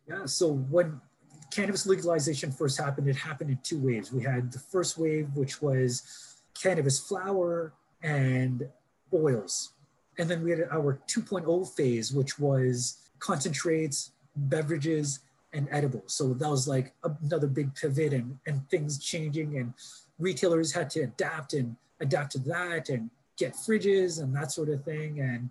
Yeah. 0.10 0.26
So 0.26 0.52
when 0.52 1.00
cannabis 1.56 1.86
legalization 1.86 2.52
first 2.52 2.78
happened, 2.80 3.08
it 3.08 3.16
happened 3.16 3.50
in 3.50 3.60
two 3.64 3.80
waves. 3.80 4.12
We 4.12 4.24
had 4.24 4.52
the 4.52 4.60
first 4.60 4.98
wave, 4.98 5.30
which 5.36 5.62
was 5.62 6.36
cannabis 6.54 7.00
flower 7.00 7.72
and 8.04 8.68
oils. 9.14 9.72
And 10.18 10.30
then 10.30 10.44
we 10.44 10.52
had 10.52 10.68
our 10.72 11.00
2.0 11.08 11.76
phase, 11.76 12.12
which 12.12 12.38
was 12.38 12.98
concentrates, 13.20 14.12
beverages, 14.36 15.20
and 15.54 15.68
edibles. 15.72 16.14
So 16.14 16.34
that 16.34 16.50
was 16.50 16.68
like 16.68 16.94
another 17.24 17.48
big 17.48 17.74
pivot 17.74 18.14
and, 18.14 18.38
and 18.46 18.70
things 18.70 19.00
changing, 19.00 19.58
and 19.58 19.74
retailers 20.20 20.74
had 20.74 20.90
to 20.92 21.02
adapt 21.02 21.54
and 21.54 21.76
adapt 22.02 22.34
to 22.34 22.40
that 22.40 22.90
and 22.90 23.10
get 23.38 23.54
fridges 23.54 24.22
and 24.22 24.36
that 24.36 24.52
sort 24.52 24.70
of 24.70 24.84
thing. 24.84 25.22
And 25.22 25.50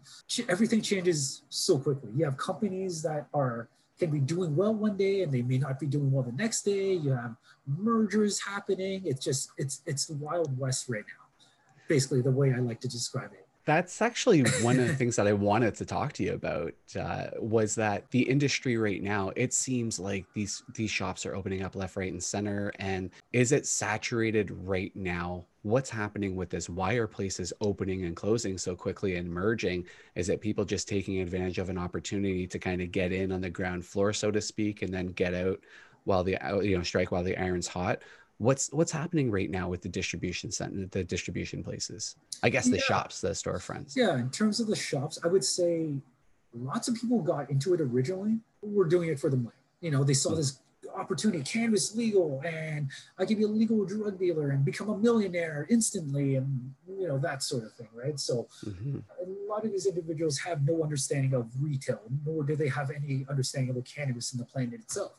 everything 0.48 0.82
changes 0.82 1.42
so 1.48 1.78
quickly. 1.78 2.10
You 2.14 2.26
have 2.26 2.36
companies 2.36 3.00
that 3.02 3.26
are 3.32 3.68
can 3.98 4.10
be 4.10 4.20
doing 4.20 4.56
well 4.56 4.74
one 4.74 4.96
day 4.96 5.22
and 5.22 5.32
they 5.32 5.42
may 5.42 5.58
not 5.58 5.78
be 5.78 5.86
doing 5.86 6.10
well 6.10 6.22
the 6.22 6.32
next 6.32 6.62
day. 6.62 6.94
You 6.94 7.10
have 7.10 7.36
mergers 7.66 8.40
happening. 8.40 9.02
It's 9.04 9.24
just 9.24 9.50
it's 9.56 9.82
it's 9.86 10.06
the 10.06 10.14
wild 10.14 10.58
west 10.58 10.88
right 10.88 11.04
now. 11.06 11.46
Basically, 11.88 12.22
the 12.22 12.30
way 12.30 12.52
I 12.52 12.58
like 12.58 12.80
to 12.80 12.88
describe 12.88 13.32
it. 13.32 13.43
That's 13.66 14.02
actually 14.02 14.42
one 14.60 14.78
of 14.78 14.86
the 14.86 14.94
things 14.94 15.16
that 15.16 15.26
I 15.26 15.32
wanted 15.32 15.74
to 15.76 15.86
talk 15.86 16.12
to 16.14 16.22
you 16.22 16.34
about 16.34 16.74
uh, 17.00 17.28
was 17.38 17.74
that 17.76 18.10
the 18.10 18.20
industry 18.20 18.76
right 18.76 19.02
now. 19.02 19.32
It 19.36 19.54
seems 19.54 19.98
like 19.98 20.26
these 20.34 20.62
these 20.74 20.90
shops 20.90 21.24
are 21.24 21.34
opening 21.34 21.62
up 21.62 21.74
left, 21.74 21.96
right, 21.96 22.12
and 22.12 22.22
center. 22.22 22.72
And 22.78 23.10
is 23.32 23.52
it 23.52 23.66
saturated 23.66 24.50
right 24.50 24.94
now 24.94 25.46
what's 25.62 25.88
happening 25.88 26.36
with 26.36 26.50
this? 26.50 26.68
Why 26.68 26.94
are 26.94 27.06
places 27.06 27.54
opening 27.62 28.04
and 28.04 28.14
closing 28.14 28.58
so 28.58 28.76
quickly 28.76 29.16
and 29.16 29.30
merging? 29.30 29.86
Is 30.14 30.28
it 30.28 30.42
people 30.42 30.66
just 30.66 30.86
taking 30.86 31.20
advantage 31.20 31.58
of 31.58 31.70
an 31.70 31.78
opportunity 31.78 32.46
to 32.46 32.58
kind 32.58 32.82
of 32.82 32.92
get 32.92 33.12
in 33.12 33.32
on 33.32 33.40
the 33.40 33.48
ground 33.48 33.86
floor, 33.86 34.12
so 34.12 34.30
to 34.30 34.42
speak, 34.42 34.82
and 34.82 34.92
then 34.92 35.06
get 35.06 35.32
out 35.32 35.58
while 36.04 36.22
the 36.22 36.36
you 36.62 36.76
know 36.76 36.82
strike 36.82 37.12
while 37.12 37.24
the 37.24 37.38
iron's 37.38 37.68
hot? 37.68 38.02
What's 38.44 38.70
what's 38.72 38.92
happening 38.92 39.30
right 39.30 39.50
now 39.50 39.68
with 39.70 39.80
the 39.80 39.88
distribution 39.88 40.50
center, 40.50 40.86
the 40.90 41.02
distribution 41.02 41.64
places? 41.64 42.16
I 42.42 42.50
guess 42.50 42.66
the 42.66 42.76
yeah. 42.76 42.82
shops, 42.82 43.22
the 43.22 43.30
storefronts. 43.30 43.96
Yeah, 43.96 44.18
in 44.18 44.28
terms 44.28 44.60
of 44.60 44.66
the 44.66 44.76
shops, 44.76 45.18
I 45.24 45.28
would 45.28 45.42
say 45.42 45.94
lots 46.52 46.86
of 46.88 46.94
people 46.94 47.22
got 47.22 47.48
into 47.48 47.72
it 47.72 47.80
originally. 47.80 48.36
We're 48.60 48.84
doing 48.84 49.08
it 49.08 49.18
for 49.18 49.30
the 49.30 49.38
money. 49.38 49.56
You 49.80 49.92
know, 49.92 50.04
they 50.04 50.12
saw 50.12 50.30
mm-hmm. 50.30 50.38
this 50.38 50.58
opportunity, 50.94 51.42
cannabis 51.42 51.96
legal, 51.96 52.42
and 52.44 52.90
I 53.18 53.24
can 53.24 53.38
be 53.38 53.44
a 53.44 53.48
legal 53.48 53.82
drug 53.86 54.18
dealer 54.18 54.50
and 54.50 54.62
become 54.62 54.90
a 54.90 54.98
millionaire 54.98 55.66
instantly, 55.70 56.36
and 56.36 56.74
you 56.86 57.08
know 57.08 57.18
that 57.20 57.42
sort 57.42 57.64
of 57.64 57.72
thing, 57.72 57.88
right? 57.94 58.20
So 58.20 58.46
mm-hmm. 58.62 58.98
a 59.22 59.50
lot 59.50 59.64
of 59.64 59.72
these 59.72 59.86
individuals 59.86 60.38
have 60.40 60.66
no 60.66 60.82
understanding 60.82 61.32
of 61.32 61.50
retail, 61.58 62.02
nor 62.26 62.44
do 62.44 62.56
they 62.56 62.68
have 62.68 62.90
any 62.90 63.24
understanding 63.30 63.70
of 63.70 63.76
the 63.76 63.82
cannabis 63.82 64.34
in 64.34 64.38
the 64.38 64.44
plant 64.44 64.74
itself. 64.74 65.12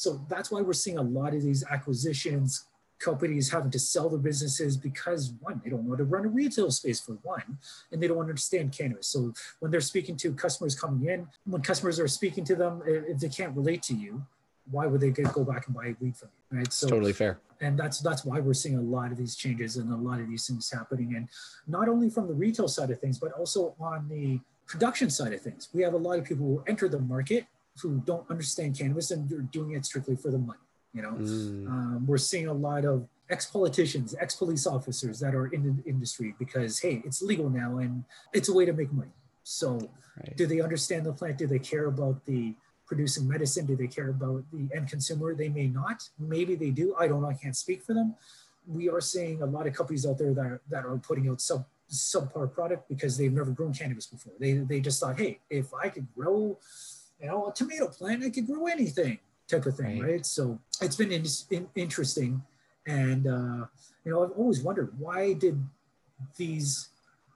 So 0.00 0.18
that's 0.30 0.50
why 0.50 0.62
we're 0.62 0.72
seeing 0.72 0.96
a 0.96 1.02
lot 1.02 1.34
of 1.34 1.42
these 1.42 1.62
acquisitions 1.70 2.64
companies 3.00 3.50
having 3.50 3.70
to 3.70 3.78
sell 3.78 4.08
their 4.08 4.18
businesses 4.18 4.76
because 4.76 5.32
one, 5.40 5.60
they 5.62 5.70
don't 5.70 5.84
know 5.84 5.90
how 5.90 5.96
to 5.96 6.04
run 6.04 6.24
a 6.24 6.28
retail 6.28 6.70
space 6.70 7.00
for 7.00 7.12
one, 7.22 7.58
and 7.92 8.02
they 8.02 8.08
don't 8.08 8.18
understand 8.18 8.72
cannabis. 8.72 9.08
So 9.08 9.34
when 9.58 9.70
they're 9.70 9.80
speaking 9.82 10.16
to 10.16 10.32
customers 10.32 10.78
coming 10.78 11.08
in, 11.08 11.28
when 11.44 11.60
customers 11.60 12.00
are 12.00 12.08
speaking 12.08 12.44
to 12.44 12.56
them, 12.56 12.82
if 12.86 13.18
they 13.18 13.28
can't 13.28 13.54
relate 13.54 13.82
to 13.84 13.94
you, 13.94 14.22
why 14.70 14.86
would 14.86 15.02
they 15.02 15.10
go 15.10 15.44
back 15.44 15.66
and 15.66 15.76
buy 15.76 15.94
weed 16.00 16.16
from 16.16 16.28
you? 16.50 16.58
Right. 16.58 16.72
So 16.72 16.88
totally 16.88 17.12
fair. 17.12 17.38
And 17.60 17.78
that's 17.78 17.98
that's 18.00 18.24
why 18.24 18.40
we're 18.40 18.54
seeing 18.54 18.78
a 18.78 18.82
lot 18.82 19.12
of 19.12 19.18
these 19.18 19.36
changes 19.36 19.76
and 19.76 19.92
a 19.92 19.96
lot 19.96 20.20
of 20.20 20.28
these 20.28 20.46
things 20.46 20.70
happening. 20.70 21.14
And 21.14 21.28
not 21.66 21.88
only 21.88 22.08
from 22.08 22.26
the 22.26 22.34
retail 22.34 22.68
side 22.68 22.90
of 22.90 23.00
things, 23.00 23.18
but 23.18 23.32
also 23.32 23.74
on 23.78 24.08
the 24.08 24.40
production 24.66 25.10
side 25.10 25.32
of 25.32 25.40
things. 25.42 25.68
We 25.74 25.82
have 25.82 25.94
a 25.94 25.98
lot 25.98 26.18
of 26.18 26.24
people 26.24 26.46
who 26.46 26.62
enter 26.66 26.88
the 26.88 27.00
market 27.00 27.46
who 27.80 28.02
don't 28.04 28.28
understand 28.30 28.78
cannabis 28.78 29.10
and 29.10 29.28
they're 29.28 29.40
doing 29.40 29.72
it 29.72 29.84
strictly 29.84 30.16
for 30.16 30.30
the 30.30 30.38
money. 30.38 30.58
You 30.92 31.02
know, 31.02 31.12
mm. 31.12 31.66
um, 31.68 32.06
we're 32.06 32.18
seeing 32.18 32.48
a 32.48 32.52
lot 32.52 32.84
of 32.84 33.06
ex-politicians, 33.28 34.14
ex-police 34.18 34.66
officers 34.66 35.20
that 35.20 35.34
are 35.34 35.46
in 35.46 35.62
the 35.62 35.88
industry 35.88 36.34
because 36.38 36.80
hey, 36.80 37.00
it's 37.04 37.22
legal 37.22 37.48
now 37.48 37.78
and 37.78 38.04
it's 38.32 38.48
a 38.48 38.52
way 38.52 38.64
to 38.64 38.72
make 38.72 38.92
money. 38.92 39.12
So, 39.44 39.78
right. 40.18 40.36
do 40.36 40.46
they 40.46 40.60
understand 40.60 41.06
the 41.06 41.12
plant? 41.12 41.38
Do 41.38 41.46
they 41.46 41.58
care 41.58 41.86
about 41.86 42.24
the 42.26 42.54
producing 42.86 43.28
medicine? 43.28 43.66
Do 43.66 43.76
they 43.76 43.86
care 43.86 44.10
about 44.10 44.44
the 44.52 44.68
end 44.74 44.88
consumer? 44.88 45.34
They 45.34 45.48
may 45.48 45.68
not. 45.68 46.08
Maybe 46.18 46.56
they 46.56 46.70
do. 46.70 46.94
I 46.98 47.06
don't 47.06 47.22
know. 47.22 47.28
I 47.28 47.34
can't 47.34 47.56
speak 47.56 47.82
for 47.82 47.94
them. 47.94 48.16
We 48.66 48.88
are 48.88 49.00
seeing 49.00 49.42
a 49.42 49.46
lot 49.46 49.66
of 49.66 49.74
companies 49.74 50.04
out 50.04 50.18
there 50.18 50.34
that 50.34 50.44
are, 50.44 50.60
that 50.68 50.84
are 50.84 50.98
putting 50.98 51.28
out 51.28 51.40
sub 51.40 51.64
subpar 51.90 52.52
product 52.52 52.88
because 52.88 53.16
they've 53.16 53.32
never 53.32 53.50
grown 53.50 53.72
cannabis 53.74 54.06
before. 54.06 54.32
They 54.38 54.52
they 54.52 54.80
just 54.80 55.00
thought, 55.00 55.18
hey, 55.18 55.40
if 55.48 55.74
I 55.74 55.88
could 55.88 56.06
grow, 56.14 56.58
you 57.20 57.28
know, 57.28 57.48
a 57.48 57.52
tomato 57.52 57.88
plant, 57.88 58.24
I 58.24 58.30
could 58.30 58.46
grow 58.46 58.66
anything 58.66 59.18
type 59.48 59.66
of 59.66 59.76
thing, 59.76 60.00
right? 60.00 60.12
right? 60.12 60.26
So 60.26 60.58
it's 60.80 60.96
been 60.96 61.12
in, 61.12 61.24
in, 61.50 61.68
interesting, 61.74 62.42
and 62.86 63.26
uh, 63.26 63.66
you 64.04 64.12
know, 64.12 64.24
I've 64.24 64.32
always 64.32 64.62
wondered 64.62 64.92
why 64.98 65.34
did 65.34 65.62
these 66.36 66.88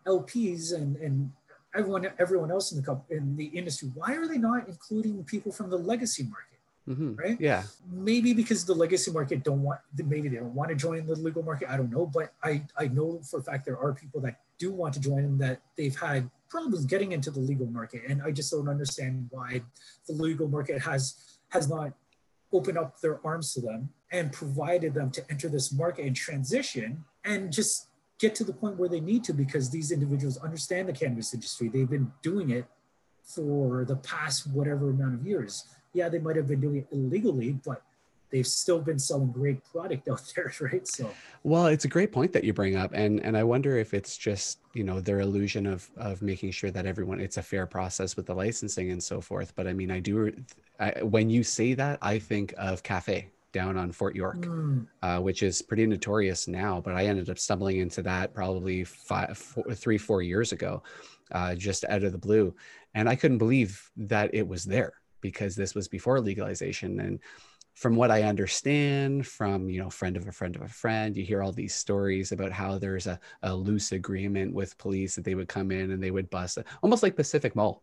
LPs 0.06 0.74
and 0.74 0.96
and 0.96 1.32
everyone 1.74 2.08
everyone 2.18 2.50
else 2.50 2.72
in 2.72 2.82
the 2.82 3.00
in 3.10 3.36
the 3.36 3.46
industry 3.46 3.90
why 3.94 4.14
are 4.14 4.28
they 4.28 4.38
not 4.38 4.68
including 4.68 5.24
people 5.24 5.52
from 5.52 5.70
the 5.70 5.78
legacy 5.78 6.24
market? 6.24 6.54
Mm-hmm. 6.88 7.14
Right. 7.14 7.40
Yeah. 7.40 7.62
Maybe 7.90 8.34
because 8.34 8.66
the 8.66 8.74
legacy 8.74 9.10
market 9.10 9.42
don't 9.42 9.62
want, 9.62 9.80
maybe 9.96 10.28
they 10.28 10.36
don't 10.36 10.54
want 10.54 10.68
to 10.68 10.76
join 10.76 11.06
the 11.06 11.14
legal 11.16 11.42
market. 11.42 11.70
I 11.70 11.78
don't 11.78 11.90
know, 11.90 12.04
but 12.04 12.34
I 12.42 12.62
I 12.76 12.88
know 12.88 13.20
for 13.22 13.40
a 13.40 13.42
fact 13.42 13.64
there 13.64 13.78
are 13.78 13.94
people 13.94 14.20
that 14.20 14.40
do 14.58 14.70
want 14.70 14.92
to 14.94 15.00
join 15.00 15.20
and 15.20 15.40
that 15.40 15.62
they've 15.76 15.98
had 15.98 16.28
problems 16.54 16.84
getting 16.84 17.10
into 17.10 17.32
the 17.32 17.40
legal 17.40 17.66
market, 17.66 18.02
and 18.08 18.22
I 18.22 18.30
just 18.30 18.52
don't 18.52 18.68
understand 18.68 19.26
why 19.30 19.62
the 20.06 20.12
legal 20.12 20.46
market 20.46 20.80
has 20.82 21.02
has 21.48 21.68
not 21.68 21.92
opened 22.52 22.78
up 22.78 23.00
their 23.00 23.18
arms 23.26 23.52
to 23.54 23.60
them 23.60 23.88
and 24.12 24.30
provided 24.32 24.94
them 24.94 25.10
to 25.10 25.20
enter 25.28 25.48
this 25.48 25.72
market 25.72 26.06
and 26.06 26.14
transition 26.14 27.04
and 27.24 27.52
just 27.52 27.88
get 28.20 28.36
to 28.36 28.44
the 28.44 28.52
point 28.52 28.76
where 28.76 28.88
they 28.88 29.00
need 29.00 29.24
to 29.24 29.32
because 29.32 29.70
these 29.70 29.90
individuals 29.90 30.36
understand 30.38 30.88
the 30.88 30.92
cannabis 30.92 31.34
industry. 31.34 31.68
They've 31.68 31.90
been 31.90 32.12
doing 32.22 32.50
it 32.50 32.66
for 33.24 33.84
the 33.84 33.96
past 33.96 34.46
whatever 34.46 34.90
amount 34.90 35.14
of 35.14 35.26
years. 35.26 35.64
Yeah, 35.92 36.08
they 36.08 36.20
might 36.20 36.36
have 36.36 36.46
been 36.46 36.60
doing 36.60 36.76
it 36.76 36.86
illegally, 36.92 37.58
but 37.64 37.82
they've 38.30 38.46
still 38.46 38.80
been 38.80 38.98
selling 38.98 39.30
great 39.30 39.64
product 39.64 40.08
out 40.10 40.32
there, 40.34 40.52
right? 40.60 40.86
So, 40.86 41.10
well, 41.42 41.66
it's 41.66 41.84
a 41.84 41.88
great 41.88 42.12
point 42.12 42.32
that 42.32 42.44
you 42.44 42.52
bring 42.52 42.76
up, 42.76 42.92
and 42.94 43.20
and 43.20 43.36
I 43.36 43.44
wonder 43.44 43.78
if 43.78 43.94
it's 43.94 44.16
just 44.16 44.58
you 44.74 44.84
know 44.84 45.00
their 45.00 45.20
illusion 45.20 45.66
of 45.66 45.88
of 45.96 46.22
making 46.22 46.50
sure 46.50 46.70
that 46.70 46.86
everyone 46.86 47.20
it's 47.20 47.36
a 47.36 47.42
fair 47.42 47.66
process 47.66 48.16
with 48.16 48.26
the 48.26 48.34
licensing 48.34 48.90
and 48.90 49.02
so 49.02 49.20
forth. 49.20 49.54
But 49.54 49.66
I 49.66 49.72
mean, 49.72 49.90
I 49.90 50.00
do 50.00 50.32
I, 50.80 51.02
when 51.02 51.30
you 51.30 51.42
say 51.42 51.74
that, 51.74 51.98
I 52.02 52.18
think 52.18 52.54
of 52.58 52.82
Cafe 52.82 53.28
down 53.52 53.78
on 53.78 53.92
Fort 53.92 54.16
York, 54.16 54.38
mm. 54.38 54.84
uh, 55.02 55.20
which 55.20 55.44
is 55.44 55.62
pretty 55.62 55.86
notorious 55.86 56.48
now. 56.48 56.80
But 56.80 56.94
I 56.94 57.06
ended 57.06 57.30
up 57.30 57.38
stumbling 57.38 57.78
into 57.78 58.02
that 58.02 58.34
probably 58.34 58.82
five, 58.82 59.38
four, 59.38 59.72
three, 59.74 59.96
four 59.96 60.22
years 60.22 60.50
ago, 60.50 60.82
uh, 61.30 61.54
just 61.54 61.84
out 61.84 62.02
of 62.02 62.12
the 62.12 62.18
blue, 62.18 62.54
and 62.94 63.08
I 63.08 63.14
couldn't 63.14 63.38
believe 63.38 63.90
that 63.96 64.34
it 64.34 64.46
was 64.46 64.64
there 64.64 64.94
because 65.20 65.56
this 65.56 65.74
was 65.74 65.88
before 65.88 66.20
legalization 66.20 67.00
and 67.00 67.18
from 67.84 67.96
what 67.96 68.10
I 68.10 68.22
understand 68.22 69.26
from, 69.26 69.68
you 69.68 69.78
know, 69.78 69.90
friend 69.90 70.16
of 70.16 70.26
a 70.26 70.32
friend 70.32 70.56
of 70.56 70.62
a 70.62 70.68
friend, 70.68 71.14
you 71.14 71.22
hear 71.22 71.42
all 71.42 71.52
these 71.52 71.74
stories 71.74 72.32
about 72.32 72.50
how 72.50 72.78
there's 72.78 73.06
a, 73.06 73.20
a 73.42 73.54
loose 73.54 73.92
agreement 73.92 74.54
with 74.54 74.78
police 74.78 75.16
that 75.16 75.24
they 75.26 75.34
would 75.34 75.48
come 75.48 75.70
in 75.70 75.90
and 75.90 76.02
they 76.02 76.10
would 76.10 76.30
bust 76.30 76.56
almost 76.82 77.02
like 77.02 77.14
Pacific 77.14 77.54
Mall, 77.54 77.82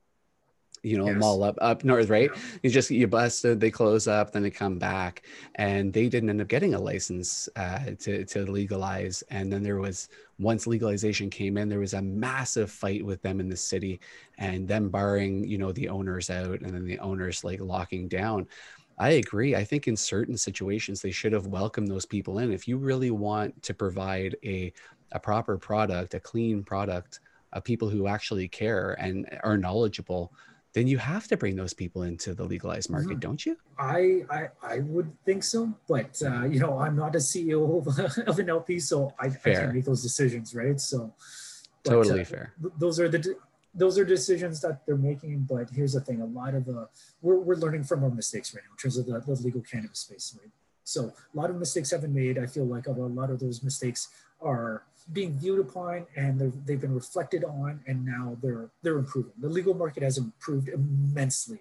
you 0.82 0.98
know, 0.98 1.06
yes. 1.06 1.18
mall 1.18 1.44
up 1.44 1.56
up 1.62 1.84
north, 1.84 2.10
right? 2.10 2.32
Yeah. 2.34 2.42
You 2.64 2.70
just 2.72 2.90
you 2.90 3.06
busted, 3.06 3.60
they 3.60 3.70
close 3.70 4.08
up, 4.08 4.32
then 4.32 4.42
they 4.42 4.50
come 4.50 4.80
back, 4.80 5.22
and 5.54 5.94
they 5.94 6.10
didn't 6.10 6.32
end 6.32 6.42
up 6.42 6.48
getting 6.48 6.74
a 6.74 6.80
license 6.80 7.48
uh, 7.56 7.92
to 8.00 8.26
to 8.26 8.52
legalize. 8.52 9.24
And 9.30 9.54
then 9.54 9.62
there 9.62 9.78
was 9.78 10.10
once 10.40 10.66
legalization 10.66 11.30
came 11.30 11.60
in, 11.60 11.70
there 11.70 11.78
was 11.78 11.94
a 11.94 12.02
massive 12.02 12.72
fight 12.72 13.06
with 13.06 13.22
them 13.22 13.40
in 13.40 13.50
the 13.50 13.56
city, 13.56 14.00
and 14.40 14.68
them 14.68 14.90
barring 14.90 15.48
you 15.48 15.60
know 15.60 15.72
the 15.72 15.90
owners 15.90 16.32
out, 16.32 16.62
and 16.62 16.74
then 16.74 16.86
the 16.86 16.98
owners 16.98 17.44
like 17.44 17.62
locking 17.62 18.08
down. 18.08 18.48
I 19.02 19.12
agree. 19.14 19.56
I 19.56 19.64
think 19.64 19.88
in 19.88 19.98
certain 19.98 20.38
situations 20.38 21.02
they 21.02 21.12
should 21.12 21.34
have 21.34 21.48
welcomed 21.48 21.88
those 21.88 22.06
people 22.06 22.38
in. 22.38 22.54
If 22.54 22.68
you 22.68 22.78
really 22.78 23.10
want 23.10 23.62
to 23.64 23.74
provide 23.74 24.36
a 24.44 24.72
a 25.14 25.20
proper 25.20 25.58
product, 25.58 26.14
a 26.14 26.20
clean 26.20 26.64
product, 26.64 27.20
of 27.54 27.64
people 27.64 27.90
who 27.90 28.08
actually 28.08 28.48
care 28.48 28.94
and 29.00 29.28
are 29.44 29.58
knowledgeable, 29.58 30.32
then 30.74 30.88
you 30.88 30.98
have 30.98 31.28
to 31.28 31.36
bring 31.36 31.56
those 31.56 31.74
people 31.74 32.04
into 32.04 32.34
the 32.34 32.44
legalized 32.44 32.90
market, 32.90 33.10
mm-hmm. 33.10 33.20
don't 33.20 33.46
you? 33.46 33.58
I, 33.78 34.24
I 34.30 34.50
I 34.64 34.80
would 34.80 35.12
think 35.26 35.44
so, 35.44 35.74
but 35.88 36.22
uh, 36.26 36.46
you 36.46 36.60
know 36.60 36.80
I'm 36.80 36.96
not 36.96 37.16
a 37.16 37.20
CEO 37.20 37.62
of, 37.80 38.28
of 38.28 38.40
an 38.40 38.50
LP, 38.50 38.80
so 38.80 39.14
I, 39.20 39.26
I, 39.26 39.30
can't 39.30 39.74
make 39.74 39.86
those 39.86 40.02
decisions, 40.02 40.56
right? 40.56 40.80
So 40.80 41.14
but, 41.84 41.92
totally 41.92 42.22
uh, 42.22 42.26
fair. 42.26 42.54
Those 42.78 43.00
are 43.00 43.10
the 43.10 43.36
those 43.74 43.98
are 43.98 44.06
decisions 44.06 44.62
that 44.62 44.86
they're 44.86 44.98
making. 44.98 45.48
But 45.50 45.70
here's 45.70 45.94
the 45.94 46.02
thing: 46.02 46.22
a 46.22 46.26
lot 46.26 46.54
of 46.54 46.66
the 46.66 46.88
we're, 47.22 47.38
we're 47.38 47.56
learning 47.56 47.84
from 47.84 48.04
our 48.04 48.10
mistakes 48.10 48.54
right 48.54 48.64
now 48.64 48.72
in 48.72 48.78
terms 48.78 48.98
of 48.98 49.06
the, 49.06 49.20
the 49.20 49.42
legal 49.42 49.62
cannabis 49.62 50.00
space, 50.00 50.38
right? 50.42 50.52
So 50.84 51.06
a 51.06 51.38
lot 51.38 51.50
of 51.50 51.58
mistakes 51.58 51.92
have 51.92 52.02
been 52.02 52.14
made. 52.14 52.38
I 52.38 52.48
feel 52.48 52.66
like 52.66 52.88
a 52.88 52.92
lot 52.92 53.30
of 53.30 53.40
those 53.40 53.64
mistakes 53.64 54.10
are 54.42 54.84
being 55.14 55.38
viewed 55.38 55.60
upon 55.60 56.06
and 56.16 56.40
they've 56.66 56.82
been 56.82 56.94
reflected 56.94 57.44
on, 57.44 57.82
and 57.88 58.06
now 58.06 58.38
they're 58.42 58.70
they're 58.82 58.98
improving. 58.98 59.34
The 59.40 59.50
legal 59.50 59.74
market 59.74 60.04
has 60.04 60.18
improved 60.18 60.70
immensely 60.70 61.60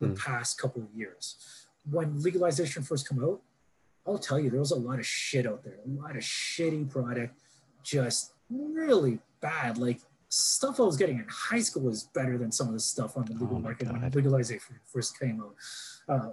the 0.00 0.08
mm. 0.08 0.18
past 0.18 0.58
couple 0.58 0.82
of 0.82 0.88
years. 0.94 1.36
When 1.90 2.22
legalization 2.22 2.82
first 2.82 3.08
came 3.08 3.22
out, 3.22 3.40
I'll 4.06 4.18
tell 4.18 4.38
you 4.38 4.50
there 4.50 4.60
was 4.60 4.70
a 4.70 4.76
lot 4.76 4.98
of 4.98 5.06
shit 5.06 5.46
out 5.46 5.64
there, 5.64 5.78
a 5.84 5.88
lot 6.00 6.16
of 6.16 6.22
shitty 6.22 6.90
product, 6.90 7.38
just 7.82 8.32
really 8.50 9.18
bad. 9.40 9.78
Like 9.78 10.00
stuff 10.32 10.80
I 10.80 10.84
was 10.84 10.96
getting 10.96 11.18
in 11.18 11.26
high 11.28 11.60
school 11.60 11.82
was 11.82 12.04
better 12.04 12.38
than 12.38 12.50
some 12.50 12.66
of 12.66 12.72
the 12.72 12.80
stuff 12.80 13.18
on 13.18 13.26
the 13.26 13.34
legal 13.34 13.56
oh 13.56 13.60
market 13.60 13.84
God. 13.84 14.00
when 14.00 14.10
legalization 14.10 14.80
first 14.86 15.18
came 15.18 15.42
out. 15.42 15.54
Uh, 16.08 16.32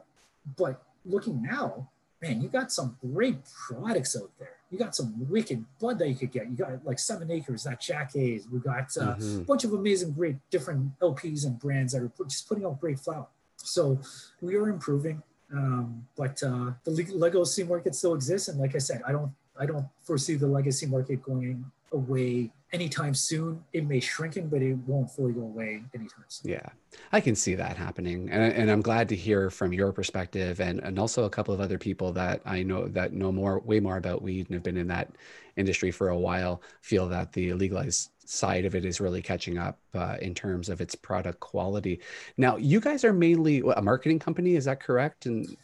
but 0.57 0.81
looking 1.03 1.41
now, 1.41 1.89
man, 2.21 2.41
you 2.41 2.47
got 2.47 2.71
some 2.71 2.97
great 3.01 3.39
products 3.67 4.15
out 4.15 4.31
there. 4.39 4.55
You 4.71 4.77
got 4.77 4.95
some 4.95 5.27
wicked 5.29 5.65
bud 5.81 5.99
that 5.99 6.07
you 6.07 6.15
could 6.15 6.31
get. 6.31 6.49
You 6.49 6.55
got 6.55 6.85
like 6.85 6.97
Seven 6.97 7.29
Acres, 7.29 7.63
that 7.63 7.81
Jack 7.81 8.13
Haze. 8.13 8.47
We 8.49 8.59
got 8.59 8.95
uh, 8.97 9.15
mm-hmm. 9.15 9.39
a 9.39 9.43
bunch 9.43 9.65
of 9.65 9.73
amazing, 9.73 10.13
great 10.13 10.37
different 10.49 10.97
LPs 10.99 11.45
and 11.45 11.59
brands 11.59 11.91
that 11.91 12.01
are 12.01 12.11
just 12.25 12.47
putting 12.47 12.63
out 12.63 12.79
great 12.79 12.99
flower. 12.99 13.27
So 13.57 13.99
we 14.39 14.55
are 14.55 14.69
improving, 14.69 15.21
um, 15.51 16.07
but 16.15 16.41
uh, 16.41 16.71
the 16.85 16.91
legacy 17.15 17.63
market 17.63 17.95
still 17.95 18.13
exists. 18.13 18.47
And 18.47 18.59
like 18.59 18.75
I 18.75 18.77
said, 18.77 19.01
I 19.05 19.11
don't, 19.11 19.33
I 19.59 19.65
don't 19.65 19.87
foresee 20.03 20.35
the 20.35 20.47
legacy 20.47 20.85
market 20.85 21.21
going 21.21 21.65
away 21.91 22.51
anytime 22.71 23.13
soon. 23.13 23.63
It 23.73 23.87
may 23.87 23.99
shrinking, 23.99 24.49
but 24.49 24.61
it 24.61 24.75
won't 24.87 25.09
fully 25.09 25.33
go 25.33 25.41
away 25.41 25.83
anytime 25.93 26.25
soon. 26.27 26.51
Yeah, 26.51 26.67
I 27.11 27.21
can 27.21 27.35
see 27.35 27.55
that 27.55 27.77
happening, 27.77 28.29
and, 28.29 28.53
and 28.53 28.71
I'm 28.71 28.81
glad 28.81 29.09
to 29.09 29.15
hear 29.15 29.49
from 29.49 29.73
your 29.73 29.91
perspective, 29.91 30.59
and 30.59 30.79
and 30.79 30.99
also 30.99 31.25
a 31.25 31.29
couple 31.29 31.53
of 31.53 31.61
other 31.61 31.77
people 31.77 32.11
that 32.13 32.41
I 32.45 32.63
know 32.63 32.87
that 32.89 33.13
know 33.13 33.31
more, 33.31 33.59
way 33.59 33.79
more 33.79 33.97
about 33.97 34.21
weed 34.21 34.47
and 34.47 34.53
have 34.53 34.63
been 34.63 34.77
in 34.77 34.87
that 34.87 35.11
industry 35.55 35.91
for 35.91 36.09
a 36.09 36.17
while, 36.17 36.61
feel 36.81 37.07
that 37.09 37.33
the 37.33 37.53
legalized 37.53 38.11
side 38.25 38.63
of 38.63 38.75
it 38.75 38.85
is 38.85 39.01
really 39.01 39.21
catching 39.21 39.57
up 39.57 39.79
uh, 39.95 40.15
in 40.21 40.35
terms 40.35 40.69
of 40.69 40.81
its 40.81 40.93
product 40.93 41.39
quality. 41.39 41.99
Now, 42.37 42.57
you 42.57 42.79
guys 42.79 43.03
are 43.03 43.11
mainly 43.11 43.63
a 43.75 43.81
marketing 43.81 44.19
company, 44.19 44.55
is 44.55 44.65
that 44.65 44.79
correct? 44.79 45.25
And 45.25 45.57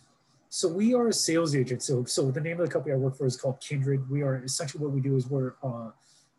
so 0.50 0.68
we 0.68 0.94
are 0.94 1.10
a 1.10 1.14
sales 1.14 1.56
agent. 1.56 1.84
So 1.84 2.06
so 2.06 2.32
the 2.32 2.42
name 2.42 2.60
of 2.60 2.66
the 2.66 2.72
company 2.72 2.94
I 2.94 2.98
work 2.98 3.18
for 3.18 3.26
is 3.26 3.38
called 3.38 3.60
Kindred. 3.60 4.10
We 4.10 4.22
are 4.22 4.38
essentially 4.38 4.84
what 4.84 4.94
we 4.94 5.02
do 5.02 5.16
is 5.16 5.28
we're 5.28 5.54
uh, 5.62 5.92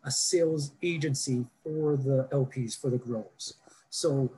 a 0.07 0.11
sales 0.11 0.71
agency 0.81 1.45
for 1.63 1.97
the 1.97 2.27
LPs, 2.31 2.79
for 2.79 2.89
the 2.89 2.97
growers. 2.97 3.55
So 3.89 4.31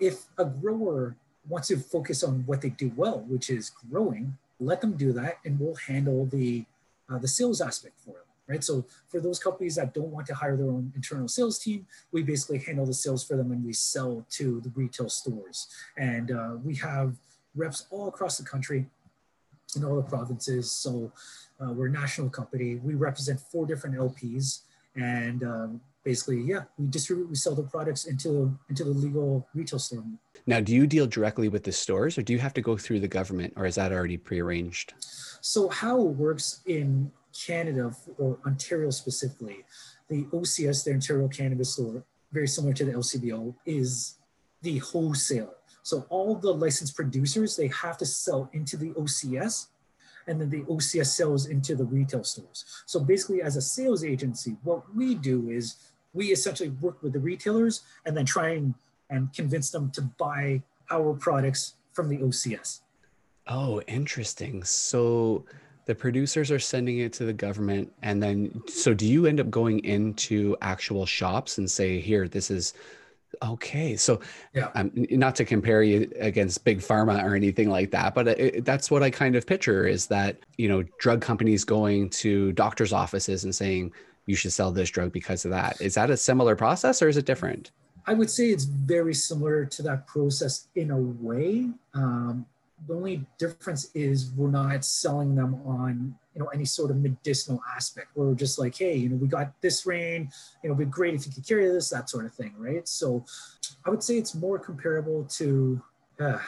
if 0.00 0.24
a 0.36 0.44
grower 0.44 1.16
wants 1.48 1.68
to 1.68 1.76
focus 1.76 2.24
on 2.24 2.42
what 2.46 2.60
they 2.60 2.70
do 2.70 2.92
well, 2.96 3.20
which 3.28 3.48
is 3.48 3.70
growing, 3.90 4.36
let 4.58 4.80
them 4.80 4.96
do 4.96 5.12
that 5.12 5.38
and 5.44 5.58
we'll 5.58 5.76
handle 5.76 6.26
the, 6.26 6.64
uh, 7.08 7.18
the 7.18 7.28
sales 7.28 7.60
aspect 7.60 7.94
for 8.00 8.10
them. 8.10 8.20
Right. 8.46 8.62
So 8.62 8.84
for 9.08 9.20
those 9.20 9.38
companies 9.38 9.76
that 9.76 9.94
don't 9.94 10.10
want 10.10 10.26
to 10.26 10.34
hire 10.34 10.54
their 10.54 10.66
own 10.66 10.92
internal 10.94 11.28
sales 11.28 11.58
team, 11.58 11.86
we 12.12 12.22
basically 12.22 12.58
handle 12.58 12.84
the 12.84 12.92
sales 12.92 13.24
for 13.24 13.38
them 13.38 13.52
and 13.52 13.64
we 13.64 13.72
sell 13.72 14.26
to 14.32 14.60
the 14.60 14.70
retail 14.74 15.08
stores. 15.08 15.66
And 15.96 16.30
uh, 16.30 16.56
we 16.62 16.74
have 16.76 17.14
reps 17.54 17.86
all 17.90 18.08
across 18.08 18.36
the 18.36 18.44
country 18.44 18.84
in 19.76 19.82
all 19.82 19.96
the 19.96 20.02
provinces. 20.02 20.70
So 20.70 21.10
uh, 21.58 21.72
we're 21.72 21.86
a 21.86 21.90
national 21.90 22.28
company. 22.28 22.76
We 22.76 22.96
represent 22.96 23.40
four 23.40 23.64
different 23.64 23.96
LPs, 23.96 24.60
and 24.96 25.42
um, 25.42 25.80
basically, 26.04 26.40
yeah, 26.42 26.64
we 26.78 26.86
distribute, 26.88 27.28
we 27.28 27.34
sell 27.34 27.54
the 27.54 27.62
products 27.62 28.04
into 28.04 28.56
into 28.68 28.84
the 28.84 28.90
legal 28.90 29.46
retail 29.54 29.78
store. 29.78 30.04
Now, 30.46 30.60
do 30.60 30.74
you 30.74 30.86
deal 30.86 31.06
directly 31.06 31.48
with 31.48 31.64
the 31.64 31.72
stores, 31.72 32.18
or 32.18 32.22
do 32.22 32.32
you 32.32 32.38
have 32.38 32.54
to 32.54 32.60
go 32.60 32.76
through 32.76 33.00
the 33.00 33.08
government, 33.08 33.54
or 33.56 33.66
is 33.66 33.76
that 33.76 33.92
already 33.92 34.16
prearranged? 34.16 34.94
So 35.40 35.68
how 35.68 36.00
it 36.00 36.16
works 36.16 36.60
in 36.66 37.10
Canada 37.34 37.94
or 38.18 38.38
Ontario 38.46 38.90
specifically, 38.90 39.64
the 40.08 40.24
OCS, 40.24 40.84
the 40.84 40.92
Ontario 40.92 41.28
Cannabis 41.28 41.72
Store, 41.72 42.04
very 42.32 42.46
similar 42.46 42.74
to 42.74 42.84
the 42.84 42.92
LCBO, 42.92 43.54
is 43.66 44.18
the 44.62 44.78
wholesaler. 44.78 45.54
So 45.82 46.06
all 46.08 46.34
the 46.34 46.52
licensed 46.52 46.96
producers, 46.96 47.56
they 47.56 47.68
have 47.68 47.98
to 47.98 48.06
sell 48.06 48.48
into 48.52 48.76
the 48.76 48.90
OCS 48.90 49.66
and 50.26 50.40
then 50.40 50.50
the 50.50 50.62
OCS 50.62 51.06
sells 51.06 51.46
into 51.46 51.74
the 51.74 51.84
retail 51.84 52.24
stores. 52.24 52.64
So 52.86 53.00
basically 53.00 53.42
as 53.42 53.56
a 53.56 53.62
sales 53.62 54.04
agency, 54.04 54.56
what 54.62 54.82
we 54.94 55.14
do 55.14 55.50
is 55.50 55.76
we 56.12 56.26
essentially 56.26 56.70
work 56.70 57.02
with 57.02 57.12
the 57.12 57.18
retailers 57.18 57.82
and 58.06 58.16
then 58.16 58.24
try 58.24 58.50
and, 58.50 58.74
and 59.10 59.32
convince 59.32 59.70
them 59.70 59.90
to 59.92 60.02
buy 60.02 60.62
our 60.90 61.14
products 61.14 61.74
from 61.92 62.08
the 62.08 62.18
OCS. 62.18 62.80
Oh, 63.46 63.80
interesting. 63.82 64.64
So 64.64 65.44
the 65.86 65.94
producers 65.94 66.50
are 66.50 66.58
sending 66.58 66.98
it 66.98 67.12
to 67.14 67.24
the 67.24 67.32
government 67.32 67.92
and 68.02 68.22
then 68.22 68.62
so 68.68 68.94
do 68.94 69.06
you 69.06 69.26
end 69.26 69.38
up 69.38 69.50
going 69.50 69.84
into 69.84 70.56
actual 70.62 71.04
shops 71.04 71.58
and 71.58 71.70
say 71.70 72.00
here 72.00 72.26
this 72.26 72.50
is 72.50 72.72
Okay, 73.42 73.96
so 73.96 74.20
yeah, 74.54 74.70
um, 74.74 74.90
not 74.94 75.34
to 75.36 75.44
compare 75.44 75.82
you 75.82 76.10
against 76.18 76.64
big 76.64 76.80
pharma 76.80 77.22
or 77.24 77.34
anything 77.34 77.70
like 77.70 77.90
that, 77.90 78.14
but 78.14 78.28
it, 78.28 78.64
that's 78.64 78.90
what 78.90 79.02
I 79.02 79.10
kind 79.10 79.36
of 79.36 79.46
picture 79.46 79.86
is 79.86 80.06
that 80.06 80.38
you 80.58 80.68
know 80.68 80.82
drug 80.98 81.20
companies 81.20 81.64
going 81.64 82.10
to 82.10 82.52
doctors' 82.52 82.92
offices 82.92 83.44
and 83.44 83.54
saying 83.54 83.92
you 84.26 84.36
should 84.36 84.52
sell 84.52 84.70
this 84.70 84.90
drug 84.90 85.12
because 85.12 85.44
of 85.44 85.50
that. 85.50 85.80
Is 85.80 85.94
that 85.94 86.10
a 86.10 86.16
similar 86.16 86.56
process 86.56 87.02
or 87.02 87.08
is 87.08 87.16
it 87.16 87.26
different? 87.26 87.70
I 88.06 88.14
would 88.14 88.30
say 88.30 88.48
it's 88.48 88.64
very 88.64 89.14
similar 89.14 89.64
to 89.64 89.82
that 89.82 90.06
process 90.06 90.68
in 90.74 90.90
a 90.90 90.98
way. 90.98 91.70
Um, 91.94 92.46
the 92.86 92.94
only 92.94 93.26
difference 93.38 93.90
is 93.94 94.30
we're 94.36 94.50
not 94.50 94.84
selling 94.84 95.34
them 95.34 95.54
on 95.64 96.14
you 96.34 96.42
know 96.42 96.48
any 96.48 96.64
sort 96.64 96.90
of 96.90 96.96
medicinal 96.98 97.60
aspect 97.74 98.08
where 98.14 98.28
we're 98.28 98.34
just 98.34 98.58
like 98.58 98.76
hey 98.76 98.94
you 98.94 99.08
know 99.08 99.16
we 99.16 99.28
got 99.28 99.52
this 99.60 99.86
rain 99.86 100.30
you 100.62 100.68
know 100.68 100.74
it'd 100.74 100.78
be 100.78 100.92
great 100.92 101.14
if 101.14 101.26
you 101.26 101.32
could 101.32 101.46
carry 101.46 101.66
this 101.68 101.88
that 101.90 102.10
sort 102.10 102.24
of 102.24 102.32
thing 102.32 102.54
right? 102.58 102.86
So 102.88 103.24
i 103.84 103.90
would 103.90 104.02
say 104.02 104.18
it's 104.18 104.34
more 104.34 104.58
comparable 104.58 105.24
to 105.24 105.80
uh, 106.20 106.38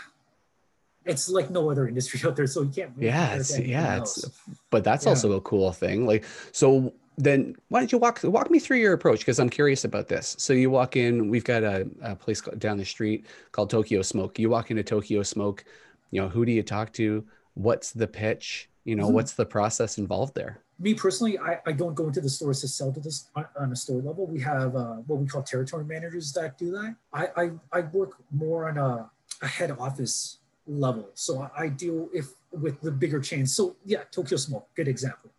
it's 1.04 1.28
like 1.28 1.50
no 1.50 1.70
other 1.70 1.88
industry 1.92 2.20
out 2.24 2.36
there 2.36 2.46
so 2.46 2.62
you 2.62 2.70
can't 2.70 2.92
really 2.96 3.08
yeah 3.08 3.34
it's 3.34 3.58
yeah 3.58 3.98
it's 3.98 4.24
but 4.70 4.84
that's 4.84 5.04
yeah. 5.04 5.10
also 5.10 5.32
a 5.32 5.40
cool 5.40 5.72
thing 5.72 6.06
like 6.06 6.24
so 6.52 6.92
then 7.18 7.54
why 7.68 7.80
don't 7.80 7.92
you 7.92 7.98
walk 7.98 8.20
walk 8.24 8.50
me 8.50 8.58
through 8.58 8.76
your 8.76 8.92
approach? 8.92 9.20
Because 9.20 9.40
i'm 9.40 9.48
curious 9.48 9.84
about 9.84 10.06
this. 10.06 10.36
So 10.38 10.52
you 10.52 10.68
walk 10.68 10.96
in 10.96 11.30
we've 11.30 11.44
got 11.44 11.62
a, 11.62 11.88
a 12.02 12.14
place 12.14 12.42
down 12.58 12.76
the 12.76 12.84
street 12.84 13.26
called 13.52 13.70
tokyo 13.70 14.02
smoke. 14.02 14.38
You 14.38 14.50
walk 14.50 14.70
into 14.70 14.82
tokyo 14.82 15.22
smoke 15.22 15.64
you 16.10 16.20
know 16.20 16.28
who 16.28 16.44
do 16.44 16.52
you 16.52 16.62
talk 16.62 16.92
to? 16.94 17.24
What's 17.54 17.92
the 17.92 18.06
pitch 18.06 18.68
you 18.86 18.94
know 18.94 19.06
mm-hmm. 19.06 19.14
what's 19.14 19.32
the 19.32 19.44
process 19.44 19.98
involved 19.98 20.34
there? 20.34 20.60
Me 20.78 20.94
personally 20.94 21.38
I, 21.38 21.58
I 21.66 21.72
don't 21.72 21.94
go 21.94 22.06
into 22.06 22.20
the 22.20 22.30
stores 22.30 22.60
to 22.60 22.68
sell 22.68 22.92
to 22.92 23.00
this 23.00 23.28
on, 23.34 23.46
on 23.58 23.72
a 23.72 23.76
store 23.76 24.00
level. 24.00 24.26
We 24.26 24.40
have 24.40 24.76
uh, 24.76 24.96
what 25.08 25.18
we 25.18 25.26
call 25.26 25.42
territory 25.42 25.84
managers 25.84 26.32
that 26.34 26.56
do 26.56 26.70
that. 26.70 26.94
I 27.12 27.28
i, 27.36 27.50
I 27.72 27.80
work 27.80 28.12
more 28.30 28.68
on 28.68 28.78
a, 28.78 29.10
a 29.42 29.46
head 29.46 29.72
office 29.78 30.38
level. 30.66 31.08
So 31.14 31.42
I, 31.42 31.64
I 31.64 31.68
deal 31.68 32.08
if 32.14 32.28
with 32.52 32.80
the 32.80 32.92
bigger 32.92 33.20
chains. 33.20 33.54
So 33.54 33.76
yeah 33.84 34.04
tokyo 34.12 34.38
smoke 34.38 34.68
good 34.76 34.88
example. 34.88 35.30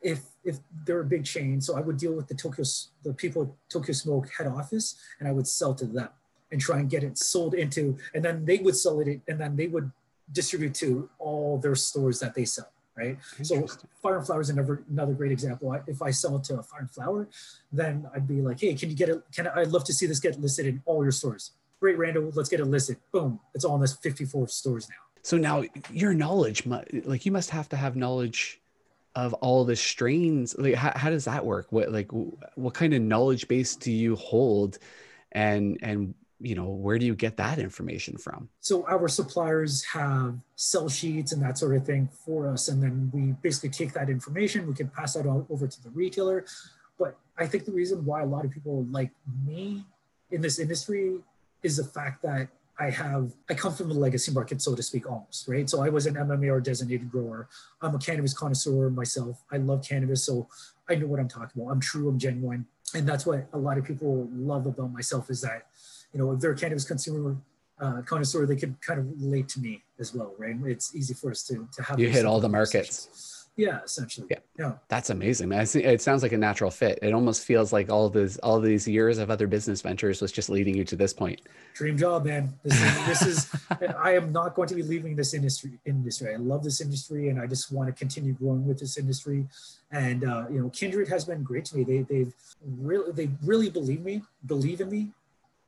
If 0.00 0.20
if 0.44 0.58
they're 0.84 1.00
a 1.00 1.04
big 1.04 1.24
chain 1.24 1.60
so 1.60 1.76
i 1.76 1.80
would 1.80 1.96
deal 1.96 2.12
with 2.12 2.26
the 2.26 2.34
tokyo 2.34 2.64
the 3.04 3.14
people 3.14 3.42
at 3.42 3.48
tokyo 3.70 3.92
smoke 3.92 4.28
head 4.36 4.48
office 4.48 4.96
and 5.20 5.28
i 5.28 5.32
would 5.32 5.46
sell 5.46 5.72
to 5.72 5.86
them 5.86 6.08
and 6.50 6.60
try 6.60 6.78
and 6.78 6.90
get 6.90 7.04
it 7.04 7.16
sold 7.16 7.54
into 7.54 7.96
and 8.14 8.24
then 8.24 8.44
they 8.44 8.58
would 8.58 8.76
sell 8.76 8.98
it 9.00 9.20
and 9.28 9.40
then 9.40 9.54
they 9.54 9.68
would 9.68 9.90
distribute 10.32 10.74
to 10.74 11.08
all 11.18 11.58
their 11.58 11.74
stores 11.74 12.18
that 12.18 12.34
they 12.34 12.44
sell 12.44 12.72
right? 13.02 13.18
So 13.42 13.66
fire 14.02 14.18
and 14.18 14.26
flower 14.26 14.40
is 14.40 14.50
another 14.50 14.82
another 14.90 15.12
great 15.12 15.32
example. 15.32 15.76
If 15.86 16.02
I 16.02 16.10
sell 16.10 16.36
it 16.36 16.44
to 16.44 16.58
a 16.58 16.62
fire 16.62 16.80
and 16.80 16.90
flower, 16.90 17.28
then 17.72 18.08
I'd 18.14 18.28
be 18.28 18.40
like, 18.40 18.60
hey, 18.60 18.74
can 18.74 18.90
you 18.90 18.96
get 18.96 19.08
it? 19.08 19.22
Can 19.34 19.46
I, 19.46 19.60
I'd 19.60 19.68
love 19.68 19.84
to 19.84 19.92
see 19.92 20.06
this 20.06 20.20
get 20.20 20.40
listed 20.40 20.66
in 20.66 20.82
all 20.84 21.02
your 21.02 21.12
stores. 21.12 21.52
Great, 21.80 21.98
Randall, 21.98 22.30
let's 22.34 22.48
get 22.48 22.60
it 22.60 22.64
listed. 22.66 22.96
Boom, 23.10 23.40
it's 23.54 23.64
all 23.64 23.74
in 23.74 23.80
this 23.80 23.94
54 23.94 24.48
stores 24.48 24.88
now. 24.88 24.94
So 25.22 25.36
now 25.36 25.64
your 25.92 26.14
knowledge, 26.14 26.64
like 26.66 27.26
you 27.26 27.32
must 27.32 27.50
have 27.50 27.68
to 27.70 27.76
have 27.76 27.96
knowledge 27.96 28.60
of 29.14 29.34
all 29.34 29.64
the 29.64 29.76
strains. 29.76 30.56
Like 30.58 30.74
how, 30.74 30.92
how 30.94 31.10
does 31.10 31.24
that 31.26 31.44
work? 31.44 31.66
What 31.70 31.92
like 31.92 32.10
what 32.54 32.74
kind 32.74 32.94
of 32.94 33.02
knowledge 33.02 33.48
base 33.48 33.76
do 33.76 33.92
you 33.92 34.16
hold? 34.16 34.78
And 35.32 35.78
and 35.82 36.14
you 36.42 36.54
know 36.54 36.68
where 36.68 36.98
do 36.98 37.06
you 37.06 37.14
get 37.14 37.36
that 37.36 37.58
information 37.58 38.16
from 38.16 38.48
so 38.60 38.84
our 38.86 39.08
suppliers 39.08 39.84
have 39.84 40.34
sell 40.56 40.88
sheets 40.88 41.32
and 41.32 41.42
that 41.42 41.56
sort 41.56 41.76
of 41.76 41.86
thing 41.86 42.08
for 42.24 42.48
us 42.48 42.68
and 42.68 42.82
then 42.82 43.10
we 43.14 43.32
basically 43.42 43.70
take 43.70 43.92
that 43.92 44.10
information 44.10 44.66
we 44.66 44.74
can 44.74 44.88
pass 44.88 45.14
that 45.14 45.26
on 45.26 45.46
over 45.50 45.66
to 45.66 45.82
the 45.82 45.90
retailer 45.90 46.44
but 46.98 47.16
i 47.38 47.46
think 47.46 47.64
the 47.64 47.72
reason 47.72 48.04
why 48.04 48.22
a 48.22 48.26
lot 48.26 48.44
of 48.44 48.50
people 48.50 48.86
like 48.90 49.10
me 49.46 49.84
in 50.30 50.40
this 50.40 50.58
industry 50.58 51.18
is 51.62 51.76
the 51.76 51.84
fact 51.84 52.22
that 52.22 52.48
I 52.78 52.90
have 52.90 53.32
I 53.48 53.54
come 53.54 53.74
from 53.74 53.88
the 53.88 53.94
legacy 53.94 54.32
market, 54.32 54.62
so 54.62 54.74
to 54.74 54.82
speak, 54.82 55.08
almost 55.08 55.46
right. 55.46 55.68
So 55.68 55.82
I 55.82 55.88
was 55.88 56.06
an 56.06 56.14
MMAR 56.14 56.62
designated 56.62 57.10
grower. 57.10 57.48
I'm 57.80 57.94
a 57.94 57.98
cannabis 57.98 58.34
connoisseur 58.34 58.90
myself. 58.90 59.44
I 59.52 59.58
love 59.58 59.86
cannabis, 59.86 60.24
so 60.24 60.48
I 60.88 60.94
know 60.96 61.06
what 61.06 61.20
I'm 61.20 61.28
talking 61.28 61.62
about. 61.62 61.70
I'm 61.70 61.80
true. 61.80 62.08
I'm 62.08 62.18
genuine, 62.18 62.66
and 62.94 63.08
that's 63.08 63.26
what 63.26 63.46
a 63.52 63.58
lot 63.58 63.78
of 63.78 63.84
people 63.84 64.28
love 64.32 64.66
about 64.66 64.92
myself 64.92 65.30
is 65.30 65.42
that 65.42 65.66
you 66.12 66.18
know, 66.18 66.32
if 66.32 66.40
they're 66.40 66.52
a 66.52 66.56
cannabis 66.56 66.84
consumer 66.84 67.36
uh, 67.80 68.02
connoisseur, 68.02 68.46
they 68.46 68.56
could 68.56 68.80
kind 68.80 69.00
of 69.00 69.06
relate 69.20 69.48
to 69.48 69.60
me 69.60 69.82
as 69.98 70.14
well, 70.14 70.34
right? 70.38 70.56
It's 70.64 70.94
easy 70.94 71.14
for 71.14 71.30
us 71.30 71.42
to, 71.44 71.68
to 71.74 71.82
have. 71.82 71.98
You 71.98 72.08
hit 72.08 72.24
all 72.24 72.40
the 72.40 72.48
markets. 72.48 73.42
Yeah, 73.54 73.80
essentially. 73.84 74.26
Yeah. 74.30 74.38
yeah. 74.58 74.72
That's 74.88 75.10
amazing, 75.10 75.50
man. 75.50 75.66
It 75.74 76.00
sounds 76.00 76.22
like 76.22 76.32
a 76.32 76.38
natural 76.38 76.70
fit. 76.70 76.98
It 77.02 77.12
almost 77.12 77.44
feels 77.44 77.70
like 77.70 77.90
all 77.90 78.08
these 78.08 78.38
all 78.38 78.60
these 78.60 78.88
years 78.88 79.18
of 79.18 79.30
other 79.30 79.46
business 79.46 79.82
ventures 79.82 80.22
was 80.22 80.32
just 80.32 80.48
leading 80.48 80.74
you 80.74 80.84
to 80.84 80.96
this 80.96 81.12
point. 81.12 81.42
Dream 81.74 81.98
job, 81.98 82.24
man. 82.24 82.54
This 82.62 82.80
is, 82.80 83.06
this 83.06 83.22
is 83.22 83.56
I 83.98 84.14
am 84.14 84.32
not 84.32 84.54
going 84.54 84.68
to 84.68 84.74
be 84.74 84.82
leaving 84.82 85.16
this 85.16 85.34
industry 85.34 85.72
industry. 85.84 86.32
I 86.32 86.36
love 86.36 86.64
this 86.64 86.80
industry 86.80 87.28
and 87.28 87.38
I 87.38 87.46
just 87.46 87.70
want 87.70 87.88
to 87.88 87.92
continue 87.92 88.32
growing 88.32 88.66
with 88.66 88.78
this 88.78 88.96
industry. 88.96 89.46
And 89.90 90.24
uh, 90.24 90.46
you 90.50 90.62
know, 90.62 90.70
Kindred 90.70 91.08
has 91.08 91.26
been 91.26 91.42
great 91.42 91.66
to 91.66 91.76
me. 91.76 91.84
They 91.84 92.02
they've 92.02 92.34
really 92.64 93.12
they 93.12 93.28
really 93.44 93.68
believe 93.68 94.00
me, 94.00 94.22
believe 94.46 94.80
in 94.80 94.88
me 94.88 95.10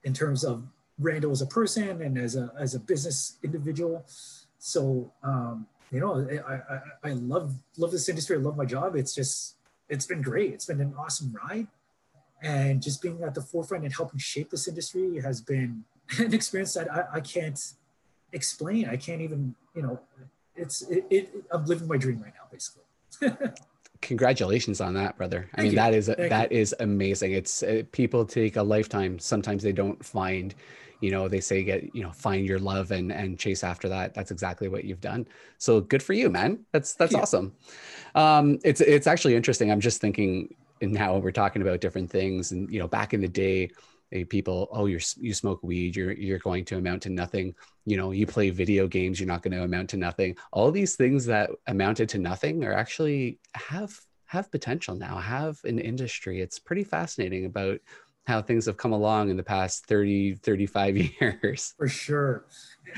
in 0.04 0.12
terms 0.12 0.44
of 0.44 0.62
Randall 0.98 1.32
as 1.32 1.42
a 1.42 1.46
person 1.46 2.02
and 2.02 2.16
as 2.16 2.36
a 2.36 2.52
as 2.58 2.74
a 2.74 2.78
business 2.78 3.36
individual. 3.42 4.04
So 4.58 5.12
um, 5.22 5.66
you 5.90 6.00
know, 6.00 6.26
I, 6.46 6.54
I, 6.54 7.10
I 7.10 7.12
love 7.14 7.54
love 7.76 7.90
this 7.90 8.08
industry. 8.08 8.36
I 8.36 8.40
love 8.40 8.56
my 8.56 8.64
job. 8.64 8.94
It's 8.94 9.14
just 9.14 9.56
it's 9.88 10.06
been 10.06 10.22
great. 10.22 10.52
It's 10.52 10.66
been 10.66 10.80
an 10.80 10.94
awesome 10.96 11.34
ride, 11.42 11.66
and 12.42 12.80
just 12.82 13.02
being 13.02 13.22
at 13.22 13.34
the 13.34 13.42
forefront 13.42 13.84
and 13.84 13.92
helping 13.92 14.20
shape 14.20 14.50
this 14.50 14.68
industry 14.68 15.20
has 15.20 15.40
been 15.40 15.84
an 16.18 16.32
experience 16.32 16.74
that 16.74 16.92
I, 16.92 17.16
I 17.18 17.20
can't 17.20 17.60
explain. 18.32 18.88
I 18.88 18.96
can't 18.96 19.20
even 19.20 19.54
you 19.74 19.82
know. 19.82 20.00
It's 20.56 20.82
it, 20.82 21.04
it 21.10 21.34
I'm 21.50 21.64
living 21.66 21.88
my 21.88 21.96
dream 21.96 22.22
right 22.22 22.32
now, 22.34 22.46
basically. 22.52 22.84
congratulations 24.04 24.80
on 24.80 24.94
that 24.94 25.16
brother. 25.16 25.48
I 25.54 25.62
mean 25.62 25.72
you. 25.72 25.76
that 25.76 25.94
is 25.94 26.06
Thank 26.06 26.30
that 26.30 26.52
you. 26.52 26.58
is 26.58 26.74
amazing. 26.80 27.32
It's 27.32 27.62
uh, 27.62 27.82
people 27.90 28.24
take 28.24 28.56
a 28.56 28.62
lifetime. 28.62 29.18
Sometimes 29.18 29.62
they 29.62 29.72
don't 29.72 30.04
find 30.04 30.54
you 31.00 31.10
know 31.10 31.26
they 31.26 31.40
say 31.40 31.64
get 31.64 31.94
you 31.94 32.02
know 32.02 32.12
find 32.12 32.46
your 32.46 32.58
love 32.58 32.92
and 32.92 33.10
and 33.10 33.38
chase 33.38 33.64
after 33.64 33.88
that. 33.88 34.14
That's 34.14 34.30
exactly 34.30 34.68
what 34.68 34.84
you've 34.84 35.00
done. 35.00 35.26
So 35.58 35.80
good 35.80 36.02
for 36.02 36.12
you 36.12 36.30
man. 36.30 36.64
That's 36.72 36.94
that's 36.94 37.14
awesome. 37.14 37.54
Um 38.14 38.58
it's 38.62 38.80
it's 38.80 39.06
actually 39.06 39.34
interesting. 39.34 39.72
I'm 39.72 39.80
just 39.80 40.00
thinking 40.00 40.54
now 40.80 41.16
we're 41.16 41.32
talking 41.32 41.62
about 41.62 41.80
different 41.80 42.10
things 42.10 42.52
and 42.52 42.70
you 42.70 42.78
know 42.78 42.88
back 42.88 43.14
in 43.14 43.20
the 43.20 43.28
day 43.28 43.70
people 44.22 44.68
oh 44.70 44.86
you're 44.86 45.00
you 45.16 45.34
smoke 45.34 45.60
weed 45.64 45.96
you're 45.96 46.12
you're 46.12 46.38
going 46.38 46.64
to 46.66 46.76
amount 46.76 47.02
to 47.02 47.10
nothing. 47.10 47.54
You 47.84 47.96
know 47.96 48.12
you 48.12 48.26
play 48.26 48.50
video 48.50 48.86
games 48.86 49.18
you're 49.18 49.26
not 49.26 49.42
going 49.42 49.52
to 49.52 49.64
amount 49.64 49.90
to 49.90 49.96
nothing. 49.96 50.36
All 50.52 50.70
these 50.70 50.94
things 50.94 51.26
that 51.26 51.50
amounted 51.66 52.08
to 52.10 52.18
nothing 52.18 52.62
are 52.62 52.74
actually 52.74 53.40
have 53.54 53.98
have 54.26 54.50
potential 54.50 54.94
now 54.94 55.16
have 55.16 55.58
an 55.64 55.78
industry. 55.78 56.40
It's 56.40 56.58
pretty 56.58 56.84
fascinating 56.84 57.46
about 57.46 57.80
how 58.26 58.40
things 58.40 58.66
have 58.66 58.76
come 58.76 58.92
along 58.92 59.30
in 59.30 59.36
the 59.36 59.42
past 59.42 59.86
30 59.86 60.36
35 60.36 60.96
years. 61.20 61.74
For 61.76 61.88
sure. 61.88 62.44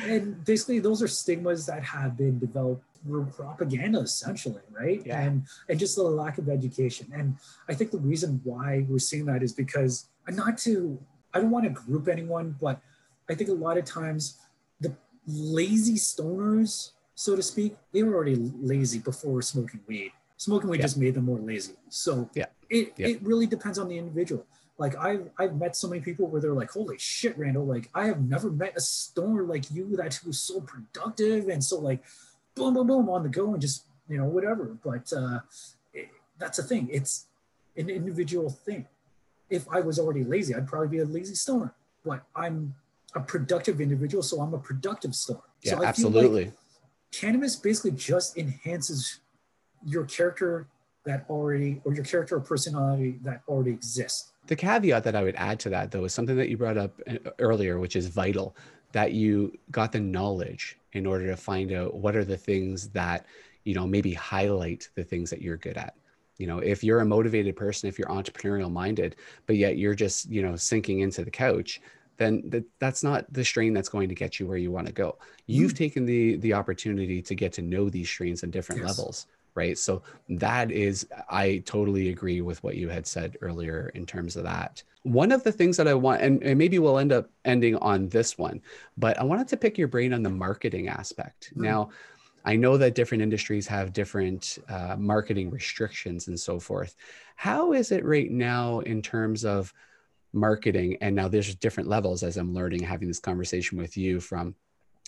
And 0.05 0.45
basically 0.45 0.79
those 0.79 1.03
are 1.03 1.09
stigmas 1.09 1.67
that 1.67 1.83
have 1.83 2.17
been 2.17 2.39
developed 2.39 2.85
through 3.03 3.27
propaganda 3.27 4.01
essentially 4.01 4.63
right? 4.71 5.03
Yeah. 5.05 5.21
and 5.21 5.47
and 5.69 5.79
just 5.79 5.97
the 5.97 6.03
lack 6.03 6.39
of 6.39 6.49
education. 6.49 7.11
And 7.15 7.37
i 7.69 7.75
think 7.75 7.91
the 7.91 7.99
reason 7.99 8.41
why 8.45 8.85
we're 8.89 8.99
seeing 8.99 9.27
that 9.27 9.43
is 9.43 9.53
because 9.53 10.09
not 10.35 10.59
to 10.59 10.99
I 11.35 11.41
don't 11.41 11.51
want 11.51 11.65
to 11.65 11.71
group 11.71 12.09
anyone, 12.09 12.57
but 12.61 12.81
I 13.29 13.35
think 13.35 13.51
a 13.51 13.53
lot 13.53 13.77
of 13.77 13.85
times 13.85 14.39
the 14.81 14.95
lazy 15.27 15.95
stoners 15.95 16.93
so 17.19 17.35
to 17.35 17.43
speak, 17.43 17.75
they 17.93 18.03
were 18.03 18.15
already 18.15 18.37
lazy 18.37 18.99
before 18.99 19.41
smoking 19.41 19.81
weed. 19.87 20.13
Smoking 20.37 20.69
weed 20.69 20.79
Yeah. 20.81 20.83
just 20.85 20.99
made 20.99 21.15
them 21.15 21.25
more 21.25 21.39
lazy. 21.39 21.75
So 21.89 22.29
Yeah. 22.35 22.45
it, 22.69 22.93
Yeah. 22.99 23.09
it 23.09 23.23
really 23.23 23.47
depends 23.47 23.79
on 23.79 23.89
the 23.89 23.97
individual. 23.97 24.45
Like 24.79 24.95
I've 24.97 25.31
I've 25.39 25.57
met 25.57 25.75
so 25.75 25.89
many 25.89 26.03
people 26.03 26.27
where 26.27 26.43
they're 26.43 26.53
like, 26.53 26.71
holy 26.71 26.99
shit, 26.99 27.37
Randall, 27.39 27.65
like 27.65 27.89
I 27.95 28.05
have 28.07 28.21
never 28.21 28.51
met 28.51 28.77
a 28.77 28.81
stoner 28.81 29.45
like 29.45 29.71
you 29.71 29.97
that 29.97 30.21
was 30.27 30.39
so 30.39 30.61
productive 30.61 31.49
and 31.49 31.65
so 31.65 31.79
like 31.79 32.05
boom, 32.55 32.75
boom, 32.75 32.87
boom 32.87 33.09
on 33.09 33.23
the 33.23 33.31
go 33.31 33.53
and 33.55 33.61
just, 33.63 33.87
you 34.09 34.19
know, 34.19 34.27
whatever. 34.27 34.77
But 34.85 35.11
uh 35.15 35.41
it, 35.95 36.11
that's 36.39 36.59
the 36.59 36.65
thing. 36.65 36.91
It's 36.93 37.27
an 37.79 37.89
individual 37.89 38.51
thing. 38.51 38.87
If 39.49 39.67
I 39.71 39.81
was 39.81 39.99
already 39.99 40.25
lazy, 40.25 40.55
I'd 40.55 40.67
probably 40.67 40.89
be 40.89 40.99
a 40.99 41.05
lazy 41.05 41.35
stoner. 41.35 41.75
But 42.05 42.25
I'm 42.35 42.75
a 43.15 43.21
productive 43.21 43.81
individual, 43.81 44.23
so 44.23 44.41
I'm 44.41 44.55
a 44.55 44.59
productive 44.59 45.15
stoner. 45.15 45.41
Yeah, 45.63 45.71
so 45.71 45.77
feel 45.77 45.81
like 45.81 45.89
absolutely. 45.89 46.53
cannabis 47.13 47.57
basically 47.57 47.93
just 47.93 48.37
enhances 48.37 49.21
your 49.85 50.05
character 50.05 50.69
that 51.05 51.25
already 51.31 51.81
or 51.85 51.95
your 51.95 52.05
character 52.05 52.37
or 52.37 52.41
personality 52.41 53.19
that 53.23 53.43
already 53.49 53.71
exists 53.71 54.33
The 54.49 54.57
caveat 54.57 55.05
that 55.05 55.17
I 55.17 55.23
would 55.23 55.37
add 55.37 55.59
to 55.61 55.71
that, 55.71 55.91
though, 55.91 56.05
is 56.05 56.13
something 56.13 56.37
that 56.37 56.49
you 56.49 56.57
brought 56.57 56.77
up 56.77 57.01
uh, 57.09 57.31
earlier, 57.39 57.79
which 57.79 57.97
is 57.97 58.09
vital 58.09 58.57
that 58.93 59.13
you 59.13 59.57
got 59.71 59.93
the 59.93 60.01
knowledge 60.01 60.79
in 60.93 61.07
order 61.07 61.27
to 61.27 61.37
find 61.37 61.73
out 61.73 61.95
what 61.95 62.17
are 62.17 62.25
the 62.25 62.37
things 62.37 62.89
that, 62.91 63.27
you 63.65 63.75
know, 63.75 63.87
maybe 63.87 64.13
highlight 64.13 64.89
the 64.95 65.05
things 65.05 65.31
that 65.31 65.43
you're 65.43 65.57
good 65.57 65.77
at. 65.77 65.95
You 66.39 66.47
know, 66.47 66.59
if 66.59 66.85
you're 66.85 67.01
a 67.01 67.07
motivated 67.07 67.57
person, 67.57 67.89
if 67.89 67.99
you're 67.99 68.09
entrepreneurial 68.09 68.71
minded, 68.71 69.17
but 69.47 69.57
yet 69.57 69.79
you're 69.79 69.95
just, 69.95 70.31
you 70.31 70.43
know, 70.43 70.57
sinking 70.57 71.01
into 71.01 71.25
the 71.25 71.31
couch, 71.31 71.81
then 72.19 72.43
that, 72.49 72.65
that's 72.81 73.03
not 73.03 73.31
the 73.33 73.45
strain 73.45 73.73
that's 73.75 73.89
going 73.89 74.09
to 74.09 74.15
get 74.15 74.41
you 74.41 74.47
where 74.47 74.57
you 74.57 74.71
want 74.71 74.87
to 74.87 74.93
go. 74.93 75.19
You've 75.47 75.75
taken 75.75 76.07
the 76.07 76.37
the 76.37 76.55
opportunity 76.55 77.23
to 77.23 77.35
get 77.35 77.53
to 77.55 77.63
know 77.63 77.91
these 77.91 78.09
strains 78.09 78.43
on 78.43 78.51
different 78.51 78.81
Yes. 78.81 78.83
levels, 78.83 79.27
right? 79.55 79.77
So 79.77 80.03
that 80.31 80.71
is, 80.71 81.07
I 81.29 81.63
totally 81.67 82.09
agree 82.09 82.41
with 82.41 82.63
what 82.63 82.77
you 82.77 82.89
had 82.89 83.07
said 83.07 83.37
earlier 83.43 83.91
in 83.95 84.07
terms 84.07 84.37
of 84.37 84.45
that. 84.45 84.83
One 85.03 85.31
of 85.31 85.45
the 85.45 85.53
things 85.53 85.77
that 85.77 85.87
I 85.87 85.95
want, 85.95 86.21
and, 86.23 86.43
and 86.43 86.59
maybe 86.59 86.79
we'll 86.79 86.99
end 86.99 87.13
up 87.13 87.31
ending 87.45 87.77
on 87.77 88.09
this 88.09 88.37
one, 88.37 88.61
but 88.97 89.19
I 89.19 89.25
wanted 89.25 89.49
to 89.49 89.57
pick 89.57 89.79
your 89.79 89.89
brain 89.89 90.13
on 90.13 90.23
the 90.23 90.31
marketing 90.31 90.89
aspect. 90.89 91.53
Mhm. 91.55 91.63
Now, 91.63 91.91
I 92.47 92.55
know 92.55 92.77
that 92.77 92.95
different 92.95 93.23
industries 93.23 93.67
have 93.67 93.93
different 93.93 94.59
uh, 94.69 94.95
marketing 94.97 95.51
restrictions 95.51 96.29
and 96.29 96.39
so 96.39 96.61
forth. 96.61 96.95
How 97.35 97.73
is 97.73 97.91
it 97.91 98.05
right 98.05 98.31
now 98.31 98.79
in 98.81 99.03
terms 99.03 99.45
of 99.45 99.75
marketing? 100.33 100.97
And 101.01 101.17
now 101.17 101.27
there's 101.27 101.55
different 101.57 101.89
levels 101.89 102.23
as 102.23 102.37
I'm 102.37 102.55
learning, 102.55 102.85
having 102.85 103.09
this 103.09 103.19
conversation 103.19 103.79
with 103.79 103.97
you 103.97 104.21
from 104.21 104.55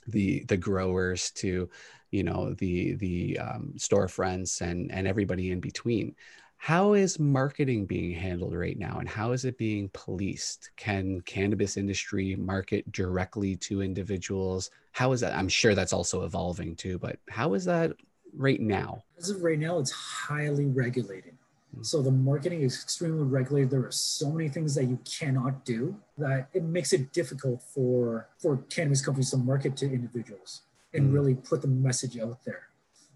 the 0.09 0.45
the 0.49 0.57
growers 0.57 1.31
to 1.33 1.69
you 2.11 2.25
know 2.25 2.55
the 2.55 2.95
the 2.95 3.39
um, 3.39 3.75
storefronts 3.77 4.61
and 4.61 4.91
and 4.91 5.07
everybody 5.07 5.51
in 5.53 5.61
between 5.61 6.17
how 6.59 6.93
is 6.95 7.19
marketing 7.21 7.87
being 7.87 8.13
handled 8.13 8.55
right 8.55 8.77
now 8.79 8.99
and 8.99 9.09
how 9.09 9.31
is 9.33 9.45
it 9.45 9.57
being 9.57 9.89
policed? 9.95 10.71
Can 10.77 11.21
cannabis 11.23 11.77
industry 11.77 12.35
market 12.37 12.91
directly 12.93 13.55
to 13.57 13.81
individuals? 13.81 14.71
How 14.93 15.13
is 15.13 15.21
that 15.21 15.35
i'm 15.35 15.49
sure 15.49 15.75
that's 15.77 15.93
also 15.93 16.25
evolving 16.25 16.75
too 16.75 16.99
but 16.99 17.19
how 17.31 17.55
is 17.55 17.65
that 17.65 17.93
right 18.37 18.61
now? 18.61 19.05
As 19.17 19.31
of 19.31 19.43
right 19.43 19.59
now 19.59 19.79
it's 19.79 19.93
highly 19.93 20.67
regulated. 20.67 21.35
Mm. 21.77 21.87
so 21.87 22.03
the 22.03 22.11
marketing 22.11 22.63
is 22.63 22.83
extremely 22.83 23.25
regulated. 23.25 23.71
There 23.71 23.85
are 23.85 23.93
so 23.93 24.31
many 24.33 24.49
things 24.49 24.75
that 24.75 24.85
you 24.85 24.99
cannot 25.05 25.65
do 25.65 25.95
that 26.17 26.49
it 26.53 26.65
makes 26.65 26.93
it 26.93 27.13
difficult 27.13 27.63
for 27.63 28.29
for 28.39 28.57
cannabis 28.69 29.05
companies 29.05 29.31
to 29.31 29.37
market 29.37 29.77
to 29.79 29.87
individuals 29.87 30.63
and 30.93 31.11
Mm. 31.11 31.15
really 31.15 31.35
put 31.35 31.63
the 31.63 31.69
message 31.69 32.19
out 32.19 32.43
there 32.45 32.68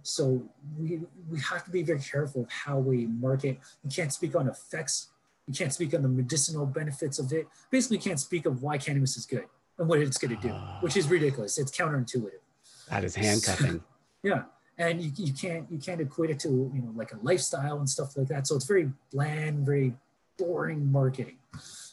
so 0.02 0.42
we 0.78 1.00
we 1.30 1.40
have 1.40 1.64
to 1.64 1.70
be 1.70 1.82
very 1.82 2.00
careful 2.00 2.42
of 2.42 2.50
how 2.50 2.78
we 2.78 3.06
market. 3.06 3.58
We 3.84 3.90
can't 3.90 4.12
speak 4.12 4.34
on 4.34 4.48
effects. 4.48 5.08
We 5.46 5.54
can't 5.54 5.72
speak 5.72 5.94
on 5.94 6.02
the 6.02 6.08
medicinal 6.08 6.66
benefits 6.66 7.18
of 7.18 7.32
it. 7.32 7.48
Basically 7.70 7.98
you 7.98 8.02
can't 8.02 8.20
speak 8.20 8.46
of 8.46 8.62
why 8.62 8.78
cannabis 8.78 9.16
is 9.16 9.26
good 9.26 9.44
and 9.78 9.88
what 9.88 9.98
it's 9.98 10.18
going 10.18 10.36
to 10.36 10.42
do 10.42 10.52
ah. 10.52 10.78
which 10.80 10.96
is 10.96 11.08
ridiculous. 11.08 11.58
It's 11.58 11.76
counterintuitive. 11.76 12.42
That 12.88 13.04
is 13.04 13.14
handcuffing. 13.14 13.82
Yeah. 14.24 14.44
And 14.78 15.02
you, 15.02 15.10
you 15.16 15.32
can't 15.32 15.66
you 15.68 15.78
can't 15.78 16.00
equate 16.00 16.30
it 16.30 16.38
to 16.40 16.48
you 16.48 16.80
know 16.80 16.92
like 16.94 17.12
a 17.12 17.18
lifestyle 17.22 17.78
and 17.78 17.90
stuff 17.90 18.16
like 18.16 18.28
that. 18.28 18.46
So 18.46 18.54
it's 18.54 18.66
very 18.66 18.92
bland 19.12 19.66
very 19.66 19.94
boring 20.38 20.90
marketing. 20.90 21.38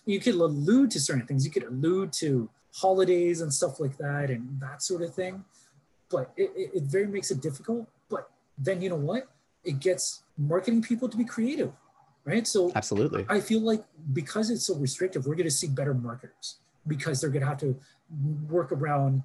You 0.05 0.19
could 0.19 0.35
allude 0.35 0.91
to 0.91 0.99
certain 0.99 1.25
things. 1.25 1.43
You 1.43 1.49
could 1.49 1.63
allude 1.63 2.13
to 2.13 2.47
holidays 2.71 3.41
and 3.41 3.51
stuff 3.51 3.79
like 3.79 3.97
that 3.97 4.29
and 4.29 4.59
that 4.61 4.83
sort 4.83 5.01
of 5.01 5.15
thing. 5.15 5.43
But 6.11 6.31
it, 6.37 6.51
it, 6.55 6.71
it 6.75 6.83
very 6.83 7.07
makes 7.07 7.31
it 7.31 7.41
difficult 7.41 7.87
then 8.59 8.81
you 8.81 8.89
know 8.89 8.95
what 8.95 9.27
it 9.63 9.79
gets 9.79 10.23
marketing 10.37 10.81
people 10.81 11.09
to 11.09 11.17
be 11.17 11.25
creative 11.25 11.71
right 12.25 12.47
so 12.47 12.71
absolutely 12.75 13.25
I 13.29 13.39
feel 13.39 13.61
like 13.61 13.83
because 14.13 14.49
it's 14.49 14.65
so 14.65 14.75
restrictive, 14.75 15.25
we're 15.25 15.35
going 15.35 15.45
to 15.45 15.51
see 15.51 15.67
better 15.67 15.93
marketers 15.93 16.57
because 16.87 17.21
they're 17.21 17.29
going 17.29 17.41
to 17.41 17.47
have 17.47 17.59
to 17.59 17.75
work 18.49 18.71
around 18.71 19.23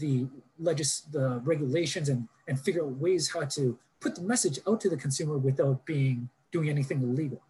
the 0.00 0.26
legis 0.58 1.00
the 1.12 1.40
regulations 1.44 2.08
and 2.08 2.28
and 2.48 2.60
figure 2.60 2.84
out 2.84 2.92
ways 2.96 3.30
how 3.32 3.44
to 3.44 3.78
put 4.00 4.14
the 4.14 4.22
message 4.22 4.58
out 4.68 4.80
to 4.82 4.88
the 4.88 4.96
consumer 4.96 5.38
without 5.38 5.84
being 5.86 6.28
doing 6.52 6.68
anything 6.68 7.02
illegal. 7.02 7.40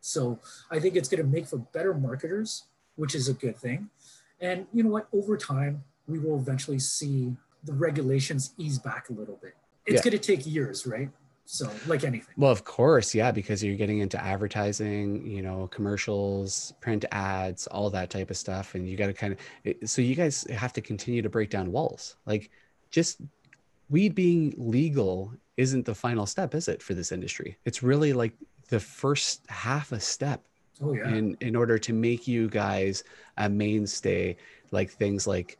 So 0.00 0.38
I 0.70 0.78
think 0.78 0.96
it's 0.96 1.08
going 1.08 1.22
to 1.22 1.28
make 1.28 1.46
for 1.46 1.58
better 1.58 1.94
marketers, 1.94 2.64
which 2.96 3.14
is 3.14 3.28
a 3.28 3.34
good 3.34 3.56
thing. 3.56 3.90
And 4.40 4.66
you 4.72 4.82
know 4.82 4.90
what? 4.90 5.08
Over 5.12 5.36
time, 5.36 5.84
we 6.06 6.18
will 6.18 6.36
eventually 6.38 6.78
see 6.78 7.34
the 7.64 7.72
regulations 7.72 8.52
ease 8.58 8.78
back 8.78 9.08
a 9.08 9.12
little 9.12 9.38
bit. 9.42 9.54
It's 9.86 10.04
Yeah. 10.04 10.10
going 10.10 10.18
to 10.20 10.26
take 10.36 10.46
years, 10.46 10.86
right? 10.86 11.10
So 11.46 11.70
like 11.86 12.04
anything. 12.04 12.34
Well, 12.38 12.50
of 12.50 12.64
course, 12.64 13.14
yeah, 13.14 13.30
because 13.30 13.62
you're 13.62 13.76
getting 13.76 13.98
into 13.98 14.22
advertising, 14.22 15.26
you 15.26 15.42
know, 15.42 15.66
commercials, 15.68 16.72
print 16.80 17.04
ads, 17.12 17.66
all 17.66 17.90
that 17.90 18.08
type 18.08 18.30
of 18.30 18.38
stuff, 18.38 18.74
and 18.74 18.88
you 18.88 18.96
got 18.96 19.08
to 19.08 19.12
kind 19.12 19.34
of. 19.34 19.38
Eh, 19.66 19.74
so 19.84 20.00
you 20.00 20.14
guys 20.14 20.44
have 20.50 20.72
to 20.72 20.80
continue 20.80 21.20
to 21.20 21.28
break 21.28 21.50
down 21.50 21.70
walls. 21.70 22.16
Like, 22.24 22.50
just 22.90 23.20
weed 23.90 24.14
being 24.14 24.54
legal 24.56 25.34
isn't 25.58 25.84
the 25.84 25.94
final 25.94 26.24
step, 26.24 26.54
is 26.54 26.66
it, 26.66 26.82
for 26.82 26.94
this 26.94 27.12
industry? 27.12 27.58
It's 27.66 27.82
really 27.82 28.14
like 28.14 28.32
the 28.70 28.80
first 28.80 29.42
half 29.50 29.92
a 29.92 30.00
step 30.00 30.42
Oh 30.80 30.94
yeah. 30.94 31.08
in 31.14 31.36
in 31.42 31.54
order 31.54 31.78
to 31.78 31.92
make 31.92 32.26
you 32.26 32.48
guys 32.48 33.04
a 33.36 33.50
mainstay. 33.50 34.36
Like 34.70 34.90
things 34.90 35.26
like 35.26 35.58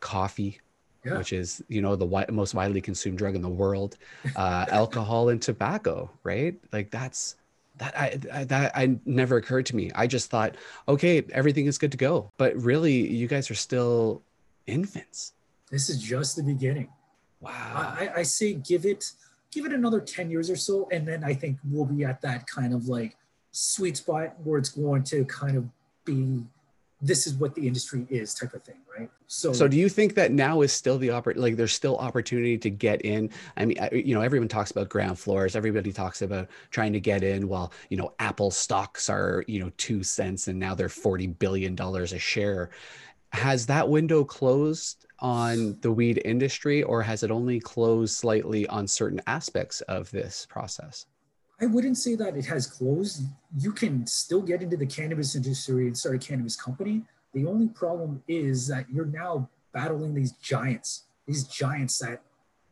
coffee, 0.00 0.60
Yeah. 1.04 1.18
which 1.18 1.32
is 1.32 1.62
you 1.68 1.82
know 1.82 1.96
the 1.96 2.06
wi- 2.06 2.26
most 2.30 2.54
widely 2.54 2.80
consumed 2.80 3.18
drug 3.18 3.34
in 3.34 3.42
the 3.42 3.48
world 3.48 3.98
uh, 4.36 4.64
alcohol 4.70 5.28
and 5.28 5.40
tobacco 5.42 6.10
right? 6.22 6.54
Like 6.72 6.90
that's 6.90 7.36
that 7.76 7.94
I, 7.98 8.18
I 8.32 8.44
that 8.44 8.72
I 8.74 8.96
never 9.04 9.36
occurred 9.36 9.66
to 9.66 9.76
me. 9.76 9.90
I 9.94 10.06
just 10.06 10.30
thought 10.30 10.56
okay 10.88 11.22
everything 11.32 11.66
is 11.66 11.76
good 11.76 11.90
to 11.92 11.98
go. 11.98 12.30
But 12.38 12.56
really 12.56 12.94
you 13.12 13.26
guys 13.28 13.50
are 13.50 13.54
still 13.54 14.22
infants. 14.66 15.32
This 15.70 15.90
is 15.90 16.00
just 16.00 16.36
the 16.36 16.42
beginning. 16.42 16.88
wow. 17.40 17.94
I, 17.98 18.10
I 18.16 18.22
say 18.22 18.54
give 18.54 18.86
it 18.86 19.12
give 19.50 19.66
it 19.66 19.72
another 19.72 20.00
10 20.00 20.30
years 20.30 20.50
or 20.50 20.56
so 20.56 20.88
and 20.90 21.06
then 21.06 21.22
i 21.22 21.32
think 21.32 21.58
we'll 21.70 21.84
be 21.84 22.04
at 22.04 22.20
that 22.22 22.44
kind 22.48 22.74
of 22.74 22.88
like 22.88 23.16
sweet 23.52 23.96
spot 23.96 24.34
where 24.42 24.58
it's 24.58 24.70
going 24.70 25.04
to 25.04 25.24
kind 25.26 25.56
of 25.56 25.64
be 26.04 26.42
this 27.04 27.26
is 27.26 27.34
what 27.34 27.54
the 27.54 27.66
industry 27.66 28.06
is 28.08 28.34
type 28.34 28.54
of 28.54 28.62
thing 28.62 28.76
right? 28.98 29.10
So, 29.26 29.52
so 29.52 29.68
do 29.68 29.76
you 29.76 29.88
think 29.88 30.14
that 30.14 30.32
now 30.32 30.62
is 30.62 30.72
still 30.72 30.98
the 30.98 31.08
oppor- 31.08 31.36
like 31.36 31.56
there's 31.56 31.72
still 31.72 31.96
opportunity 31.98 32.56
to 32.58 32.70
get 32.70 33.02
in? 33.02 33.30
I 33.56 33.64
mean 33.66 33.78
I, 33.80 33.90
you 33.94 34.14
know 34.14 34.20
everyone 34.20 34.48
talks 34.48 34.70
about 34.70 34.88
ground 34.88 35.18
floors. 35.18 35.56
Everybody 35.56 35.92
talks 35.92 36.22
about 36.22 36.48
trying 36.70 36.92
to 36.94 37.00
get 37.00 37.22
in 37.22 37.48
while 37.48 37.72
you 37.90 37.96
know 37.96 38.12
apple 38.18 38.50
stocks 38.50 39.08
are 39.10 39.44
you 39.46 39.60
know 39.60 39.70
two 39.76 40.02
cents 40.02 40.48
and 40.48 40.58
now 40.58 40.74
they're 40.74 40.88
40 40.88 41.26
billion 41.28 41.74
dollars 41.74 42.12
a 42.12 42.18
share. 42.18 42.70
Has 43.32 43.66
that 43.66 43.88
window 43.88 44.24
closed 44.24 45.06
on 45.18 45.78
the 45.80 45.90
weed 45.90 46.22
industry 46.24 46.82
or 46.82 47.02
has 47.02 47.22
it 47.22 47.30
only 47.30 47.60
closed 47.60 48.14
slightly 48.16 48.66
on 48.68 48.86
certain 48.86 49.20
aspects 49.26 49.80
of 49.82 50.10
this 50.10 50.46
process 50.48 51.06
i 51.60 51.66
wouldn't 51.66 51.96
say 51.96 52.14
that 52.16 52.36
it 52.36 52.44
has 52.46 52.66
closed. 52.66 53.22
You 53.58 53.72
can 53.72 54.06
still 54.06 54.42
get 54.42 54.62
into 54.62 54.76
the 54.76 54.86
cannabis 54.86 55.34
industry 55.36 55.86
and 55.86 55.96
start 55.96 56.16
a 56.16 56.18
cannabis 56.18 56.56
company. 56.56 57.02
The 57.32 57.46
only 57.46 57.68
problem 57.68 58.22
is 58.28 58.66
that 58.68 58.86
you're 58.90 59.06
now 59.06 59.48
battling 59.72 60.14
these 60.14 60.32
giants 60.32 61.04
these 61.26 61.44
giants 61.44 61.98
that 61.98 62.22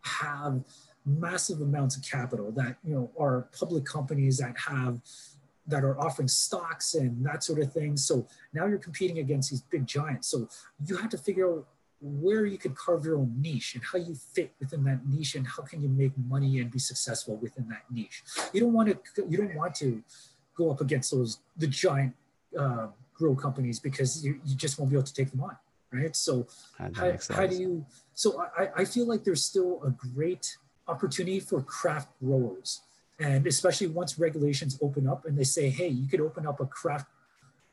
have 0.02 0.62
massive 1.04 1.60
amounts 1.60 1.96
of 1.96 2.02
capital 2.02 2.52
that 2.52 2.76
you 2.84 2.94
know 2.94 3.10
are 3.18 3.48
public 3.58 3.84
companies 3.84 4.38
that 4.38 4.56
have 4.56 5.00
that 5.66 5.84
are 5.84 5.98
offering 6.00 6.28
stocks 6.28 6.94
and 6.94 7.24
that 7.24 7.44
sort 7.44 7.60
of 7.60 7.72
thing. 7.72 7.96
So 7.96 8.26
now 8.52 8.66
you're 8.66 8.78
competing 8.78 9.18
against 9.18 9.50
these 9.50 9.62
big 9.62 9.86
giants. 9.86 10.26
So 10.26 10.48
you 10.84 10.96
have 10.96 11.10
to 11.10 11.18
figure 11.18 11.52
out 11.52 11.66
where 12.02 12.44
you 12.44 12.58
could 12.58 12.74
carve 12.74 13.04
your 13.04 13.16
own 13.16 13.32
niche 13.40 13.74
and 13.74 13.84
how 13.84 13.96
you 13.96 14.14
fit 14.14 14.52
within 14.58 14.82
that 14.84 15.06
niche 15.06 15.36
and 15.36 15.46
how 15.46 15.62
can 15.62 15.80
you 15.80 15.88
make 15.88 16.12
money 16.28 16.58
and 16.60 16.70
be 16.70 16.78
successful 16.78 17.36
within 17.36 17.68
that 17.68 17.82
niche 17.90 18.22
you 18.52 18.60
don't 18.60 18.72
want 18.72 18.88
to 18.88 19.26
you 19.28 19.38
don't 19.38 19.54
want 19.54 19.74
to 19.74 20.02
go 20.56 20.70
up 20.70 20.80
against 20.80 21.12
those 21.12 21.38
the 21.56 21.66
giant 21.66 22.12
uh, 22.58 22.88
grow 23.14 23.34
companies 23.34 23.78
because 23.78 24.24
you, 24.24 24.40
you 24.44 24.56
just 24.56 24.78
won't 24.78 24.90
be 24.90 24.96
able 24.96 25.04
to 25.04 25.14
take 25.14 25.30
them 25.30 25.40
on 25.40 25.56
right? 25.92 26.16
So 26.16 26.46
how, 26.78 27.16
how 27.30 27.46
do 27.46 27.56
you? 27.56 27.84
So 28.14 28.42
I, 28.58 28.68
I 28.78 28.84
feel 28.84 29.06
like 29.06 29.24
there's 29.24 29.44
still 29.44 29.82
a 29.84 29.90
great 29.90 30.56
opportunity 30.88 31.40
for 31.40 31.62
craft 31.62 32.08
growers, 32.22 32.80
and 33.20 33.46
especially 33.46 33.88
once 33.88 34.18
regulations 34.18 34.78
open 34.82 35.06
up 35.06 35.26
and 35.26 35.38
they 35.38 35.44
say, 35.44 35.68
hey, 35.68 35.88
you 35.88 36.08
could 36.08 36.20
open 36.20 36.46
up 36.46 36.60
a 36.60 36.66
craft 36.66 37.06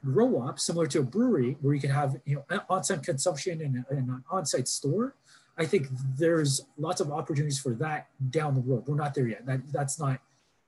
grow 0.04 0.42
up 0.42 0.60
similar 0.60 0.88
to 0.88 1.00
a 1.00 1.04
brewery 1.04 1.58
where 1.62 1.74
you 1.74 1.82
can 1.82 1.90
have 1.90 2.16
you 2.26 2.36
know 2.50 2.60
on-site 2.70 3.04
consumption 3.04 3.62
and, 3.62 3.84
and 3.90 4.10
an 4.10 4.24
on-site 4.30 4.68
store. 4.68 5.16
I 5.58 5.66
think 5.66 5.88
there's 6.18 6.62
lots 6.78 7.02
of 7.02 7.12
opportunities 7.12 7.60
for 7.60 7.74
that 7.76 8.08
down 8.30 8.56
the 8.56 8.62
road. 8.62 8.88
We're 8.88 8.96
not 8.96 9.14
there 9.14 9.28
yet. 9.28 9.46
That 9.46 9.62
that's 9.74 10.00
not 10.00 10.22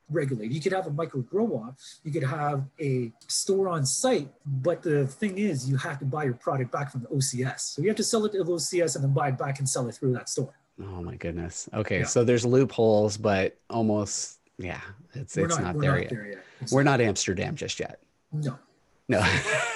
regulated. 0.09 0.53
You 0.53 0.59
could 0.59 0.73
have 0.73 0.87
a 0.87 0.91
micro 0.91 1.21
grow 1.21 1.63
up, 1.65 1.77
you 2.03 2.11
could 2.11 2.23
have 2.23 2.65
a 2.81 3.13
store 3.29 3.69
on 3.69 3.85
site, 3.85 4.27
but 4.45 4.83
the 4.83 5.07
thing 5.07 5.37
is, 5.37 5.69
you 5.69 5.77
have 5.77 5.99
to 5.99 6.05
buy 6.05 6.25
your 6.25 6.33
product 6.33 6.69
back 6.69 6.91
from 6.91 7.01
the 7.01 7.07
OCS. 7.07 7.61
So 7.61 7.81
you 7.81 7.87
have 7.87 7.95
to 7.95 8.03
sell 8.03 8.25
it 8.25 8.33
to 8.33 8.39
the 8.39 8.43
OCS 8.43 8.95
and 8.95 9.03
then 9.05 9.13
buy 9.13 9.29
it 9.29 9.37
back 9.37 9.59
and 9.59 9.69
sell 9.69 9.87
it 9.87 9.95
through 9.95 10.11
that 10.13 10.27
store. 10.27 10.53
Oh 10.83 11.01
my 11.01 11.15
goodness. 11.15 11.69
Okay, 11.73 11.99
Yeah. 11.99 12.05
so 12.05 12.25
there's 12.25 12.45
loopholes, 12.45 13.15
but 13.15 13.57
almost 13.69 14.39
yeah, 14.57 14.81
it's 15.13 15.37
We're 15.37 15.45
it's 15.45 15.57
not, 15.57 15.75
we're 15.75 15.81
there 15.81 15.91
not 15.93 16.01
yet. 16.01 16.09
there 16.09 16.25
yet. 16.27 16.43
We're 16.73 16.83
not 16.83 16.99
Amsterdam 16.99 17.55
just 17.55 17.79
yet. 17.79 17.99
No, 18.33 18.59
No. 19.11 19.21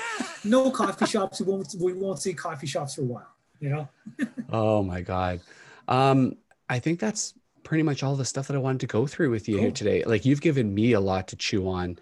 no 0.45 0.71
coffee 0.71 1.05
shops. 1.05 1.41
We 1.41 1.51
won't 1.51 1.75
we 1.79 1.93
won't 1.93 2.19
see 2.19 2.33
coffee 2.33 2.67
shops 2.67 2.95
for 2.95 3.01
a 3.01 3.05
while. 3.05 3.31
You 3.59 3.69
know. 3.69 3.89
oh 4.51 4.81
my 4.81 5.01
god. 5.01 5.41
Um, 5.87 6.37
I 6.69 6.79
think 6.79 6.99
that's 6.99 7.33
pretty 7.63 7.83
much 7.83 8.01
all 8.01 8.15
the 8.15 8.25
stuff 8.25 8.47
that 8.47 8.55
I 8.55 8.59
wanted 8.59 8.79
to 8.81 8.87
go 8.87 9.05
through 9.05 9.31
with 9.31 9.49
you 9.49 9.57
here 9.57 9.71
today. 9.71 10.03
Like 10.05 10.23
you've 10.25 10.41
given 10.41 10.73
me 10.73 10.93
a 10.93 10.99
lot 10.99 11.27
to 11.29 11.35
chew 11.35 11.67
on. 11.67 11.99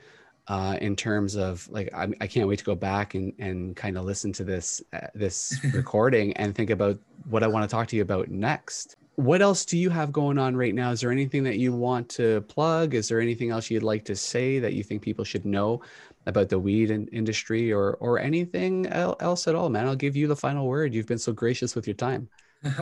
Uh, 0.50 0.78
in 0.82 0.94
terms 0.94 1.38
of 1.38 1.66
like, 1.70 1.90
I, 1.94 2.10
I 2.20 2.28
can't 2.28 2.50
wait 2.50 2.60
to 2.60 2.66
go 2.66 2.76
back 2.76 3.16
and, 3.16 3.32
and 3.40 3.78
kind 3.78 3.98
of 3.98 4.04
listen 4.04 4.34
to 4.34 4.44
this 4.44 4.82
uh, 4.92 5.08
this 5.16 5.58
recording 5.74 6.34
and 6.34 6.54
think 6.54 6.70
about 6.70 7.00
what 7.30 7.44
I 7.44 7.48
want 7.48 7.64
to 7.64 7.74
talk 7.74 7.88
to 7.88 7.96
you 7.96 8.02
about 8.02 8.28
next. 8.28 8.98
What 9.16 9.42
else 9.42 9.64
do 9.64 9.78
you 9.78 9.90
have 9.90 10.12
going 10.12 10.38
on 10.38 10.58
right 10.58 10.76
now? 10.76 10.92
Is 10.92 11.00
there 11.00 11.12
anything 11.12 11.44
that 11.46 11.60
you 11.60 11.72
want 11.72 12.10
to 12.10 12.42
plug? 12.42 12.94
Is 12.94 13.08
there 13.08 13.22
anything 13.22 13.52
else 13.52 13.72
you'd 13.72 13.84
like 13.84 14.04
to 14.06 14.18
say 14.18 14.60
that 14.60 14.74
you 14.74 14.84
think 14.84 15.02
people 15.02 15.24
should 15.24 15.46
know 15.46 15.82
about 16.26 16.50
the 16.50 16.60
weed 16.60 16.90
in- 16.92 17.08
industry 17.08 17.72
or 17.72 17.94
or 17.96 18.20
anything 18.20 18.88
el- 18.88 19.18
else 19.20 19.48
at 19.48 19.56
all, 19.56 19.70
man? 19.70 19.88
I'll 19.88 19.96
give 19.96 20.16
you 20.16 20.28
the 20.28 20.36
final 20.36 20.68
word. 20.68 20.94
You've 20.94 21.08
been 21.08 21.18
so 21.18 21.34
gracious 21.34 21.76
with 21.76 21.88
your 21.88 21.96
time. 21.96 22.30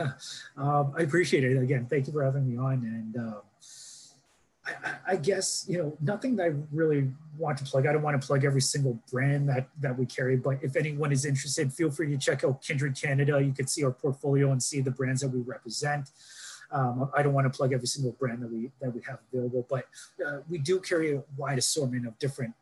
um, 0.56 0.92
I 0.96 1.02
appreciate 1.02 1.44
it. 1.44 1.56
Again, 1.60 1.86
thank 1.90 2.06
you 2.06 2.12
for 2.12 2.22
having 2.24 2.48
me 2.48 2.56
on. 2.56 2.74
And 2.84 3.16
I, 3.18 4.70
I- 4.84 4.94
I 5.04 5.16
guess 5.16 5.66
you 5.68 5.78
know 5.78 5.96
nothing 6.00 6.36
that 6.36 6.44
I 6.44 6.52
really 6.70 7.10
want 7.36 7.58
to 7.58 7.64
plug. 7.64 7.86
I 7.86 7.92
don't 7.92 8.02
want 8.02 8.20
to 8.20 8.24
plug 8.24 8.44
every 8.44 8.60
single 8.60 8.96
brand 9.10 9.48
that 9.48 9.68
that 9.80 9.98
we 9.98 10.06
carry, 10.06 10.36
but 10.36 10.58
if 10.62 10.76
anyone 10.76 11.10
is 11.12 11.24
interested, 11.24 11.72
feel 11.72 11.90
free 11.90 12.08
to 12.10 12.16
check 12.16 12.44
out 12.44 12.62
Kindred 12.62 12.94
Canada. 13.00 13.42
You 13.42 13.52
can 13.52 13.66
see 13.66 13.82
our 13.84 13.90
portfolio 13.90 14.52
and 14.52 14.62
see 14.62 14.80
the 14.80 14.92
brands 14.92 15.20
that 15.22 15.28
we 15.28 15.40
represent. 15.40 16.10
Um, 16.70 17.10
I 17.14 17.22
don't 17.22 17.34
want 17.34 17.52
to 17.52 17.54
plug 17.54 17.72
every 17.74 17.86
single 17.88 18.12
brand 18.12 18.40
that 18.42 18.50
we 18.52 18.70
that 18.80 18.94
we 18.94 19.02
have 19.02 19.18
available, 19.32 19.66
but 19.68 19.86
uh, 20.24 20.38
we 20.48 20.58
do 20.58 20.78
carry 20.80 21.16
a 21.16 21.22
wide 21.36 21.58
assortment 21.58 22.06
of 22.06 22.16
different 22.20 22.54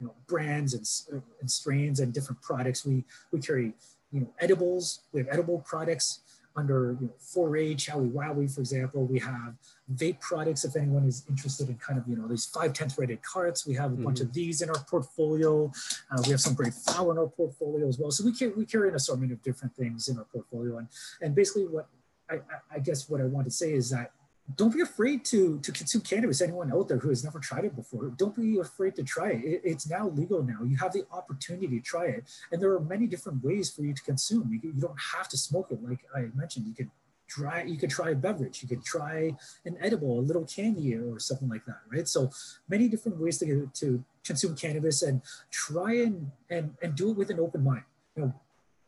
you 0.00 0.06
know 0.06 0.14
brands 0.26 0.74
and, 0.74 1.22
and 1.40 1.50
strains 1.50 2.00
and 2.00 2.12
different 2.12 2.40
products. 2.42 2.84
We 2.84 3.04
we 3.32 3.40
carry 3.40 3.72
you 4.12 4.20
know 4.20 4.28
edibles. 4.40 5.00
We 5.12 5.20
have 5.20 5.28
edible 5.30 5.60
products 5.60 6.20
under 6.58 6.96
you 7.00 7.06
know 7.08 7.12
4-H, 7.20 7.88
Howie 7.88 8.08
Wowie, 8.08 8.50
for 8.52 8.60
example. 8.60 9.04
We 9.04 9.18
have 9.18 9.52
vape 9.94 10.20
products. 10.20 10.64
If 10.64 10.74
anyone 10.74 11.04
is 11.06 11.22
interested 11.28 11.68
in 11.68 11.76
kind 11.76 11.98
of 11.98 12.08
you 12.08 12.16
know 12.16 12.26
these 12.28 12.46
five 12.46 12.72
ten 12.72 12.88
threaded 12.88 13.20
carts, 13.22 13.66
we 13.66 13.74
have 13.74 13.92
a 13.92 13.96
bunch 13.96 14.20
of 14.20 14.32
these 14.32 14.62
in 14.62 14.70
our 14.70 14.78
portfolio. 14.84 15.70
Uh, 16.10 16.22
we 16.24 16.30
have 16.30 16.40
some 16.40 16.54
great 16.54 16.74
flower 16.74 17.12
in 17.12 17.18
our 17.18 17.26
portfolio 17.28 17.86
as 17.88 17.98
well. 17.98 18.10
So 18.10 18.24
we 18.24 18.32
carry 18.32 18.52
we 18.52 18.64
carry 18.66 18.88
an 18.88 18.94
assortment 18.94 19.32
of 19.32 19.42
different 19.42 19.74
things 19.76 20.08
in 20.08 20.18
our 20.18 20.24
portfolio, 20.24 20.78
and 20.78 20.88
and 21.20 21.34
basically 21.34 21.66
what 21.66 21.88
I- 22.28 22.40
I 22.70 22.78
guess 22.80 23.08
what 23.08 23.20
I 23.20 23.24
want 23.24 23.46
to 23.46 23.52
say 23.52 23.72
is 23.72 23.90
that 23.90 24.10
don't 24.54 24.72
be 24.72 24.80
afraid 24.80 25.24
to 25.26 25.58
to 25.60 25.72
consume 25.72 26.02
cannabis. 26.02 26.40
Anyone 26.40 26.72
out 26.72 26.88
there 26.88 26.98
who 26.98 27.08
has 27.08 27.24
never 27.24 27.40
tried 27.40 27.64
it 27.64 27.74
before, 27.74 28.12
don't 28.16 28.36
be 28.36 28.58
afraid 28.58 28.94
to 28.96 29.02
try 29.02 29.30
it. 29.30 29.44
it. 29.44 29.60
It's 29.64 29.88
now 29.88 30.08
legal 30.08 30.42
now. 30.42 30.62
You 30.62 30.76
have 30.76 30.92
the 30.92 31.04
opportunity 31.10 31.66
to 31.68 31.80
try 31.80 32.06
it, 32.06 32.24
and 32.52 32.62
there 32.62 32.70
are 32.72 32.80
many 32.80 33.06
different 33.06 33.42
ways 33.42 33.70
for 33.70 33.82
you 33.82 33.92
to 33.92 34.02
consume. 34.02 34.48
You, 34.52 34.60
you 34.62 34.80
don't 34.80 34.98
have 35.14 35.28
to 35.30 35.36
smoke 35.36 35.68
it, 35.70 35.82
like 35.82 36.00
I 36.14 36.28
mentioned. 36.34 36.66
You 36.66 36.74
could 36.74 36.90
try. 37.28 37.64
You 37.64 37.76
could 37.76 37.90
try 37.90 38.10
a 38.10 38.14
beverage. 38.14 38.62
You 38.62 38.68
could 38.68 38.84
try 38.84 39.34
an 39.64 39.76
edible, 39.80 40.20
a 40.20 40.22
little 40.22 40.44
candy, 40.44 40.94
or 40.94 41.18
something 41.18 41.48
like 41.48 41.64
that, 41.66 41.80
right? 41.92 42.06
So 42.06 42.30
many 42.68 42.86
different 42.88 43.18
ways 43.18 43.38
to 43.38 43.70
to 43.74 44.04
consume 44.24 44.54
cannabis 44.54 45.02
and 45.02 45.22
try 45.50 45.94
and 45.96 46.30
and 46.50 46.74
and 46.82 46.94
do 46.94 47.10
it 47.10 47.16
with 47.16 47.30
an 47.30 47.40
open 47.40 47.64
mind. 47.64 47.84
You 48.16 48.22
know, 48.22 48.34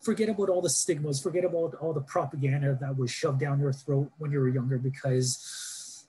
forget 0.00 0.28
about 0.28 0.48
all 0.48 0.60
the 0.60 0.70
stigmas, 0.70 1.20
forget 1.20 1.44
about 1.44 1.74
all 1.80 1.92
the 1.92 2.00
propaganda 2.00 2.76
that 2.80 2.96
was 2.96 3.10
shoved 3.10 3.40
down 3.40 3.60
your 3.60 3.72
throat 3.72 4.10
when 4.18 4.30
you 4.30 4.38
were 4.38 4.48
younger, 4.48 4.78
because 4.78 6.06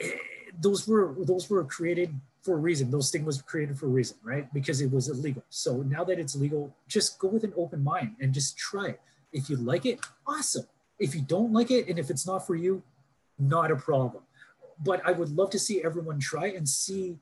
eh, 0.00 0.10
those 0.60 0.86
were 0.88 1.14
those 1.20 1.48
were 1.50 1.64
created 1.64 2.14
for 2.42 2.54
a 2.54 2.58
reason. 2.58 2.90
Those 2.90 3.08
stigmas 3.08 3.38
were 3.38 3.48
created 3.48 3.78
for 3.78 3.86
a 3.86 3.90
reason, 3.90 4.16
right? 4.22 4.52
Because 4.54 4.80
it 4.80 4.90
was 4.90 5.08
illegal. 5.08 5.44
So 5.50 5.82
now 5.82 6.04
that 6.04 6.18
it's 6.18 6.36
legal, 6.36 6.74
just 6.88 7.18
go 7.18 7.28
with 7.28 7.44
an 7.44 7.52
open 7.56 7.82
mind 7.82 8.16
and 8.20 8.32
just 8.32 8.56
try 8.56 8.88
it. 8.88 9.00
If 9.32 9.50
you 9.50 9.56
like 9.56 9.84
it, 9.84 10.00
awesome. 10.26 10.66
If 10.98 11.14
you 11.14 11.20
don't 11.20 11.52
like 11.52 11.70
it, 11.70 11.88
and 11.88 11.98
if 11.98 12.08
it's 12.08 12.26
not 12.26 12.46
for 12.46 12.54
you, 12.54 12.82
not 13.38 13.70
a 13.70 13.76
problem. 13.76 14.22
But 14.82 15.02
I 15.06 15.12
would 15.12 15.30
love 15.30 15.50
to 15.50 15.58
see 15.58 15.82
everyone 15.82 16.20
try 16.20 16.46
and 16.48 16.66
see 16.68 17.18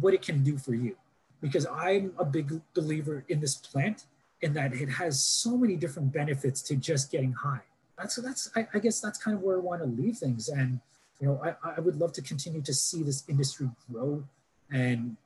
what 0.00 0.14
it 0.14 0.22
can 0.22 0.42
do 0.42 0.58
for 0.58 0.74
you 0.74 0.96
because 1.40 1.66
I'm 1.66 2.12
a 2.18 2.24
big 2.24 2.60
believer 2.74 3.24
in 3.28 3.40
this 3.40 3.54
plant 3.54 4.06
in 4.42 4.52
that 4.54 4.74
it 4.74 4.88
has 4.88 5.22
so 5.22 5.56
many 5.56 5.76
different 5.76 6.12
benefits 6.12 6.62
to 6.62 6.76
just 6.76 7.10
getting 7.10 7.32
high. 7.32 7.62
That's 7.98 8.16
that's 8.16 8.50
I, 8.54 8.68
I 8.74 8.78
guess 8.78 9.00
that's 9.00 9.18
kind 9.18 9.36
of 9.36 9.42
where 9.42 9.56
I 9.56 9.60
want 9.60 9.80
to 9.82 9.86
leave 9.88 10.16
things. 10.18 10.48
And 10.48 10.80
you 11.20 11.28
know, 11.28 11.40
I, 11.42 11.54
I 11.76 11.80
would 11.80 11.96
love 11.96 12.12
to 12.14 12.22
continue 12.22 12.60
to 12.62 12.74
see 12.74 13.02
this 13.02 13.24
industry 13.28 13.70
grow. 13.90 14.24
And 14.70 15.16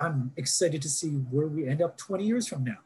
I'm 0.00 0.32
excited 0.36 0.82
to 0.82 0.88
see 0.88 1.10
where 1.10 1.46
we 1.46 1.66
end 1.66 1.82
up 1.82 1.96
20 1.96 2.24
years 2.24 2.48
from 2.48 2.64
now. 2.64 2.78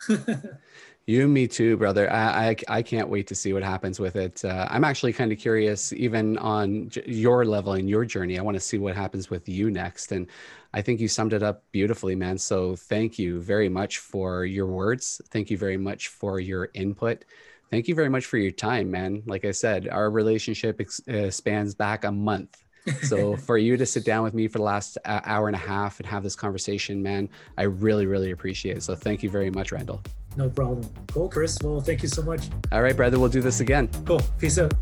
You, 1.06 1.28
me 1.28 1.46
too, 1.46 1.76
brother. 1.76 2.10
I, 2.10 2.48
I, 2.48 2.56
I 2.78 2.82
can't 2.82 3.10
wait 3.10 3.26
to 3.26 3.34
see 3.34 3.52
what 3.52 3.62
happens 3.62 4.00
with 4.00 4.16
it. 4.16 4.42
Uh, 4.42 4.66
I'm 4.70 4.84
actually 4.84 5.12
kind 5.12 5.32
of 5.32 5.38
curious, 5.38 5.92
even 5.92 6.38
on 6.38 6.88
j- 6.88 7.02
your 7.06 7.44
level 7.44 7.74
and 7.74 7.90
your 7.90 8.06
journey. 8.06 8.38
I 8.38 8.42
want 8.42 8.54
to 8.54 8.60
see 8.60 8.78
what 8.78 8.96
happens 8.96 9.28
with 9.28 9.46
you 9.46 9.70
next. 9.70 10.12
And 10.12 10.28
I 10.72 10.80
think 10.80 11.00
you 11.00 11.08
summed 11.08 11.34
it 11.34 11.42
up 11.42 11.62
beautifully, 11.72 12.14
man. 12.14 12.38
So 12.38 12.74
thank 12.74 13.18
you 13.18 13.42
very 13.42 13.68
much 13.68 13.98
for 13.98 14.46
your 14.46 14.66
words. 14.66 15.20
Thank 15.30 15.50
you 15.50 15.58
very 15.58 15.76
much 15.76 16.08
for 16.08 16.40
your 16.40 16.70
input. 16.72 17.26
Thank 17.70 17.86
you 17.86 17.94
very 17.94 18.08
much 18.08 18.24
for 18.24 18.38
your 18.38 18.52
time, 18.52 18.90
man. 18.90 19.22
Like 19.26 19.44
I 19.44 19.50
said, 19.50 19.88
our 19.90 20.10
relationship 20.10 20.80
ex- 20.80 21.06
uh, 21.06 21.30
spans 21.30 21.74
back 21.74 22.04
a 22.04 22.12
month. 22.12 22.63
So 23.02 23.36
for 23.36 23.58
you 23.58 23.76
to 23.76 23.86
sit 23.86 24.04
down 24.04 24.24
with 24.24 24.34
me 24.34 24.48
for 24.48 24.58
the 24.58 24.64
last 24.64 24.98
uh, 25.04 25.20
hour 25.24 25.48
and 25.48 25.56
a 25.56 25.58
half 25.58 26.00
and 26.00 26.06
have 26.06 26.22
this 26.22 26.36
conversation, 26.36 27.02
man, 27.02 27.28
I 27.56 27.62
really, 27.62 28.06
really 28.06 28.30
appreciate 28.30 28.76
it. 28.76 28.82
So 28.82 28.94
thank 28.94 29.22
you 29.22 29.30
very 29.30 29.50
much, 29.50 29.72
Randall. 29.72 30.02
No 30.36 30.50
problem. 30.50 30.88
Cool, 31.12 31.28
Chris. 31.28 31.58
Well, 31.62 31.80
thank 31.80 32.02
you 32.02 32.08
so 32.08 32.22
much. 32.22 32.48
All 32.72 32.82
right, 32.82 32.96
brother, 32.96 33.18
we'll 33.18 33.28
do 33.28 33.40
this 33.40 33.60
again. 33.60 33.88
Cool. 34.04 34.20
Peace 34.38 34.58
out. 34.58 34.74